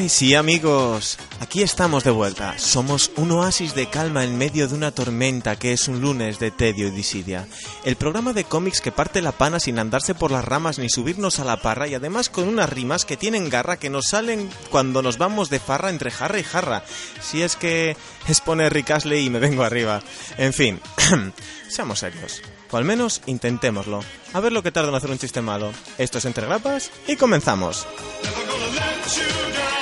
Ay, 0.00 0.08
sí 0.08 0.34
amigos, 0.34 1.18
aquí 1.40 1.60
estamos 1.60 2.04
de 2.04 2.10
vuelta. 2.10 2.58
Somos 2.58 3.10
un 3.16 3.32
oasis 3.32 3.74
de 3.74 3.90
calma 3.90 4.24
en 4.24 4.38
medio 4.38 4.66
de 4.66 4.74
una 4.74 4.92
tormenta 4.92 5.58
que 5.58 5.74
es 5.74 5.88
un 5.88 6.00
lunes 6.00 6.38
de 6.38 6.50
tedio 6.50 6.88
y 6.88 6.90
disidia. 6.90 7.46
El 7.84 7.96
programa 7.96 8.32
de 8.32 8.44
cómics 8.44 8.80
que 8.80 8.92
parte 8.92 9.20
la 9.20 9.32
pana 9.32 9.60
sin 9.60 9.78
andarse 9.78 10.14
por 10.14 10.30
las 10.30 10.42
ramas 10.42 10.78
ni 10.78 10.88
subirnos 10.88 11.38
a 11.38 11.44
la 11.44 11.58
parra 11.58 11.86
y 11.86 11.92
además 11.92 12.30
con 12.30 12.48
unas 12.48 12.70
rimas 12.70 13.04
que 13.04 13.18
tienen 13.18 13.50
garra 13.50 13.76
que 13.76 13.90
nos 13.90 14.06
salen 14.06 14.48
cuando 14.70 15.02
nos 15.02 15.18
vamos 15.18 15.50
de 15.50 15.60
farra 15.60 15.90
entre 15.90 16.10
jarra 16.10 16.38
y 16.38 16.44
jarra. 16.44 16.82
Si 17.20 17.42
es 17.42 17.56
que 17.56 17.94
es 18.26 18.40
poner 18.40 18.72
Rick 18.72 19.04
y 19.04 19.28
me 19.28 19.38
vengo 19.38 19.64
arriba. 19.64 20.02
En 20.38 20.54
fin, 20.54 20.80
seamos 21.68 21.98
serios. 21.98 22.40
O 22.70 22.78
al 22.78 22.86
menos 22.86 23.20
intentémoslo. 23.26 24.02
A 24.32 24.40
ver 24.40 24.52
lo 24.52 24.62
que 24.62 24.72
tarda 24.72 24.88
en 24.88 24.94
hacer 24.94 25.10
un 25.10 25.18
chiste 25.18 25.42
malo. 25.42 25.74
Esto 25.98 26.16
es 26.16 26.24
Entre 26.24 26.46
Grapas 26.46 26.90
y 27.06 27.16
comenzamos. 27.16 27.86
Ay, 28.24 29.79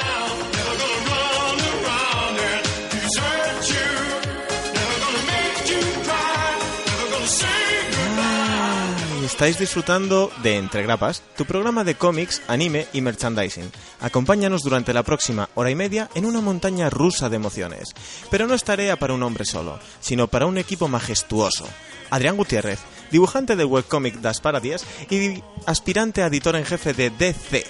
Estáis 9.38 9.60
disfrutando 9.60 10.32
de 10.42 10.56
Entre 10.56 10.82
Grapas, 10.82 11.22
tu 11.36 11.44
programa 11.44 11.84
de 11.84 11.94
cómics, 11.94 12.42
anime 12.48 12.88
y 12.92 13.02
merchandising. 13.02 13.70
Acompáñanos 14.00 14.64
durante 14.64 14.92
la 14.92 15.04
próxima 15.04 15.48
hora 15.54 15.70
y 15.70 15.76
media 15.76 16.10
en 16.16 16.26
una 16.26 16.40
montaña 16.40 16.90
rusa 16.90 17.28
de 17.28 17.36
emociones. 17.36 17.94
Pero 18.32 18.48
no 18.48 18.54
es 18.54 18.64
tarea 18.64 18.96
para 18.96 19.14
un 19.14 19.22
hombre 19.22 19.44
solo, 19.44 19.78
sino 20.00 20.26
para 20.26 20.46
un 20.46 20.58
equipo 20.58 20.88
majestuoso. 20.88 21.68
Adrián 22.10 22.36
Gutiérrez, 22.36 22.80
dibujante 23.12 23.54
de 23.54 23.64
webcomic 23.64 24.16
Das 24.16 24.40
Paradies 24.40 24.84
y 25.08 25.40
aspirante 25.66 26.22
editor 26.22 26.56
en 26.56 26.64
jefe 26.64 26.92
de 26.92 27.10
DC. 27.10 27.64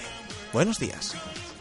Buenos 0.51 0.79
días. 0.79 1.13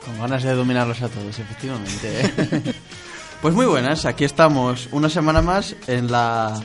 Con 0.07 0.19
ganas 0.19 0.43
de 0.43 0.55
dominarlos 0.55 1.03
a 1.03 1.11
todos, 1.11 1.39
efectivamente. 1.39 2.21
¿eh? 2.23 2.75
pues 3.43 3.53
muy 3.53 3.67
buenas, 3.67 4.07
aquí 4.07 4.25
estamos 4.25 4.89
una 4.91 5.11
semana 5.11 5.43
más 5.43 5.77
en 5.87 6.11
la 6.11 6.59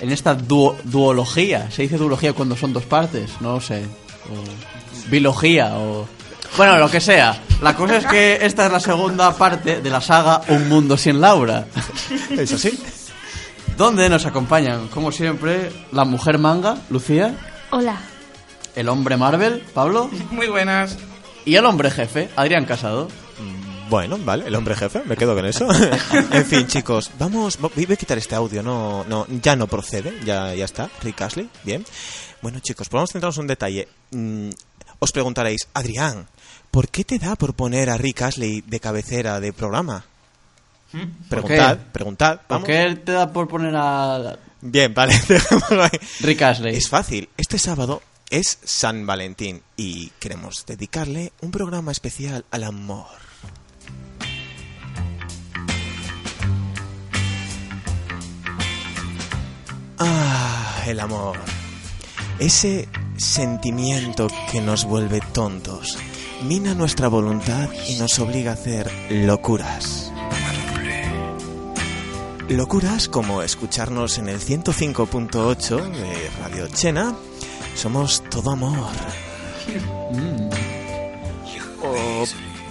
en 0.00 0.10
esta 0.12 0.34
duo- 0.36 0.76
duología. 0.84 1.70
Se 1.70 1.82
dice 1.82 1.96
duología 1.96 2.32
cuando 2.32 2.56
son 2.56 2.72
dos 2.72 2.84
partes, 2.84 3.30
no 3.40 3.60
sé. 3.60 3.84
O 4.30 5.10
bilogía 5.10 5.76
o 5.76 6.06
bueno, 6.56 6.76
lo 6.78 6.90
que 6.90 7.00
sea. 7.00 7.40
La 7.62 7.76
cosa 7.76 7.98
es 7.98 8.06
que 8.06 8.38
esta 8.44 8.66
es 8.66 8.72
la 8.72 8.80
segunda 8.80 9.32
parte 9.36 9.80
de 9.80 9.90
la 9.90 10.00
saga 10.00 10.40
Un 10.48 10.68
mundo 10.68 10.96
sin 10.96 11.20
Laura, 11.20 11.66
¿Es 12.30 12.52
así? 12.52 12.78
donde 13.76 14.08
nos 14.10 14.26
acompañan, 14.26 14.88
como 14.88 15.10
siempre, 15.12 15.70
la 15.92 16.04
mujer 16.04 16.38
manga, 16.38 16.76
Lucía, 16.90 17.34
Hola. 17.70 17.96
el 18.76 18.88
hombre 18.88 19.16
Marvel, 19.16 19.62
Pablo, 19.72 20.10
Muy 20.32 20.48
buenas. 20.48 20.98
y 21.44 21.54
el 21.54 21.64
hombre 21.64 21.90
jefe, 21.90 22.28
Adrián 22.36 22.64
Casado. 22.66 23.08
Bueno, 23.90 24.16
vale, 24.18 24.46
el 24.46 24.54
hombre 24.54 24.76
jefe, 24.76 25.02
me 25.04 25.16
quedo 25.16 25.34
con 25.34 25.44
eso. 25.44 25.66
en 26.32 26.44
fin, 26.46 26.66
chicos, 26.66 27.10
vamos, 27.18 27.58
vo- 27.60 27.70
voy 27.74 27.86
a 27.92 27.96
quitar 27.96 28.16
este 28.18 28.34
audio, 28.36 28.62
no, 28.62 29.04
no, 29.04 29.26
ya 29.42 29.56
no 29.56 29.66
procede, 29.66 30.14
ya, 30.24 30.54
ya 30.54 30.64
está, 30.64 30.88
Rick 31.02 31.20
Astley, 31.22 31.50
bien. 31.64 31.84
Bueno, 32.40 32.60
chicos, 32.60 32.88
pues 32.88 32.98
vamos 32.98 33.10
a 33.10 33.12
centrarnos 33.12 33.36
en 33.38 33.42
un 33.42 33.46
detalle. 33.48 33.88
Mm, 34.12 34.50
os 35.00 35.12
preguntaréis, 35.12 35.66
Adrián, 35.74 36.26
¿por 36.70 36.88
qué 36.88 37.04
te 37.04 37.18
da 37.18 37.34
por 37.36 37.54
poner 37.54 37.90
a 37.90 37.96
Rick 37.98 38.22
Astley 38.22 38.62
de 38.66 38.80
cabecera 38.80 39.40
de 39.40 39.52
programa? 39.52 40.04
Preguntad, 41.28 41.78
preguntad, 41.92 42.36
¿Por 42.40 42.48
vamos. 42.48 42.66
qué 42.66 42.96
te 43.04 43.12
da 43.12 43.32
por 43.32 43.46
poner 43.48 43.74
a 43.76 44.38
Bien, 44.60 44.92
vale. 44.94 45.14
Rick 46.20 46.42
Astley? 46.42 46.76
Es 46.76 46.88
fácil. 46.88 47.28
Este 47.36 47.58
sábado 47.58 48.02
es 48.28 48.58
San 48.64 49.06
Valentín 49.06 49.62
y 49.76 50.10
queremos 50.18 50.64
dedicarle 50.66 51.32
un 51.40 51.50
programa 51.50 51.92
especial 51.92 52.44
al 52.50 52.64
amor. 52.64 53.06
Ah, 60.02 60.82
el 60.86 60.98
amor. 60.98 61.36
Ese 62.38 62.88
sentimiento 63.18 64.28
que 64.50 64.62
nos 64.62 64.86
vuelve 64.86 65.20
tontos, 65.34 65.98
mina 66.42 66.72
nuestra 66.72 67.08
voluntad 67.08 67.68
y 67.86 67.96
nos 67.96 68.18
obliga 68.18 68.52
a 68.52 68.54
hacer 68.54 68.90
locuras. 69.10 70.10
Locuras 72.48 73.10
como 73.10 73.42
escucharnos 73.42 74.16
en 74.16 74.30
el 74.30 74.40
105.8 74.40 75.90
de 75.90 76.30
Radio 76.40 76.66
Chena. 76.68 77.14
Somos 77.74 78.24
todo 78.30 78.52
amor. 78.52 78.88
O 81.82 82.24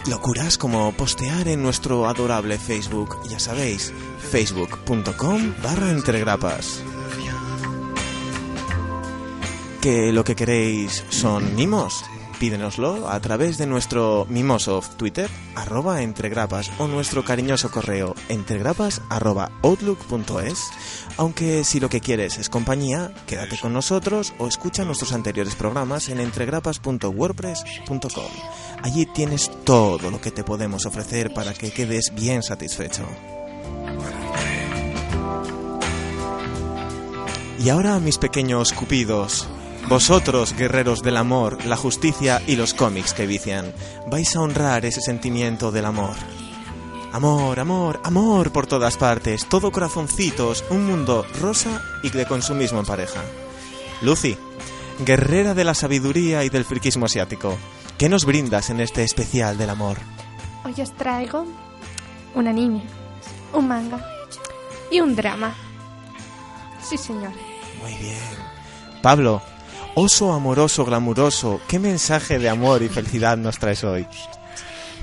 locuras 0.09 0.57
como 0.57 0.91
postear 0.93 1.47
en 1.47 1.61
nuestro 1.61 2.07
adorable 2.07 2.57
Facebook. 2.57 3.19
Ya 3.29 3.37
sabéis, 3.37 3.93
facebook.com 4.31 5.53
barra 5.61 5.91
entregrapas. 5.91 6.83
Que 9.81 10.11
lo 10.11 10.23
que 10.23 10.35
queréis 10.35 11.03
son 11.09 11.55
mimos. 11.55 12.03
Pídenoslo 12.39 13.09
a 13.09 13.19
través 13.19 13.57
de 13.57 13.67
nuestro 13.67 14.25
mimoso 14.29 14.81
Twitter, 14.95 15.29
arroba 15.55 16.01
entregrapas, 16.01 16.71
o 16.77 16.87
nuestro 16.87 17.25
cariñoso 17.25 17.69
correo 17.69 18.15
entregrapas 18.29 19.01
arroba 19.09 19.51
outlook.es. 19.61 20.69
Aunque 21.17 21.65
si 21.65 21.81
lo 21.81 21.89
que 21.89 21.99
quieres 21.99 22.37
es 22.37 22.47
compañía, 22.49 23.11
quédate 23.27 23.59
con 23.59 23.73
nosotros 23.73 24.33
o 24.37 24.47
escucha 24.47 24.85
nuestros 24.85 25.11
anteriores 25.11 25.55
programas 25.55 26.07
en 26.07 26.21
entregrapas.wordpress.com. 26.21 28.31
Allí 28.83 29.05
tienes 29.05 29.51
todo 29.65 30.09
lo 30.09 30.21
que 30.21 30.31
te 30.31 30.45
podemos 30.45 30.85
ofrecer 30.85 31.33
para 31.33 31.53
que 31.53 31.71
quedes 31.71 32.13
bien 32.15 32.41
satisfecho. 32.41 33.05
Y 37.61 37.67
ahora, 37.67 37.99
mis 37.99 38.17
pequeños 38.17 38.71
cupidos, 38.71 39.49
vosotros, 39.89 40.55
guerreros 40.55 41.01
del 41.01 41.17
amor, 41.17 41.65
la 41.65 41.75
justicia 41.75 42.43
y 42.45 42.55
los 42.55 42.75
cómics 42.75 43.15
que 43.15 43.25
vician, 43.25 43.73
vais 44.07 44.35
a 44.35 44.41
honrar 44.41 44.85
ese 44.85 45.01
sentimiento 45.01 45.71
del 45.71 45.85
amor. 45.85 46.13
Amor, 47.11 47.59
amor, 47.59 47.99
amor 48.03 48.51
por 48.51 48.67
todas 48.67 48.97
partes, 48.97 49.49
todo 49.49 49.71
corazoncitos, 49.71 50.63
un 50.69 50.85
mundo 50.85 51.25
rosa 51.41 51.81
y 52.03 52.11
de 52.11 52.27
consumismo 52.27 52.79
en 52.79 52.85
pareja. 52.85 53.21
Lucy, 54.03 54.37
guerrera 55.03 55.55
de 55.55 55.63
la 55.63 55.73
sabiduría 55.73 56.43
y 56.43 56.49
del 56.49 56.65
friquismo 56.65 57.07
asiático, 57.07 57.57
¿qué 57.97 58.09
nos 58.09 58.25
brindas 58.25 58.69
en 58.69 58.81
este 58.81 59.03
especial 59.03 59.57
del 59.57 59.71
amor? 59.71 59.97
Hoy 60.65 60.79
os 60.79 60.93
traigo 60.93 61.47
un 62.35 62.47
anime, 62.47 62.83
un 63.53 63.67
manga 63.67 64.05
y 64.91 64.99
un 64.99 65.15
drama. 65.15 65.55
Sí, 66.79 66.95
señor. 66.95 67.31
Muy 67.81 67.95
bien. 67.95 68.19
Pablo, 69.01 69.41
oso 69.95 70.33
amoroso, 70.33 70.85
glamuroso, 70.85 71.61
¿qué 71.67 71.79
mensaje 71.79 72.39
de 72.39 72.49
amor 72.49 72.81
y 72.83 72.89
felicidad 72.89 73.37
nos 73.37 73.57
traes 73.59 73.83
hoy? 73.83 74.07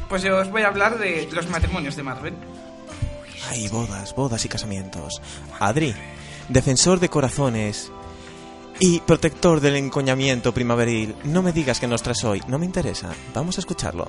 Pues 0.08 0.22
yo 0.22 0.38
os 0.38 0.50
voy 0.50 0.62
a 0.62 0.68
hablar 0.68 0.98
de 0.98 1.28
los 1.32 1.48
matrimonios 1.48 1.96
de 1.96 2.02
Marvel. 2.02 2.34
Ay, 3.50 3.68
bodas, 3.68 4.14
bodas 4.14 4.44
y 4.44 4.48
casamientos. 4.48 5.20
Adri, 5.58 5.94
defensor 6.48 7.00
de 7.00 7.08
corazones 7.08 7.90
y 8.78 9.00
protector 9.00 9.60
del 9.60 9.76
encoñamiento 9.76 10.52
primaveril, 10.52 11.16
no 11.24 11.42
me 11.42 11.52
digas 11.52 11.80
que 11.80 11.86
nos 11.86 12.02
traes 12.02 12.24
hoy, 12.24 12.42
no 12.48 12.58
me 12.58 12.66
interesa. 12.66 13.10
Vamos 13.34 13.56
a 13.58 13.60
escucharlo. 13.60 14.06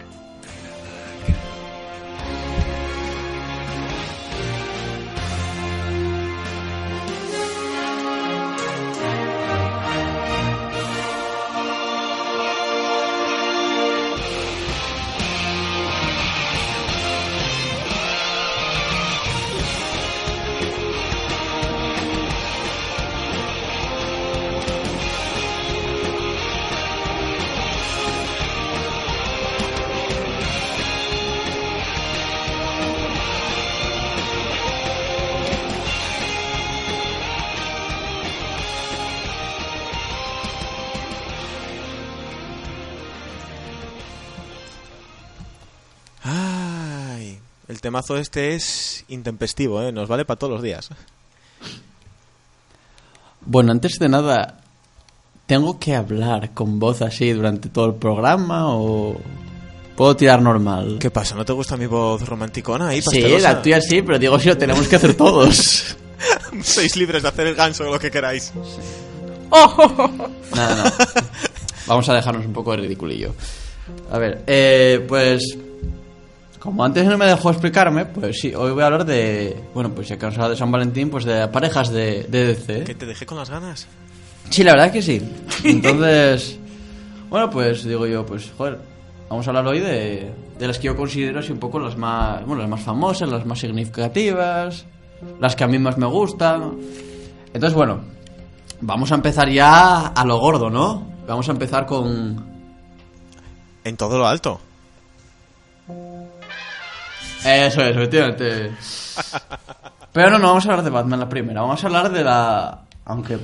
Temazo 47.98 48.18
este 48.18 48.54
es 48.54 49.06
intempestivo, 49.08 49.82
¿eh? 49.82 49.92
Nos 49.92 50.08
vale 50.08 50.24
para 50.24 50.38
todos 50.38 50.54
los 50.54 50.62
días. 50.62 50.90
Bueno, 53.42 53.72
antes 53.72 53.98
de 53.98 54.08
nada, 54.08 54.60
¿tengo 55.48 55.80
que 55.80 55.96
hablar 55.96 56.52
con 56.54 56.80
voz 56.80 57.02
así 57.02 57.32
durante 57.32 57.70
todo 57.70 57.88
el 57.88 57.96
programa 57.96 58.68
o 58.68 59.20
puedo 59.96 60.16
tirar 60.16 60.44
normal? 60.44 60.98
¿Qué 61.00 61.10
pasa? 61.10 61.34
¿No 61.34 61.44
te 61.44 61.54
gusta 61.54 61.76
mi 61.76 61.88
voz 61.88 62.28
romanticona 62.28 62.90
ahí, 62.90 63.02
Sí, 63.02 63.22
la 63.40 63.62
tuya 63.64 63.82
sí, 63.82 64.04
pero 64.04 64.20
digo 64.20 64.38
si 64.40 64.50
lo 64.50 64.58
tenemos 64.58 64.88
que 64.88 64.98
hacer 64.98 65.16
todos. 65.16 65.98
Sois 66.64 66.96
libres 66.98 67.24
de 67.24 67.30
hacer 67.30 67.48
el 67.48 67.56
ganso 67.56 67.88
o 67.88 67.94
lo 67.94 68.00
que 68.00 68.12
queráis. 68.12 68.54
Nada, 70.56 70.76
nada. 70.76 70.94
Vamos 71.88 72.08
a 72.10 72.14
dejarnos 72.14 72.46
un 72.46 72.54
poco 72.54 72.72
de 72.72 72.78
ridiculillo. 72.78 73.34
A 74.12 74.20
ver, 74.20 74.44
eh, 74.46 75.04
pues. 75.08 75.58
Como 76.68 76.84
antes 76.84 77.06
no 77.06 77.18
me 77.18 77.25
dejó 77.28 77.50
explicarme, 77.50 78.04
pues 78.04 78.42
sí, 78.42 78.54
hoy 78.54 78.74
voy 78.74 78.84
a 78.84 78.88
hablar 78.88 79.06
de. 79.06 79.58
Bueno, 79.74 79.96
pues 79.96 80.10
ya 80.10 80.18
que 80.18 80.28
de 80.28 80.56
San 80.58 80.69
Valentín, 80.69 81.10
pues 81.10 81.24
de 81.24 81.48
parejas 81.48 81.90
de, 81.92 82.24
de 82.24 82.48
DC. 82.48 82.84
Que 82.84 82.94
te 82.94 83.06
dejé 83.06 83.25
con 83.25 83.38
las 83.38 83.50
ganas. 83.50 83.88
Sí, 84.50 84.66
la 84.66 84.74
verdad 84.74 84.92
que 84.92 85.02
sí. 85.02 85.22
Entonces. 85.64 86.60
bueno, 87.30 87.50
pues 87.50 87.86
digo 87.86 88.06
yo, 88.06 88.25
pues, 88.25 88.52
joder, 88.58 88.80
vamos 89.30 89.48
a 89.48 89.52
hablar 89.52 89.66
hoy 89.66 89.80
de, 89.80 90.30
de 90.60 90.68
las 90.68 90.78
que 90.78 90.88
yo 90.88 90.98
considero 90.98 91.40
así 91.40 91.54
un 91.54 91.60
poco 91.60 91.80
las 91.80 91.96
más. 91.96 92.46
Bueno, 92.46 92.64
las 92.64 92.70
más 92.70 92.81
famosas, 92.81 93.30
las 93.30 93.46
más 93.46 93.60
significativas, 93.60 94.86
las 95.40 95.56
que 95.56 95.63
a 95.63 95.68
mí 95.68 95.80
más 95.80 95.98
me 95.98 96.08
gustan. 96.08 96.80
Entonces, 97.54 97.75
bueno, 97.75 98.02
vamos 98.81 99.10
a 99.13 99.16
empezar 99.16 99.50
ya 99.50 100.08
a 100.08 100.25
lo 100.25 100.38
gordo, 100.38 100.70
¿no? 100.70 101.08
Vamos 101.25 101.48
a 101.48 101.54
empezar 101.54 101.86
con. 101.86 102.46
En 103.86 103.96
todo 103.96 104.18
lo 104.18 104.28
alto. 104.28 104.60
Eso 107.45 107.81
es, 107.81 107.95
efectivamente. 107.95 108.72
Pero 110.12 110.30
no, 110.31 110.39
no 110.39 110.48
vamos 110.48 110.66
a 110.66 110.69
hablar 110.69 110.84
de 110.84 110.89
Batman 110.89 111.19
la 111.19 111.30
primera. 111.30 111.62
Vamos 111.62 111.84
a 111.84 111.88
hablar 111.88 112.12
de 112.12 112.24
la. 112.24 112.81
Aunque 113.06 113.38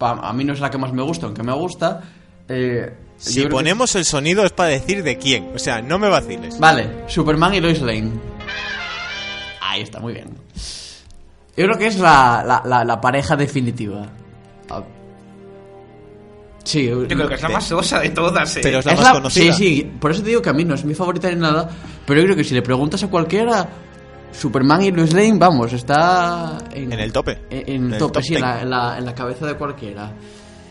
a 0.00 0.32
mí 0.32 0.44
no 0.44 0.52
es 0.52 0.60
la 0.60 0.70
que 0.70 0.78
más 0.78 0.92
me 0.92 1.02
gusta, 1.02 1.26
aunque 1.26 1.42
me 1.42 1.52
gusta. 1.52 2.02
eh, 2.48 2.94
Si 3.16 3.42
que- 3.42 3.48
ponemos 3.48 3.94
el 3.94 4.04
sonido 4.04 4.44
es 4.44 4.52
para 4.52 4.70
decir 4.70 5.02
de 5.02 5.16
quién. 5.18 5.50
O 5.54 5.58
sea, 5.58 5.80
no 5.80 5.98
me 5.98 6.08
vaciles. 6.08 6.58
Vale, 6.58 7.04
Superman 7.08 7.54
y 7.54 7.60
Lois 7.60 7.80
Lane. 7.80 8.10
Ahí 9.62 9.82
está, 9.82 10.00
muy 10.00 10.12
bien. 10.12 10.36
Yo 11.56 11.64
creo 11.66 11.78
que 11.78 11.86
es 11.86 11.98
la, 11.98 12.42
la, 12.46 12.62
la- 12.64 12.84
la 12.84 13.00
pareja 13.00 13.34
definitiva. 13.36 14.06
Sí, 16.64 16.86
Yo 16.86 17.06
creo 17.06 17.28
que 17.28 17.34
es 17.34 17.42
la 17.42 17.48
más 17.50 17.64
sosa 17.64 18.00
de 18.00 18.08
todas, 18.10 18.56
¿eh? 18.56 18.60
Pero 18.62 18.78
es 18.78 18.86
la 18.86 18.92
es 18.92 18.98
más 18.98 19.06
la- 19.08 19.12
conocida. 19.14 19.52
Sí, 19.52 19.76
sí, 19.82 19.90
por 20.00 20.10
eso 20.10 20.22
te 20.22 20.28
digo 20.30 20.40
que 20.42 20.50
a 20.50 20.54
mí 20.54 20.64
no 20.64 20.74
es 20.74 20.84
mi 20.84 20.94
favorita 20.94 21.28
ni 21.30 21.36
nada, 21.36 21.68
pero 22.06 22.20
yo 22.20 22.24
creo 22.26 22.36
que 22.36 22.44
si 22.44 22.54
le 22.54 22.62
preguntas 22.62 23.02
a 23.04 23.08
cualquiera, 23.08 23.68
Superman 24.32 24.82
y 24.82 24.90
Lois 24.90 25.12
Lane, 25.12 25.34
vamos, 25.38 25.72
está 25.74 26.58
en, 26.72 26.92
En 26.92 26.98
el 27.00 27.12
tope. 27.12 27.38
En, 27.50 27.58
en 27.68 27.84
En 27.86 27.92
el 27.92 27.98
tope, 27.98 28.14
top 28.14 28.22
sí, 28.22 28.34
en 28.34 28.40
ten. 28.40 28.48
la, 28.50 28.62
en, 28.62 28.70
la, 28.70 28.98
en 28.98 29.04
la 29.04 29.14
cabeza 29.14 29.46
de 29.46 29.54
cualquiera. 29.54 30.12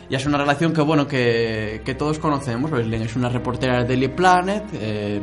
Y 0.10 0.16
es 0.16 0.26
una 0.26 0.38
relación 0.38 0.74
que, 0.74 0.82
bueno, 0.82 1.08
que, 1.08 1.82
que 1.86 1.96
todos 1.96 2.20
conocemos. 2.20 2.70
Lois 2.72 2.88
Lane 2.88 3.06
es 3.06 3.16
una 3.16 3.30
reportera 3.30 3.84
de 3.84 3.88
Daily 3.88 4.10
Planet, 4.10 4.64
eh, 4.74 5.22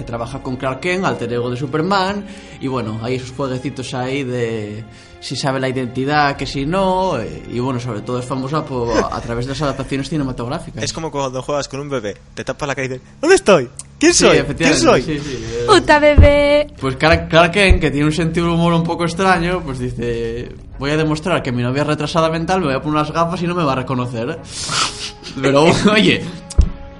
que 0.00 0.04
trabaja 0.04 0.42
con 0.42 0.56
Clark 0.56 0.80
Kent, 0.80 1.04
alter 1.04 1.30
ego 1.32 1.50
de 1.50 1.56
Superman, 1.56 2.24
y 2.60 2.66
bueno, 2.68 2.98
hay 3.02 3.16
esos 3.16 3.32
jueguecitos 3.36 3.92
ahí 3.94 4.24
de 4.24 4.82
si 5.20 5.36
sabe 5.36 5.60
la 5.60 5.68
identidad, 5.68 6.34
que 6.36 6.46
si 6.46 6.64
no, 6.64 7.18
eh, 7.20 7.42
y 7.52 7.58
bueno, 7.58 7.78
sobre 7.78 8.00
todo 8.00 8.18
es 8.18 8.24
famosa 8.24 8.64
por, 8.64 8.88
a 9.12 9.20
través 9.20 9.44
de 9.44 9.50
las 9.50 9.60
adaptaciones 9.60 10.08
cinematográficas. 10.08 10.82
Es 10.82 10.92
como 10.94 11.10
cuando 11.10 11.42
juegas 11.42 11.68
con 11.68 11.80
un 11.80 11.90
bebé. 11.90 12.16
Te 12.34 12.42
tapas 12.42 12.66
la 12.66 12.74
cara 12.74 12.86
y 12.86 12.88
dices, 12.88 13.06
¿dónde 13.20 13.36
estoy? 13.36 13.68
¿Quién 13.98 14.14
Sí, 14.14 14.20
soy? 14.24 14.30
¿Quién 14.30 14.44
efectivamente, 14.44 14.82
soy? 14.82 15.02
sí, 15.02 15.18
sí, 15.18 15.44
eh. 15.44 15.64
Puta 15.66 15.98
bebé. 15.98 16.68
Pues 16.80 16.96
Clark, 16.96 17.28
Clark 17.28 17.52
Kent, 17.52 17.80
que 17.82 17.90
tiene 17.90 18.06
un 18.06 18.12
sentido 18.14 18.46
del 18.46 18.54
humor 18.54 18.72
un 18.72 18.82
poco 18.82 19.04
extraño, 19.04 19.60
pues 19.62 19.78
dice, 19.78 20.48
voy 20.78 20.90
a 20.92 20.96
demostrar 20.96 21.42
que 21.42 21.52
mi 21.52 21.62
novia 21.62 21.82
es 21.82 21.88
retrasada 21.88 22.30
mental, 22.30 22.60
me 22.60 22.66
voy 22.68 22.74
a 22.76 22.80
poner 22.80 23.00
unas 23.02 23.12
gafas 23.12 23.42
y 23.42 23.46
no 23.46 23.54
me 23.54 23.62
va 23.62 23.72
a 23.72 23.76
reconocer. 23.76 24.38
Pero, 25.42 25.64
oye, 25.92 26.22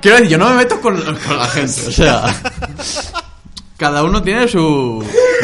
quiero 0.00 0.16
decir, 0.16 0.30
yo 0.32 0.38
no 0.38 0.50
me 0.50 0.56
meto 0.56 0.80
con, 0.80 0.96
con 1.00 1.36
la 1.36 1.46
gente, 1.46 1.86
o 1.88 1.92
sea... 1.92 2.24
Cada 3.76 4.02
uno 4.04 4.22
tiene 4.22 4.46
su, 4.46 5.02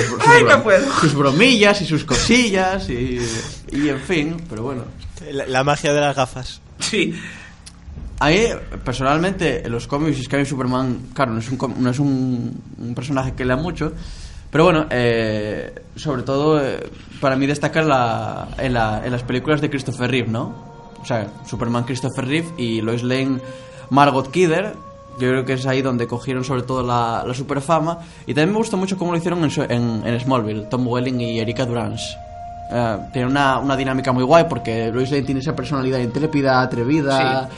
sus, 0.08 0.26
Ay, 0.26 0.44
no 0.44 0.62
puedo. 0.62 0.93
sus 1.00 1.14
bromillas 1.14 1.81
y 1.81 1.87
sus 1.87 2.05
cosillas 2.05 2.87
y, 2.91 3.19
y 3.73 3.88
en 3.88 3.99
fin, 4.00 4.37
pero 4.50 4.62
bueno. 4.62 4.85
La, 5.32 5.47
la 5.47 5.64
magia 5.64 5.94
de 5.94 6.00
las 6.03 6.14
gafas. 6.14 6.61
Sí. 6.79 7.14
A 8.20 8.29
mí, 8.29 8.41
personalmente, 8.85 9.64
en 9.64 9.73
los 9.73 9.87
cómics, 9.87 10.19
es 10.20 10.29
que 10.29 10.37
a 10.37 10.38
mí 10.38 10.44
Superman, 10.44 11.06
claro, 11.14 11.32
no 11.32 11.38
es 11.38 11.49
un, 11.50 11.56
com- 11.56 11.76
no 11.79 11.88
es 11.88 11.99
un, 11.99 12.62
un 12.76 12.94
personaje 12.94 13.32
que 13.35 13.47
lea 13.47 13.56
mucho, 13.56 13.94
pero 14.50 14.64
bueno, 14.64 14.87
eh, 14.91 15.75
sobre 15.97 16.23
todo, 16.23 16.62
eh, 16.62 16.91
para 17.23 17.37
mí 17.37 17.47
destaca 17.47 17.81
en, 17.81 17.88
la, 17.88 18.49
en, 18.59 18.75
la- 18.75 19.00
en 19.02 19.12
las 19.12 19.23
películas 19.23 19.62
de 19.62 19.70
Christopher 19.70 20.11
Reeve, 20.11 20.29
¿no? 20.29 20.93
O 21.00 21.05
sea, 21.06 21.26
Superman 21.49 21.85
Christopher 21.85 22.26
Reeve 22.26 22.49
y 22.59 22.82
Lois 22.82 23.02
Lane 23.02 23.38
Margot 23.91 24.31
Kidder, 24.31 24.75
yo 25.19 25.29
creo 25.31 25.44
que 25.44 25.55
es 25.55 25.67
ahí 25.67 25.81
donde 25.83 26.06
cogieron 26.06 26.44
sobre 26.44 26.62
todo 26.62 26.83
la, 26.83 27.25
la 27.27 27.35
superfama, 27.35 27.99
y 28.27 28.35
también 28.35 28.50
me 28.53 28.59
gustó 28.59 28.77
mucho 28.77 28.97
cómo 28.99 29.12
lo 29.12 29.19
hicieron 29.19 29.43
en, 29.44 29.50
su- 29.50 29.62
en, 29.62 30.03
en 30.05 30.21
Smallville, 30.21 30.65
Tom 30.69 30.87
Welling 30.87 31.21
y 31.21 31.41
Erika 31.41 31.65
Durance. 31.65 32.17
Eh, 32.71 32.97
tiene 33.12 33.29
una, 33.29 33.59
una 33.59 33.77
dinámica 33.77 34.12
muy 34.12 34.25
guay 34.25 34.44
porque 34.49 34.91
Lois 34.93 35.11
Lane 35.11 35.23
tiene 35.23 35.41
esa 35.41 35.55
personalidad 35.55 35.99
intrépida, 36.00 36.61
atrevida, 36.61 37.49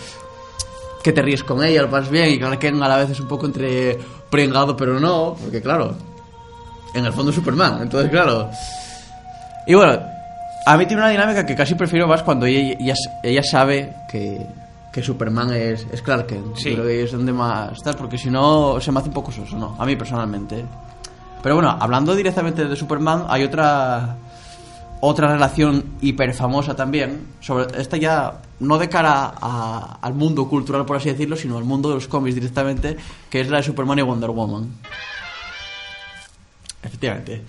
que 1.03 1.13
te 1.13 1.23
ríes 1.23 1.43
con 1.43 1.65
ella, 1.65 1.83
lo 1.83 1.91
pasas 1.91 2.11
bien, 2.11 2.31
y 2.31 2.39
Clark 2.39 2.59
Kent 2.59 2.83
a 2.83 2.89
la 2.89 2.97
vez 2.99 3.11
es 3.11 3.21
un 3.21 3.27
poco 3.29 3.47
entre 3.47 3.99
pringado, 4.31 4.77
pero 4.77 5.01
no, 5.01 5.35
porque 5.41 5.63
claro, 5.63 5.95
en 6.95 7.07
el 7.07 7.13
fondo 7.13 7.31
es 7.31 7.37
Superman, 7.37 7.79
entonces 7.83 8.11
claro. 8.11 8.51
Y 9.67 9.75
bueno, 9.75 9.99
a 10.67 10.77
mí 10.77 10.87
tiene 10.87 11.03
una 11.03 11.11
dinámica 11.11 11.45
que 11.47 11.55
casi 11.55 11.75
prefiero 11.75 12.07
más 12.07 12.23
cuando 12.23 12.47
ella, 12.47 12.77
ella, 12.79 12.95
ella 13.23 13.43
sabe 13.43 13.95
que, 14.11 14.47
que 14.93 15.03
Superman 15.03 15.53
es, 15.53 15.87
es 15.93 16.03
Clark 16.03 16.27
Kent. 16.27 16.57
Sí. 16.57 16.73
Creo 16.75 16.85
que 16.85 17.03
es 17.05 17.13
donde 17.13 17.33
más 17.33 17.79
tal, 17.83 17.97
porque 17.97 18.19
si 18.19 18.31
no 18.31 18.81
se 18.81 18.91
me 18.93 19.01
hace 19.01 19.09
un 19.09 19.15
poco 19.15 19.31
soso, 19.33 19.57
¿no? 19.59 19.77
A 19.79 19.85
mí 19.87 19.97
personalmente. 19.97 20.65
Pero 21.43 21.55
bueno, 21.57 21.77
hablando 21.79 22.15
directamente 22.17 22.65
de 22.65 22.75
Superman, 22.77 23.25
hay 23.29 23.45
otra 23.45 24.17
otra 25.01 25.29
relación 25.33 25.85
hiper 26.01 26.35
famosa 26.35 26.75
también, 26.75 27.29
sobre 27.39 27.81
esta 27.81 27.97
ya 27.97 28.41
no 28.59 28.79
de 28.79 28.89
cara 28.89 29.33
a- 29.41 29.99
al 30.03 30.15
mundo 30.15 30.49
cultural 30.49 30.85
por 30.85 30.97
así 30.97 31.09
decirlo, 31.09 31.37
sino 31.37 31.57
al 31.57 31.63
mundo 31.63 31.91
de 31.91 31.95
los 31.95 32.09
cómics 32.09 32.35
directamente, 32.35 32.97
que 33.31 33.41
es 33.41 33.49
la 33.49 33.59
de 33.59 33.63
Superman 33.63 34.01
y 34.01 34.03
Wonder 34.03 34.31
Woman. 34.31 34.69
Efectivamente. 36.83 37.45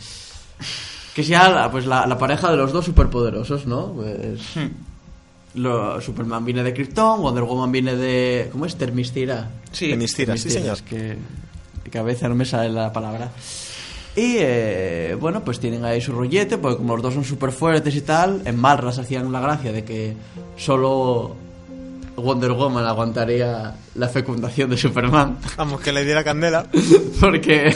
Que 1.16 1.24
sea 1.24 1.50
la, 1.50 1.72
pues 1.72 1.86
la, 1.86 2.06
la 2.06 2.18
pareja 2.18 2.52
de 2.52 2.58
los 2.58 2.72
dos 2.72 2.86
superpoderosos, 2.86 3.66
¿no? 3.66 3.88
Pues 3.94 4.40
lo- 5.56 6.00
Superman 6.02 6.46
viene 6.46 6.64
de 6.64 6.74
Krypton, 6.74 7.22
Wonder 7.22 7.44
Woman 7.44 7.72
viene 7.72 7.96
de 7.96 8.50
¿cómo 8.52 8.66
es? 8.66 8.76
Termistira. 8.76 9.50
Sí. 9.72 9.88
De 9.88 9.98
mis 9.98 10.14
tiras, 10.16 10.40
sí, 10.40 10.50
señor. 10.50 10.74
Es 10.76 10.82
que 10.82 10.98
de 11.84 11.90
cabeza 11.92 12.28
no 12.30 12.36
me 12.36 12.46
sale 12.46 12.70
la 12.70 12.92
palabra. 12.94 13.32
Y 14.16 14.36
eh, 14.40 15.16
bueno, 15.20 15.44
pues 15.44 15.60
tienen 15.60 15.86
ahí 15.86 16.02
su 16.02 16.12
rollete, 16.12 16.58
porque 16.58 16.78
como 16.78 16.96
los 16.96 17.04
dos 17.04 17.14
son 17.14 17.24
súper 17.24 17.52
fuertes 17.52 17.96
y 17.96 18.02
tal, 18.02 18.42
en 18.46 18.58
Malras 18.60 18.98
hacían 19.00 19.32
la 19.32 19.40
gracia 19.40 19.72
de 19.72 19.84
que 19.86 20.16
solo 20.58 21.36
Wonder 22.18 22.52
Woman 22.52 22.86
aguantaría 22.86 23.76
la 23.96 24.10
fecundación 24.10 24.70
de 24.72 24.78
Superman. 24.78 25.38
Vamos, 25.58 25.80
que 25.80 25.94
le 25.94 26.04
diera 26.04 26.24
candela. 26.24 26.66
Porque 27.22 27.74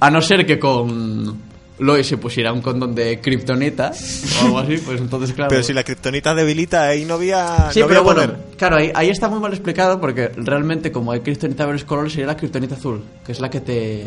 a 0.00 0.10
no 0.10 0.22
ser 0.22 0.46
que 0.46 0.58
con 0.58 1.38
Lois 1.84 2.06
se 2.06 2.16
pusiera 2.16 2.52
un 2.52 2.60
condón 2.62 2.94
de 2.94 3.20
kriptonita 3.20 3.92
o 3.92 4.44
algo 4.44 4.58
así, 4.60 4.78
pues 4.78 5.00
entonces 5.00 5.32
claro. 5.34 5.50
Pero 5.50 5.62
si 5.62 5.72
la 5.72 5.84
kriptonita 5.84 6.34
debilita, 6.34 6.84
ahí 6.88 7.04
no 7.04 7.14
había, 7.14 7.70
Sí, 7.72 7.80
no 7.80 7.86
pero 7.86 8.00
había 8.00 8.12
bueno, 8.14 8.32
poder. 8.32 8.44
claro, 8.56 8.76
ahí, 8.76 8.90
ahí 8.94 9.10
está 9.10 9.28
muy 9.28 9.40
mal 9.40 9.52
explicado 9.52 10.00
porque 10.00 10.28
realmente 10.36 10.90
como 10.90 11.12
hay 11.12 11.20
kriptonita 11.20 11.64
de 11.64 11.66
varios 11.66 11.84
colores 11.84 12.12
sería 12.12 12.26
la 12.26 12.36
kriptonita 12.36 12.74
azul, 12.74 13.02
que 13.24 13.32
es 13.32 13.40
la 13.40 13.50
que 13.50 13.60
te, 13.60 14.06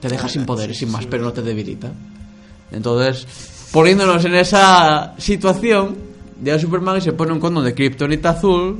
te 0.00 0.08
deja 0.08 0.28
sin 0.28 0.46
poderes, 0.46 0.78
sin 0.78 0.90
más, 0.90 1.06
pero 1.06 1.22
no 1.24 1.32
te 1.32 1.42
debilita. 1.42 1.90
Entonces, 2.72 3.26
poniéndonos 3.72 4.24
en 4.24 4.34
esa 4.34 5.14
situación, 5.18 5.96
llega 6.42 6.58
Superman 6.58 6.98
y 6.98 7.00
se 7.00 7.12
pone 7.12 7.32
un 7.32 7.40
condón 7.40 7.64
de 7.64 7.74
kriptonita 7.74 8.30
azul. 8.30 8.78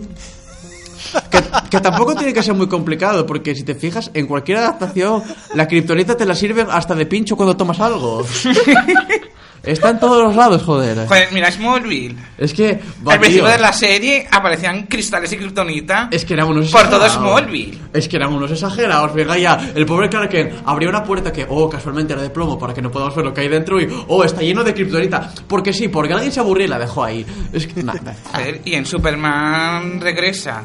Que, 1.31 1.43
que 1.71 1.81
tampoco 1.81 2.15
tiene 2.15 2.33
que 2.33 2.43
ser 2.43 2.55
muy 2.55 2.69
complicado, 2.69 3.27
porque 3.27 3.55
si 3.55 3.65
te 3.65 3.75
fijas, 3.75 4.11
en 4.15 4.27
cualquier 4.27 4.59
adaptación, 4.59 5.23
la 5.55 5.67
kriptonita 5.69 6.17
te 6.17 6.25
la 6.25 6.35
sirven 6.35 6.67
hasta 6.71 6.95
de 6.95 7.07
pincho 7.07 7.37
cuando 7.37 7.57
tomas 7.57 7.81
algo. 7.81 8.25
Está 9.67 9.91
en 9.91 9.99
todos 9.99 10.23
los 10.23 10.37
lados, 10.37 10.63
joder. 10.63 11.09
Joder, 11.09 11.29
mira, 11.33 11.51
Smallville. 11.51 12.15
Es 12.39 12.55
que. 12.55 12.79
va, 13.07 13.15
Al 13.15 13.19
principio 13.19 13.47
tío. 13.47 13.53
de 13.53 13.59
la 13.59 13.73
serie 13.73 14.29
aparecían 14.31 14.87
cristales 14.87 15.33
y 15.33 15.37
kriptonita. 15.37 16.09
Es 16.13 16.25
que 16.25 16.35
eran 16.35 16.47
unos 16.47 16.71
Por 16.71 16.89
todo. 16.89 17.09
Smallville. 17.09 17.77
Es 17.93 18.07
que 18.09 18.15
eran 18.17 18.33
unos 18.33 18.53
exagerados. 18.53 19.13
Venga 19.13 19.37
ya, 19.37 19.73
el 19.75 19.85
pobre 19.85 20.09
Clark 20.09 20.31
Kent 20.31 20.53
abrió 20.65 20.89
una 20.89 21.03
puerta 21.03 21.33
que, 21.33 21.45
oh, 21.49 21.69
casualmente 21.69 22.13
era 22.13 22.23
de 22.23 22.31
plomo 22.31 22.57
para 22.57 22.73
que 22.73 22.81
no 22.81 22.93
podamos 22.93 23.17
ver 23.17 23.25
lo 23.25 23.35
que 23.35 23.41
hay 23.41 23.49
dentro 23.49 23.81
y, 23.81 23.89
oh, 24.07 24.23
está 24.23 24.41
lleno 24.41 24.63
de 24.63 24.73
kriptonita. 24.73 25.33
Porque 25.49 25.73
sí, 25.73 25.89
porque 25.89 26.13
alguien 26.13 26.31
se 26.31 26.39
aburrió 26.39 26.67
y 26.67 26.69
la 26.69 26.79
dejó 26.79 27.03
ahí. 27.03 27.27
Es 27.53 27.67
que, 27.67 27.83
nada. 27.83 28.15
Joder, 28.33 28.61
y 28.65 28.75
en 28.75 28.87
Superman 28.87 30.01
regresa. 30.01 30.63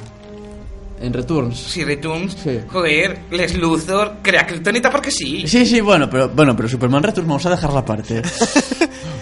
En 1.01 1.13
Returns. 1.13 1.58
Si 1.60 1.84
Returns, 1.84 2.34
Sí. 2.43 2.60
joder, 2.67 3.22
Les 3.31 3.55
Luthor 3.58 4.17
crea 4.22 4.46
Kryptonita 4.46 4.89
porque 4.91 5.12
sí. 5.12 5.48
Sí, 5.48 5.65
sí, 5.65 5.81
bueno, 5.81 6.10
pero 6.10 6.29
bueno, 6.29 6.55
pero 6.55 6.70
Superman 6.70 7.03
Returns 7.03 7.27
vamos 7.27 7.46
a 7.46 7.50
dejarla 7.51 7.79
aparte. 7.79 8.22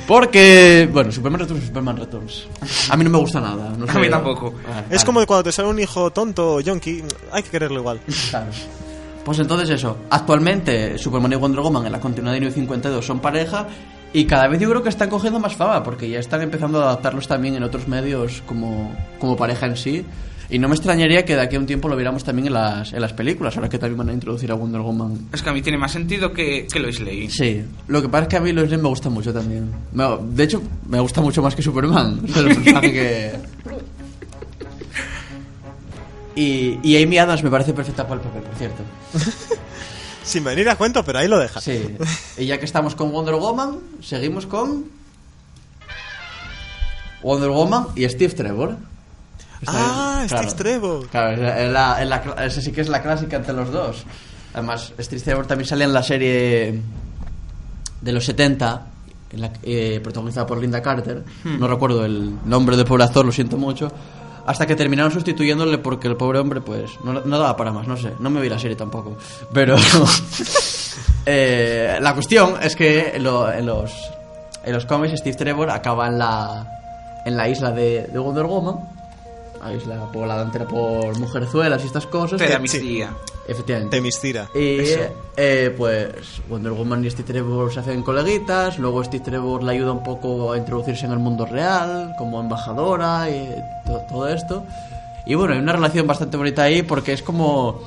Porque, 0.08 0.90
bueno, 0.92 1.12
Superman 1.12 1.42
Returns 1.42 1.64
y 1.64 1.68
Superman 1.68 1.98
Returns. 1.98 2.48
A 2.90 2.98
mí 2.98 3.04
no 3.04 3.12
me 3.12 3.18
gusta 3.20 3.40
nada. 3.40 3.74
no 3.78 3.86
A 3.86 3.94
sé. 3.94 4.00
mí 4.00 4.10
tampoco. 4.10 4.52
Vale, 4.52 4.82
Es 4.90 4.90
vale. 4.90 5.06
como 5.06 5.26
cuando 5.28 5.44
te 5.44 5.52
sale 5.52 5.68
un 5.70 5.80
hijo 5.80 6.10
tonto 6.12 6.56
o 6.56 6.60
yonki, 6.62 7.04
hay 7.32 7.44
que 7.44 7.50
quererlo 7.50 7.80
igual. 7.80 8.00
Claro. 8.32 8.48
Pues 9.24 9.38
entonces 9.38 9.70
eso, 9.70 9.98
actualmente 10.10 10.98
Superman 10.98 11.34
y 11.34 11.36
Wonder 11.36 11.62
Woman 11.62 11.86
en 11.86 11.92
la 11.92 12.00
continuidad 12.00 12.34
de 12.34 12.40
New 12.40 12.52
52 12.52 13.06
son 13.06 13.20
pareja 13.20 13.68
y 14.12 14.26
cada 14.26 14.48
vez 14.48 14.60
yo 14.60 14.68
creo 14.70 14.82
que 14.82 14.90
están 14.90 15.10
cogiendo 15.10 15.40
más 15.40 15.56
fama 15.56 15.84
porque 15.84 16.10
ya 16.10 16.18
están 16.20 16.42
empezando 16.42 16.80
a 16.82 16.86
adaptarlos 16.86 17.28
también 17.28 17.54
en 17.56 17.62
otros 17.64 17.88
medios 17.88 18.42
como, 18.48 18.96
como 19.20 19.36
pareja 19.38 19.68
en 19.68 19.78
sí. 19.78 20.04
Y 20.52 20.58
no 20.58 20.68
me 20.68 20.74
extrañaría 20.76 21.26
que 21.26 21.36
de 21.36 21.42
aquí 21.42 21.56
a 21.56 21.60
un 21.60 21.68
tiempo 21.68 21.88
lo 21.90 21.96
viéramos 21.96 22.24
también 22.24 22.48
en 22.48 22.54
las, 22.54 22.92
en 22.92 23.02
las 23.02 23.14
películas, 23.14 23.56
ahora 23.56 23.70
que 23.70 23.78
también 23.78 23.98
van 24.00 24.10
a 24.10 24.14
introducir 24.14 24.52
a 24.52 24.56
Wonder 24.56 24.82
Woman. 24.82 25.28
Es 25.32 25.44
que 25.44 25.50
a 25.50 25.54
mí 25.54 25.62
tiene 25.62 25.78
más 25.78 25.92
sentido 25.92 26.34
que, 26.34 26.66
que 26.72 26.80
Lois 26.80 27.00
Lane. 27.00 27.30
Sí, 27.30 27.62
lo 27.88 28.02
que 28.02 28.10
pasa 28.10 28.24
es 28.24 28.30
que 28.30 28.38
a 28.38 28.42
mí 28.42 28.52
Lois 28.52 28.70
Lane 28.72 28.82
me 28.82 28.90
gusta 28.90 29.10
mucho 29.10 29.32
también. 29.32 29.70
Me- 29.94 30.18
de 30.32 30.44
hecho, 30.44 30.62
me 30.88 31.00
gusta 31.00 31.22
mucho 31.22 31.44
más 31.44 31.56
que 31.56 31.62
Superman. 31.62 32.22
Es 32.28 32.36
el 32.38 32.46
personaje 32.48 32.92
que... 32.92 33.32
Y, 36.36 36.80
y 36.84 37.04
Amy 37.04 37.18
Adams 37.18 37.44
me 37.44 37.50
parece 37.50 37.74
perfecta 37.74 38.08
para 38.08 38.22
el 38.22 38.28
papel, 38.28 38.44
por 38.44 38.56
cierto. 38.56 38.84
Sin 40.24 40.44
venir 40.44 40.70
a 40.70 40.76
cuento, 40.76 41.04
pero 41.04 41.20
ahí 41.20 41.28
lo 41.28 41.38
dejas. 41.40 41.64
Sí. 41.64 41.96
Y 42.38 42.46
ya 42.46 42.58
que 42.60 42.66
estamos 42.66 42.96
con 42.96 43.12
Wonder 43.12 43.36
Woman, 43.36 43.78
seguimos 44.02 44.46
con 44.46 44.86
Wonder 47.24 47.50
Woman 47.50 47.88
y 47.96 48.08
Steve 48.08 48.34
Trevor. 48.34 48.78
Está 49.62 49.74
Ah, 50.22 50.24
Steve 50.28 50.54
Trevor. 50.56 51.08
Claro, 51.08 51.32
es 51.32 51.40
la- 51.40 51.62
es 51.64 51.72
la- 51.72 52.02
es 52.04 52.08
la 52.10 52.24
cla- 52.24 52.46
esa 52.46 52.62
sí 52.62 52.72
que 52.72 52.82
es 52.82 52.90
la 52.90 53.02
clásica 53.02 53.38
entre 53.38 53.54
los 53.54 53.72
dos. 53.72 54.04
Además, 54.54 54.94
Steve 55.00 55.22
Trevor 55.22 55.46
también 55.48 55.68
salía 55.68 55.86
en 55.86 55.94
la 55.94 56.02
serie 56.04 56.82
de 58.02 58.12
los 58.12 58.24
70, 58.26 58.88
en 59.32 59.42
la, 59.42 59.52
eh, 59.64 60.00
protagonizada 60.04 60.46
por 60.48 60.58
Linda 60.60 60.82
Carter. 60.82 61.24
No 61.44 61.68
recuerdo 61.68 62.04
el 62.06 62.34
nombre 62.46 62.76
del 62.78 62.86
pobre 62.86 63.04
actor, 63.04 63.26
lo 63.26 63.32
siento 63.32 63.58
mucho. 63.58 63.92
Hasta 64.48 64.66
que 64.66 64.76
terminaron 64.76 65.12
sustituyéndole 65.12 65.78
porque 65.78 66.08
el 66.08 66.16
pobre 66.16 66.40
hombre, 66.40 66.62
pues, 66.62 66.90
no, 67.04 67.14
no 67.14 67.38
daba 67.38 67.56
para 67.56 67.72
más, 67.72 67.86
no 67.88 67.96
sé. 67.98 68.14
No 68.20 68.30
me 68.32 68.42
vi 68.42 68.50
la 68.50 68.58
serie 68.58 68.76
tampoco. 68.76 69.18
Pero. 69.54 69.76
eh, 71.26 71.98
la 72.02 72.14
cuestión 72.14 72.56
es 72.62 72.76
que 72.76 73.12
en, 73.16 73.24
lo- 73.24 73.52
en 73.52 73.66
los, 73.66 73.92
en 74.64 74.74
los 74.74 74.86
cómics 74.86 75.20
Steve 75.20 75.36
Trevor 75.38 75.70
acaba 75.70 76.08
en 76.08 76.18
la, 76.18 77.22
en 77.26 77.38
la 77.38 77.48
isla 77.48 77.72
de, 77.72 78.08
de 78.12 78.20
Wonder 78.20 78.46
Woman. 78.46 78.78
La 79.62 79.74
isla 79.74 80.12
poblada 80.12 80.44
entera 80.44 80.66
por 80.68 81.18
mujerzuelas 81.20 81.84
y 81.84 81.88
estas 81.88 82.06
cosas. 82.08 82.38
Te 82.38 82.46
da 82.46 82.50
Sí. 82.52 82.56
amnistía. 82.56 83.14
Efectivamente. 83.48 83.96
De 83.96 84.02
Mistira. 84.02 84.48
Y 84.54 84.80
eh, 85.36 85.74
pues 85.76 86.42
Wonder 86.48 86.72
Woman 86.72 87.04
y 87.04 87.10
Steve 87.10 87.34
Trevor 87.34 87.74
se 87.74 87.80
hacen 87.80 88.04
coleguitas, 88.04 88.78
luego 88.78 89.04
Steve 89.04 89.24
Trevor 89.24 89.64
le 89.64 89.72
ayuda 89.72 89.92
un 89.92 90.04
poco 90.04 90.52
a 90.54 90.58
introducirse 90.58 91.08
en 91.08 91.14
el 91.14 91.20
mundo 91.20 91.46
real, 91.48 92.14
como 92.18 92.40
embajadora 92.40 93.28
y 93.30 93.50
to- 93.88 94.02
todo 94.08 94.28
esto. 94.28 94.64
Y 95.26 95.34
bueno, 95.36 95.54
hay 95.54 95.60
una 95.60 95.74
relación 95.74 96.06
bastante 96.06 96.38
bonita 96.38 96.62
ahí 96.64 96.84
porque 96.84 97.14
es 97.14 97.24
como 97.24 97.82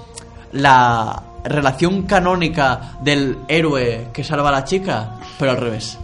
la 0.53 1.23
relación 1.45 2.03
canónica 2.03 2.95
del 3.01 3.39
héroe 3.49 4.09
que 4.13 4.25
salva 4.25 4.49
a 4.49 4.53
la 4.53 4.65
chica, 4.65 5.11
pero 5.39 5.53
al 5.53 5.57
revés. 5.59 5.97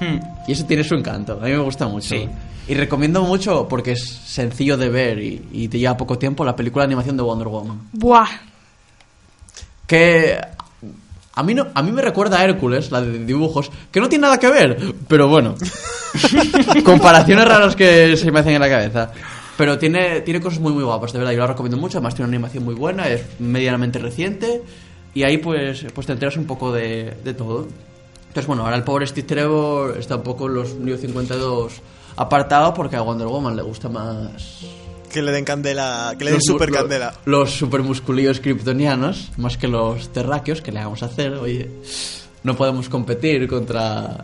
Hmm. 0.00 0.18
Y 0.46 0.52
eso 0.52 0.64
tiene 0.64 0.84
su 0.84 0.94
encanto, 0.94 1.34
a 1.34 1.36
mí 1.44 1.50
me 1.50 1.58
gusta 1.58 1.86
mucho. 1.86 2.08
Sí. 2.08 2.28
Y 2.68 2.74
recomiendo 2.74 3.22
mucho 3.22 3.68
porque 3.68 3.92
es 3.92 4.04
sencillo 4.04 4.76
de 4.76 4.88
ver 4.88 5.18
y, 5.20 5.48
y 5.52 5.68
te 5.68 5.78
lleva 5.78 5.96
poco 5.96 6.18
tiempo 6.18 6.44
la 6.44 6.56
película 6.56 6.82
de 6.82 6.86
animación 6.86 7.16
de 7.16 7.22
Wonder 7.22 7.48
Woman. 7.48 7.88
Buah. 7.92 8.28
que 9.86 10.40
a 11.36 11.42
mí 11.42 11.54
no 11.54 11.66
a 11.74 11.82
mí 11.82 11.92
me 11.92 12.02
recuerda 12.02 12.40
a 12.40 12.44
Hércules 12.44 12.90
la 12.90 13.02
de 13.02 13.24
dibujos 13.24 13.70
que 13.92 14.00
no 14.00 14.08
tiene 14.08 14.22
nada 14.22 14.40
que 14.40 14.50
ver 14.50 14.94
pero 15.06 15.28
bueno. 15.28 15.54
Comparaciones 16.84 17.46
raras 17.46 17.76
que 17.76 18.16
se 18.16 18.32
me 18.32 18.40
hacen 18.40 18.54
en 18.54 18.60
la 18.60 18.70
cabeza. 18.70 19.12
Pero 19.56 19.78
tiene 19.78 20.22
tiene 20.22 20.40
cosas 20.40 20.58
muy 20.60 20.72
muy 20.72 20.82
guapas 20.82 21.12
de 21.12 21.18
verdad 21.18 21.32
yo 21.32 21.40
la 21.40 21.48
recomiendo 21.48 21.76
mucho. 21.76 21.98
Además 21.98 22.14
tiene 22.14 22.28
una 22.28 22.36
animación 22.36 22.64
muy 22.64 22.74
buena 22.74 23.08
es 23.08 23.22
medianamente 23.38 23.98
reciente. 23.98 24.62
Y 25.14 25.22
ahí 25.22 25.38
pues 25.38 25.86
pues 25.94 26.06
te 26.06 26.14
enteras 26.14 26.36
un 26.36 26.46
poco 26.46 26.72
de, 26.72 27.16
de 27.22 27.34
todo. 27.34 27.68
Entonces 28.28 28.46
bueno 28.46 28.64
ahora 28.64 28.76
el 28.76 28.82
pobre 28.82 29.06
Steve 29.06 29.26
Trevor 29.26 29.98
está 29.98 30.16
un 30.16 30.22
poco 30.22 30.46
en 30.46 30.54
los 30.54 30.74
New 30.74 30.96
52 30.96 31.82
apartado 32.16 32.72
porque 32.74 32.96
a 32.96 33.02
Wonder 33.02 33.26
Woman 33.26 33.56
le 33.56 33.62
gusta 33.62 33.88
más 33.88 34.64
Que 35.12 35.22
le 35.22 35.32
den 35.32 35.44
candela, 35.44 36.14
que 36.18 36.24
le 36.24 36.30
den 36.32 36.38
los 36.38 36.44
super 36.44 36.70
lo- 36.70 36.76
candela. 36.78 37.14
Los 37.24 37.52
supermusculillos 37.52 38.40
kryptonianos, 38.40 39.30
más 39.36 39.56
que 39.56 39.68
los 39.68 40.08
terráqueos, 40.12 40.60
que 40.62 40.72
le 40.72 40.80
vamos 40.82 41.02
a 41.02 41.06
hacer? 41.06 41.34
Oye, 41.34 41.70
no 42.42 42.56
podemos 42.56 42.88
competir 42.88 43.46
contra 43.48 44.18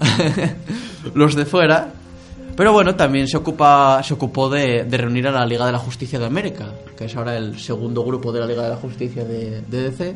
los 1.15 1.35
de 1.35 1.45
fuera. 1.47 1.93
Pero 2.55 2.73
bueno, 2.73 2.95
también 2.95 3.27
se 3.29 3.39
ocupa 3.39 4.03
se 4.05 4.13
ocupó 4.13 4.51
de, 4.51 4.85
de 4.85 4.97
reunir 4.99 5.27
a 5.27 5.31
la 5.31 5.47
Liga 5.47 5.65
de 5.65 5.73
la 5.73 5.79
Justicia 5.79 6.19
de 6.19 6.27
América, 6.27 6.67
que 6.97 7.07
es 7.07 7.17
ahora 7.17 7.37
el 7.39 7.59
segundo 7.59 8.05
grupo 8.05 8.31
de 8.31 8.41
la 8.41 8.47
Liga 8.47 8.63
de 8.65 8.69
la 8.71 8.77
Justicia 8.77 9.25
de, 9.25 9.63
de 9.63 9.91
DC. 9.91 10.15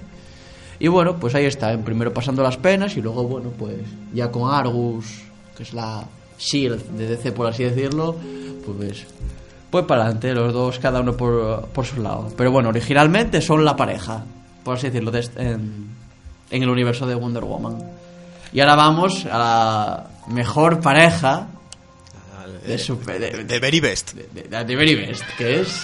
Y 0.79 0.89
bueno, 0.89 1.17
pues 1.19 1.35
ahí 1.35 1.47
está, 1.47 1.75
primero 1.79 2.13
pasando 2.13 2.43
las 2.43 2.59
penas 2.59 2.95
y 2.99 3.01
luego, 3.01 3.25
bueno, 3.25 3.49
pues 3.59 3.77
ya 4.13 4.31
con 4.31 4.53
Argus, 4.53 5.07
que 5.57 5.63
es 5.63 5.73
la 5.73 6.05
SHIELD 6.39 6.81
de 6.91 7.07
DC, 7.09 7.33
por 7.33 7.47
así 7.47 7.65
decirlo, 7.65 8.17
pues 8.65 9.05
pues 9.71 9.85
para 9.85 10.03
adelante, 10.05 10.33
los 10.33 10.53
dos 10.53 10.79
cada 10.79 11.01
uno 11.01 11.17
por, 11.17 11.67
por 11.67 11.85
su 11.85 12.01
lado. 12.01 12.33
Pero 12.37 12.51
bueno, 12.53 12.69
originalmente 12.71 13.41
son 13.41 13.65
la 13.65 13.75
pareja, 13.77 14.25
por 14.65 14.77
así 14.77 14.87
decirlo, 14.87 15.11
de 15.11 15.21
este- 15.21 15.43
en, 15.43 15.89
en 16.51 16.63
el 16.63 16.69
universo 16.71 17.07
de 17.07 17.15
Wonder 17.15 17.45
Woman. 17.45 17.79
Y 18.53 18.61
ahora 18.61 18.77
vamos 18.77 19.27
a 19.27 19.39
la 19.39 20.07
mejor 20.29 20.81
pareja 20.81 21.49
de, 22.67 22.79
super- 22.79 23.19
de, 23.21 23.45
De, 23.45 23.59
Very 23.59 23.81
Best. 23.81 24.13
de- 24.15 24.65
de 24.65 24.77
Very 24.77 24.95
Best, 24.95 25.25
que 25.37 25.61
es 25.61 25.83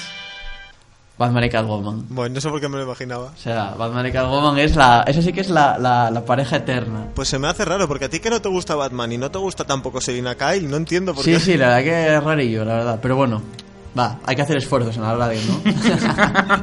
Batman 1.18 1.44
y 1.44 1.50
Catwoman. 1.50 2.06
Bueno, 2.08 2.34
no 2.34 2.40
sé 2.40 2.48
por 2.48 2.60
qué 2.60 2.68
me 2.68 2.78
lo 2.78 2.84
imaginaba. 2.84 3.26
O 3.26 3.36
sea, 3.36 3.74
Batman 3.78 4.06
y 4.06 4.12
Catwoman 4.12 4.58
es 4.58 4.74
la... 4.76 5.04
Esa 5.06 5.22
sí 5.22 5.32
que 5.32 5.42
es 5.42 5.50
la, 5.50 5.78
la, 5.78 6.10
la 6.10 6.24
pareja 6.24 6.56
eterna. 6.56 7.06
Pues 7.14 7.28
se 7.28 7.38
me 7.38 7.46
hace 7.48 7.64
raro, 7.64 7.86
porque 7.86 8.06
a 8.06 8.08
ti 8.08 8.18
que 8.18 8.30
no 8.30 8.40
te 8.40 8.48
gusta 8.48 8.74
Batman 8.74 9.12
y 9.12 9.18
no 9.18 9.30
te 9.30 9.38
gusta 9.38 9.64
tampoco 9.64 10.00
Selina 10.00 10.34
Kyle, 10.34 10.68
no 10.68 10.76
entiendo 10.76 11.14
por 11.14 11.22
Sí, 11.24 11.32
qué. 11.32 11.40
sí, 11.40 11.56
la 11.56 11.68
verdad 11.68 11.82
que 11.84 12.16
es 12.16 12.24
rarillo, 12.24 12.64
la 12.64 12.74
verdad. 12.74 12.98
Pero 13.00 13.16
bueno, 13.16 13.40
va, 13.96 14.18
hay 14.24 14.34
que 14.34 14.42
hacer 14.42 14.56
esfuerzos 14.56 14.96
en 14.96 15.02
la 15.02 15.14
radio, 15.14 15.38
¿no? 15.48 16.62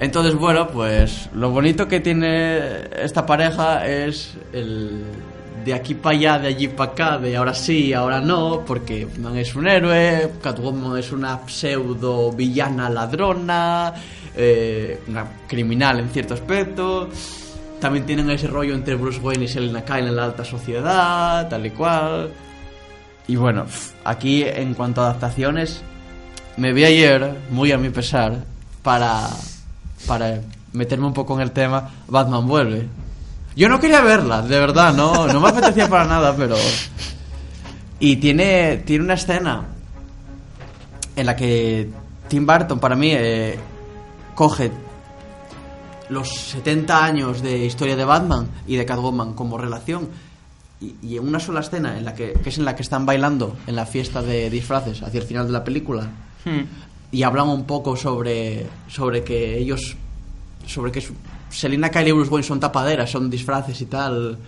Entonces, 0.00 0.34
bueno, 0.34 0.68
pues 0.68 1.28
lo 1.34 1.50
bonito 1.50 1.86
que 1.88 2.00
tiene 2.00 2.88
esta 3.02 3.26
pareja 3.26 3.86
es 3.86 4.32
el 4.52 5.04
de 5.64 5.74
aquí 5.74 5.94
para 5.94 6.16
allá, 6.16 6.38
de 6.38 6.48
allí 6.48 6.68
para 6.68 6.92
acá, 6.92 7.18
de 7.18 7.36
ahora 7.36 7.54
sí, 7.54 7.92
ahora 7.92 8.20
no, 8.20 8.64
porque 8.64 9.04
Batman 9.04 9.36
es 9.36 9.54
un 9.54 9.68
héroe, 9.68 10.30
Catwoman 10.42 10.98
es 10.98 11.12
una 11.12 11.40
pseudo 11.46 12.32
villana 12.32 12.88
ladrona, 12.88 13.92
eh, 14.34 15.00
una 15.08 15.26
criminal 15.46 16.00
en 16.00 16.08
cierto 16.10 16.34
aspecto. 16.34 17.08
También 17.80 18.04
tienen 18.04 18.30
ese 18.30 18.46
rollo 18.46 18.74
entre 18.74 18.94
Bruce 18.94 19.20
Wayne 19.20 19.44
y 19.44 19.48
Selena 19.48 19.84
Kyle 19.84 20.06
en 20.06 20.16
la 20.16 20.24
alta 20.24 20.44
sociedad, 20.44 21.48
tal 21.48 21.66
y 21.66 21.70
cual. 21.70 22.30
Y 23.26 23.36
bueno, 23.36 23.66
aquí 24.04 24.42
en 24.42 24.74
cuanto 24.74 25.00
a 25.00 25.04
adaptaciones, 25.10 25.82
me 26.56 26.72
vi 26.72 26.84
ayer, 26.84 27.36
muy 27.50 27.72
a 27.72 27.78
mi 27.78 27.90
pesar, 27.90 28.44
para, 28.82 29.28
para 30.06 30.40
meterme 30.72 31.06
un 31.06 31.14
poco 31.14 31.34
en 31.34 31.40
el 31.40 31.52
tema, 31.52 31.90
Batman 32.08 32.46
vuelve. 32.46 32.86
Yo 33.56 33.68
no 33.68 33.80
quería 33.80 34.00
verla, 34.00 34.42
de 34.42 34.58
verdad, 34.58 34.94
no, 34.94 35.26
no 35.26 35.40
me 35.40 35.48
apetecía 35.48 35.88
para 35.88 36.04
nada, 36.04 36.34
pero... 36.36 36.56
Y 37.98 38.16
tiene, 38.16 38.78
tiene 38.78 39.04
una 39.04 39.14
escena 39.14 39.64
en 41.16 41.26
la 41.26 41.36
que 41.36 41.88
Tim 42.28 42.46
Burton, 42.46 42.78
para 42.78 42.96
mí, 42.96 43.10
eh, 43.12 43.58
coge 44.34 44.70
los 46.08 46.28
70 46.34 47.04
años 47.04 47.42
de 47.42 47.66
historia 47.66 47.96
de 47.96 48.04
Batman 48.04 48.48
y 48.66 48.76
de 48.76 48.86
Catwoman 48.86 49.34
como 49.34 49.58
relación 49.58 50.08
y, 50.80 51.16
en 51.16 51.28
una 51.28 51.38
sola 51.38 51.60
escena 51.60 51.98
en 51.98 52.04
la 52.06 52.14
que, 52.14 52.32
que 52.32 52.48
es 52.48 52.56
en 52.58 52.64
la 52.64 52.74
que 52.74 52.82
están 52.82 53.04
bailando 53.04 53.56
en 53.66 53.76
la 53.76 53.84
fiesta 53.84 54.22
de 54.22 54.48
disfraces 54.48 55.02
hacia 55.02 55.20
el 55.20 55.26
final 55.26 55.46
de 55.46 55.52
la 55.52 55.62
película 55.64 56.08
Hmm. 56.42 56.62
y 57.12 57.22
hablan 57.22 57.48
un 57.50 57.64
poco 57.64 57.96
sobre 57.98 58.66
sobre 58.88 59.22
que 59.22 59.58
ellos 59.58 59.94
sobre 60.66 60.90
que 60.90 61.02
su- 61.02 61.12
Selina 61.50 61.90
Kyle 61.90 62.08
y 62.08 62.12
Bruce 62.12 62.30
Wayne 62.30 62.46
son 62.46 62.60
tapaderas 62.60 63.10
son 63.10 63.28
disfraces 63.28 63.80
y 63.80 63.86
tal 63.86 64.38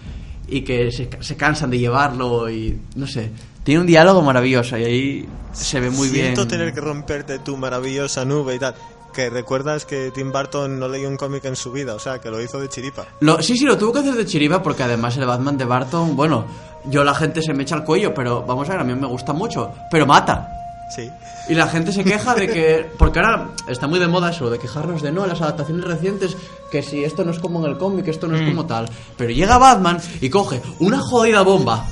y 0.48 0.62
que 0.62 0.90
se, 0.92 1.08
se 1.20 1.36
cansan 1.36 1.70
de 1.70 1.78
llevarlo 1.78 2.48
y 2.50 2.78
no 2.96 3.06
sé 3.06 3.30
tiene 3.64 3.80
un 3.80 3.86
diálogo 3.86 4.22
maravilloso 4.22 4.76
y 4.78 4.84
ahí 4.84 5.28
se 5.52 5.78
ve 5.80 5.90
muy 5.90 6.08
Siento 6.08 6.40
bien 6.46 6.48
tener 6.48 6.72
que 6.74 6.80
romperte 6.80 7.38
tu 7.38 7.56
maravillosa 7.56 8.24
nube 8.24 8.54
y 8.56 8.58
tal. 8.58 8.74
Que 9.14 9.28
recuerdas 9.28 9.84
que 9.84 10.10
Tim 10.14 10.32
Burton 10.32 10.80
no 10.80 10.88
leyó 10.88 11.06
un 11.06 11.18
cómic 11.18 11.44
en 11.44 11.54
su 11.54 11.70
vida, 11.70 11.94
o 11.94 11.98
sea, 11.98 12.18
que 12.18 12.30
lo 12.30 12.40
hizo 12.42 12.58
de 12.58 12.70
chiripa. 12.70 13.04
Lo- 13.20 13.42
sí, 13.42 13.58
sí, 13.58 13.66
lo 13.66 13.76
tuvo 13.76 13.92
que 13.92 13.98
hacer 13.98 14.14
de 14.14 14.24
chiripa 14.24 14.62
porque 14.62 14.82
además 14.84 15.14
el 15.18 15.26
Batman 15.26 15.58
de 15.58 15.66
Barton, 15.66 16.16
bueno, 16.16 16.46
yo 16.86 17.04
la 17.04 17.14
gente 17.14 17.42
se 17.42 17.52
me 17.52 17.62
echa 17.64 17.74
al 17.74 17.84
cuello, 17.84 18.14
pero 18.14 18.42
vamos 18.46 18.66
a 18.68 18.72
ver, 18.72 18.80
a 18.80 18.84
mí 18.84 18.94
me 18.94 19.06
gusta 19.06 19.34
mucho, 19.34 19.70
pero 19.90 20.06
mata. 20.06 20.48
Sí. 20.96 21.10
Y 21.48 21.54
la 21.54 21.66
gente 21.66 21.92
se 21.92 22.04
queja 22.04 22.34
de 22.34 22.46
que. 22.48 22.90
Porque 22.98 23.18
ahora 23.18 23.50
está 23.68 23.86
muy 23.88 23.98
de 23.98 24.06
moda 24.08 24.30
eso, 24.30 24.48
de 24.48 24.58
quejarnos 24.58 25.02
de 25.02 25.10
no, 25.12 25.26
las 25.26 25.40
adaptaciones 25.40 25.84
recientes, 25.84 26.36
que 26.70 26.82
si 26.82 27.02
esto 27.04 27.24
no 27.24 27.32
es 27.32 27.38
como 27.40 27.64
en 27.64 27.70
el 27.72 27.78
cómic, 27.78 28.06
esto 28.08 28.28
no 28.28 28.36
es 28.36 28.42
como 28.48 28.64
tal. 28.66 28.88
Pero 29.16 29.30
llega 29.32 29.58
Batman 29.58 29.98
y 30.20 30.30
coge 30.30 30.62
una 30.78 31.00
jodida 31.00 31.42
bomba. 31.42 31.84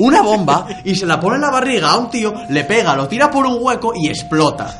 Una 0.00 0.20
bomba 0.20 0.66
y 0.84 0.94
se 0.96 1.06
la 1.06 1.18
pone 1.18 1.36
en 1.36 1.42
la 1.42 1.50
barriga 1.50 1.90
a 1.92 1.96
un 1.96 2.10
tío, 2.10 2.34
le 2.50 2.64
pega, 2.64 2.94
lo 2.94 3.08
tira 3.08 3.30
por 3.30 3.46
un 3.46 3.56
hueco 3.60 3.92
y 3.94 4.08
explota. 4.08 4.74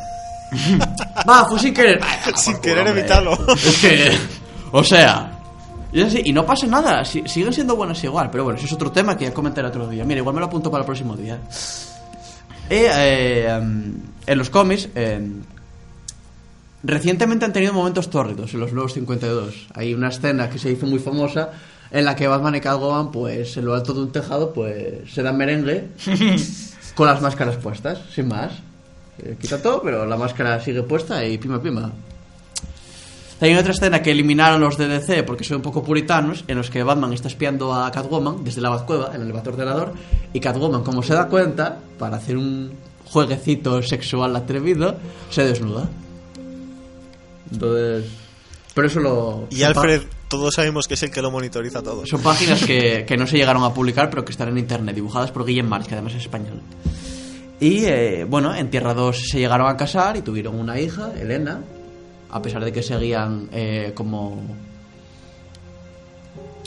Va, 1.28 1.46
fue 1.48 1.58
sin 1.58 1.72
querer. 1.72 2.00
Ay, 2.02 2.32
Sin 2.36 2.58
querer 2.58 2.86
hombre. 2.86 3.00
evitarlo. 3.00 3.32
Es 3.54 3.78
que. 3.80 4.12
O 4.72 4.82
sea. 4.84 5.32
Y, 5.92 6.00
es 6.02 6.08
así, 6.08 6.22
y 6.26 6.32
no 6.34 6.44
pasa 6.44 6.66
nada, 6.66 7.02
si- 7.06 7.22
siguen 7.26 7.52
siendo 7.54 7.74
buenas 7.74 8.02
igual, 8.04 8.28
pero 8.30 8.44
bueno, 8.44 8.58
ese 8.58 8.66
es 8.66 8.72
otro 8.74 8.90
tema 8.92 9.16
que 9.16 9.24
ya 9.24 9.32
comentaré 9.32 9.68
otro 9.68 9.88
día. 9.88 10.04
Mira, 10.04 10.18
igual 10.20 10.34
me 10.34 10.40
lo 10.40 10.46
apunto 10.46 10.70
para 10.70 10.82
el 10.82 10.86
próximo 10.86 11.16
día. 11.16 11.38
Y, 12.70 12.74
eh, 12.74 13.48
en 14.26 14.38
los 14.38 14.50
cómics, 14.50 14.88
em, 14.94 15.42
recientemente 16.82 17.44
han 17.44 17.52
tenido 17.52 17.72
momentos 17.72 18.10
tórridos 18.10 18.52
en 18.54 18.60
los 18.60 18.72
nuevos 18.72 18.92
52. 18.92 19.68
Hay 19.74 19.94
una 19.94 20.08
escena 20.08 20.50
que 20.50 20.58
se 20.58 20.70
hizo 20.70 20.86
muy 20.86 20.98
famosa 20.98 21.50
en 21.90 22.04
la 22.04 22.14
que 22.14 22.28
Batman 22.28 22.54
y 22.54 22.60
Catwoman, 22.60 23.10
pues 23.10 23.56
en 23.56 23.64
lo 23.64 23.74
alto 23.74 23.94
de 23.94 24.00
un 24.00 24.12
tejado, 24.12 24.52
pues 24.52 25.10
se 25.10 25.22
dan 25.22 25.38
merengue 25.38 25.88
con 26.94 27.06
las 27.06 27.22
máscaras 27.22 27.56
puestas, 27.56 28.00
sin 28.14 28.28
más. 28.28 28.52
Eh, 29.18 29.36
quita 29.40 29.62
todo, 29.62 29.82
pero 29.82 30.04
la 30.06 30.16
máscara 30.16 30.60
sigue 30.60 30.82
puesta 30.82 31.24
y 31.24 31.38
pima 31.38 31.60
pima. 31.60 31.90
Hay 33.40 33.54
otra 33.54 33.72
escena 33.72 34.02
que 34.02 34.10
eliminaron 34.10 34.60
los 34.60 34.76
de 34.76 34.88
DC 34.88 35.22
porque 35.22 35.44
son 35.44 35.58
un 35.58 35.62
poco 35.62 35.84
puritanos, 35.84 36.44
en 36.48 36.56
los 36.56 36.70
que 36.70 36.82
Batman 36.82 37.12
está 37.12 37.28
espiando 37.28 37.72
a 37.72 37.90
Catwoman 37.90 38.42
desde 38.42 38.60
la 38.60 38.70
Batcueva, 38.70 39.14
en 39.14 39.22
el 39.22 39.32
Batordenador, 39.32 39.92
y 40.32 40.40
Catwoman, 40.40 40.82
como 40.82 41.02
se 41.02 41.14
da 41.14 41.28
cuenta, 41.28 41.78
para 41.98 42.16
hacer 42.16 42.36
un 42.36 42.72
jueguecito 43.04 43.80
sexual 43.82 44.34
atrevido, 44.34 44.96
se 45.30 45.44
desnuda. 45.44 45.88
Entonces... 47.52 48.06
Pero 48.74 48.86
eso 48.86 49.00
lo... 49.00 49.46
Y 49.50 49.62
Alfred, 49.62 50.02
todos 50.28 50.54
sabemos 50.54 50.86
que 50.86 50.94
es 50.94 51.02
el 51.02 51.10
que 51.10 51.22
lo 51.22 51.30
monitoriza 51.30 51.82
todo. 51.82 52.06
Son 52.06 52.20
páginas 52.20 52.64
que, 52.64 53.04
que 53.06 53.16
no 53.16 53.26
se 53.26 53.36
llegaron 53.36 53.64
a 53.64 53.74
publicar, 53.74 54.10
pero 54.10 54.24
que 54.24 54.32
están 54.32 54.48
en 54.48 54.58
internet, 54.58 54.94
dibujadas 54.94 55.32
por 55.32 55.44
Guillem 55.44 55.66
March, 55.66 55.86
que 55.86 55.94
además 55.94 56.14
es 56.14 56.22
español. 56.22 56.60
Y 57.60 57.86
eh, 57.86 58.24
bueno, 58.24 58.54
en 58.54 58.70
Tierra 58.70 58.94
2 58.94 59.30
se 59.30 59.38
llegaron 59.38 59.68
a 59.68 59.76
casar 59.76 60.16
y 60.16 60.22
tuvieron 60.22 60.58
una 60.58 60.78
hija, 60.78 61.12
Elena, 61.20 61.60
a 62.30 62.42
pesar 62.42 62.64
de 62.64 62.72
que 62.72 62.82
seguían 62.82 63.48
eh, 63.52 63.92
como, 63.94 64.42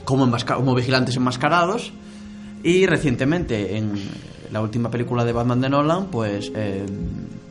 como, 0.06 0.26
enmasca- 0.26 0.56
como 0.56 0.76
vigilantes 0.76 1.16
enmascarados. 1.16 1.92
Y 2.64 2.86
recientemente, 2.86 3.78
en 3.78 3.94
la 4.52 4.62
última 4.62 4.92
película 4.92 5.26
de 5.26 5.34
Batman 5.34 5.62
de 5.62 5.70
Nolan, 5.70 6.08
pues 6.08 6.52
eh, 6.56 6.86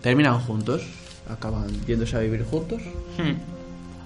terminan 0.02 0.38
juntos, 0.40 0.82
acaban 1.28 1.66
yéndose 1.86 2.16
a 2.16 2.20
vivir 2.20 2.44
juntos 2.44 2.82
Hmm. 3.18 3.34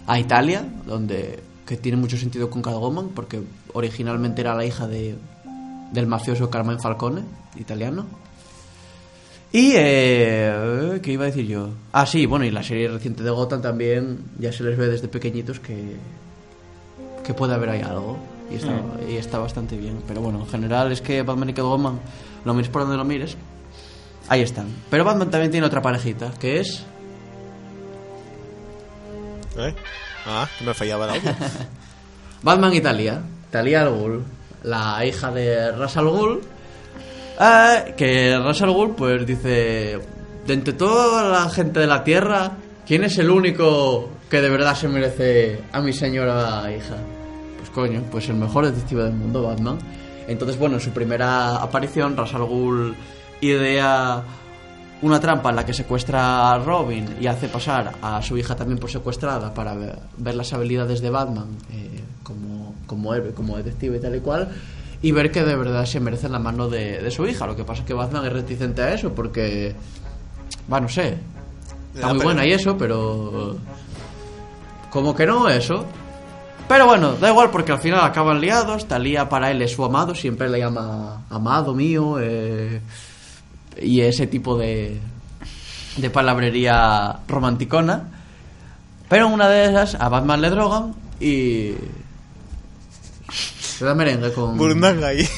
a 0.07 0.19
Italia, 0.19 0.65
donde 0.87 1.41
que 1.67 1.77
tiene 1.77 1.97
mucho 1.97 2.17
sentido 2.17 2.51
con 2.51 2.63
Catwoman, 2.63 3.09
porque 3.11 3.43
originalmente 3.73 4.41
era 4.43 4.55
la 4.55 4.65
hija 4.67 4.87
de, 4.87 5.15
del 5.93 6.07
mafioso 6.07 6.51
Carmen 6.51 6.79
Falcone, 6.81 7.23
italiano. 7.57 8.05
Y, 9.55 9.75
eh, 9.77 10.99
¿qué 11.01 11.13
iba 11.13 11.23
a 11.23 11.27
decir 11.27 11.47
yo? 11.47 11.69
Ah, 11.93 12.07
sí, 12.07 12.27
bueno, 12.27 12.45
y 12.45 12.51
la 12.51 12.65
serie 12.65 12.89
reciente 12.89 13.23
de 13.23 13.31
Gotham 13.31 13.63
también 13.63 14.19
ya 14.37 14.53
se 14.53 14.65
les 14.65 14.77
ve 14.77 14.89
desde 14.89 15.07
pequeñitos 15.07 15.61
que, 15.61 15.95
que 17.25 17.35
puede 17.35 17.55
haber 17.55 17.71
ahí 17.71 17.81
algo. 17.81 18.19
Y 18.51 18.57
está, 18.57 18.83
y 19.09 19.15
está 19.15 19.39
bastante 19.39 19.77
bien. 19.77 20.03
Pero 20.09 20.23
bueno, 20.23 20.41
en 20.41 20.49
general 20.49 20.91
es 20.91 21.01
que 21.01 21.23
Batman 21.23 21.51
y 21.51 21.53
Catwoman, 21.53 22.01
lo 22.45 22.53
mires 22.53 22.69
por 22.69 22.83
donde 22.83 22.97
lo 22.97 23.05
mires, 23.05 23.37
ahí 24.29 24.41
están. 24.41 24.67
Pero 24.91 25.05
Batman 25.05 25.31
también 25.31 25.53
tiene 25.53 25.69
otra 25.69 25.81
parejita, 25.81 26.33
que 26.33 26.59
es 26.59 26.85
¿Eh? 29.57 29.73
Ah, 30.27 30.49
que 30.59 30.65
me 30.65 30.75
fallaba 30.75 31.05
el 31.05 31.21
audio. 31.21 31.37
Batman 32.43 32.75
y 32.75 32.81
Talia. 32.81 33.23
Talia 33.53 33.83
al 33.83 33.91
Ghul, 33.91 34.25
la 34.65 35.07
hija 35.07 35.31
de 35.31 35.71
Ras 35.71 35.97
al 35.97 36.09
Ghul. 36.09 36.41
Eh, 37.41 37.95
que 37.97 38.39
Ras 38.39 38.63
al 38.63 38.73
Ghul, 38.73 38.95
pues 38.95 39.27
dice: 39.27 39.99
De 40.47 40.55
entre 40.55 40.75
toda 40.75 41.29
la 41.29 41.51
gente 41.51 41.81
de 41.81 41.87
la 41.87 42.05
tierra, 42.05 42.53
¿quién 42.87 43.05
es 43.05 43.19
el 43.19 43.31
único 43.31 44.11
que 44.31 44.41
de 44.41 44.51
verdad 44.51 44.75
se 44.75 44.89
merece 44.89 45.61
a 45.73 45.81
mi 45.81 45.93
señora 45.93 46.65
hija? 46.75 46.97
Pues 47.59 47.71
coño, 47.71 48.03
pues 48.11 48.29
el 48.29 48.37
mejor 48.37 48.67
detective 48.67 49.05
del 49.05 49.15
mundo, 49.15 49.43
Batman. 49.43 49.79
Entonces, 50.27 50.59
bueno, 50.59 50.77
en 50.77 50.81
su 50.81 50.91
primera 50.91 51.57
aparición, 51.57 52.17
Ras 52.17 52.35
al 52.35 52.45
Ghul 52.45 52.95
idea 53.41 54.23
una 55.03 55.21
trampa 55.21 55.51
en 55.51 55.57
la 55.57 55.67
que 55.67 55.75
secuestra 55.75 56.51
a 56.51 56.59
Robin 56.59 57.17
y 57.21 57.27
hace 57.27 57.49
pasar 57.49 57.93
a 58.01 58.23
su 58.23 58.39
hija 58.39 58.57
también 58.57 58.79
por 58.79 58.91
secuestrada 58.91 59.53
para 59.53 59.75
ver, 59.75 59.99
ver 60.17 60.35
las 60.35 60.53
habilidades 60.55 61.03
de 61.03 61.11
Batman 61.11 61.49
eh, 61.71 62.01
como, 62.23 62.75
como 62.87 63.15
héroe, 63.15 63.33
como 63.35 63.57
detective 63.57 63.99
y 63.99 64.01
tal 64.01 64.17
y 64.17 64.21
cual, 64.21 64.49
y 65.05 65.13
ver 65.13 65.31
que 65.31 65.45
de 65.45 65.55
verdad 65.55 65.85
se 65.85 66.01
merece 66.01 66.31
la 66.31 66.39
mano 66.39 66.71
de, 66.71 67.03
de 67.03 67.11
su 67.11 67.27
hija. 67.27 67.47
Lo 67.47 67.55
que 67.55 67.63
pasa 67.63 67.83
es 67.83 67.87
que 67.87 67.93
Batman 67.93 68.25
es 68.25 68.33
reticente 68.33 68.81
a 68.81 68.95
eso 68.95 69.15
porque, 69.15 69.75
va, 70.73 70.81
no 70.81 70.89
sé, 70.89 71.19
está 71.95 72.15
muy 72.15 72.25
buena 72.25 72.47
y 72.47 72.53
eso, 72.53 72.79
pero 72.79 73.59
como 74.89 75.15
que 75.15 75.27
no 75.27 75.47
eso. 75.51 75.85
Pero 76.67 76.87
bueno, 76.87 77.17
da 77.17 77.29
igual 77.29 77.51
porque 77.51 77.73
al 77.73 77.81
final 77.81 78.01
acaban 78.01 78.41
liados. 78.41 78.89
Talía 78.89 79.29
para 79.29 79.51
él 79.51 79.61
es 79.61 79.73
su 79.73 79.85
amado, 79.85 80.15
siempre 80.15 80.49
le 80.49 80.61
llama 80.61 81.27
amado 81.29 81.75
mío. 81.75 82.17
eh, 82.19 82.81
y 83.83 84.01
ese 84.01 84.27
tipo 84.27 84.57
de, 84.57 84.99
de 85.99 86.09
palabrería 86.09 87.19
romanticona. 87.29 88.09
Pero 89.11 89.27
en 89.27 89.35
una 89.35 89.51
de 89.51 89.67
esas 89.67 89.97
a 89.97 90.09
Batman 90.09 90.41
le 90.41 90.49
drogan 90.49 90.95
y. 91.21 91.75
Se 93.79 93.85
da 93.85 93.95
merengue 93.95 94.33
con. 94.33 94.57
Burundanga 94.57 95.09
ahí. 95.09 95.29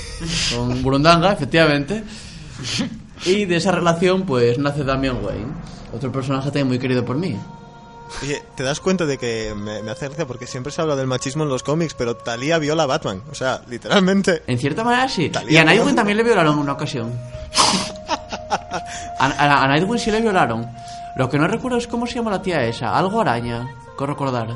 Con 0.54 0.82
Burundanga, 0.82 1.32
efectivamente. 1.32 2.04
Y 3.24 3.44
de 3.46 3.56
esa 3.56 3.72
relación, 3.72 4.24
pues 4.26 4.58
nace 4.58 4.84
Damian 4.84 5.24
Wayne, 5.24 5.52
otro 5.92 6.12
personaje 6.12 6.46
también 6.46 6.68
muy 6.68 6.78
querido 6.78 7.04
por 7.04 7.16
mí. 7.16 7.38
Oye, 8.22 8.40
¿te 8.56 8.62
das 8.62 8.78
cuenta 8.78 9.04
de 9.04 9.18
que 9.18 9.52
me, 9.56 9.82
me 9.82 9.90
hace 9.90 10.06
gracia 10.06 10.26
porque 10.26 10.46
siempre 10.46 10.70
se 10.72 10.80
habla 10.80 10.94
del 10.96 11.06
machismo 11.08 11.42
en 11.42 11.48
los 11.48 11.62
cómics, 11.64 11.94
pero 11.94 12.14
Talía 12.16 12.58
viola 12.58 12.84
a 12.84 12.86
Batman? 12.86 13.22
O 13.30 13.34
sea, 13.34 13.62
literalmente. 13.68 14.42
En 14.46 14.58
cierta 14.58 14.84
manera 14.84 15.08
sí. 15.08 15.30
Y 15.48 15.56
a 15.56 15.64
Nightwing 15.64 15.96
también 15.96 16.16
le 16.18 16.22
violaron 16.22 16.54
en 16.54 16.60
una 16.60 16.72
ocasión. 16.74 17.12
A, 19.18 19.26
a- 19.26 19.64
a 19.64 19.68
Nightwing 19.68 19.98
sí 19.98 20.10
le 20.10 20.20
violaron. 20.20 20.66
Lo 21.16 21.28
que 21.28 21.38
no 21.38 21.48
recuerdo 21.48 21.78
es 21.78 21.86
cómo 21.88 22.06
se 22.06 22.14
llama 22.14 22.30
la 22.30 22.42
tía 22.42 22.62
esa. 22.64 22.96
Algo 22.96 23.20
araña, 23.20 23.66
que 23.98 24.06
recordar. 24.06 24.48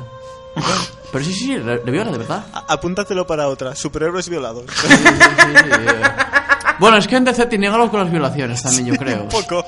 Pero 1.11 1.23
sí, 1.25 1.33
sí, 1.33 1.45
sí, 1.45 1.57
le, 1.57 1.83
le 1.83 1.91
viola, 1.91 2.11
de 2.11 2.17
verdad. 2.17 2.45
A- 2.53 2.73
apúntatelo 2.73 3.25
para 3.27 3.47
otra. 3.47 3.75
Superhéroes 3.75 4.29
violados. 4.29 4.65
Sí, 4.73 4.87
sí, 4.87 4.95
sí. 4.97 5.71
Bueno, 6.79 6.97
es 6.97 7.07
que 7.07 7.15
en 7.15 7.25
DC 7.25 7.45
tienen 7.45 7.71
algo 7.71 7.91
con 7.91 7.99
las 7.99 8.11
violaciones 8.11 8.63
también, 8.63 8.87
yo 8.87 8.95
creo. 8.95 9.23
Un 9.23 9.29
poco. 9.29 9.63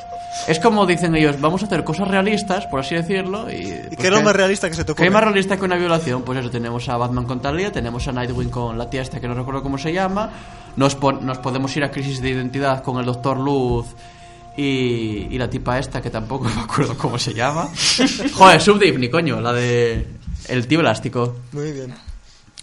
Es 0.47 0.59
como 0.59 0.85
dicen 0.87 1.15
ellos, 1.15 1.39
vamos 1.39 1.61
a 1.61 1.67
hacer 1.67 1.83
cosas 1.83 2.07
realistas, 2.07 2.65
por 2.65 2.79
así 2.79 2.95
decirlo. 2.95 3.51
¿Y, 3.51 3.55
¿Y 3.55 3.65
pues, 3.89 3.97
qué 3.97 4.07
es 4.07 4.13
lo 4.13 4.21
más 4.23 4.35
realista 4.35 4.67
que 4.67 4.73
se 4.75 4.81
te 4.83 4.87
¿Qué 4.87 4.91
ocurre? 4.93 5.07
hay 5.07 5.13
más 5.13 5.23
realista 5.23 5.55
que 5.57 5.63
una 5.65 5.75
violación? 5.75 6.23
Pues 6.23 6.39
eso, 6.39 6.49
tenemos 6.49 6.89
a 6.89 6.97
Batman 6.97 7.25
con 7.25 7.39
Talia, 7.39 7.71
tenemos 7.71 8.07
a 8.07 8.11
Nightwing 8.13 8.49
con 8.49 8.77
la 8.77 8.89
tía 8.89 9.03
esta 9.03 9.19
que 9.19 9.27
no 9.27 9.35
recuerdo 9.35 9.61
cómo 9.61 9.77
se 9.77 9.93
llama, 9.93 10.31
nos, 10.75 10.97
nos 11.21 11.37
podemos 11.37 11.75
ir 11.77 11.83
a 11.83 11.91
Crisis 11.91 12.19
de 12.19 12.29
Identidad 12.31 12.81
con 12.81 12.97
el 12.97 13.05
Doctor 13.05 13.37
Luz 13.39 13.85
y, 14.57 15.27
y 15.29 15.37
la 15.37 15.49
tipa 15.49 15.77
esta 15.77 16.01
que 16.01 16.09
tampoco 16.09 16.45
me 16.55 16.61
acuerdo 16.61 16.97
cómo 16.97 17.19
se 17.19 17.33
llama. 17.33 17.67
Joder, 18.33 18.59
Subdivni, 18.59 19.09
coño, 19.09 19.39
la 19.39 19.53
de 19.53 20.07
el 20.47 20.67
tío 20.67 20.79
elástico. 20.81 21.35
Muy 21.51 21.71
bien. 21.71 21.93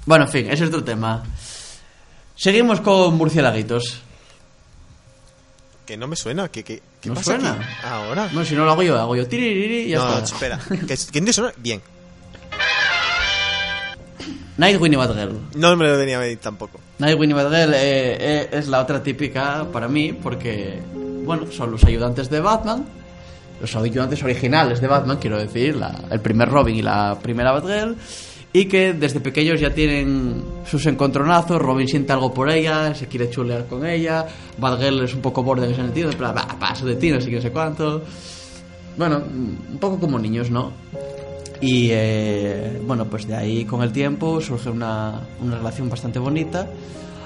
Bueno, 0.06 0.24
en 0.26 0.30
fin, 0.30 0.46
ese 0.50 0.64
es 0.64 0.68
otro 0.68 0.82
tema. 0.84 1.22
Seguimos 2.36 2.80
con 2.80 3.14
murciélaguitos. 3.16 4.00
Que 5.86 5.96
no 5.96 6.06
me 6.06 6.16
suena. 6.16 6.48
¿Qué, 6.48 6.62
qué, 6.64 6.82
qué 7.00 7.08
¿No 7.08 7.16
pasa 7.16 7.24
suena? 7.36 7.52
aquí? 7.52 7.64
Ahora. 7.84 8.28
No, 8.32 8.44
si 8.44 8.54
no 8.54 8.64
lo 8.64 8.70
hago 8.72 8.82
yo, 8.82 8.98
hago 8.98 9.16
yo 9.16 9.26
tiririri 9.26 9.82
y 9.82 9.88
ya 9.90 9.98
no, 9.98 10.18
está. 10.18 10.24
espera. 10.34 10.58
¿Que- 10.86 10.96
¿Quién 11.10 11.24
te 11.24 11.32
suena? 11.32 11.52
Bien. 11.58 11.82
Nightwing 14.56 14.92
y 14.92 14.96
Batgirl. 14.96 15.40
No 15.56 15.74
me 15.76 15.86
lo 15.86 15.96
venía 15.98 16.16
a 16.18 16.20
venir 16.20 16.38
tampoco. 16.38 16.78
Nightwing 16.98 17.30
y 17.30 17.32
Batgirl 17.32 17.72
eh, 17.74 17.78
eh, 18.20 18.48
es 18.52 18.68
la 18.68 18.80
otra 18.80 19.02
típica 19.02 19.66
para 19.72 19.88
mí 19.88 20.12
porque, 20.12 20.80
bueno, 21.24 21.50
son 21.50 21.70
los 21.70 21.82
ayudantes 21.84 22.28
de 22.28 22.40
Batman, 22.40 22.84
los 23.61 23.77
ayudantes 23.77 24.23
originales 24.23 24.81
de 24.81 24.87
Batman, 24.87 25.18
quiero 25.20 25.38
decir, 25.38 25.77
la- 25.77 25.94
el 26.11 26.20
primer 26.20 26.49
Robin 26.49 26.77
y 26.77 26.83
la 26.83 27.18
primera 27.23 27.53
Batgirl, 27.53 27.96
y 28.53 28.64
que 28.64 28.92
desde 28.94 29.20
pequeños 29.20 29.61
ya 29.61 29.73
tienen 29.73 30.42
sus 30.66 30.85
encontronazos, 30.87 31.61
Robin 31.62 31.87
siente 31.87 32.12
algo 32.12 32.35
por 32.35 32.51
ella, 32.51 32.94
se 32.94 33.07
quiere 33.07 33.31
chulear 33.31 33.66
con 33.66 33.87
ella, 33.87 34.27
Batgirl 34.59 35.05
es 35.05 35.14
un 35.14 35.20
poco 35.20 35.42
borde 35.42 35.66
en 35.66 35.73
ese 35.73 35.83
sentido, 35.83 36.11
en 36.11 36.18
plan, 36.18 36.35
"Bah, 36.35 36.57
paso 36.59 36.85
de 36.87 36.96
ti, 36.96 37.11
no 37.11 37.20
sé 37.20 37.31
qué, 37.31 37.37
no 37.37 37.42
sé 37.42 37.51
cuánto. 37.53 38.03
Bueno, 38.96 39.23
un 39.73 39.79
poco 39.79 40.01
como 40.01 40.18
niños, 40.18 40.51
¿no? 40.51 40.73
Y 41.61 41.88
eh, 41.92 42.81
bueno, 42.87 43.05
pues 43.05 43.29
de 43.29 43.37
ahí 43.37 43.64
con 43.66 43.83
el 43.83 43.92
tiempo 43.92 44.40
surge 44.40 44.70
una, 44.70 45.20
una 45.42 45.57
relación 45.59 45.88
bastante 45.88 46.18
bonita. 46.18 46.66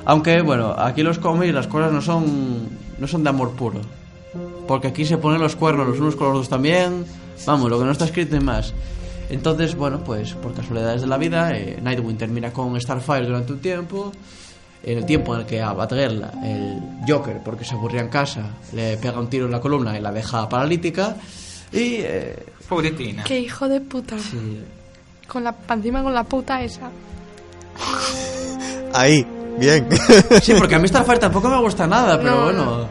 Aunque 0.04 0.42
bueno, 0.42 0.74
aquí 0.76 1.02
los 1.02 1.18
cómics 1.18 1.54
las 1.54 1.66
cosas 1.68 1.90
no 1.92 2.02
son, 2.02 2.68
no 2.98 3.06
son 3.06 3.22
de 3.22 3.30
amor 3.30 3.52
puro. 3.52 3.80
Porque 4.66 4.88
aquí 4.88 5.04
se 5.04 5.18
ponen 5.18 5.40
los 5.40 5.56
cuernos 5.56 5.86
los 5.88 5.98
unos 6.00 6.16
con 6.16 6.28
los 6.28 6.38
dos 6.38 6.48
también. 6.48 7.04
Vamos, 7.46 7.70
lo 7.70 7.78
que 7.78 7.84
no 7.84 7.90
está 7.92 8.04
escrito 8.04 8.36
y 8.36 8.40
más. 8.40 8.72
Entonces, 9.30 9.74
bueno, 9.74 10.02
pues 10.04 10.34
por 10.34 10.54
casualidades 10.54 11.00
de 11.00 11.06
la 11.06 11.16
vida, 11.18 11.50
eh, 11.56 11.78
Nightwing 11.82 12.16
termina 12.16 12.52
con 12.52 12.78
Starfire 12.80 13.26
durante 13.26 13.52
un 13.52 13.60
tiempo. 13.60 14.12
En 14.82 14.98
el 14.98 15.06
tiempo 15.06 15.34
en 15.34 15.40
el 15.40 15.46
que 15.46 15.62
a 15.62 15.72
Batgirl, 15.72 16.22
el 16.44 16.78
Joker, 17.08 17.40
porque 17.42 17.64
se 17.64 17.74
aburría 17.74 18.02
en 18.02 18.08
casa, 18.08 18.50
le 18.74 18.98
pega 18.98 19.18
un 19.18 19.28
tiro 19.28 19.46
en 19.46 19.52
la 19.52 19.60
columna 19.60 19.96
y 19.98 20.00
la 20.02 20.12
deja 20.12 20.46
paralítica. 20.46 21.16
Y. 21.72 21.96
eh, 22.00 22.36
Pobretina. 22.68 23.24
Qué 23.24 23.40
hijo 23.40 23.66
de 23.68 23.80
puta. 23.80 24.18
sí, 24.18 24.62
Con 25.26 25.42
la, 25.44 25.54
encima 25.70 26.02
con 26.02 26.12
la 26.12 26.24
puta 26.24 26.62
esa. 26.62 26.90
Ahí, 28.92 29.26
bien. 29.58 29.88
Sí, 30.42 30.52
porque 30.58 30.74
a 30.74 30.78
mí 30.78 30.86
Starfire 30.88 31.18
tampoco 31.18 31.48
me 31.48 31.58
gusta 31.60 31.86
nada, 31.86 32.18
pero 32.18 32.36
No, 32.36 32.44
bueno. 32.44 32.88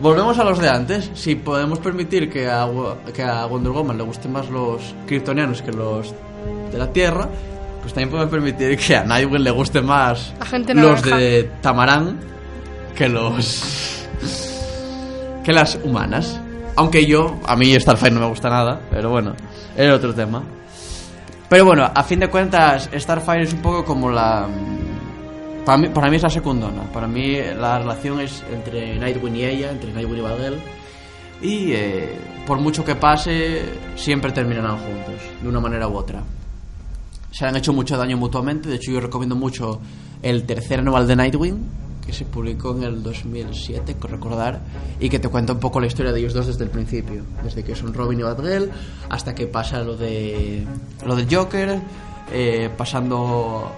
Volvemos 0.00 0.38
a 0.38 0.44
los 0.44 0.58
de 0.58 0.68
antes. 0.68 1.10
Si 1.14 1.34
podemos 1.34 1.80
permitir 1.80 2.30
que 2.30 2.48
a, 2.48 2.68
que 3.12 3.22
a 3.22 3.46
Wonder 3.46 3.72
Woman 3.72 3.98
le 3.98 4.04
gusten 4.04 4.32
más 4.32 4.48
los 4.48 4.94
kryptonianos 5.06 5.62
que 5.62 5.72
los 5.72 6.14
de 6.70 6.78
la 6.78 6.92
Tierra, 6.92 7.28
pues 7.80 7.92
también 7.92 8.10
podemos 8.10 8.30
permitir 8.30 8.76
que 8.78 8.96
a 8.96 9.04
Nightwing 9.04 9.42
le 9.42 9.50
guste 9.50 9.80
más 9.80 10.34
los 10.74 11.02
de 11.02 11.50
Tamarán 11.60 12.18
que 12.94 13.08
los. 13.08 14.06
que 15.44 15.52
las 15.52 15.78
humanas. 15.82 16.40
Aunque 16.76 17.06
yo, 17.06 17.38
a 17.46 17.56
mí 17.56 17.74
Starfire 17.78 18.12
no 18.12 18.20
me 18.20 18.26
gusta 18.26 18.48
nada, 18.48 18.80
pero 18.90 19.10
bueno, 19.10 19.34
era 19.76 19.94
otro 19.94 20.14
tema. 20.14 20.42
Pero 21.48 21.64
bueno, 21.64 21.90
a 21.92 22.04
fin 22.04 22.20
de 22.20 22.28
cuentas, 22.28 22.90
Starfire 22.94 23.42
es 23.42 23.52
un 23.52 23.62
poco 23.62 23.84
como 23.84 24.10
la. 24.10 24.46
Para 25.68 25.76
mí, 25.76 25.88
para 25.90 26.08
mí 26.08 26.16
es 26.16 26.22
la 26.22 26.30
secundona. 26.30 26.90
Para 26.90 27.06
mí 27.06 27.36
la 27.42 27.78
relación 27.78 28.20
es 28.20 28.42
entre 28.50 28.98
Nightwing 28.98 29.36
y 29.36 29.44
ella, 29.44 29.70
entre 29.70 29.92
Nightwing 29.92 30.16
y 30.16 30.22
Bagel. 30.22 30.58
Y 31.42 31.72
eh, 31.72 32.18
por 32.46 32.58
mucho 32.58 32.82
que 32.82 32.94
pase, 32.94 33.64
siempre 33.94 34.32
terminarán 34.32 34.78
juntos, 34.78 35.20
de 35.42 35.46
una 35.46 35.60
manera 35.60 35.86
u 35.86 35.94
otra. 35.94 36.22
Se 37.30 37.44
han 37.44 37.54
hecho 37.54 37.74
mucho 37.74 37.98
daño 37.98 38.16
mutuamente. 38.16 38.70
De 38.70 38.76
hecho, 38.76 38.92
yo 38.92 39.00
recomiendo 39.00 39.36
mucho 39.36 39.78
el 40.22 40.44
tercer 40.44 40.78
anual 40.78 41.06
de 41.06 41.16
Nightwing, 41.16 41.58
que 42.06 42.14
se 42.14 42.24
publicó 42.24 42.74
en 42.74 42.84
el 42.84 43.02
2007, 43.02 43.96
con 43.96 44.10
recordar, 44.10 44.62
y 44.98 45.10
que 45.10 45.18
te 45.18 45.28
cuenta 45.28 45.52
un 45.52 45.60
poco 45.60 45.80
la 45.80 45.86
historia 45.86 46.12
de 46.12 46.20
ellos 46.20 46.32
dos 46.32 46.46
desde 46.46 46.64
el 46.64 46.70
principio, 46.70 47.24
desde 47.44 47.62
que 47.62 47.76
son 47.76 47.92
Robin 47.92 48.20
y 48.20 48.22
Batgirl 48.22 48.70
hasta 49.10 49.34
que 49.34 49.46
pasa 49.46 49.82
lo 49.82 49.98
de 49.98 50.64
lo 51.04 51.14
del 51.14 51.26
Joker, 51.30 51.78
eh, 52.32 52.70
pasando 52.74 53.70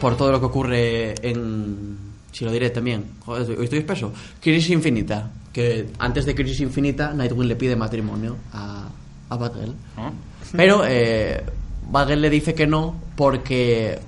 por 0.00 0.16
todo 0.16 0.32
lo 0.32 0.40
que 0.40 0.46
ocurre 0.46 1.14
en 1.28 2.10
si 2.32 2.44
lo 2.44 2.52
diré 2.52 2.70
también, 2.70 3.04
joder, 3.24 3.58
hoy 3.58 3.64
estoy 3.64 3.80
espeso, 3.80 4.12
Crisis 4.40 4.70
Infinita, 4.70 5.30
que 5.52 5.88
antes 5.98 6.24
de 6.26 6.34
Crisis 6.34 6.60
Infinita 6.60 7.12
Nightwing 7.12 7.48
le 7.48 7.56
pide 7.56 7.74
matrimonio 7.76 8.36
a, 8.52 8.88
a 9.28 9.36
Batgirl. 9.36 9.74
¿No? 9.96 10.12
Pero 10.56 10.82
eh, 10.86 11.42
Bagel 11.90 12.20
le 12.22 12.30
dice 12.30 12.54
que 12.54 12.68
no 12.68 12.94
porque 13.16 13.98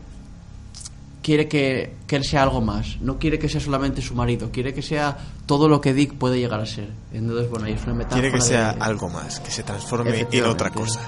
quiere 1.21 1.49
que, 1.49 1.95
que 2.07 2.15
él 2.17 2.25
sea 2.25 2.45
algo 2.45 2.61
más. 2.61 3.01
No 3.01 3.19
quiere 3.19 3.39
que 3.41 3.49
sea 3.49 3.61
solamente 3.61 4.01
su 4.03 4.15
marido. 4.15 4.51
Quiere 4.53 4.73
que 4.73 4.83
sea 4.83 5.17
todo 5.47 5.69
lo 5.69 5.81
que 5.81 5.93
Dick 5.93 6.15
puede 6.15 6.39
llegar 6.39 6.61
a 6.61 6.67
ser. 6.67 6.89
Entonces, 7.13 7.51
bueno, 7.51 7.67
ahí 7.67 7.73
es 7.73 7.83
una 7.85 7.95
metáfora. 7.95 8.21
Quiere 8.21 8.37
que 8.37 8.41
sea 8.41 8.73
de- 8.75 8.81
algo 8.83 9.09
más, 9.09 9.41
que 9.41 9.51
se 9.51 9.63
transforme 9.65 10.27
en 10.31 10.45
otra 10.45 10.71
cosa. 10.71 11.01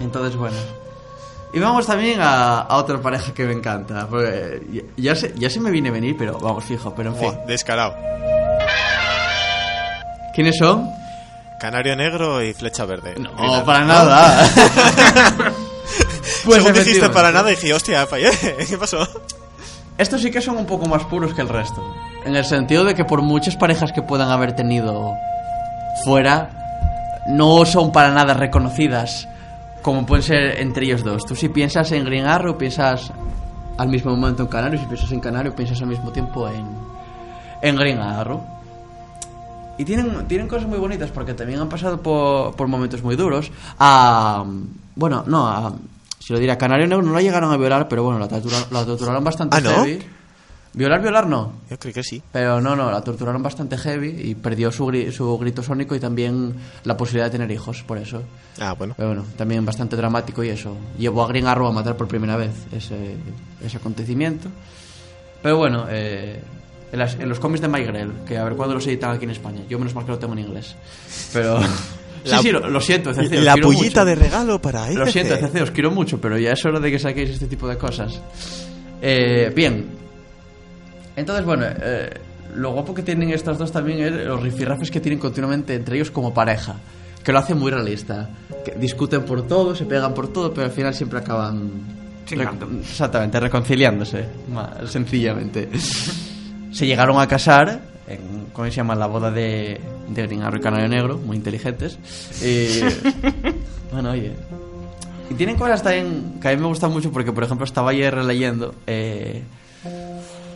Entonces, 0.00 0.36
bueno. 0.36 0.56
Y 1.52 1.58
vamos 1.60 1.86
también 1.86 2.20
a, 2.20 2.60
a 2.60 2.76
otra 2.76 3.00
pareja 3.00 3.32
que 3.32 3.44
me 3.44 3.52
encanta. 3.52 4.06
Porque 4.06 4.86
ya, 4.96 5.14
se, 5.14 5.32
ya 5.36 5.48
se 5.48 5.60
me 5.60 5.70
viene 5.70 5.88
a 5.88 5.92
venir, 5.92 6.14
pero 6.18 6.38
vamos, 6.38 6.64
fijo. 6.64 6.94
Pero 6.94 7.10
en 7.10 7.16
fin. 7.16 7.32
Buah, 7.32 7.46
descarado. 7.46 7.94
¿Quiénes 10.34 10.56
son? 10.58 10.90
Canario 11.58 11.96
negro 11.96 12.42
y 12.42 12.52
flecha 12.54 12.84
verde. 12.84 13.14
No, 13.18 13.64
para 13.64 13.84
nada. 13.84 14.48
Pues 16.44 16.62
Según 16.62 16.78
dijiste 16.78 17.10
para 17.10 17.32
nada, 17.32 17.50
dije, 17.50 17.74
hostia, 17.74 18.06
fallé. 18.06 18.30
¿Qué 18.68 18.78
pasó? 18.78 19.06
Estos 19.98 20.22
sí 20.22 20.30
que 20.30 20.40
son 20.40 20.56
un 20.56 20.66
poco 20.66 20.86
más 20.86 21.04
puros 21.04 21.34
que 21.34 21.42
el 21.42 21.48
resto. 21.48 21.82
En 22.24 22.36
el 22.36 22.44
sentido 22.44 22.84
de 22.84 22.94
que 22.94 23.04
por 23.04 23.20
muchas 23.22 23.56
parejas 23.56 23.92
que 23.92 24.02
puedan 24.02 24.30
haber 24.30 24.54
tenido 24.54 25.14
fuera, 26.04 26.50
no 27.28 27.66
son 27.66 27.92
para 27.92 28.10
nada 28.10 28.34
reconocidas 28.34 29.28
como 29.82 30.04
pueden 30.06 30.22
ser 30.22 30.60
entre 30.60 30.86
ellos 30.86 31.02
dos. 31.04 31.24
Tú 31.26 31.34
si 31.34 31.48
piensas 31.48 31.90
en 31.92 32.04
Green 32.04 32.26
Arrow, 32.26 32.56
piensas 32.58 33.12
al 33.78 33.88
mismo 33.88 34.10
momento 34.16 34.42
en 34.42 34.48
Canario, 34.48 34.78
si 34.80 34.86
piensas 34.86 35.10
en 35.12 35.20
Canario, 35.20 35.54
piensas 35.54 35.80
al 35.80 35.88
mismo 35.88 36.10
tiempo 36.10 36.48
en, 36.48 36.66
en 37.62 37.76
Green 37.76 37.98
Arrow. 37.98 38.42
Y 39.78 39.84
tienen, 39.84 40.26
tienen 40.26 40.48
cosas 40.48 40.66
muy 40.68 40.78
bonitas 40.78 41.10
porque 41.10 41.34
también 41.34 41.60
han 41.60 41.68
pasado 41.68 42.00
por, 42.02 42.56
por 42.56 42.66
momentos 42.66 43.02
muy 43.02 43.14
duros. 43.14 43.52
A, 43.78 44.44
bueno, 44.96 45.22
no, 45.26 45.46
a, 45.46 45.72
si 46.18 46.32
lo 46.32 46.40
diría, 46.40 46.58
Canario 46.58 46.88
Negro 46.88 47.04
no 47.04 47.12
la 47.12 47.22
llegaron 47.22 47.52
a 47.52 47.56
violar, 47.56 47.86
pero 47.86 48.02
bueno, 48.02 48.18
la, 48.18 48.26
tortura- 48.28 48.66
la 48.72 48.84
torturaron 48.84 49.22
bastante 49.22 49.56
¿Ah, 49.56 49.60
no? 49.60 49.70
heavy. 49.70 50.04
Violar, 50.78 51.02
violar 51.02 51.26
no. 51.26 51.52
Yo 51.68 51.78
creo 51.78 51.92
que 51.92 52.02
sí. 52.04 52.22
Pero 52.32 52.60
no, 52.60 52.76
no, 52.76 52.90
la 52.90 53.00
torturaron 53.00 53.42
bastante 53.42 53.76
heavy 53.76 54.08
y 54.22 54.34
perdió 54.36 54.70
su, 54.70 54.86
gri- 54.86 55.10
su 55.10 55.36
grito 55.38 55.60
sónico 55.62 55.96
y 55.96 56.00
también 56.00 56.54
la 56.84 56.96
posibilidad 56.96 57.26
de 57.26 57.32
tener 57.32 57.50
hijos, 57.50 57.82
por 57.82 57.98
eso. 57.98 58.22
Ah, 58.60 58.74
bueno. 58.74 58.94
Pero 58.96 59.08
bueno, 59.08 59.24
también 59.36 59.64
bastante 59.66 59.96
dramático 59.96 60.44
y 60.44 60.50
eso. 60.50 60.76
Llevó 60.96 61.24
a 61.24 61.28
Green 61.28 61.46
Arrow 61.48 61.66
a 61.66 61.72
matar 61.72 61.96
por 61.96 62.06
primera 62.06 62.36
vez 62.36 62.52
ese, 62.72 63.16
ese 63.64 63.76
acontecimiento. 63.76 64.48
Pero 65.42 65.56
bueno, 65.56 65.86
eh, 65.90 66.40
en, 66.92 66.98
las- 66.98 67.14
en 67.16 67.28
los 67.28 67.40
cómics 67.40 67.60
de 67.60 67.66
Mike 67.68 67.86
Grell, 67.88 68.12
que 68.26 68.38
a 68.38 68.44
ver 68.44 68.54
cuándo 68.54 68.74
los 68.76 68.86
editan 68.86 69.10
aquí 69.10 69.24
en 69.24 69.30
España. 69.32 69.62
Yo 69.68 69.78
menos 69.80 69.94
mal 69.96 70.04
que 70.04 70.12
lo 70.12 70.18
tengo 70.20 70.34
en 70.34 70.38
inglés. 70.38 70.76
Pero... 71.32 71.60
sí, 72.24 72.30
La- 72.30 72.38
sí, 72.38 72.50
lo, 72.52 72.68
lo 72.70 72.80
siento, 72.80 73.10
os 73.10 73.16
La 73.16 73.56
pullita 73.56 74.00
mucho. 74.00 74.04
de 74.04 74.14
regalo 74.14 74.62
para 74.62 74.88
Lo 74.92 75.02
ICC. 75.04 75.12
siento, 75.12 75.34
ECC, 75.34 75.62
os 75.62 75.70
quiero 75.72 75.90
mucho, 75.90 76.20
pero 76.20 76.38
ya 76.38 76.52
es 76.52 76.64
hora 76.64 76.78
de 76.78 76.90
que 76.90 76.98
saquéis 77.00 77.30
este 77.30 77.48
tipo 77.48 77.66
de 77.68 77.76
cosas. 77.76 78.20
Eh, 79.02 79.52
bien. 79.56 79.98
Entonces, 81.18 81.44
bueno, 81.44 81.64
eh, 81.68 82.10
lo 82.54 82.72
guapo 82.72 82.94
que 82.94 83.02
tienen 83.02 83.30
estas 83.30 83.58
dos 83.58 83.70
también 83.72 84.00
es 84.00 84.12
los 84.26 84.42
rifirrafes 84.42 84.90
que 84.90 85.00
tienen 85.00 85.18
continuamente 85.18 85.74
entre 85.74 85.96
ellos 85.96 86.10
como 86.10 86.32
pareja. 86.32 86.76
Que 87.24 87.32
lo 87.32 87.38
hace 87.40 87.54
muy 87.54 87.70
realista. 87.70 88.30
Que 88.64 88.72
discuten 88.72 89.22
por 89.24 89.46
todo, 89.46 89.74
se 89.74 89.84
pegan 89.84 90.14
por 90.14 90.32
todo, 90.32 90.52
pero 90.54 90.66
al 90.66 90.72
final 90.72 90.94
siempre 90.94 91.18
acaban... 91.18 91.70
Chingando. 92.24 92.66
rec- 92.66 92.80
exactamente, 92.80 93.40
reconciliándose. 93.40 94.24
Más 94.52 94.90
sencillamente. 94.90 95.68
se 96.72 96.86
llegaron 96.86 97.18
a 97.20 97.26
casar 97.26 97.80
en, 98.06 98.46
¿cómo 98.52 98.66
se 98.66 98.72
llama? 98.72 98.94
La 98.94 99.06
boda 99.06 99.30
de, 99.30 99.80
de 100.08 100.22
Green 100.26 100.42
Arrow 100.42 100.58
y 100.58 100.62
Canario 100.62 100.88
Negro, 100.88 101.18
muy 101.18 101.36
inteligentes. 101.36 101.98
Y, 102.42 102.80
bueno, 103.92 104.10
oye. 104.12 104.32
Y 105.30 105.34
tienen 105.34 105.56
cosas 105.56 105.82
también 105.82 106.34
que 106.40 106.48
a 106.48 106.50
mí 106.54 106.60
me 106.62 106.68
gustan 106.68 106.90
mucho 106.92 107.10
porque, 107.12 107.32
por 107.32 107.44
ejemplo, 107.44 107.64
estaba 107.66 107.90
ayer 107.90 108.14
releyendo 108.14 108.74
eh, 108.86 109.42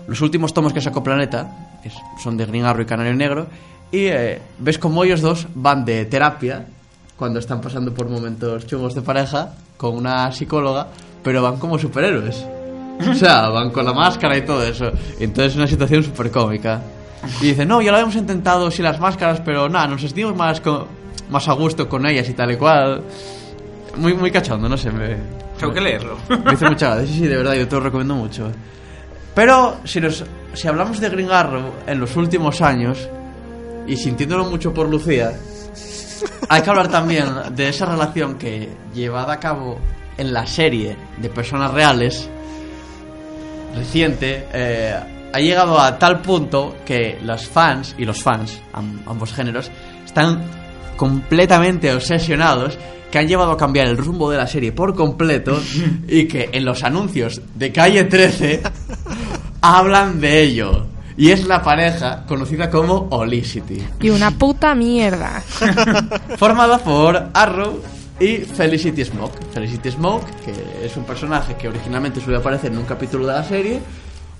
los 0.09 0.21
últimos 0.21 0.53
tomos 0.55 0.73
que 0.73 0.81
sacó 0.81 1.03
Planeta, 1.03 1.79
que 1.83 1.91
son 2.23 2.37
de 2.37 2.47
Green 2.47 2.65
Arrow 2.65 2.83
y 2.83 2.87
Canario 2.87 3.15
Negro, 3.15 3.47
y 3.91 4.07
eh, 4.07 4.41
ves 4.59 4.79
como 4.79 5.05
ellos 5.05 5.21
dos 5.21 5.47
van 5.55 5.85
de 5.85 6.05
terapia 6.07 6.67
cuando 7.17 7.39
están 7.39 7.61
pasando 7.61 7.93
por 7.93 8.09
momentos 8.09 8.67
chungos 8.67 8.95
de 8.95 9.03
pareja 9.03 9.51
con 9.77 9.97
una 9.97 10.31
psicóloga, 10.33 10.89
pero 11.23 11.43
van 11.43 11.59
como 11.59 11.79
superhéroes. 11.79 12.45
O 13.11 13.15
sea, 13.15 13.49
van 13.49 13.71
con 13.71 13.85
la 13.85 13.93
máscara 13.93 14.37
y 14.37 14.43
todo 14.45 14.63
eso. 14.65 14.91
Entonces 15.19 15.53
es 15.53 15.57
una 15.57 15.67
situación 15.67 16.03
súper 16.05 16.31
cómica. 16.31 16.81
Y 17.41 17.47
dice, 17.47 17.65
no, 17.67 17.81
ya 17.83 17.91
lo 17.91 17.97
habíamos 17.97 18.17
intentado 18.17 18.71
sin 18.71 18.85
las 18.85 18.99
máscaras, 19.01 19.41
pero 19.45 19.69
nada, 19.69 19.87
nos 19.89 20.01
sentimos 20.01 20.35
más, 20.37 20.61
co- 20.61 20.87
más 21.31 21.49
a 21.49 21.53
gusto 21.53 21.89
con 21.89 22.05
ellas 22.07 22.29
y 22.29 22.35
tal 22.35 22.51
y 22.53 22.57
cual. 22.57 23.03
Muy, 23.97 24.15
muy 24.15 24.31
cachondo, 24.31 24.69
no 24.69 24.77
sé, 24.77 24.91
me, 24.91 25.17
Tengo 25.59 25.73
que 25.73 25.81
leerlo. 25.81 26.17
me 26.45 26.55
hizo 26.55 26.67
mucha 26.67 26.95
gracia. 26.95 27.07
Sí, 27.07 27.21
sí, 27.21 27.27
de 27.27 27.37
verdad, 27.37 27.55
yo 27.55 27.69
te 27.69 27.75
lo 27.77 27.81
recomiendo 27.83 28.15
mucho. 28.15 28.51
Pero 29.35 29.79
si, 29.85 30.01
nos, 30.01 30.25
si 30.53 30.69
hablamos 30.69 31.01
de 31.01 31.09
Green 31.09 31.31
Arrow 31.31 31.73
en 31.87 31.99
los 32.01 32.17
últimos 32.17 32.61
años, 32.61 33.09
y 33.87 33.97
sintiéndolo 33.97 34.45
mucho 34.45 34.73
por 34.75 34.89
Lucía, 34.89 35.33
hay 36.49 36.63
que 36.63 36.71
hablar 36.71 36.89
también 36.89 37.27
de 37.55 37.69
esa 37.69 37.87
relación 37.87 38.37
que, 38.37 38.69
llevada 38.95 39.33
a 39.35 39.41
cabo 39.41 39.79
en 40.19 40.33
la 40.33 40.47
serie 40.47 40.97
de 41.19 41.29
personas 41.31 41.73
reales, 41.73 42.29
reciente, 43.75 44.47
eh, 44.53 44.95
ha 45.33 45.39
llegado 45.41 45.81
a 45.81 45.99
tal 45.99 46.21
punto 46.21 46.77
que 46.85 47.19
los 47.23 47.47
fans, 47.47 47.95
y 47.99 48.05
los 48.05 48.23
fans, 48.23 48.61
am- 48.73 49.01
ambos 49.07 49.33
géneros, 49.33 49.71
están 50.05 50.43
completamente 50.97 51.93
obsesionados 51.93 52.79
que 53.13 53.19
han 53.19 53.29
llevado 53.29 53.53
a 53.53 53.57
cambiar 53.59 53.87
el 53.89 53.99
rumbo 53.99 54.31
de 54.31 54.39
la 54.39 54.47
serie 54.47 54.73
por 54.73 54.95
completo 54.95 55.61
y 56.09 56.25
que 56.25 56.49
en 56.51 56.65
los 56.65 56.83
anuncios 56.83 57.43
de 57.55 57.71
Calle 57.71 58.05
13 58.05 58.63
hablan 59.61 60.19
de 60.19 60.41
ello. 60.41 60.87
Y 61.15 61.31
es 61.31 61.47
la 61.47 61.63
pareja 61.63 62.25
conocida 62.27 62.71
como 62.71 63.09
Olicity, 63.11 63.83
Y 64.01 64.09
una 64.09 64.31
puta 64.31 64.75
mierda. 64.75 65.43
formada 66.39 66.79
por 66.79 67.29
Arrow 67.35 67.83
y 68.19 68.39
Felicity 68.39 69.05
Smoke. 69.05 69.35
Felicity 69.53 69.91
Smoke, 69.91 70.25
que 70.43 70.87
es 70.87 70.97
un 70.97 71.05
personaje 71.05 71.55
que 71.55 71.69
originalmente 71.69 72.19
suele 72.19 72.39
aparecer 72.39 72.73
en 72.73 72.79
un 72.79 72.87
capítulo 72.87 73.27
de 73.27 73.33
la 73.35 73.45
serie, 73.45 73.81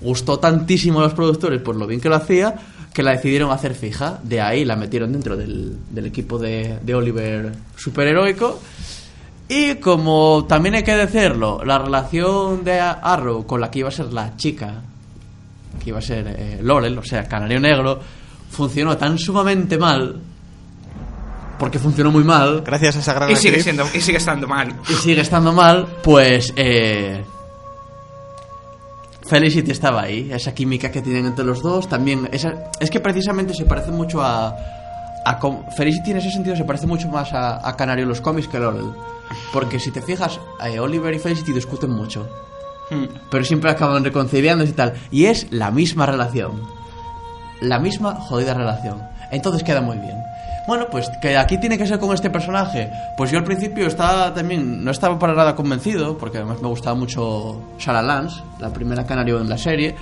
gustó 0.01 0.39
tantísimo 0.39 0.99
a 0.99 1.03
los 1.03 1.13
productores 1.13 1.61
por 1.61 1.75
lo 1.75 1.85
bien 1.85 2.01
que 2.01 2.09
lo 2.09 2.15
hacía, 2.15 2.55
que 2.93 3.03
la 3.03 3.11
decidieron 3.11 3.51
hacer 3.51 3.73
fija. 3.73 4.19
De 4.23 4.39
ahí 4.39 4.63
la 4.65 4.75
metieron 4.75 5.11
dentro 5.11 5.35
del, 5.35 5.77
del 5.89 6.05
equipo 6.05 6.37
de, 6.37 6.79
de 6.81 6.95
Oliver 6.95 7.51
superheroico. 7.75 8.59
Y 9.49 9.75
como 9.75 10.45
también 10.47 10.75
hay 10.75 10.83
que 10.83 10.95
decirlo, 10.95 11.63
la 11.65 11.77
relación 11.77 12.63
de 12.63 12.79
Arrow 12.79 13.45
con 13.45 13.59
la 13.59 13.69
que 13.69 13.79
iba 13.79 13.89
a 13.89 13.91
ser 13.91 14.13
la 14.13 14.35
chica, 14.37 14.81
que 15.83 15.89
iba 15.89 15.99
a 15.99 16.01
ser 16.01 16.25
eh, 16.27 16.59
Laurel, 16.63 16.97
o 16.97 17.03
sea, 17.03 17.27
Canario 17.27 17.59
Negro, 17.59 17.99
funcionó 18.49 18.95
tan 18.97 19.17
sumamente 19.17 19.77
mal, 19.77 20.19
porque 21.59 21.77
funcionó 21.77 22.11
muy 22.11 22.23
mal, 22.23 22.61
Gracias 22.65 22.95
a 22.95 22.99
esa 22.99 23.13
gran 23.13 23.31
Y 23.31 23.35
sigue 23.35 23.61
siendo, 23.61 23.85
y 23.93 24.01
sigue 24.01 24.17
estando 24.17 24.47
mal. 24.47 24.73
y 24.89 24.93
sigue 24.93 25.21
estando 25.21 25.51
mal, 25.51 25.87
pues 26.01 26.53
eh, 26.55 27.23
Felicity 29.33 29.71
estaba 29.71 30.03
ahí, 30.03 30.29
esa 30.31 30.53
química 30.53 30.91
que 30.91 31.01
tienen 31.01 31.25
entre 31.25 31.43
los 31.43 31.63
dos, 31.63 31.89
también 31.89 32.29
esa, 32.31 32.69
es 32.79 32.91
que 32.91 32.99
precisamente 32.99 33.55
se 33.55 33.65
parece 33.65 33.89
mucho 33.89 34.21
a, 34.21 34.55
a 35.25 35.39
Felicity 35.75 36.11
en 36.11 36.17
ese 36.17 36.29
sentido 36.29 36.55
se 36.55 36.63
parece 36.65 36.85
mucho 36.85 37.07
más 37.09 37.33
a, 37.33 37.67
a 37.67 37.75
Canario 37.75 38.03
en 38.03 38.09
los 38.09 38.21
cómics 38.21 38.47
que 38.47 38.59
Laurel, 38.59 38.93
porque 39.51 39.79
si 39.79 39.89
te 39.89 40.03
fijas, 40.03 40.39
eh, 40.63 40.79
Oliver 40.79 41.11
y 41.15 41.17
Felicity 41.17 41.51
discuten 41.51 41.89
mucho, 41.89 42.29
Hmm. 42.91 43.05
pero 43.31 43.43
siempre 43.43 43.71
acaban 43.71 44.03
reconciliándose 44.03 44.69
y 44.69 44.73
tal, 44.75 44.93
y 45.09 45.25
es 45.25 45.47
la 45.51 45.71
misma 45.71 46.05
relación, 46.05 46.61
la 47.59 47.79
misma 47.79 48.13
jodida 48.13 48.53
relación, 48.53 49.01
entonces 49.31 49.63
queda 49.63 49.81
muy 49.81 49.97
bien. 49.97 50.21
Bueno, 50.65 50.87
pues 50.89 51.09
que 51.21 51.37
aquí 51.37 51.57
tiene 51.57 51.77
que 51.77 51.85
ser 51.85 51.99
con 51.99 52.13
este 52.13 52.29
personaje. 52.29 52.89
Pues 53.17 53.31
yo 53.31 53.37
al 53.37 53.43
principio 53.43 53.87
estaba 53.87 54.33
también, 54.33 54.83
no 54.83 54.91
estaba 54.91 55.19
para 55.19 55.33
nada 55.33 55.55
convencido, 55.55 56.17
porque 56.17 56.37
además 56.37 56.61
me 56.61 56.69
gustaba 56.69 56.95
mucho 56.95 57.61
Sarah 57.77 58.01
Lance, 58.01 58.41
la 58.59 58.71
primera 58.71 59.05
canario 59.05 59.41
en 59.41 59.49
la 59.49 59.57
serie. 59.57 59.95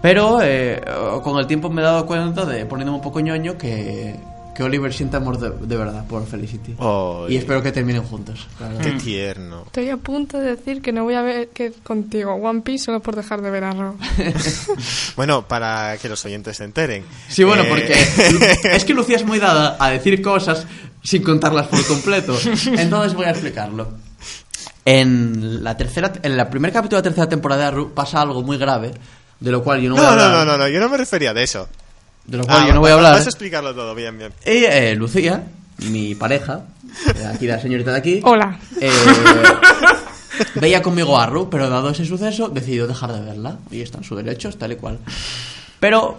Pero 0.00 0.40
eh, 0.42 0.80
con 1.22 1.38
el 1.38 1.46
tiempo 1.46 1.68
me 1.68 1.82
he 1.82 1.84
dado 1.84 2.06
cuenta 2.06 2.44
de, 2.46 2.64
poniéndome 2.64 2.98
un 2.98 3.02
poco 3.02 3.20
ñoño, 3.20 3.58
que, 3.58 4.16
que 4.58 4.64
Oliver 4.64 4.92
siente 4.92 5.16
amor 5.16 5.38
de, 5.38 5.50
de 5.50 5.76
verdad 5.76 6.04
por 6.08 6.26
Felicity. 6.26 6.74
Ay. 6.80 7.34
Y 7.34 7.36
espero 7.36 7.62
que 7.62 7.70
terminen 7.70 8.02
juntos. 8.02 8.48
la 8.58 8.66
verdad. 8.66 8.82
Qué 8.82 8.90
tierno. 8.94 9.62
Estoy 9.66 9.88
a 9.88 9.96
punto 9.98 10.36
de 10.36 10.56
decir 10.56 10.82
que 10.82 10.90
no 10.90 11.04
voy 11.04 11.14
a 11.14 11.22
ver 11.22 11.50
que 11.50 11.70
contigo 11.84 12.34
One 12.34 12.62
Piece 12.62 12.86
solo 12.86 12.98
por 12.98 13.14
dejar 13.14 13.40
de 13.40 13.50
ver 13.50 13.62
a 13.62 13.70
Arrow. 13.70 13.96
Bueno, 15.14 15.46
para 15.46 15.96
que 15.98 16.08
los 16.08 16.24
oyentes 16.24 16.56
se 16.56 16.64
enteren. 16.64 17.04
Sí, 17.28 17.44
bueno, 17.44 17.62
Eh, 17.62 17.66
porque 17.68 18.68
es 18.74 18.84
que 18.84 18.94
Lucía 18.94 19.14
es 19.14 19.24
muy 19.24 19.38
dada 19.38 19.76
a 19.78 19.90
decir 19.90 20.20
cosas 20.20 20.66
sin 21.04 21.22
contarlas 21.22 21.68
por 21.68 21.86
completo. 21.86 22.36
Entonces 22.76 23.14
voy 23.14 23.26
a 23.26 23.30
explicarlo. 23.30 23.92
En 24.84 25.62
la 25.62 25.76
tercera, 25.76 26.12
en 26.20 26.36
la 26.36 26.50
primer 26.50 26.72
capítulo 26.72 27.00
de 27.00 27.08
la 27.08 27.10
tercera 27.14 27.28
temporada 27.28 27.62
de 27.62 27.68
Arrow 27.68 27.94
pasa 27.94 28.20
algo 28.22 28.42
muy 28.42 28.58
grave, 28.58 28.90
de 29.38 29.50
lo 29.52 29.62
cual 29.62 29.80
yo 29.80 29.90
no 29.90 29.94
voy 29.94 30.04
a 30.04 30.10
No, 30.10 30.16
no, 30.16 30.30
no, 30.30 30.44
no, 30.44 30.58
no, 30.58 30.66
yo 30.68 30.80
no 30.80 30.88
me 30.88 30.96
refería 30.96 31.32
de 31.32 31.44
eso. 31.44 31.68
De 32.28 32.36
lo 32.36 32.44
cual 32.44 32.58
Ah, 32.62 32.66
yo 32.68 32.74
no 32.74 32.80
voy 32.80 32.90
a 32.90 32.94
hablar. 32.94 33.14
Vas 33.14 33.26
a 33.26 33.30
explicarlo 33.30 33.74
todo, 33.74 33.94
bien, 33.94 34.16
bien. 34.18 34.32
Y 34.46 34.64
eh, 34.64 34.94
Lucía, 34.94 35.42
mi 35.90 36.14
pareja, 36.14 36.60
eh, 37.16 37.26
aquí 37.26 37.46
la 37.46 37.58
señorita 37.60 37.90
de 37.92 37.98
aquí, 37.98 38.20
Hola. 38.22 38.56
eh, 38.80 38.90
veía 40.54 40.82
conmigo 40.82 41.18
a 41.18 41.24
Arrow, 41.24 41.48
pero 41.50 41.68
dado 41.68 41.90
ese 41.90 42.04
suceso 42.04 42.48
decidió 42.48 42.86
dejar 42.86 43.12
de 43.12 43.20
verla. 43.22 43.56
Y 43.70 43.80
está 43.80 43.98
en 43.98 44.04
su 44.04 44.14
derecho, 44.14 44.50
tal 44.52 44.72
y 44.72 44.76
cual. 44.76 44.98
Pero, 45.80 46.18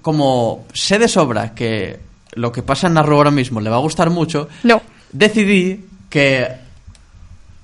como 0.00 0.66
sé 0.72 0.98
de 0.98 1.08
sobra 1.08 1.54
que 1.54 2.00
lo 2.32 2.50
que 2.50 2.62
pasa 2.62 2.86
en 2.86 2.96
Arrow 2.96 3.18
ahora 3.18 3.30
mismo 3.30 3.60
le 3.60 3.70
va 3.70 3.76
a 3.76 3.80
gustar 3.80 4.10
mucho, 4.10 4.48
No. 4.62 4.80
decidí 5.12 5.84
que 6.08 6.48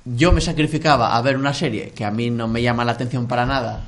yo 0.05 0.33
me 0.33 0.40
sacrificaba 0.40 1.16
a 1.16 1.22
ver 1.22 1.37
una 1.37 1.53
serie 1.55 1.90
que 1.90 2.05
a 2.05 2.11
mí 2.11 2.31
no 2.31 2.48
me 2.48 2.62
llama 2.62 2.85
la 2.85 2.92
atención 2.92 3.27
para 3.27 3.44
nada 3.46 3.81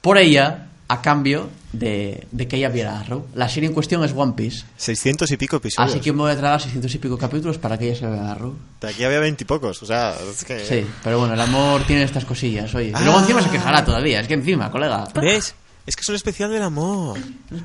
por 0.00 0.18
ella 0.18 0.66
a 0.88 1.00
cambio 1.02 1.48
de, 1.78 2.26
de 2.32 2.48
que 2.48 2.56
ella 2.56 2.68
viera 2.68 2.98
Arrow. 3.00 3.26
La 3.34 3.48
serie 3.48 3.68
en 3.68 3.74
cuestión 3.74 4.02
es 4.04 4.12
One 4.14 4.32
Piece. 4.36 4.64
600 4.76 5.30
y 5.30 5.36
pico 5.36 5.56
episodios. 5.56 5.92
Así 5.92 6.00
que 6.00 6.12
me 6.12 6.18
voy 6.22 6.32
a 6.32 6.36
tragar 6.36 6.60
600 6.60 6.94
y 6.94 6.98
pico 6.98 7.16
capítulos 7.18 7.58
para 7.58 7.78
que 7.78 7.88
ella 7.90 7.98
se 7.98 8.06
vea 8.06 8.32
Arrow. 8.32 8.54
De 8.80 8.88
aquí 8.88 9.04
había 9.04 9.20
20 9.20 9.42
y 9.42 9.46
pocos, 9.46 9.82
o 9.82 9.86
sea, 9.86 10.14
es 10.30 10.44
que... 10.44 10.58
Sí, 10.64 10.86
pero 11.02 11.18
bueno, 11.18 11.34
el 11.34 11.40
amor 11.40 11.82
tiene 11.86 12.02
estas 12.02 12.24
cosillas, 12.24 12.74
oye. 12.74 12.92
Ah. 12.94 13.00
Y 13.00 13.04
luego 13.04 13.20
encima 13.20 13.42
se 13.42 13.50
quejará 13.50 13.84
todavía, 13.84 14.20
es 14.20 14.28
que 14.28 14.34
encima, 14.34 14.70
colega. 14.70 15.08
¿Ves? 15.14 15.54
Es 15.86 15.94
que 15.94 16.00
es 16.02 16.08
un 16.08 16.16
especial 16.16 16.50
del 16.50 16.62
amor. 16.62 17.18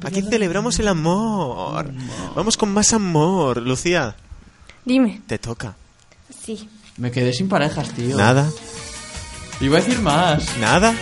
Aquí 0.04 0.22
celebramos 0.22 0.78
el 0.80 0.88
amor. 0.88 1.92
Vamos 2.36 2.56
con 2.56 2.72
más 2.72 2.94
amor. 2.94 3.58
Lucía, 3.62 4.16
Dime. 4.86 5.22
te 5.26 5.40
toca. 5.40 5.76
Sí. 6.46 6.70
Me 6.98 7.10
quedé 7.10 7.34
sin 7.34 7.50
parejas, 7.50 7.90
tío. 7.94 8.16
Nada, 8.18 8.48
Iba 9.60 9.78
a 9.78 9.82
decir 9.82 10.00
más. 10.00 10.58
nada. 10.60 10.94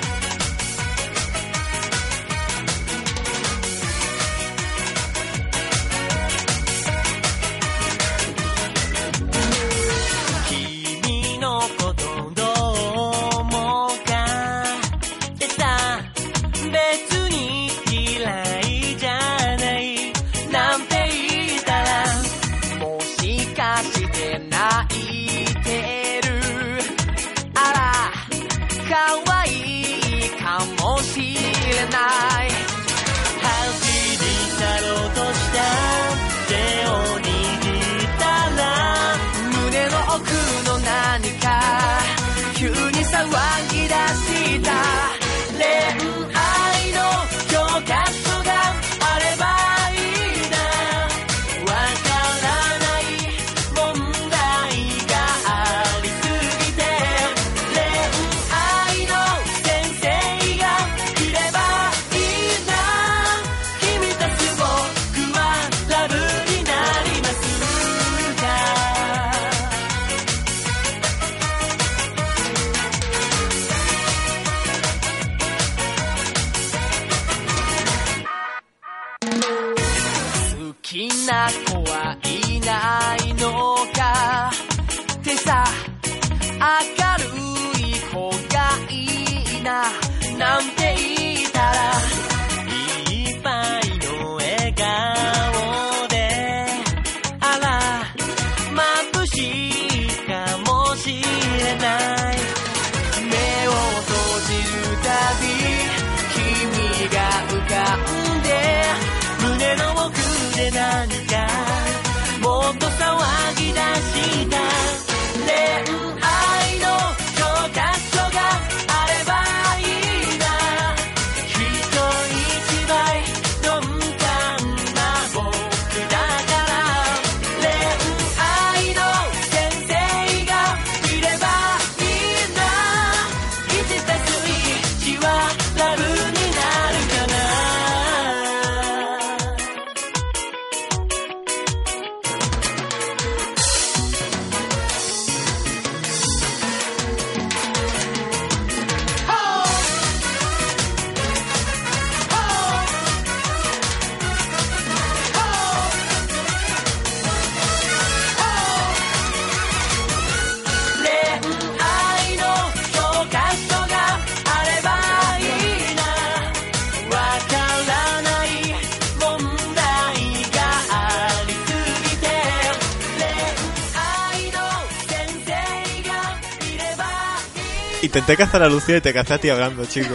Intenté 178.01 178.37
cazar 178.37 178.63
a 178.63 178.69
Lucía 178.69 178.97
y 178.97 179.01
te 179.01 179.13
cazé 179.13 179.33
a 179.33 179.37
ti 179.39 179.49
hablando, 179.49 179.85
chico. 179.85 180.13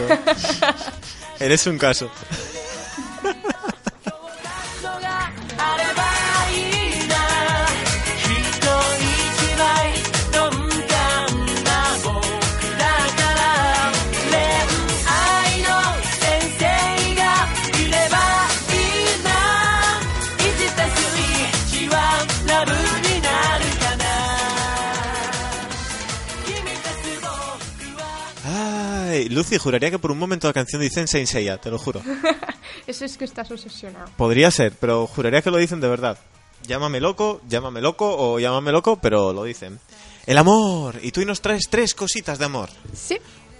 Eres 1.39 1.67
un 1.67 1.77
caso. 1.77 2.09
Lucy, 29.35 29.57
juraría 29.57 29.91
que 29.91 29.99
por 29.99 30.11
un 30.11 30.17
momento 30.17 30.47
la 30.47 30.53
canción 30.53 30.81
dicen 30.81 31.07
Saint 31.07 31.27
Seiya, 31.27 31.57
te 31.57 31.69
lo 31.69 31.77
juro. 31.77 32.01
Eso 32.87 33.05
es 33.05 33.17
que 33.17 33.25
estás 33.25 33.51
obsesionado. 33.51 34.09
Podría 34.17 34.49
ser, 34.49 34.73
pero 34.79 35.05
juraría 35.07 35.41
que 35.41 35.51
lo 35.51 35.57
dicen 35.57 35.81
de 35.81 35.87
verdad. 35.87 36.17
Llámame 36.65 36.99
loco, 36.99 37.41
llámame 37.47 37.81
loco 37.81 38.15
o 38.17 38.39
llámame 38.39 38.71
loco, 38.71 38.95
pero 38.95 39.33
lo 39.33 39.43
dicen. 39.43 39.79
El 40.25 40.37
amor. 40.37 40.99
Y 41.03 41.11
tú 41.11 41.19
hoy 41.19 41.25
nos 41.25 41.41
traes 41.41 41.67
tres 41.69 41.93
cositas 41.93 42.39
de 42.39 42.45
amor. 42.45 42.69
Sí, 42.93 43.17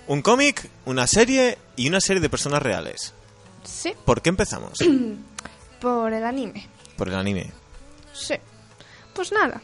Un 0.07 0.21
cómic, 0.21 0.69
una 0.85 1.05
serie 1.07 1.57
y 1.75 1.87
una 1.89 1.99
serie 1.99 2.21
de 2.21 2.29
personas 2.29 2.61
reales. 2.63 3.13
sí, 3.63 3.93
¿Por 4.05 4.21
qué 4.21 4.29
empezamos? 4.29 4.79
por 5.81 6.13
el 6.13 6.23
anime. 6.23 6.67
Por 6.97 7.09
el 7.09 7.15
anime. 7.15 7.51
Sí. 8.13 8.35
Pues 9.13 9.31
nada. 9.31 9.61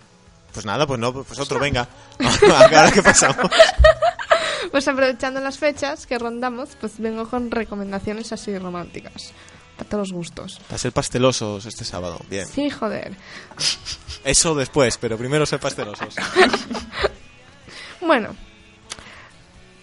Pues 0.53 0.65
nada, 0.65 0.85
pues 0.85 0.99
no, 0.99 1.13
pues 1.13 1.39
otro, 1.39 1.57
venga. 1.59 1.87
Ahora 2.19 2.91
qué 2.91 3.01
pasamos. 3.01 3.49
Pues 4.69 4.87
aprovechando 4.87 5.39
las 5.39 5.57
fechas 5.57 6.05
que 6.05 6.19
rondamos, 6.19 6.75
pues 6.79 6.99
vengo 6.99 7.27
con 7.29 7.49
recomendaciones 7.49 8.31
así 8.31 8.57
románticas. 8.57 9.33
Para 9.77 9.89
todos 9.89 10.09
los 10.09 10.13
gustos. 10.15 10.61
A 10.69 10.77
ser 10.77 10.91
pastelosos 10.91 11.65
este 11.65 11.83
sábado. 11.85 12.19
Bien. 12.29 12.45
Sí, 12.45 12.69
joder. 12.69 13.15
Eso 14.23 14.53
después, 14.53 14.97
pero 14.99 15.17
primero 15.17 15.45
ser 15.45 15.59
pastelosos. 15.59 16.15
Bueno. 18.01 18.35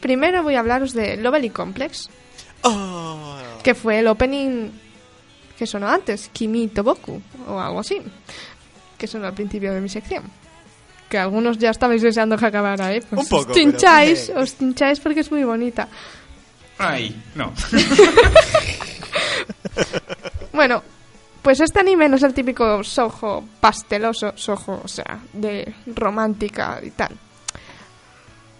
Primero 0.00 0.42
voy 0.42 0.54
a 0.54 0.60
hablaros 0.60 0.92
de 0.92 1.16
Lovely 1.16 1.50
Complex, 1.50 2.08
Oh. 2.62 3.36
que 3.62 3.74
fue 3.74 4.00
el 4.00 4.06
opening 4.08 4.70
que 5.56 5.66
sonó 5.66 5.88
antes, 5.88 6.28
Kimi 6.32 6.68
Toboku, 6.68 7.20
o 7.48 7.58
algo 7.60 7.80
así, 7.80 8.00
que 8.96 9.06
sonó 9.06 9.26
al 9.26 9.34
principio 9.34 9.72
de 9.72 9.80
mi 9.80 9.88
sección. 9.88 10.24
Que 11.08 11.18
algunos 11.18 11.56
ya 11.58 11.70
estabais 11.70 12.02
deseando 12.02 12.36
que 12.36 12.46
acabara, 12.46 12.92
¿eh? 12.94 13.02
Pues 13.08 13.22
Un 13.22 13.28
poco, 13.28 13.50
Os 13.50 13.56
chincháis, 13.56 14.26
pero- 14.28 14.40
os 14.42 14.58
chincháis 14.58 15.00
porque 15.00 15.20
es 15.20 15.30
muy 15.30 15.42
bonita. 15.44 15.88
Ay, 16.78 17.14
no. 17.34 17.52
Bueno, 20.52 20.82
pues 21.42 21.60
este 21.60 21.80
anime 21.80 22.08
no 22.08 22.16
es 22.16 22.22
el 22.22 22.34
típico 22.34 22.82
sojo 22.82 23.44
pasteloso, 23.60 24.32
sojo, 24.36 24.80
o 24.84 24.88
sea, 24.88 25.20
de 25.32 25.72
romántica 25.86 26.80
y 26.82 26.90
tal. 26.90 27.10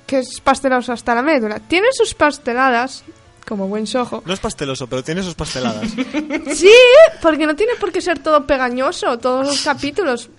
Que 0.07 0.21
es 0.21 0.41
pasteloso 0.41 0.93
hasta 0.93 1.15
la 1.15 1.23
médula. 1.23 1.59
Tiene 1.61 1.89
sus 1.93 2.15
pasteladas, 2.15 3.03
como 3.47 3.67
buen 3.69 3.87
sojo. 3.87 4.23
No 4.25 4.33
es 4.33 4.41
pasteloso, 4.41 4.87
pero 4.87 5.03
tiene 5.03 5.23
sus 5.23 5.35
pasteladas. 5.35 5.91
Sí, 6.55 6.73
porque 7.21 7.47
no 7.47 7.57
tiene 7.57 7.75
por 7.81 7.91
qué 7.93 8.01
ser 8.01 8.21
todo 8.21 8.47
pegañoso, 8.47 9.19
todos 9.19 9.47
los 9.47 9.63
capítulos 9.63 10.31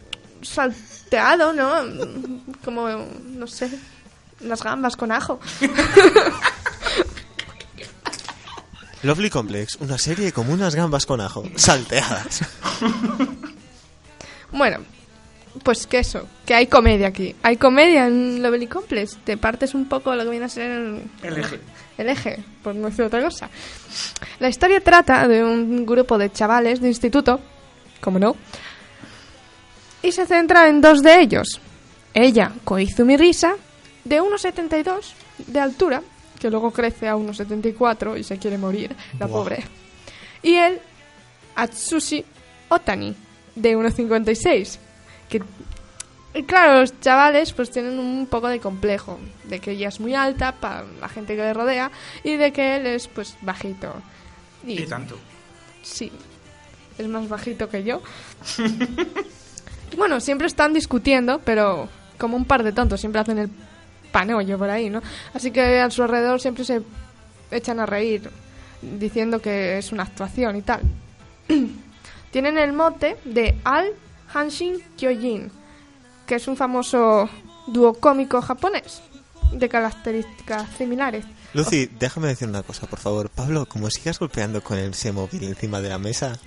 salteado, 1.09 1.53
¿no? 1.53 1.81
Como, 2.63 2.87
no 2.87 3.47
sé, 3.47 3.69
las 4.41 4.61
gambas 4.63 4.95
con 4.95 5.11
ajo. 5.11 5.39
Lovely 9.01 9.29
Complex, 9.29 9.77
una 9.79 9.97
serie 9.97 10.33
como 10.33 10.53
unas 10.53 10.75
gambas 10.75 11.05
con 11.05 11.21
ajo, 11.21 11.43
salteadas. 11.55 12.41
Bueno, 14.51 14.79
pues 15.63 15.87
que 15.87 15.99
eso, 15.99 16.27
que 16.45 16.53
hay 16.53 16.67
comedia 16.67 17.07
aquí. 17.07 17.33
Hay 17.43 17.55
comedia 17.57 18.07
en 18.07 18.43
Lovely 18.43 18.67
Complex. 18.67 19.17
Te 19.23 19.37
partes 19.37 19.73
un 19.73 19.87
poco 19.87 20.13
lo 20.15 20.23
que 20.25 20.29
viene 20.29 20.45
a 20.45 20.49
ser 20.49 20.69
el, 20.69 21.03
El 21.23 21.37
eje. 21.37 21.59
el 21.97 22.09
eje, 22.09 22.43
por 22.61 22.75
no 22.75 22.89
decir 22.89 23.05
otra 23.05 23.21
cosa. 23.23 23.49
La 24.39 24.49
historia 24.49 24.81
trata 24.83 25.27
de 25.27 25.43
un 25.43 25.85
grupo 25.85 26.17
de 26.17 26.29
chavales 26.31 26.81
de 26.81 26.89
instituto, 26.89 27.39
como 28.01 28.19
no, 28.19 28.35
y 30.01 30.11
se 30.11 30.25
centra 30.25 30.67
en 30.67 30.81
dos 30.81 31.01
de 31.01 31.21
ellos. 31.21 31.59
Ella, 32.13 32.51
Koizumi 32.63 33.17
Risa, 33.17 33.55
de 34.03 34.21
1,72 34.21 35.13
de 35.47 35.59
altura, 35.59 36.01
que 36.39 36.49
luego 36.49 36.71
crece 36.71 37.07
a 37.07 37.15
1,74 37.15 38.19
y 38.19 38.23
se 38.23 38.37
quiere 38.37 38.57
morir, 38.57 38.95
la 39.19 39.27
Buah. 39.27 39.43
pobre. 39.43 39.63
Y 40.41 40.55
él, 40.55 40.79
Atsushi 41.55 42.23
Otani, 42.69 43.15
de 43.55 43.77
1,56, 43.77 44.77
que 45.27 45.41
y 46.33 46.43
claro, 46.43 46.81
los 46.81 46.99
chavales 46.99 47.53
pues 47.53 47.71
tienen 47.71 47.97
un 47.97 48.27
poco 48.27 48.49
de 48.49 48.59
complejo 48.59 49.19
de 49.45 49.59
que 49.59 49.71
ella 49.71 49.89
es 49.89 49.99
muy 49.99 50.13
alta 50.13 50.51
para 50.51 50.85
la 51.01 51.09
gente 51.09 51.35
que 51.35 51.41
le 51.41 51.53
rodea 51.53 51.91
y 52.23 52.35
de 52.35 52.53
que 52.53 52.75
él 52.75 52.85
es 52.85 53.07
pues 53.07 53.35
bajito. 53.41 53.93
Y 54.63 54.83
tanto. 54.83 55.17
Sí, 55.81 56.11
es 56.97 57.07
más 57.07 57.27
bajito 57.27 57.67
que 57.67 57.83
yo. 57.83 58.01
bueno, 59.97 60.19
siempre 60.19 60.47
están 60.47 60.73
discutiendo, 60.73 61.39
pero 61.43 61.89
como 62.17 62.37
un 62.37 62.45
par 62.45 62.63
de 62.63 62.71
tontos, 62.71 62.99
siempre 62.99 63.21
hacen 63.21 63.37
el 63.37 63.49
panollo 64.11 64.57
por 64.57 64.69
ahí, 64.69 64.89
¿no? 64.89 65.01
Así 65.33 65.51
que 65.51 65.79
a 65.79 65.89
su 65.89 66.03
alrededor 66.03 66.41
siempre 66.41 66.63
se 66.63 66.81
echan 67.51 67.79
a 67.79 67.85
reír 67.85 68.29
diciendo 68.81 69.41
que 69.41 69.77
es 69.77 69.91
una 69.91 70.03
actuación 70.03 70.55
y 70.55 70.61
tal. 70.61 70.81
Tienen 72.31 72.57
el 72.57 72.73
mote 72.73 73.17
de 73.25 73.59
Al 73.63 73.91
Hanshin 74.33 74.81
Kyojin, 74.97 75.51
que 76.25 76.35
es 76.35 76.47
un 76.47 76.55
famoso 76.55 77.29
dúo 77.67 77.93
cómico 77.93 78.41
japonés 78.41 79.01
de 79.51 79.67
características 79.67 80.69
similares. 80.77 81.25
Lucy, 81.53 81.89
déjame 81.99 82.27
decir 82.27 82.47
una 82.47 82.61
cosa, 82.61 82.85
por 82.85 82.99
favor. 82.99 83.29
Pablo, 83.29 83.65
como 83.65 83.89
sigas 83.89 84.19
golpeando 84.19 84.61
con 84.61 84.77
ese 84.77 85.11
móvil 85.11 85.43
encima 85.43 85.81
de 85.81 85.89
la 85.89 85.97
mesa, 85.97 86.37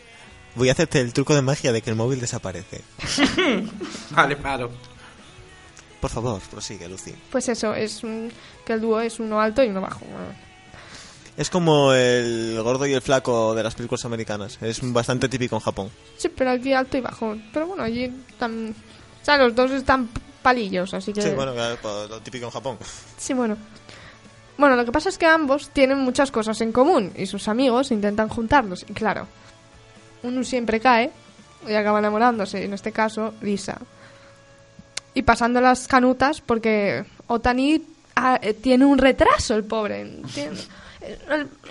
voy 0.55 0.69
a 0.69 0.73
hacerte 0.73 1.01
el 1.01 1.12
truco 1.12 1.35
de 1.35 1.43
magia 1.43 1.73
de 1.73 1.83
que 1.83 1.91
el 1.91 1.97
móvil 1.97 2.21
desaparece. 2.21 2.83
Vale, 4.11 4.37
paro. 4.37 4.71
Por 6.00 6.11
favor, 6.11 6.40
prosigue, 6.50 6.88
Lucy. 6.88 7.15
Pues 7.31 7.48
eso, 7.48 7.75
es 7.75 8.03
un- 8.03 8.33
que 8.65 8.73
el 8.73 8.81
dúo 8.81 9.00
es 9.00 9.21
uno 9.21 9.40
alto 9.40 9.63
y 9.63 9.69
uno 9.69 9.81
bajo. 9.81 10.00
Es 11.37 11.48
como 11.48 11.92
el 11.94 12.61
gordo 12.63 12.87
y 12.87 12.92
el 12.92 13.00
flaco 13.00 13.55
de 13.55 13.63
las 13.63 13.75
películas 13.75 14.05
americanas. 14.05 14.59
Es 14.61 14.81
bastante 14.92 15.29
típico 15.29 15.57
en 15.57 15.61
Japón. 15.63 15.90
Sí, 16.19 16.29
pero 16.29 16.50
aquí 16.50 16.73
alto 16.73 16.96
y 16.98 17.00
bajo. 17.00 17.37
Pero 17.53 17.69
bueno, 17.69 17.83
allí 17.85 18.05
están... 18.29 18.75
O 19.23 19.25
sea, 19.25 19.38
los 19.38 19.55
dos 19.55 19.71
están 19.71 20.09
palillos, 20.42 20.92
así 20.92 21.13
que... 21.13 21.23
Sí, 21.23 21.31
bueno, 21.31 21.55
claro, 21.55 21.79
pues, 21.81 22.11
lo 22.11 22.21
típico 22.21 22.46
en 22.46 22.50
Japón. 22.50 22.77
Sí, 23.17 23.33
bueno. 23.33 23.57
Bueno, 24.59 24.77
lo 24.77 24.85
que 24.85 24.92
pasa 24.92 25.09
es 25.09 25.17
que 25.17 25.27
ambos 25.27 25.71
tienen 25.71 25.98
muchas 26.00 26.31
cosas 26.31 26.61
en 26.61 26.73
común 26.73 27.13
y 27.17 27.27
sus 27.27 27.48
amigos 27.48 27.92
intentan 27.92 28.29
juntarlos. 28.29 28.85
Y 28.88 28.92
claro, 28.92 29.27
uno 30.23 30.44
siempre 30.44 30.81
cae 30.81 31.10
y 31.68 31.75
acaba 31.75 31.98
enamorándose, 31.98 32.64
en 32.64 32.73
este 32.75 32.92
caso, 32.92 33.35
Lisa. 33.40 33.79
Y 35.14 35.23
pasando 35.23 35.60
las 35.60 35.87
canutas 35.87 36.40
porque 36.40 37.04
Otani 37.27 37.83
ah, 38.16 38.38
eh, 38.42 38.54
tiene 38.54 38.85
un 38.85 38.98
retraso, 38.98 39.54
el 39.54 39.64
pobre. 39.64 40.18
Tiene- 40.35 40.56